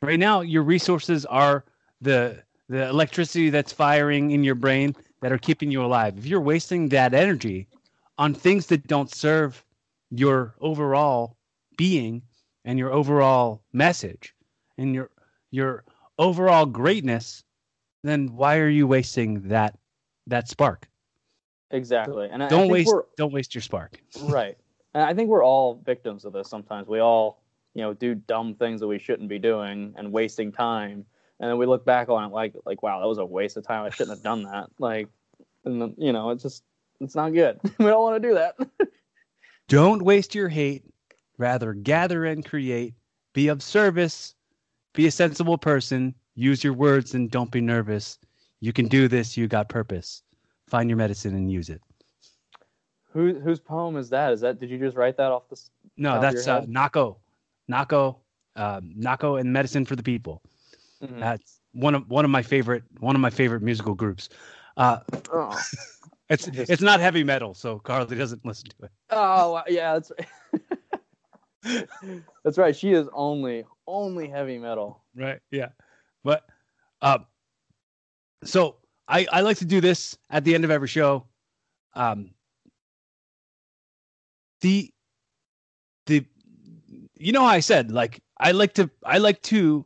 Right 0.00 0.18
now, 0.18 0.40
your 0.40 0.62
resources 0.62 1.26
are 1.26 1.66
the 2.00 2.42
the 2.70 2.88
electricity 2.88 3.50
that's 3.50 3.74
firing 3.74 4.30
in 4.30 4.42
your 4.42 4.54
brain 4.54 4.96
that 5.22 5.32
are 5.32 5.38
keeping 5.38 5.70
you 5.70 5.84
alive. 5.84 6.18
If 6.18 6.26
you're 6.26 6.40
wasting 6.40 6.90
that 6.90 7.14
energy 7.14 7.68
on 8.18 8.34
things 8.34 8.66
that 8.66 8.86
don't 8.86 9.12
serve 9.12 9.64
your 10.10 10.54
overall 10.60 11.38
being 11.78 12.22
and 12.64 12.78
your 12.78 12.92
overall 12.92 13.62
message 13.72 14.34
and 14.76 14.94
your 14.94 15.10
your 15.50 15.84
overall 16.18 16.66
greatness, 16.66 17.44
then 18.02 18.28
why 18.36 18.58
are 18.58 18.68
you 18.68 18.86
wasting 18.86 19.48
that 19.48 19.78
that 20.26 20.48
spark? 20.48 20.88
Exactly, 21.70 22.28
and 22.30 22.46
Don't 22.50 22.68
waste 22.68 22.94
don't 23.16 23.32
waste 23.32 23.54
your 23.54 23.62
spark. 23.62 23.98
right 24.24 24.58
and 24.94 25.02
i 25.02 25.14
think 25.14 25.28
we're 25.28 25.44
all 25.44 25.80
victims 25.84 26.24
of 26.24 26.32
this 26.32 26.48
sometimes 26.48 26.88
we 26.88 27.00
all 27.00 27.42
you 27.74 27.82
know 27.82 27.94
do 27.94 28.14
dumb 28.14 28.54
things 28.54 28.80
that 28.80 28.86
we 28.86 28.98
shouldn't 28.98 29.28
be 29.28 29.38
doing 29.38 29.94
and 29.96 30.12
wasting 30.12 30.52
time 30.52 31.04
and 31.40 31.50
then 31.50 31.58
we 31.58 31.66
look 31.66 31.84
back 31.84 32.08
on 32.08 32.24
it 32.24 32.32
like 32.32 32.54
like 32.64 32.82
wow 32.82 33.00
that 33.00 33.08
was 33.08 33.18
a 33.18 33.24
waste 33.24 33.56
of 33.56 33.66
time 33.66 33.84
i 33.84 33.90
shouldn't 33.90 34.16
have 34.16 34.22
done 34.22 34.42
that 34.42 34.68
like 34.78 35.08
and 35.64 35.80
then 35.80 35.94
you 35.98 36.12
know 36.12 36.30
it's 36.30 36.42
just 36.42 36.64
it's 37.00 37.14
not 37.14 37.32
good 37.32 37.58
we 37.78 37.86
don't 37.86 38.02
want 38.02 38.20
to 38.20 38.28
do 38.28 38.34
that 38.34 38.56
Don't 39.72 40.02
waste 40.02 40.34
your 40.34 40.50
hate. 40.50 40.84
Rather, 41.38 41.72
gather 41.72 42.26
and 42.26 42.44
create. 42.44 42.92
Be 43.32 43.48
of 43.48 43.62
service. 43.62 44.34
Be 44.92 45.06
a 45.06 45.10
sensible 45.10 45.56
person. 45.56 46.14
Use 46.34 46.62
your 46.62 46.74
words 46.74 47.14
and 47.14 47.30
don't 47.30 47.50
be 47.50 47.62
nervous. 47.62 48.18
You 48.60 48.74
can 48.74 48.86
do 48.86 49.08
this. 49.08 49.34
You 49.34 49.48
got 49.48 49.70
purpose. 49.70 50.22
Find 50.68 50.90
your 50.90 50.98
medicine 50.98 51.34
and 51.34 51.50
use 51.50 51.70
it. 51.70 51.80
Who, 53.14 53.40
whose 53.40 53.60
poem 53.60 53.96
is 53.96 54.10
that 54.10 54.34
is 54.34 54.42
that 54.42 54.60
did 54.60 54.68
you 54.68 54.78
just 54.78 54.94
write 54.94 55.16
that 55.16 55.32
off 55.32 55.48
the 55.48 55.58
No, 55.96 56.20
that's 56.20 56.46
uh? 56.46 56.62
Nahko. 56.62 57.16
Nahko. 57.70 58.16
Um, 58.54 58.92
Nahko 58.98 59.40
and 59.40 59.50
Medicine 59.50 59.86
for 59.86 59.96
the 59.96 60.02
People. 60.02 60.42
Mhm. 61.02 61.18
That's 61.20 61.60
one 61.72 61.94
of 61.94 62.08
one 62.08 62.24
of 62.24 62.30
my 62.30 62.42
favorite 62.42 62.84
one 63.00 63.14
of 63.16 63.20
my 63.20 63.30
favorite 63.30 63.62
musical 63.62 63.94
groups. 63.94 64.28
Uh, 64.76 65.00
oh. 65.32 65.60
it's 66.28 66.46
it's 66.46 66.82
not 66.82 67.00
heavy 67.00 67.24
metal, 67.24 67.54
so 67.54 67.78
Carly 67.78 68.16
doesn't 68.16 68.44
listen 68.44 68.68
to 68.70 68.84
it. 68.86 68.90
oh 69.10 69.62
yeah 69.68 69.92
that's 69.94 70.12
right 70.18 70.28
that's 72.44 72.58
right 72.58 72.74
she 72.74 72.92
is 72.92 73.08
only 73.12 73.64
only 73.86 74.28
heavy 74.28 74.58
metal 74.58 75.02
right 75.14 75.38
yeah 75.50 75.68
but 76.24 76.44
uh 77.02 77.18
so 78.44 78.76
i 79.08 79.26
i 79.32 79.40
like 79.40 79.56
to 79.56 79.64
do 79.64 79.80
this 79.80 80.16
at 80.30 80.44
the 80.44 80.54
end 80.54 80.64
of 80.64 80.70
every 80.70 80.88
show 80.88 81.24
um 81.94 82.30
the 84.60 84.90
the 86.06 86.24
you 87.16 87.32
know 87.32 87.42
how 87.42 87.46
i 87.46 87.60
said 87.60 87.90
like 87.92 88.20
i 88.38 88.50
like 88.50 88.74
to 88.74 88.90
i 89.04 89.18
like 89.18 89.40
to 89.42 89.84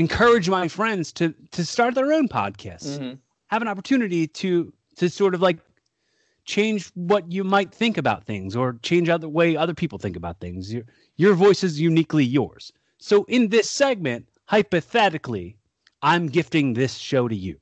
encourage 0.00 0.48
my 0.48 0.66
friends 0.68 1.12
to 1.18 1.34
to 1.56 1.64
start 1.64 1.94
their 1.94 2.12
own 2.12 2.26
podcasts. 2.28 2.98
Mhm. 2.98 3.18
have 3.48 3.62
an 3.62 3.68
opportunity 3.68 4.26
to 4.26 4.72
to 4.96 5.08
sort 5.08 5.34
of 5.34 5.40
like 5.42 5.58
change 6.44 6.90
what 6.94 7.30
you 7.30 7.44
might 7.44 7.72
think 7.72 7.96
about 7.98 8.24
things 8.24 8.56
or 8.56 8.66
change 8.82 9.08
out 9.08 9.20
the 9.20 9.28
way 9.28 9.56
other 9.56 9.74
people 9.74 9.98
think 9.98 10.16
about 10.16 10.40
things. 10.40 10.72
Your 10.72 10.84
your 11.16 11.34
voice 11.34 11.62
is 11.62 11.80
uniquely 11.80 12.24
yours. 12.24 12.72
So 12.98 13.24
in 13.28 13.48
this 13.48 13.68
segment 13.70 14.26
hypothetically 14.46 15.56
i'm 16.02 16.26
gifting 16.26 16.72
this 16.72 16.94
show 16.96 17.28
to 17.28 17.36
you 17.36 17.56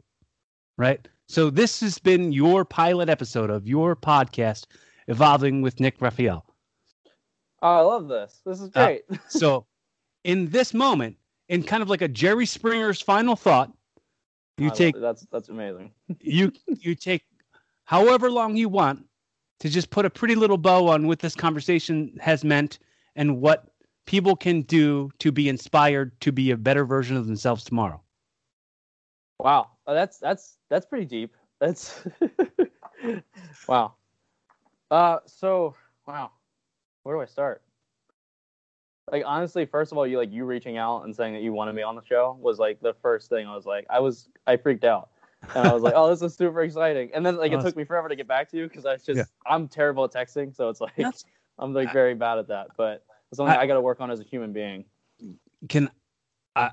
right? 0.79 1.09
So 1.27 1.51
this 1.51 1.81
has 1.81 1.99
been 1.99 2.33
your 2.33 2.65
pilot 2.65 3.09
episode 3.11 3.51
of 3.51 3.67
your 3.67 3.95
podcast 3.97 4.65
evolving 5.09 5.61
with 5.61 5.81
nick 5.81 6.01
raphael. 6.01 6.47
Oh 7.63 7.77
i 7.79 7.81
love 7.81 8.09
this. 8.09 8.41
This 8.47 8.61
is 8.61 8.71
Uh, 8.75 8.87
great. 8.87 9.03
so 9.29 9.67
in 10.25 10.49
this 10.51 10.73
moment 10.73 11.18
in 11.49 11.63
kind 11.63 11.83
of 11.83 11.89
like 11.89 12.03
a 12.03 12.09
jerry 12.09 12.47
springer's 12.47 13.01
final 13.01 13.37
thought 13.37 13.73
you 14.59 14.69
love 14.69 14.77
take 14.77 15.01
that's 15.01 15.27
that's 15.33 15.49
amazing 15.49 15.93
you 16.21 16.53
you 16.67 16.95
take 16.95 17.25
however 17.85 18.31
long 18.31 18.57
you 18.57 18.69
want 18.69 19.05
to 19.61 19.69
just 19.69 19.91
put 19.91 20.05
a 20.05 20.11
pretty 20.11 20.35
little 20.35 20.59
bow 20.59 20.87
on 20.89 21.07
what 21.07 21.19
this 21.19 21.35
conversation 21.35 22.17
has 22.21 22.45
meant 22.45 22.79
and 23.17 23.41
what 23.41 23.73
people 24.07 24.37
can 24.37 24.63
do 24.63 25.11
to 25.19 25.31
be 25.31 25.49
inspired 25.49 26.19
to 26.21 26.33
be 26.33 26.51
a 26.51 26.57
better 26.57 26.85
version 26.85 27.17
of 27.17 27.27
themselves 27.27 27.65
tomorrow. 27.65 28.01
Wow, 29.39 29.71
Uh, 29.87 29.95
that's 29.95 30.19
that's 30.19 30.59
that's 30.69 30.87
pretty 30.87 31.05
deep. 31.05 31.37
That's 31.61 32.03
wow. 33.69 33.95
Uh, 34.91 35.19
so 35.27 35.75
wow, 36.07 36.31
where 37.03 37.17
do 37.17 37.21
I 37.21 37.27
start? 37.27 37.63
Like 39.11 39.23
honestly, 39.27 39.67
first 39.67 39.93
of 39.93 39.99
all, 39.99 40.07
you 40.07 40.19
like 40.19 40.33
you 40.33 40.45
reaching 40.45 40.77
out 40.77 41.05
and 41.05 41.15
saying 41.15 41.35
that 41.35 41.43
you 41.43 41.53
wanted 41.53 41.75
me 41.75 41.83
on 41.83 41.97
the 41.97 42.05
show 42.05 42.37
was 42.41 42.59
like 42.59 42.81
the 42.81 42.95
first 43.03 43.29
thing 43.29 43.47
I 43.47 43.55
was 43.55 43.67
like, 43.67 43.87
I 43.91 44.01
was 44.01 44.29
I 44.47 44.57
freaked 44.57 44.85
out, 44.85 45.11
and 45.55 45.67
I 45.67 45.73
was 45.73 45.83
like, 45.83 45.95
oh, 45.97 46.09
this 46.11 46.23
is 46.23 46.37
super 46.37 46.63
exciting. 46.63 47.11
And 47.15 47.25
then 47.25 47.37
like 47.37 47.53
it 47.53 47.61
took 47.61 47.77
me 47.77 47.85
forever 47.85 48.09
to 48.09 48.17
get 48.17 48.29
back 48.29 48.51
to 48.51 48.57
you 48.57 48.69
because 48.69 48.87
I 48.87 48.95
was 48.95 49.05
just 49.05 49.19
Yeah. 49.19 49.25
I'm 49.47 49.69
terrible 49.69 50.05
at 50.05 50.13
texting, 50.13 50.55
so 50.55 50.69
it's 50.69 50.81
like 50.81 50.97
That's- 50.97 51.25
I'm 51.59 51.73
like 51.75 51.93
very 51.93 52.15
bad 52.15 52.39
at 52.39 52.49
that. 52.49 52.69
But 52.77 53.05
it's 53.31 53.39
something 53.39 53.57
I- 53.57 53.63
I, 53.63 53.67
got 53.67 53.75
to 53.75 53.81
work 53.81 54.01
on 54.01 54.11
as 54.11 54.21
a 54.21 54.25
human 54.25 54.53
being. 54.53 54.85
Can 55.69 55.91
I, 56.55 56.71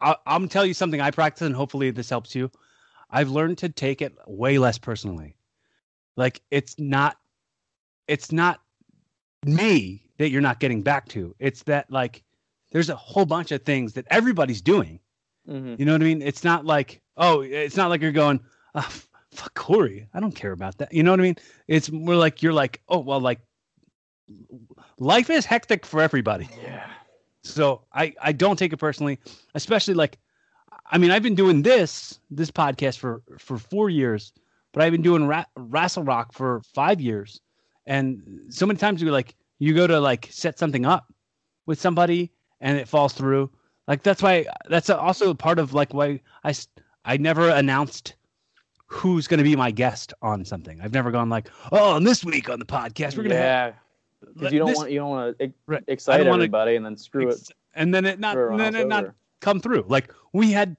I 0.00 0.16
I'm 0.26 0.42
gonna 0.42 0.48
tell 0.48 0.64
you 0.64 0.74
something 0.74 1.00
I 1.00 1.10
practice 1.10 1.42
and 1.42 1.54
hopefully 1.54 1.90
this 1.90 2.08
helps 2.08 2.34
you. 2.34 2.50
I've 3.10 3.30
learned 3.30 3.58
to 3.58 3.68
take 3.68 4.02
it 4.02 4.14
way 4.26 4.58
less 4.58 4.78
personally. 4.78 5.34
Like 6.16 6.40
it's 6.50 6.78
not 6.78 7.16
it's 8.06 8.32
not 8.32 8.60
me 9.44 10.07
that 10.18 10.30
you're 10.30 10.42
not 10.42 10.60
getting 10.60 10.82
back 10.82 11.08
to. 11.08 11.34
It's 11.38 11.62
that 11.64 11.90
like 11.90 12.22
there's 12.72 12.90
a 12.90 12.96
whole 12.96 13.26
bunch 13.26 13.52
of 13.52 13.62
things 13.62 13.94
that 13.94 14.06
everybody's 14.10 14.60
doing 14.62 15.00
hmm 15.46 15.74
You 15.78 15.86
know 15.86 15.92
what 15.92 16.02
I 16.02 16.04
mean? 16.04 16.22
It's 16.22 16.44
not 16.44 16.66
like, 16.66 17.00
oh, 17.16 17.40
it's 17.40 17.76
not 17.76 17.88
like 17.90 18.02
you're 18.02 18.12
going, 18.12 18.40
oh, 18.74 19.00
fuck 19.32 19.54
Corey. 19.54 20.08
I 20.14 20.20
don't 20.20 20.34
care 20.34 20.52
about 20.52 20.78
that. 20.78 20.92
You 20.92 21.02
know 21.02 21.10
what 21.10 21.20
I 21.20 21.22
mean? 21.22 21.36
It's 21.66 21.90
more 21.90 22.16
like 22.16 22.42
you're 22.42 22.52
like, 22.52 22.82
oh, 22.88 22.98
well, 22.98 23.20
like 23.20 23.40
life 24.98 25.30
is 25.30 25.44
hectic 25.46 25.86
for 25.86 26.00
everybody. 26.00 26.48
Yeah. 26.62 26.90
So 27.44 27.82
I, 27.92 28.14
I 28.20 28.32
don't 28.32 28.58
take 28.58 28.72
it 28.72 28.76
personally, 28.78 29.18
especially 29.54 29.94
like, 29.94 30.18
I 30.90 30.98
mean, 30.98 31.10
I've 31.10 31.22
been 31.22 31.34
doing 31.34 31.62
this, 31.62 32.20
this 32.30 32.50
podcast 32.50 32.98
for, 32.98 33.22
for 33.38 33.58
four 33.58 33.88
years, 33.90 34.32
but 34.72 34.82
I've 34.82 34.92
been 34.92 35.02
doing 35.02 35.26
ra- 35.26 35.44
Wrestle 35.56 36.04
Rock 36.04 36.32
for 36.32 36.60
five 36.74 37.00
years. 37.00 37.40
And 37.86 38.22
so 38.50 38.66
many 38.66 38.78
times 38.78 39.00
you 39.00 39.10
like, 39.10 39.34
you 39.58 39.74
go 39.74 39.86
to 39.86 40.00
like 40.00 40.28
set 40.30 40.58
something 40.58 40.86
up 40.86 41.12
with 41.66 41.80
somebody 41.80 42.32
and 42.60 42.78
it 42.78 42.88
falls 42.88 43.12
through. 43.12 43.50
Like 43.86 44.02
that's 44.02 44.22
why 44.22 44.46
that's 44.68 44.90
also 44.90 45.34
part 45.34 45.58
of 45.58 45.72
like 45.74 45.94
why 45.94 46.20
I 46.44 46.54
I 47.04 47.16
never 47.16 47.48
announced 47.48 48.14
who's 48.86 49.26
going 49.26 49.38
to 49.38 49.44
be 49.44 49.56
my 49.56 49.70
guest 49.70 50.12
on 50.22 50.44
something. 50.44 50.80
I've 50.80 50.92
never 50.94 51.10
gone 51.10 51.28
like, 51.28 51.48
oh, 51.72 51.96
and 51.96 52.06
this 52.06 52.24
week 52.24 52.48
on 52.48 52.58
the 52.58 52.64
podcast 52.64 53.16
we're 53.16 53.24
going 53.24 53.30
to 53.30 53.36
have 53.36 53.74
yeah. 54.24 54.32
Because 54.34 54.52
you 54.52 54.58
don't 54.58 54.68
this- 54.68 54.76
want 54.78 54.90
you 54.90 54.98
don't 54.98 55.10
want 55.10 55.38
to 55.38 55.52
Right. 55.66 55.84
Excite 55.88 56.26
everybody 56.26 56.76
and 56.76 56.84
then 56.84 56.96
screw 56.96 57.28
it. 57.28 57.50
and 57.74 57.94
then 57.94 58.04
it 58.04 58.18
not 58.18 58.36
everyone 58.36 58.58
then 58.58 58.74
it 58.74 58.88
not 58.88 59.14
come 59.40 59.60
through. 59.60 59.84
Like 59.88 60.12
we 60.32 60.52
had 60.52 60.76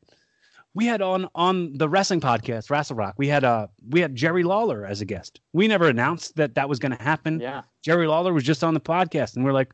we 0.74 0.86
had 0.86 1.02
on 1.02 1.28
on 1.36 1.74
the 1.78 1.90
wrestling 1.90 2.22
podcast, 2.22 2.70
Wrestle 2.70 2.96
Rock. 2.96 3.16
We 3.18 3.28
had 3.28 3.44
uh 3.44 3.68
we 3.90 4.00
had 4.00 4.16
Jerry 4.16 4.44
Lawler 4.44 4.86
as 4.86 5.02
a 5.02 5.06
guest. 5.06 5.40
We 5.54 5.68
never 5.68 5.88
announced 5.88 6.36
that 6.36 6.56
that 6.56 6.70
was 6.70 6.80
going 6.80 6.96
to 6.96 7.04
happen. 7.04 7.40
Yeah. 7.40 7.64
Jerry 7.84 8.08
Lawler 8.08 8.34
was 8.34 8.44
just 8.44 8.64
on 8.64 8.74
the 8.74 8.80
podcast, 8.80 9.36
and 9.36 9.44
we're 9.44 9.54
like, 9.54 9.74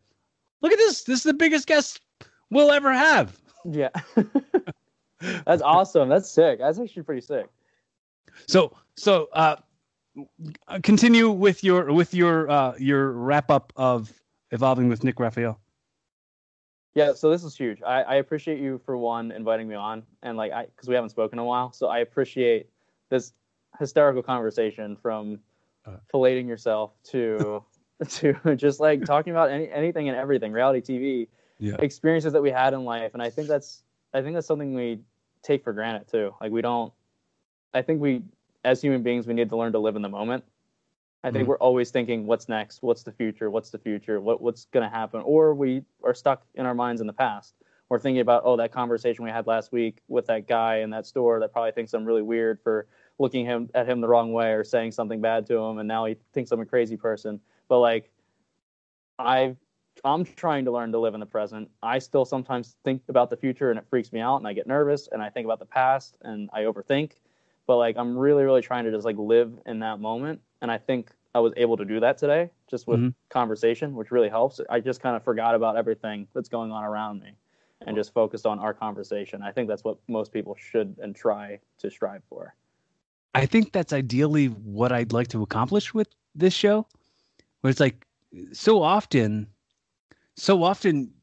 look 0.62 0.72
at 0.72 0.78
this. 0.78 1.04
This 1.04 1.20
is 1.20 1.24
the 1.24 1.34
biggest 1.34 1.68
guest 1.68 2.02
we'll 2.50 2.72
ever 2.72 2.94
have. 2.94 3.40
Yeah. 3.66 3.90
That's 5.46 5.62
awesome. 5.62 6.10
That's 6.10 6.30
sick. 6.30 6.60
That's 6.60 6.80
actually 6.80 7.04
pretty 7.04 7.22
sick. 7.22 7.48
So 8.48 8.76
so 8.96 9.28
uh, 9.34 9.58
continue 10.84 11.30
with 11.30 11.64
your 11.64 11.92
with 11.94 12.14
your 12.14 12.50
uh 12.50 12.74
your 12.78 13.12
wrap 13.12 13.52
up 13.52 13.74
of 13.76 14.14
evolving 14.52 14.90
with 14.90 15.04
Nick 15.04 15.20
Raphael. 15.20 15.60
Yeah, 16.96 17.14
so 17.14 17.30
this 17.30 17.44
is 17.44 17.56
huge. 17.58 17.82
I, 17.84 18.04
I 18.04 18.16
appreciate 18.16 18.60
you 18.60 18.80
for 18.86 18.98
one 18.98 19.32
inviting 19.32 19.68
me 19.68 19.76
on, 19.76 20.04
and 20.24 20.38
like 20.38 20.54
I 20.54 20.66
because 20.66 20.88
we 20.88 20.96
haven't 20.96 21.10
spoken 21.10 21.38
in 21.38 21.44
a 21.44 21.46
while, 21.46 21.72
so 21.74 21.88
I 21.88 22.00
appreciate 22.00 22.70
this 23.10 23.34
hysterical 23.80 24.24
conversation 24.24 24.96
from 24.96 25.40
Uh. 25.86 25.98
filleting 26.12 26.48
yourself 26.48 26.94
to 27.12 27.64
to 28.10 28.56
just 28.56 28.80
like 28.80 29.04
talking 29.04 29.32
about 29.32 29.52
any 29.52 29.70
anything 29.70 30.08
and 30.08 30.18
everything, 30.18 30.54
reality 30.54 30.82
TV 30.82 31.28
Yeah. 31.60 31.76
experiences 31.80 32.32
that 32.34 32.42
we 32.42 32.50
had 32.50 32.74
in 32.74 32.86
life, 32.86 33.12
and 33.14 33.22
I 33.22 33.30
think 33.30 33.50
that's 33.50 33.84
I 34.14 34.22
think 34.22 34.34
that's 34.36 34.48
something 34.48 34.74
we 34.74 35.02
take 35.44 35.64
for 35.66 35.74
granted 35.74 36.08
too. 36.08 36.34
Like 36.40 36.52
we 36.54 36.62
don't. 36.62 36.94
I 37.74 37.82
think 37.82 38.02
we 38.02 38.24
as 38.64 38.82
human 38.82 39.04
beings 39.04 39.28
we 39.28 39.34
need 39.34 39.50
to 39.50 39.58
learn 39.58 39.74
to 39.74 39.80
live 39.80 39.98
in 39.98 40.02
the 40.02 40.10
moment. 40.10 40.46
I 41.26 41.32
think 41.32 41.46
Mhm. 41.46 41.48
we're 41.48 41.58
always 41.58 41.90
thinking, 41.90 42.28
what's 42.28 42.48
next? 42.48 42.84
What's 42.84 43.02
the 43.02 43.12
future? 43.12 43.50
What's 43.50 43.72
the 43.72 43.80
future? 43.80 44.22
What 44.22 44.42
what's 44.42 44.66
gonna 44.66 44.90
happen? 44.90 45.22
Or 45.22 45.56
we 45.56 45.84
are 46.04 46.14
stuck 46.14 46.46
in 46.54 46.68
our 46.68 46.76
minds 46.76 47.02
in 47.02 47.08
the 47.08 47.14
past. 47.14 47.56
We're 47.90 48.00
thinking 48.00 48.22
about, 48.22 48.44
oh, 48.46 48.56
that 48.58 48.72
conversation 48.72 49.26
we 49.26 49.32
had 49.32 49.48
last 49.48 49.72
week 49.72 50.02
with 50.08 50.28
that 50.28 50.48
guy 50.48 50.78
in 50.78 50.92
that 50.92 51.08
store 51.08 51.40
that 51.40 51.52
probably 51.52 51.72
thinks 51.72 51.94
I'm 51.96 52.06
really 52.06 52.22
weird 52.22 52.62
for 52.62 52.88
looking 53.18 53.44
him 53.46 53.72
at 53.74 53.88
him 53.90 54.02
the 54.02 54.08
wrong 54.08 54.34
way 54.34 54.54
or 54.54 54.64
saying 54.64 54.92
something 54.92 55.20
bad 55.20 55.48
to 55.48 55.58
him, 55.58 55.80
and 55.80 55.88
now 55.88 56.06
he 56.06 56.16
thinks 56.34 56.52
I'm 56.52 56.60
a 56.62 56.66
crazy 56.66 56.98
person. 56.98 57.42
But 57.70 57.80
like, 57.80 58.12
I've 59.18 59.58
I'm 60.04 60.26
trying 60.26 60.66
to 60.66 60.72
learn 60.72 60.92
to 60.92 61.00
live 61.00 61.16
in 61.16 61.20
the 61.22 61.26
present. 61.26 61.72
I 61.82 62.00
still 62.00 62.26
sometimes 62.26 62.76
think 62.84 63.02
about 63.08 63.30
the 63.32 63.38
future 63.38 63.72
and 63.72 63.80
it 63.80 63.88
freaks 63.90 64.12
me 64.14 64.20
out 64.20 64.38
and 64.38 64.48
I 64.48 64.54
get 64.54 64.68
nervous 64.68 65.08
and 65.08 65.24
I 65.24 65.30
think 65.30 65.46
about 65.46 65.60
the 65.60 65.66
past 65.66 66.18
and 66.22 66.50
I 66.54 66.62
overthink. 66.64 67.14
But 67.66 67.78
like 67.78 67.98
I'm 67.98 68.18
really, 68.18 68.44
really 68.44 68.62
trying 68.62 68.84
to 68.86 68.92
just 68.92 69.06
like 69.06 69.18
live 69.18 69.58
in 69.66 69.80
that 69.80 70.00
moment. 70.00 70.42
And 70.66 70.72
I 70.72 70.80
think 70.80 71.12
I 71.36 71.40
was 71.42 71.54
able 71.58 71.78
to 71.78 71.86
do 71.86 72.00
that 72.00 72.18
today 72.18 72.50
just 72.68 72.88
with 72.88 73.00
Mhm. 73.00 73.14
conversation, 73.30 73.96
which 73.96 74.10
really 74.10 74.30
helps. 74.30 74.60
I 74.68 74.80
just 74.80 75.00
kind 75.00 75.16
of 75.16 75.24
forgot 75.24 75.54
about 75.54 75.78
everything 75.78 76.28
that's 76.34 76.50
going 76.50 76.72
on 76.72 76.84
around 76.84 77.22
me 77.22 77.34
and 77.86 77.96
just 77.96 78.12
focused 78.16 78.48
on 78.48 78.58
our 78.58 78.74
conversation. 78.74 79.44
I 79.44 79.52
think 79.52 79.68
that's 79.68 79.84
what 79.84 80.00
most 80.08 80.32
people 80.32 80.56
should 80.56 80.98
and 80.98 81.16
try 81.16 81.60
to 81.78 81.92
strive 81.92 82.24
for. 82.24 82.56
I 83.36 83.46
think 83.46 83.74
that's 83.74 83.94
ideally 83.94 84.48
what 84.48 84.92
I'd 84.92 85.14
like 85.14 85.28
to 85.28 85.44
accomplish 85.44 85.94
with 85.94 86.08
this 86.34 86.56
show. 86.56 86.88
Where 87.62 87.70
it's 87.70 87.80
like 87.80 88.08
so 88.52 88.82
often, 88.82 89.48
so 90.36 90.64
often, 90.64 91.14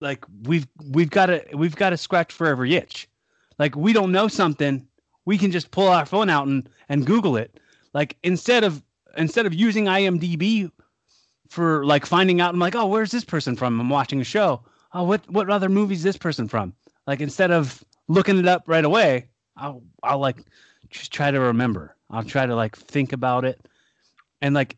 like 0.00 0.24
we've 0.44 0.66
we've 0.92 1.10
got 1.10 1.26
to 1.26 1.44
we've 1.52 1.76
got 1.76 1.90
to 1.90 1.98
scratch 1.98 2.32
for 2.32 2.46
every 2.46 2.76
itch. 2.76 3.10
Like 3.58 3.76
we 3.76 3.92
don't 3.92 4.10
know 4.10 4.26
something, 4.26 4.88
we 5.26 5.36
can 5.36 5.50
just 5.50 5.70
pull 5.70 5.88
our 5.88 6.06
phone 6.06 6.30
out 6.30 6.46
and 6.46 6.66
and 6.88 7.04
Google 7.04 7.36
it. 7.36 7.60
Like 7.94 8.16
instead 8.22 8.64
of 8.64 8.82
instead 9.16 9.46
of 9.46 9.54
using 9.54 9.86
IMDb 9.86 10.70
for 11.48 11.84
like 11.84 12.06
finding 12.06 12.40
out, 12.40 12.54
I'm 12.54 12.60
like, 12.60 12.74
oh, 12.76 12.86
where's 12.86 13.10
this 13.10 13.24
person 13.24 13.56
from? 13.56 13.80
I'm 13.80 13.90
watching 13.90 14.20
a 14.20 14.24
show. 14.24 14.62
Oh, 14.92 15.04
what 15.04 15.28
what 15.30 15.50
other 15.50 15.68
movies 15.68 16.02
this 16.02 16.16
person 16.16 16.48
from? 16.48 16.74
Like 17.06 17.20
instead 17.20 17.50
of 17.50 17.82
looking 18.08 18.38
it 18.38 18.46
up 18.48 18.64
right 18.66 18.84
away, 18.84 19.28
I'll 19.56 19.82
I'll 20.02 20.18
like 20.18 20.38
just 20.90 21.12
try 21.12 21.30
to 21.30 21.40
remember. 21.40 21.96
I'll 22.10 22.24
try 22.24 22.46
to 22.46 22.54
like 22.54 22.76
think 22.76 23.12
about 23.12 23.44
it. 23.44 23.66
And 24.40 24.54
like 24.54 24.76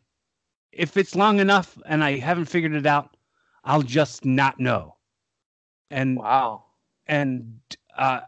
if 0.71 0.97
it's 0.97 1.15
long 1.15 1.39
enough 1.39 1.77
and 1.85 2.03
I 2.03 2.17
haven't 2.17 2.45
figured 2.45 2.73
it 2.73 2.85
out, 2.85 3.15
I'll 3.63 3.81
just 3.83 4.25
not 4.25 4.59
know. 4.59 4.95
And 5.91 6.17
Wow. 6.17 6.63
and 7.07 7.59
uh 7.97 8.21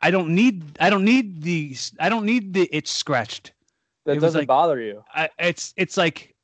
I 0.00 0.10
don't 0.10 0.34
need 0.34 0.78
I 0.80 0.90
don't 0.90 1.04
need 1.04 1.42
the 1.42 1.76
I 1.98 2.08
don't 2.08 2.24
need 2.26 2.54
the 2.54 2.68
itch 2.72 2.88
scratched. 2.88 3.52
That 4.04 4.16
It 4.16 4.20
doesn't 4.20 4.40
like- 4.40 4.48
bother 4.48 4.80
you. 4.80 5.04
I, 5.14 5.28
it's 5.38 5.74
it's 5.76 5.96
like 5.96 6.34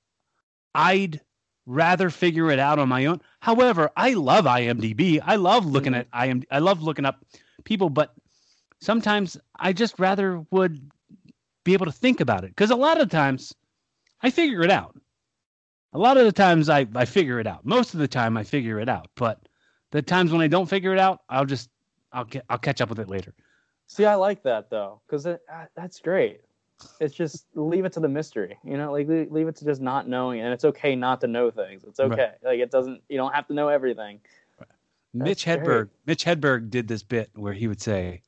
I'd 0.74 1.20
rather 1.64 2.10
figure 2.10 2.50
it 2.50 2.58
out 2.58 2.78
on 2.78 2.88
my 2.88 3.06
own. 3.06 3.20
However, 3.40 3.90
I 3.96 4.12
love 4.14 4.44
IMDb. 4.44 5.20
I 5.24 5.36
love 5.36 5.66
looking 5.66 5.92
Mhm. 5.94 6.06
at 6.12 6.28
IM. 6.28 6.42
I 6.50 6.58
love 6.60 6.82
looking 6.82 7.04
up 7.04 7.24
people, 7.64 7.88
but 7.90 8.14
sometimes 8.80 9.36
I 9.58 9.72
just 9.72 9.98
rather 9.98 10.44
would 10.50 10.90
be 11.64 11.72
able 11.72 11.86
to 11.86 11.92
think 11.92 12.20
about 12.20 12.44
it 12.44 12.50
because 12.50 12.70
a 12.70 12.76
lot 12.76 13.00
of 13.00 13.08
times 13.10 13.52
I 14.20 14.30
figure 14.30 14.62
it 14.62 14.70
out. 14.70 14.96
A 15.92 15.98
lot 15.98 16.18
of 16.18 16.24
the 16.26 16.32
times 16.32 16.68
I 16.68 16.86
I 16.94 17.04
figure 17.06 17.40
it 17.40 17.46
out. 17.46 17.64
Most 17.64 17.94
of 17.94 18.00
the 18.00 18.08
time 18.08 18.36
I 18.36 18.44
figure 18.44 18.78
it 18.78 18.88
out, 18.88 19.08
but 19.16 19.48
the 19.92 20.02
times 20.02 20.30
when 20.30 20.42
I 20.42 20.46
don't 20.48 20.68
figure 20.68 20.92
it 20.92 20.98
out, 20.98 21.20
I'll 21.28 21.46
just 21.46 21.70
I'll 22.12 22.24
get 22.26 22.44
I'll 22.50 22.58
catch 22.58 22.80
up 22.80 22.90
with 22.90 23.00
it 23.00 23.08
later. 23.08 23.34
See, 23.88 24.04
I 24.04 24.14
like 24.16 24.42
that 24.42 24.68
though, 24.68 25.00
because 25.06 25.26
uh, 25.26 25.38
that's 25.74 26.00
great. 26.00 26.40
It's 27.00 27.14
just 27.14 27.46
leave 27.54 27.84
it 27.86 27.92
to 27.94 28.00
the 28.00 28.08
mystery, 28.08 28.58
you 28.62 28.76
know, 28.76 28.92
like 28.92 29.08
leave, 29.08 29.48
it 29.48 29.56
to 29.56 29.64
just 29.64 29.80
not 29.80 30.08
knowing, 30.08 30.40
and 30.40 30.52
it's 30.52 30.64
okay 30.64 30.94
not 30.94 31.20
to 31.22 31.26
know 31.26 31.50
things. 31.50 31.84
It's 31.84 31.98
Right. 31.98 32.12
okay, 32.12 32.32
like 32.44 32.58
it 32.60 32.70
doesn't. 32.70 33.02
You 33.08 33.16
don't 33.16 33.34
have 33.34 33.46
to 33.48 33.54
know 33.54 33.68
everything. 33.68 34.20
Mitch 35.14 35.44
That's 35.46 35.62
Hedberg. 35.62 35.88
Mitch 36.04 36.24
Hedberg 36.24 36.68
did 36.68 36.86
this 36.88 37.02
bit 37.02 37.30
where 37.34 37.54
he 37.54 37.66
would 37.68 37.80
say, 37.80 38.20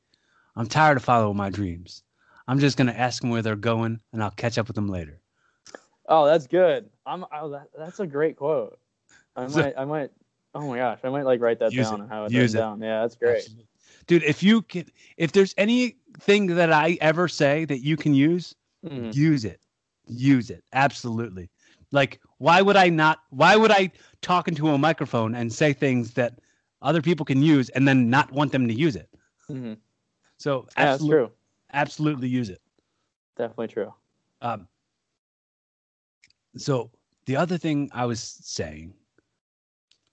"I'm 0.55 0.65
tired 0.67 0.97
of 0.97 1.03
following 1.03 1.37
my 1.37 1.49
dreams. 1.51 2.03
I'm 2.47 2.57
just 2.59 2.77
gonna 2.77 2.93
ask 2.93 3.21
them 3.21 3.29
where 3.29 3.43
they're 3.43 3.55
going, 3.55 3.99
and 4.11 4.23
I'll 4.23 4.31
catch 4.31 4.57
up 4.57 4.67
with 4.67 4.75
them 4.75 4.87
later." 4.87 5.19
Oh, 6.07 6.25
that's 6.25 6.47
good. 6.47 6.89
I'm. 7.05 7.25
Oh, 7.31 7.49
that, 7.51 7.67
that's 7.77 7.99
a 7.99 8.07
great 8.07 8.35
quote. 8.37 8.79
I 9.35 9.45
So- 9.47 9.61
might. 9.61 9.77
I 9.77 9.85
might. 9.85 10.11
Oh 10.55 10.67
my 10.67 10.77
gosh, 10.77 10.99
I 11.03 11.09
might 11.09 11.25
like 11.25 11.41
write 11.41 11.59
that 11.59 11.71
down 11.71 11.93
it. 11.99 12.03
and 12.05 12.11
have 12.11 12.25
it 12.25 12.31
Use 12.31 12.55
it. 12.55 12.57
down. 12.57 12.81
Yeah, 12.81 13.01
that's 13.01 13.15
great. 13.15 13.47
Dude. 14.07 14.23
If 14.23 14.43
you 14.43 14.61
can, 14.61 14.85
if 15.17 15.31
there's 15.31 15.53
anything 15.57 16.47
that 16.47 16.71
I 16.71 16.97
ever 17.01 17.27
say 17.27 17.65
that 17.65 17.79
you 17.79 17.97
can 17.97 18.13
use, 18.13 18.55
Mhm. 18.85 19.13
use 19.13 19.45
it, 19.45 19.61
use 20.07 20.49
it. 20.49 20.63
Absolutely. 20.73 21.49
Like, 21.91 22.19
why 22.37 22.61
would 22.61 22.75
I 22.75 22.89
not? 22.89 23.19
Why 23.29 23.55
would 23.55 23.71
I 23.71 23.91
talk 24.21 24.47
into 24.47 24.67
a 24.69 24.77
microphone 24.77 25.35
and 25.35 25.51
say 25.51 25.73
things 25.73 26.13
that 26.13 26.39
other 26.81 27.01
people 27.01 27.25
can 27.25 27.41
use 27.41 27.69
and 27.69 27.87
then 27.87 28.09
not 28.09 28.31
want 28.31 28.51
them 28.51 28.67
to 28.67 28.73
use 28.73 28.95
it? 28.95 29.09
Mhm. 29.49 29.77
So, 30.37 30.67
Yeah, 30.77 30.97
that's 30.97 31.05
true. 31.05 31.31
absolutely 31.73 32.29
use 32.29 32.49
it. 32.49 32.61
Definitely 33.35 33.67
true. 33.67 33.93
Um, 34.41 34.67
so 36.57 36.91
the 37.25 37.35
other 37.35 37.57
thing 37.57 37.89
I 37.93 38.05
was 38.05 38.19
saying 38.21 38.93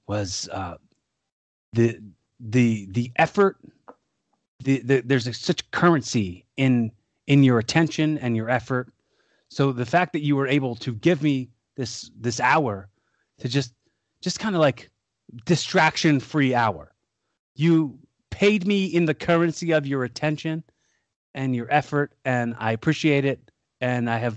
was 0.07 0.49
uh, 0.53 0.77
the 1.73 2.01
the 2.41 2.87
the 2.91 3.13
effort. 3.17 3.59
The, 4.67 4.81
the 4.81 5.01
there's 5.03 5.29
a, 5.29 5.33
such 5.33 5.71
currency 5.71 6.45
in 6.57 6.91
in 7.29 7.45
your 7.45 7.61
attention 7.61 8.19
and 8.19 8.35
your 8.35 8.51
effort. 8.51 8.93
So 9.49 9.71
the 9.71 9.87
fact 9.87 10.13
that 10.13 10.23
you 10.23 10.35
were 10.35 10.49
able 10.49 10.75
to 10.77 10.93
give 10.93 11.23
me 11.23 11.51
this 11.77 12.11
this 12.19 12.41
hour 12.41 12.89
to 13.39 13.49
just 13.49 13.75
just 14.21 14.41
kind 14.41 14.57
of 14.57 14.61
like 14.61 14.91
distraction 15.45 16.19
free 16.19 16.53
hour. 16.53 16.93
You 17.55 17.97
paid 18.31 18.67
me 18.67 18.87
in 18.87 19.05
the 19.05 19.15
currency 19.15 19.71
of 19.71 19.87
your 19.87 20.03
attention 20.03 20.65
and 21.33 21.55
your 21.55 21.73
effort 21.73 22.17
and 22.25 22.57
I 22.59 22.73
appreciate 22.73 23.25
it 23.25 23.53
and 23.81 24.11
I 24.11 24.19
have 24.19 24.37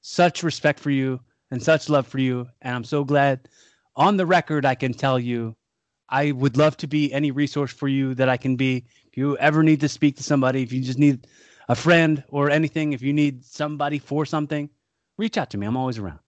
such 0.00 0.42
respect 0.42 0.80
for 0.80 0.90
you 0.90 1.20
and 1.52 1.62
such 1.62 1.88
love 1.88 2.08
for 2.08 2.18
you. 2.18 2.48
And 2.60 2.74
I'm 2.74 2.84
so 2.84 3.04
glad 3.04 3.48
on 3.94 4.16
the 4.16 4.26
record 4.26 4.64
I 4.64 4.74
can 4.74 4.92
tell 4.92 5.20
you 5.20 5.54
I 6.08 6.32
would 6.32 6.56
love 6.56 6.76
to 6.78 6.88
be 6.88 7.12
any 7.12 7.30
resource 7.30 7.72
for 7.72 7.86
you 7.86 8.14
that 8.14 8.28
I 8.28 8.36
can 8.36 8.56
be. 8.56 8.84
If 9.10 9.18
you 9.18 9.36
ever 9.38 9.62
need 9.62 9.80
to 9.80 9.88
speak 9.88 10.16
to 10.16 10.22
somebody, 10.22 10.62
if 10.62 10.72
you 10.72 10.80
just 10.80 10.98
need 10.98 11.26
a 11.68 11.74
friend 11.74 12.22
or 12.28 12.48
anything, 12.48 12.92
if 12.92 13.02
you 13.02 13.12
need 13.12 13.44
somebody 13.44 13.98
for 13.98 14.24
something, 14.24 14.70
reach 15.16 15.36
out 15.36 15.50
to 15.50 15.58
me. 15.58 15.66
I'm 15.66 15.76
always 15.76 15.98
around. 15.98 16.20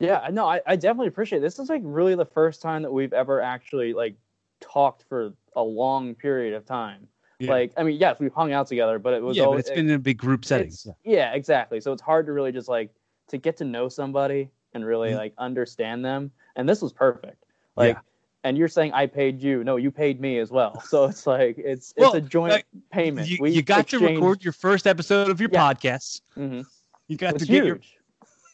Yeah, 0.00 0.28
no, 0.32 0.46
I, 0.46 0.60
I 0.66 0.76
definitely 0.76 1.08
appreciate 1.08 1.38
it. 1.38 1.42
This 1.42 1.58
is 1.58 1.68
like 1.68 1.82
really 1.84 2.16
the 2.16 2.26
first 2.26 2.60
time 2.60 2.82
that 2.82 2.92
we've 2.92 3.12
ever 3.12 3.40
actually 3.40 3.92
like 3.94 4.16
talked 4.60 5.04
for 5.08 5.32
a 5.54 5.62
long 5.62 6.14
period 6.14 6.54
of 6.54 6.66
time. 6.66 7.06
Yeah. 7.38 7.52
Like, 7.52 7.72
I 7.76 7.82
mean, 7.82 7.98
yes, 8.00 8.18
we've 8.18 8.32
hung 8.32 8.52
out 8.52 8.66
together, 8.66 8.98
but 8.98 9.14
it 9.14 9.22
was 9.22 9.36
yeah, 9.36 9.44
but 9.44 9.48
always, 9.50 9.66
it's 9.66 9.70
been 9.70 9.88
in 9.88 9.94
a 9.94 9.98
big 9.98 10.18
group 10.18 10.44
setting. 10.44 10.66
it's- 10.68 10.88
yeah, 11.04 11.32
exactly. 11.34 11.80
So 11.80 11.92
it's 11.92 12.02
hard 12.02 12.26
to 12.26 12.32
really 12.32 12.52
just 12.52 12.68
like 12.68 12.90
to 13.28 13.38
get 13.38 13.56
to 13.58 13.64
know 13.64 13.88
somebody 13.88 14.50
and 14.74 14.84
really 14.84 15.10
Mhm. 15.12 15.16
like 15.18 15.34
understand 15.38 16.04
them. 16.04 16.30
And 16.56 16.68
this 16.68 16.82
was 16.82 16.92
perfect. 16.92 17.44
Like, 17.76 17.94
Yeah. 17.94 18.00
And 18.46 18.56
you're 18.56 18.68
saying 18.68 18.92
I 18.92 19.06
paid 19.06 19.42
you. 19.42 19.64
No, 19.64 19.74
you 19.76 19.90
paid 19.90 20.20
me 20.20 20.38
as 20.38 20.50
well. 20.52 20.80
So 20.80 21.04
it's 21.04 21.26
like 21.26 21.58
it's 21.58 21.92
Well, 21.96 22.14
it's 22.14 22.24
a 22.24 22.28
joint 22.28 22.52
like, 22.52 22.66
payment. 22.92 23.28
You, 23.28 23.44
you 23.46 23.62
got 23.62 23.88
to 23.88 23.98
record 23.98 24.44
your 24.44 24.52
first 24.52 24.86
episode 24.86 25.30
of 25.30 25.40
your 25.40 25.50
Yeah. 25.52 25.72
podcast. 25.72 26.20
Mhm. 26.36 26.64
You 27.08 27.16
got 27.16 27.38
to 27.38 27.44
get 27.44 27.64
your 27.64 27.78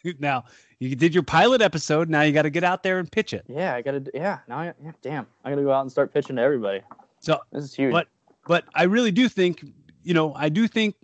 now. 0.18 0.44
You 0.78 0.96
did 0.96 1.14
your 1.14 1.22
pilot 1.22 1.60
episode. 1.62 2.08
Now 2.08 2.22
you 2.22 2.32
got 2.32 2.42
to 2.42 2.50
get 2.50 2.64
out 2.64 2.82
there 2.82 2.98
and 2.98 3.10
pitch 3.10 3.32
it. 3.34 3.44
Yeah, 3.48 3.74
I 3.74 3.82
gotta. 3.82 4.02
Yeah, 4.14 4.38
now 4.48 4.58
I, 4.58 4.74
yeah, 4.82 4.92
damn, 5.02 5.26
I 5.44 5.50
gotta 5.50 5.62
go 5.62 5.72
out 5.72 5.82
and 5.82 5.90
start 5.92 6.12
pitching 6.12 6.36
to 6.36 6.42
everybody. 6.42 6.80
So 7.20 7.38
This 7.52 7.64
is 7.64 7.74
huge. 7.74 7.92
But 7.92 8.08
but 8.46 8.64
I 8.74 8.84
really 8.84 9.12
do 9.12 9.28
think, 9.28 9.62
you 10.02 10.14
know, 10.14 10.34
I 10.34 10.48
do 10.48 10.66
think 10.66 10.96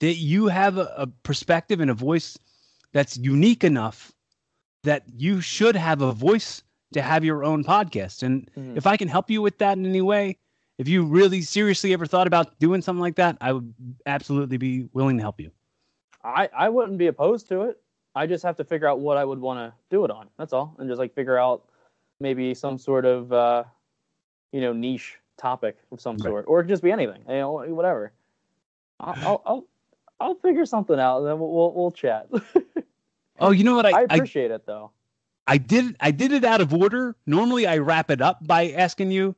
that 0.00 0.14
you 0.16 0.48
have 0.48 0.76
a, 0.78 0.92
a 0.96 1.06
perspective 1.06 1.80
and 1.80 1.90
a 1.90 1.94
voice 1.94 2.36
that's 2.92 3.16
unique 3.16 3.62
enough 3.64 4.12
that 4.82 5.04
you 5.16 5.40
should 5.40 5.76
have 5.76 6.02
a 6.02 6.12
voice 6.12 6.62
to 6.92 7.02
have 7.02 7.24
your 7.24 7.44
own 7.44 7.64
podcast. 7.64 8.22
And 8.22 8.50
Mhm. 8.56 8.76
if 8.76 8.86
I 8.86 8.96
can 8.96 9.08
help 9.08 9.30
you 9.30 9.42
with 9.42 9.58
that 9.58 9.76
in 9.78 9.86
any 9.86 10.02
way, 10.02 10.38
if 10.78 10.88
you 10.88 11.04
really 11.04 11.42
seriously 11.42 11.92
ever 11.92 12.06
thought 12.06 12.26
about 12.26 12.58
doing 12.58 12.82
something 12.82 13.00
like 13.00 13.16
that, 13.16 13.36
I 13.40 13.52
would 13.52 13.72
absolutely 14.06 14.56
be 14.56 14.88
willing 14.92 15.16
to 15.16 15.22
help 15.22 15.40
you. 15.40 15.50
I 16.24 16.48
I 16.56 16.68
wouldn't 16.68 16.98
be 16.98 17.06
opposed 17.08 17.48
to 17.48 17.62
it. 17.62 17.80
I 18.14 18.26
just 18.26 18.44
have 18.44 18.56
to 18.56 18.64
figure 18.64 18.86
out 18.86 19.00
what 19.00 19.16
I 19.16 19.24
would 19.24 19.38
want 19.40 19.58
to 19.58 19.74
do 19.90 20.04
it 20.04 20.10
on. 20.10 20.28
That's 20.38 20.52
all, 20.52 20.74
and 20.78 20.88
just 20.88 20.98
like 20.98 21.14
figure 21.14 21.38
out 21.38 21.64
maybe 22.20 22.54
some 22.54 22.78
sort 22.78 23.04
of 23.04 23.32
uh, 23.32 23.64
you 24.52 24.60
know 24.60 24.72
niche 24.72 25.18
topic 25.38 25.76
of 25.90 26.00
some 26.00 26.16
Right. 26.16 26.28
sort, 26.28 26.44
or 26.46 26.60
it 26.60 26.64
could 26.64 26.68
just 26.70 26.82
be 26.82 26.92
anything. 26.92 27.22
You 27.28 27.34
know, 27.36 27.52
whatever. 27.74 28.12
I'll 29.00 29.16
I'll 29.24 29.42
I'll, 29.46 29.66
I'll 30.20 30.34
figure 30.36 30.64
something 30.66 30.98
out, 31.00 31.18
and 31.18 31.26
then 31.26 31.38
we'll 31.38 31.50
we'll, 31.52 31.72
we'll 31.74 31.90
chat. 31.90 32.28
Oh, 33.40 33.50
you 33.50 33.64
know 33.64 33.74
what? 33.74 33.86
I, 33.86 33.90
I 33.90 34.00
I, 34.08 34.14
appreciate 34.14 34.52
it 34.52 34.66
though. 34.66 34.92
I 35.46 35.58
did 35.58 35.96
I 36.00 36.10
did 36.10 36.32
it 36.32 36.44
out 36.44 36.60
of 36.60 36.72
order. 36.72 37.16
Normally 37.26 37.66
I 37.66 37.78
wrap 37.78 38.10
it 38.10 38.20
up 38.20 38.46
by 38.46 38.70
asking 38.70 39.10
you 39.10 39.34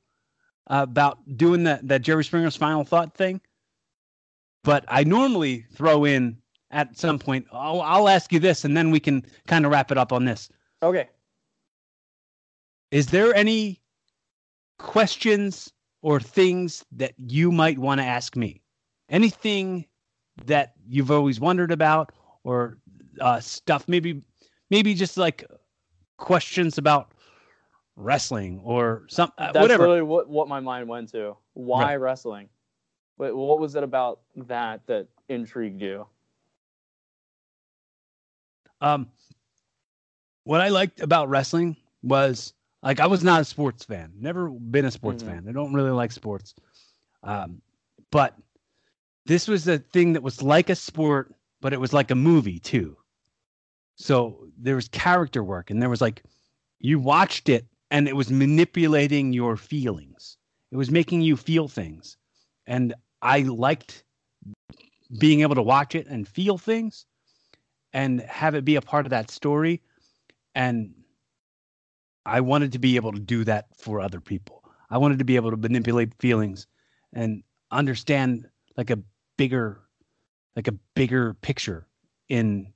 uh, 0.69 0.87
about 0.89 1.19
doing 1.37 1.65
that 1.65 1.87
that 1.89 2.03
Jerry 2.03 2.25
Springer's 2.25 2.57
final 2.57 2.85
thought 2.85 3.15
thing. 3.15 3.41
But 4.63 4.85
I 4.89 5.05
normally 5.05 5.67
throw 5.75 6.05
in 6.05 6.39
at 6.71 6.99
some 6.99 7.19
point, 7.19 7.47
oh, 7.53 7.81
I'll 7.81 8.09
ask 8.09 8.33
you 8.33 8.41
this, 8.41 8.65
and 8.65 8.77
then 8.77 8.91
we 8.91 8.99
can 8.99 9.25
kind 9.47 9.65
of 9.65 9.71
wrap 9.71 9.93
it 9.93 9.99
up 9.99 10.13
on 10.13 10.25
this. 10.25 10.49
Okay. 10.83 11.09
Is 12.91 13.07
there 13.07 13.35
any 13.35 13.81
questions 14.79 15.73
or 16.03 16.19
things 16.19 16.85
that 16.93 17.15
you 17.19 17.53
might 17.53 17.79
want 17.79 18.01
to 18.01 18.05
ask 18.05 18.37
me? 18.37 18.63
Anything 19.09 19.85
that 20.47 20.75
you've 20.89 21.11
always 21.11 21.39
wondered 21.39 21.71
about, 21.71 22.13
or 22.43 22.79
uh, 23.21 23.41
stuff 23.41 23.87
maybe 23.87 24.23
maybe 24.71 24.95
just 24.95 25.17
like 25.17 25.45
questions 26.17 26.79
about 26.79 27.13
wrestling 27.97 28.61
or 28.65 29.05
some 29.09 29.33
uh, 29.39 29.53
That's 29.53 29.57
whatever. 29.57 29.85
literally 29.85 30.03
what, 30.03 30.29
what 30.29 30.49
my 30.49 30.61
mind 30.61 30.89
went 30.89 31.11
to. 31.13 31.37
Why 31.55 31.95
Right. 31.95 31.97
wrestling? 31.97 32.49
What, 33.17 33.35
what 33.37 33.59
was 33.59 33.75
it 33.75 33.83
about 33.83 34.21
that 34.37 34.87
that 34.87 35.09
intrigued 35.29 35.81
you? 35.81 36.07
Um, 38.81 39.09
what 40.45 40.61
I 40.61 40.69
liked 40.69 41.01
about 41.01 41.29
wrestling 41.29 41.77
was 42.03 42.55
like 42.83 43.01
I 43.01 43.07
was 43.07 43.23
not 43.25 43.41
a 43.41 43.45
sports 43.45 43.85
fan. 43.85 44.13
Never 44.19 44.49
been 44.51 44.85
a 44.85 44.91
sports 44.91 45.23
Mhm. 45.23 45.27
fan. 45.27 45.47
I 45.49 45.53
don't 45.53 45.73
really 45.75 45.91
like 45.91 46.13
sports. 46.13 46.55
Um, 47.23 47.63
but 48.11 48.37
this 49.27 49.49
was 49.49 49.67
a 49.69 49.79
thing 49.79 50.13
that 50.15 50.23
was 50.23 50.43
like 50.43 50.71
a 50.71 50.75
sport, 50.77 51.35
but 51.61 51.73
it 51.73 51.81
was 51.81 51.93
like 51.93 52.11
a 52.11 52.15
movie 52.15 52.59
too. 52.59 52.97
So 53.97 54.49
there 54.59 54.77
was 54.77 54.89
character 54.89 55.43
work, 55.45 55.71
and 55.71 55.81
there 55.81 55.91
was 55.91 56.01
like 56.01 56.23
you 56.81 56.99
watched 56.99 57.49
it, 57.49 57.67
and 57.91 58.09
it 58.09 58.17
was 58.17 58.31
manipulating 58.31 59.33
your 59.33 59.57
feelings. 59.57 60.37
It 60.73 60.77
was 60.77 60.91
making 60.91 61.23
you 61.23 61.37
feel 61.37 61.69
things, 61.69 62.17
and 62.67 62.95
I 63.23 63.41
liked 63.43 64.05
being 65.19 65.41
able 65.41 65.55
to 65.55 65.63
watch 65.63 65.95
it 65.95 66.07
and 66.07 66.27
feel 66.27 66.59
things 66.59 67.07
and 67.93 68.21
have 68.23 68.55
it 68.55 68.65
be 68.65 68.77
a 68.77 68.83
part 68.83 69.07
of 69.07 69.11
that 69.11 69.31
story. 69.31 69.81
And 70.55 70.93
I 72.27 72.41
wanted 72.41 72.73
to 72.73 72.79
be 72.79 72.97
able 72.97 73.13
to 73.13 73.21
do 73.21 73.45
that 73.45 73.67
for 73.77 74.01
other 74.01 74.21
people. 74.21 74.63
I 74.91 74.99
wanted 74.99 75.19
to 75.21 75.25
be 75.25 75.37
able 75.37 75.51
to 75.51 75.57
manipulate 75.57 76.15
feelings 76.19 76.67
and 77.13 77.43
understand 77.71 78.47
like 78.77 78.91
a 78.91 78.99
bigger, 79.37 79.83
like 80.57 80.69
a 80.69 80.73
bigger 80.95 81.35
picture 81.35 81.87
in 82.29 82.74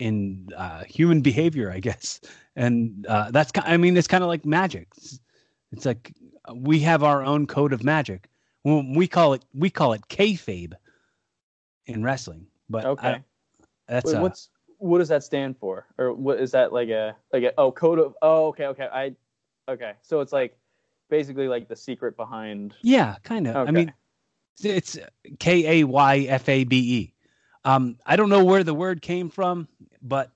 in 0.00 0.48
uh, 0.56 0.82
human 0.84 1.20
behavior, 1.20 1.70
I 1.70 1.78
guess. 1.78 2.20
And 2.56 3.06
uh, 3.06 3.30
that's 3.30 3.52
I 3.54 3.76
mean, 3.76 3.96
it's 3.96 4.08
kind 4.08 4.24
of 4.24 4.28
like 4.28 4.44
magic. 4.44 4.88
It's, 4.96 5.20
it's 5.70 5.86
like 5.86 6.12
we 6.52 6.80
have 6.80 7.04
our 7.04 7.22
own 7.22 7.46
code 7.46 7.72
of 7.72 7.84
magic. 7.84 8.28
Well, 8.64 8.84
we 8.94 9.06
call 9.06 9.34
it 9.34 9.44
we 9.54 9.70
call 9.70 9.92
it 9.92 10.02
kayfabe 10.08 10.72
in 11.86 12.02
wrestling. 12.02 12.46
But 12.68 12.84
I- 12.84 12.88
Okay. 12.90 13.22
that's 13.86 14.06
Wait, 14.06 14.16
uh, 14.16 14.22
what's 14.22 14.48
what 14.78 14.98
does 14.98 15.08
that 15.08 15.22
stand 15.22 15.56
for? 15.58 15.86
Or 15.98 16.12
what 16.12 16.40
is 16.40 16.50
that 16.52 16.72
like 16.72 16.88
a 16.88 17.14
like 17.32 17.44
a 17.44 17.52
oh 17.58 17.70
code 17.70 17.98
of 17.98 18.14
oh 18.22 18.46
okay 18.48 18.66
okay 18.66 18.88
I 18.92 19.14
okay 19.68 19.92
so 20.02 20.20
it's 20.20 20.32
like 20.32 20.56
basically 21.08 21.48
like 21.48 21.68
the 21.68 21.76
secret 21.76 22.16
behind 22.16 22.74
Yeah, 22.82 23.16
kind 23.22 23.46
of. 23.46 23.68
I 23.68 23.70
mean, 23.70 23.92
it's 24.62 24.98
K 25.38 25.80
A 25.80 25.84
Y 25.84 26.18
F 26.28 26.48
A 26.48 26.64
B 26.64 26.76
E. 26.78 27.14
Um, 27.64 27.98
I 28.06 28.16
don't 28.16 28.28
know 28.30 28.44
where 28.44 28.64
the 28.64 28.74
word 28.74 29.02
came 29.02 29.28
from, 29.28 29.68
but 30.02 30.30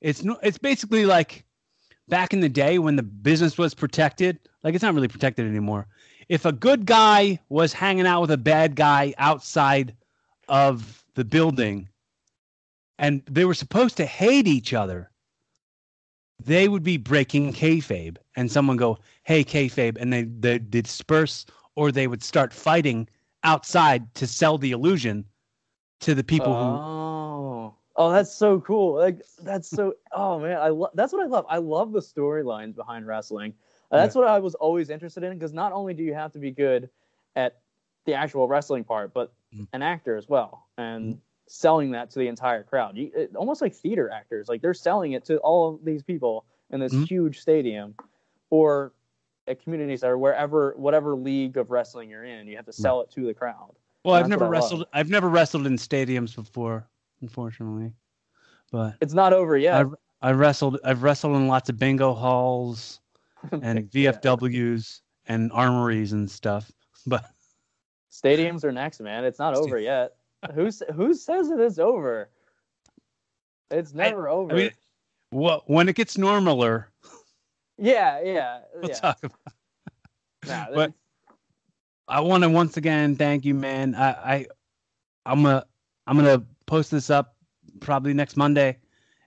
it's 0.00 0.22
it's 0.42 0.58
basically 0.58 1.06
like 1.06 1.44
back 2.08 2.32
in 2.32 2.40
the 2.40 2.48
day 2.48 2.78
when 2.78 2.96
the 2.96 3.02
business 3.02 3.58
was 3.58 3.74
protected. 3.74 4.38
Like 4.62 4.74
it's 4.74 4.82
not 4.82 4.94
really 4.94 5.08
protected 5.08 5.46
anymore. 5.46 5.86
If 6.28 6.44
a 6.44 6.52
good 6.52 6.86
guy 6.86 7.40
was 7.48 7.72
hanging 7.72 8.06
out 8.06 8.20
with 8.20 8.30
a 8.30 8.36
bad 8.38 8.76
guy 8.76 9.14
outside 9.18 9.96
of 10.48 11.04
the 11.14 11.24
building, 11.24 11.88
and 12.98 13.22
they 13.26 13.44
were 13.44 13.54
supposed 13.54 13.96
to 13.96 14.06
hate 14.06 14.46
each 14.46 14.72
other, 14.72 15.10
they 16.44 16.68
would 16.68 16.82
be 16.84 16.96
breaking 16.96 17.52
kayfabe, 17.52 18.18
and 18.36 18.50
someone 18.50 18.76
go, 18.76 18.98
"Hey, 19.24 19.42
kayfabe," 19.42 19.96
and 19.98 20.12
they 20.12 20.22
they 20.22 20.58
disperse, 20.58 21.44
or 21.74 21.90
they 21.90 22.06
would 22.06 22.22
start 22.22 22.52
fighting 22.52 23.08
outside 23.42 24.14
to 24.14 24.26
sell 24.26 24.58
the 24.58 24.72
illusion 24.72 25.24
to 26.00 26.14
the 26.14 26.24
people 26.24 26.54
who. 26.54 26.62
oh. 26.62 27.74
Oh 28.00 28.12
that's 28.12 28.32
so 28.32 28.60
cool. 28.60 28.94
Like 28.94 29.22
that's 29.42 29.68
so 29.68 29.94
oh 30.12 30.38
man 30.38 30.56
I 30.58 30.68
love 30.68 30.90
that's 30.94 31.12
what 31.12 31.20
I 31.22 31.26
love. 31.26 31.46
I 31.48 31.58
love 31.58 31.90
the 31.92 32.00
storylines 32.00 32.76
behind 32.76 33.06
wrestling. 33.08 33.54
Uh, 33.90 33.96
that's 33.96 34.14
what 34.14 34.28
I 34.28 34.38
was 34.38 34.54
always 34.54 34.88
interested 34.88 35.24
in 35.24 35.32
because 35.34 35.52
not 35.52 35.72
only 35.72 35.94
do 35.94 36.04
you 36.04 36.14
have 36.14 36.30
to 36.32 36.38
be 36.38 36.52
good 36.52 36.88
at 37.34 37.58
the 38.04 38.14
actual 38.14 38.46
wrestling 38.46 38.84
part 38.84 39.12
but 39.12 39.32
Mhm. 39.54 39.66
an 39.72 39.82
actor 39.82 40.16
as 40.16 40.28
well 40.28 40.66
and 40.76 41.20
selling 41.48 41.90
that 41.92 42.10
to 42.10 42.18
the 42.18 42.28
entire 42.28 42.62
crowd. 42.62 42.96
You, 42.96 43.10
it, 43.16 43.34
almost 43.34 43.62
like 43.62 43.74
theater 43.74 44.10
actors 44.10 44.48
like 44.48 44.60
they're 44.62 44.74
selling 44.74 45.12
it 45.12 45.24
to 45.24 45.38
all 45.38 45.74
of 45.74 45.84
these 45.84 46.02
people 46.02 46.44
in 46.70 46.78
this 46.78 46.92
Mhm. 46.94 47.08
huge 47.08 47.40
stadium 47.40 47.94
or 48.50 48.92
at 49.48 49.60
community 49.62 49.96
center 49.96 50.18
wherever 50.18 50.74
whatever 50.76 51.16
league 51.16 51.56
of 51.56 51.70
wrestling 51.70 52.10
you're 52.10 52.24
in 52.24 52.46
you 52.46 52.54
have 52.56 52.66
to 52.66 52.72
sell 52.72 53.00
it 53.00 53.10
to 53.12 53.24
the 53.26 53.34
crowd 53.34 53.74
Well, 54.08 54.16
I've 54.16 54.28
never 54.28 54.46
I 54.46 54.48
wrestled. 54.48 54.86
I've 54.94 55.10
never 55.10 55.28
wrestled 55.28 55.66
in 55.66 55.74
stadiums 55.76 56.34
before, 56.34 56.88
unfortunately. 57.20 57.92
But 58.72 58.96
it's 59.02 59.12
not 59.12 59.32
over 59.34 59.56
yet 59.58 59.74
I've 59.74 59.94
I 60.22 60.32
wrestled. 60.32 60.78
I've 60.82 61.02
wrestled 61.02 61.36
in 61.36 61.46
lots 61.46 61.68
of 61.68 61.78
bingo 61.78 62.14
halls 62.14 63.00
and. 63.52 63.90
VFWs 63.90 65.00
and 65.26 65.52
armories 65.52 66.12
and 66.12 66.30
stuff. 66.30 66.72
But 67.06 67.24
Stadiums 68.10 68.64
are 68.64 68.72
next, 68.72 69.00
man. 69.00 69.24
It's 69.24 69.38
not 69.38 69.54
over 69.54 69.78
yet. 69.78 70.14
who 70.54 70.66
s- 70.66 70.82
who 70.94 71.14
says 71.14 71.50
it 71.50 71.60
is 71.60 71.78
over? 71.78 72.28
It's 73.70 73.92
never 73.92 74.28
over. 74.28 74.52
I 74.52 74.56
mean, 74.56 74.70
well, 75.30 75.62
when 75.66 75.88
it 75.88 75.96
gets 75.96 76.16
normaler, 76.16 76.86
yeah, 77.78 78.20
yeah, 78.22 78.60
we'll 78.74 78.88
yeah. 78.88 78.94
talk 78.94 79.18
about. 79.22 79.54
Nah, 80.46 80.66
but- 80.74 80.92
I 82.08 82.20
want 82.20 82.42
to 82.42 82.48
once 82.48 82.76
again 82.76 83.16
thank 83.16 83.44
you, 83.44 83.54
man. 83.54 83.94
I, 83.94 84.08
I 84.08 84.46
I'm 85.26 85.42
gonna 85.42 85.64
I'm 86.06 86.16
gonna 86.16 86.42
post 86.66 86.90
this 86.90 87.10
up 87.10 87.36
probably 87.80 88.14
next 88.14 88.36
Monday, 88.36 88.78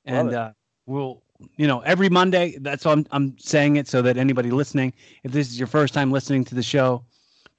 and 0.05 0.33
uh, 0.33 0.51
we'll 0.85 1.21
you 1.57 1.67
know 1.67 1.81
every 1.81 2.09
Monday. 2.09 2.57
That's 2.59 2.85
why 2.85 2.93
I'm 2.93 3.05
I'm 3.11 3.37
saying 3.37 3.75
it 3.75 3.87
so 3.87 4.01
that 4.01 4.17
anybody 4.17 4.51
listening, 4.51 4.93
if 5.23 5.31
this 5.31 5.49
is 5.49 5.59
your 5.59 5.67
first 5.67 5.93
time 5.93 6.11
listening 6.11 6.43
to 6.45 6.55
the 6.55 6.63
show, 6.63 7.05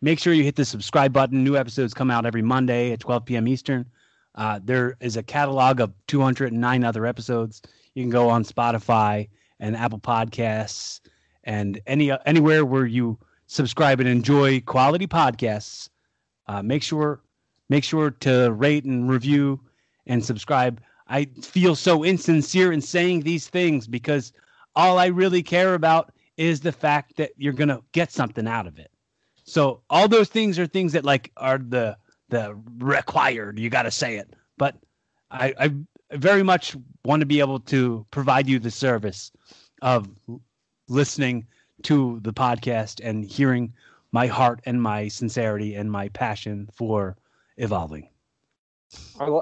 make 0.01 0.19
sure 0.19 0.33
you 0.33 0.45
hit 0.45 0.57
the 0.57 0.65
subscribe 0.65 1.13
button. 1.13 1.45
New 1.45 1.57
episodes 1.57 1.95
come 1.95 2.11
out 2.11 2.27
every 2.27 2.43
Monday 2.43 2.93
at 2.93 3.01
12 3.01 3.25
p.m. 3.25 3.47
Eastern. 3.47 3.87
Uh, 4.35 4.59
there 4.65 4.97
is 5.01 5.17
a 5.17 5.23
catalog 5.23 5.81
of 5.81 5.93
209 6.09 6.85
other 6.85 7.07
episodes. 7.07 7.63
You 7.95 8.03
can 8.03 8.11
go 8.11 8.29
on 8.29 8.45
Spotify 8.45 9.29
and 9.61 9.77
Apple 9.77 10.01
Podcasts 10.01 11.01
and 11.45 11.81
any 11.87 12.11
anywhere 12.27 12.65
where 12.65 12.87
you 12.87 13.19
subscribe 13.53 14.01
and 14.01 14.09
enjoy 14.09 14.61
quality 14.61 15.07
podcasts. 15.07 15.89
Uh, 16.47 16.63
make 16.63 16.83
sure 16.83 17.21
make 17.69 17.85
sure 17.85 18.11
to 18.11 18.53
rate 18.53 18.85
and 18.85 19.09
review 19.09 19.61
and 20.07 20.25
subscribe. 20.25 20.81
I 21.07 21.27
feel 21.43 21.75
so 21.75 22.05
insincere 22.05 22.73
in 22.73 22.81
saying 22.81 23.21
these 23.21 23.49
things 23.49 23.87
because 23.87 24.33
all 24.75 24.99
I 24.99 25.07
really 25.07 25.43
care 25.43 25.75
about 25.75 26.13
is 26.37 26.61
the 26.61 26.73
fact 26.73 27.17
that 27.17 27.33
you're 27.37 27.53
gonna 27.53 27.81
get 27.93 28.11
something 28.11 28.49
out 28.49 28.67
of 28.67 28.79
it. 28.79 28.91
So 29.45 29.83
all 29.91 30.09
those 30.09 30.29
things 30.29 30.59
are 30.59 30.67
things 30.67 30.93
that 30.93 31.05
like 31.05 31.31
are 31.37 31.59
the 31.59 31.97
the 32.31 32.59
required. 32.79 33.59
You 33.59 33.69
got 33.69 33.83
to 33.83 33.91
say 33.91 34.17
it, 34.17 34.35
but 34.57 34.77
I, 35.31 35.55
I 35.59 36.17
very 36.17 36.43
much 36.43 36.75
want 37.05 37.21
to 37.21 37.27
be 37.27 37.41
able 37.41 37.61
to 37.61 38.07
provide 38.11 38.49
you 38.49 38.59
the 38.59 38.71
service 38.71 39.31
of 39.83 40.09
listening 40.89 41.47
to 41.85 42.21
the 42.23 42.33
podcast 42.33 43.01
and 43.03 43.25
hearing 43.25 43.73
my 44.13 44.27
heart 44.27 44.61
and 44.67 44.81
my 44.81 45.09
sincerity 45.09 45.75
and 45.75 45.91
my 45.91 46.09
passion 46.11 46.69
for 46.73 47.17
evolving. 47.57 48.09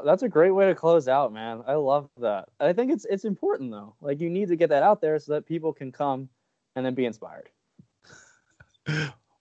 That's 0.05 0.23
a 0.23 0.29
great 0.29 0.53
way 0.53 0.67
to 0.67 0.75
close 0.75 1.09
out, 1.09 1.33
man. 1.33 1.63
I 1.67 1.75
love 1.75 2.09
that. 2.19 2.49
I 2.61 2.73
think 2.73 2.93
it's 2.93 3.05
it's 3.07 3.25
important 3.25 3.73
though. 3.73 3.95
Like 4.01 4.21
you 4.21 4.31
need 4.31 4.49
to 4.49 4.57
get 4.57 4.69
that 4.69 4.83
out 4.83 5.01
there 5.01 5.19
so 5.19 5.33
that 5.33 5.47
people 5.47 5.73
can 5.73 5.91
come 5.91 6.29
and 6.77 6.87
then 6.87 6.95
be 6.95 7.05
inspired. 7.05 7.49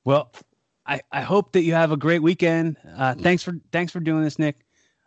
Well, 0.06 0.32
I, 0.86 1.02
I 1.12 1.22
hope 1.22 1.52
that 1.52 1.62
you 1.62 1.74
have 1.74 1.92
a 1.92 1.98
great 1.98 2.24
weekend. 2.24 2.78
Uh, 2.98 3.14
thanks 3.14 3.44
for 3.44 3.60
thanks 3.72 3.92
for 3.92 4.00
doing 4.00 4.24
this, 4.24 4.40
Nick. 4.40 4.66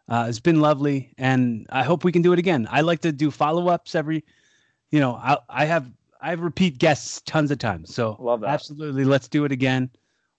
Uh, 0.08 0.26
it's 0.28 0.40
been 0.40 0.60
lovely, 0.60 1.12
and 1.18 1.66
I 1.70 1.82
hope 1.82 2.04
we 2.04 2.12
can 2.12 2.22
do 2.22 2.32
it 2.32 2.38
again. 2.38 2.68
I 2.70 2.82
like 2.82 3.00
to 3.00 3.10
do 3.10 3.30
follow 3.30 3.68
ups 3.68 3.94
every, 3.94 4.24
you 4.90 5.00
know, 5.00 5.14
I 5.14 5.38
I 5.48 5.64
have 5.64 5.90
I 6.22 6.32
repeat 6.32 6.78
guests 6.78 7.20
tons 7.26 7.50
of 7.50 7.58
times. 7.58 7.94
So 7.94 8.16
Love 8.20 8.40
that. 8.40 8.50
absolutely, 8.50 9.04
let's 9.04 9.28
do 9.28 9.44
it 9.44 9.52
again. 9.52 9.90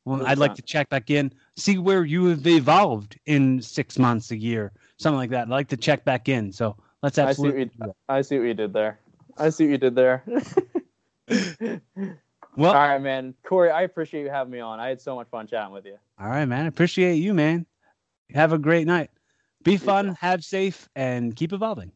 Well, 0.06 0.26
I'd 0.26 0.38
like 0.38 0.56
to 0.56 0.62
check 0.62 0.90
back 0.90 1.10
in, 1.10 1.32
see 1.56 1.78
where 1.78 2.04
you 2.04 2.26
have 2.26 2.46
evolved 2.46 3.18
in 3.26 3.62
six 3.62 3.98
months, 3.98 4.32
a 4.32 4.38
year, 4.38 4.74
something 4.98 5.18
like 5.18 5.30
that. 5.30 5.44
I'd 5.44 5.50
like 5.50 5.70
to 5.70 5.78
check 5.78 6.04
back 6.04 6.28
in. 6.28 6.52
So 6.52 6.76
let's 7.02 7.18
I 7.18 7.32
see 7.32 7.44
what 7.44 7.56
absolutely. 7.56 7.72
you. 7.86 7.96
I 8.10 8.22
see 8.22 8.38
what 8.38 8.48
you 8.48 8.54
did 8.54 8.74
there. 8.74 9.00
I 9.38 9.50
see 9.50 9.66
what 9.66 9.72
you 9.72 9.78
did 9.78 9.96
there. 9.96 10.24
Well, 12.56 12.76
All 12.76 12.88
right, 12.88 13.02
man. 13.02 13.34
Corey, 13.44 13.72
I 13.72 13.82
appreciate 13.82 14.22
you 14.24 14.30
having 14.30 14.52
me 14.52 14.60
on. 14.60 14.80
I 14.80 14.90
had 14.90 15.02
so 15.02 15.16
much 15.16 15.28
fun 15.30 15.48
chatting 15.48 15.74
with 15.74 15.86
you. 15.86 15.98
All 16.20 16.28
right, 16.28 16.46
man. 16.46 16.68
Appreciate 16.68 17.16
you, 17.16 17.34
man. 17.34 17.66
Have 18.32 18.54
a 18.54 18.60
great 18.60 18.86
night. 18.86 19.10
Be 19.64 19.78
fun, 19.78 20.16
have 20.20 20.44
safe, 20.44 20.88
and 20.96 21.36
keep 21.36 21.54
evolving. 21.54 21.92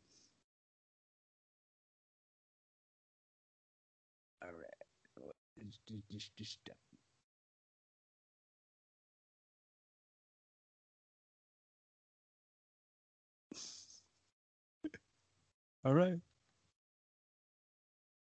All 4.41 4.49
right. 6.19 6.73
All 15.83 15.93
right. 15.95 16.19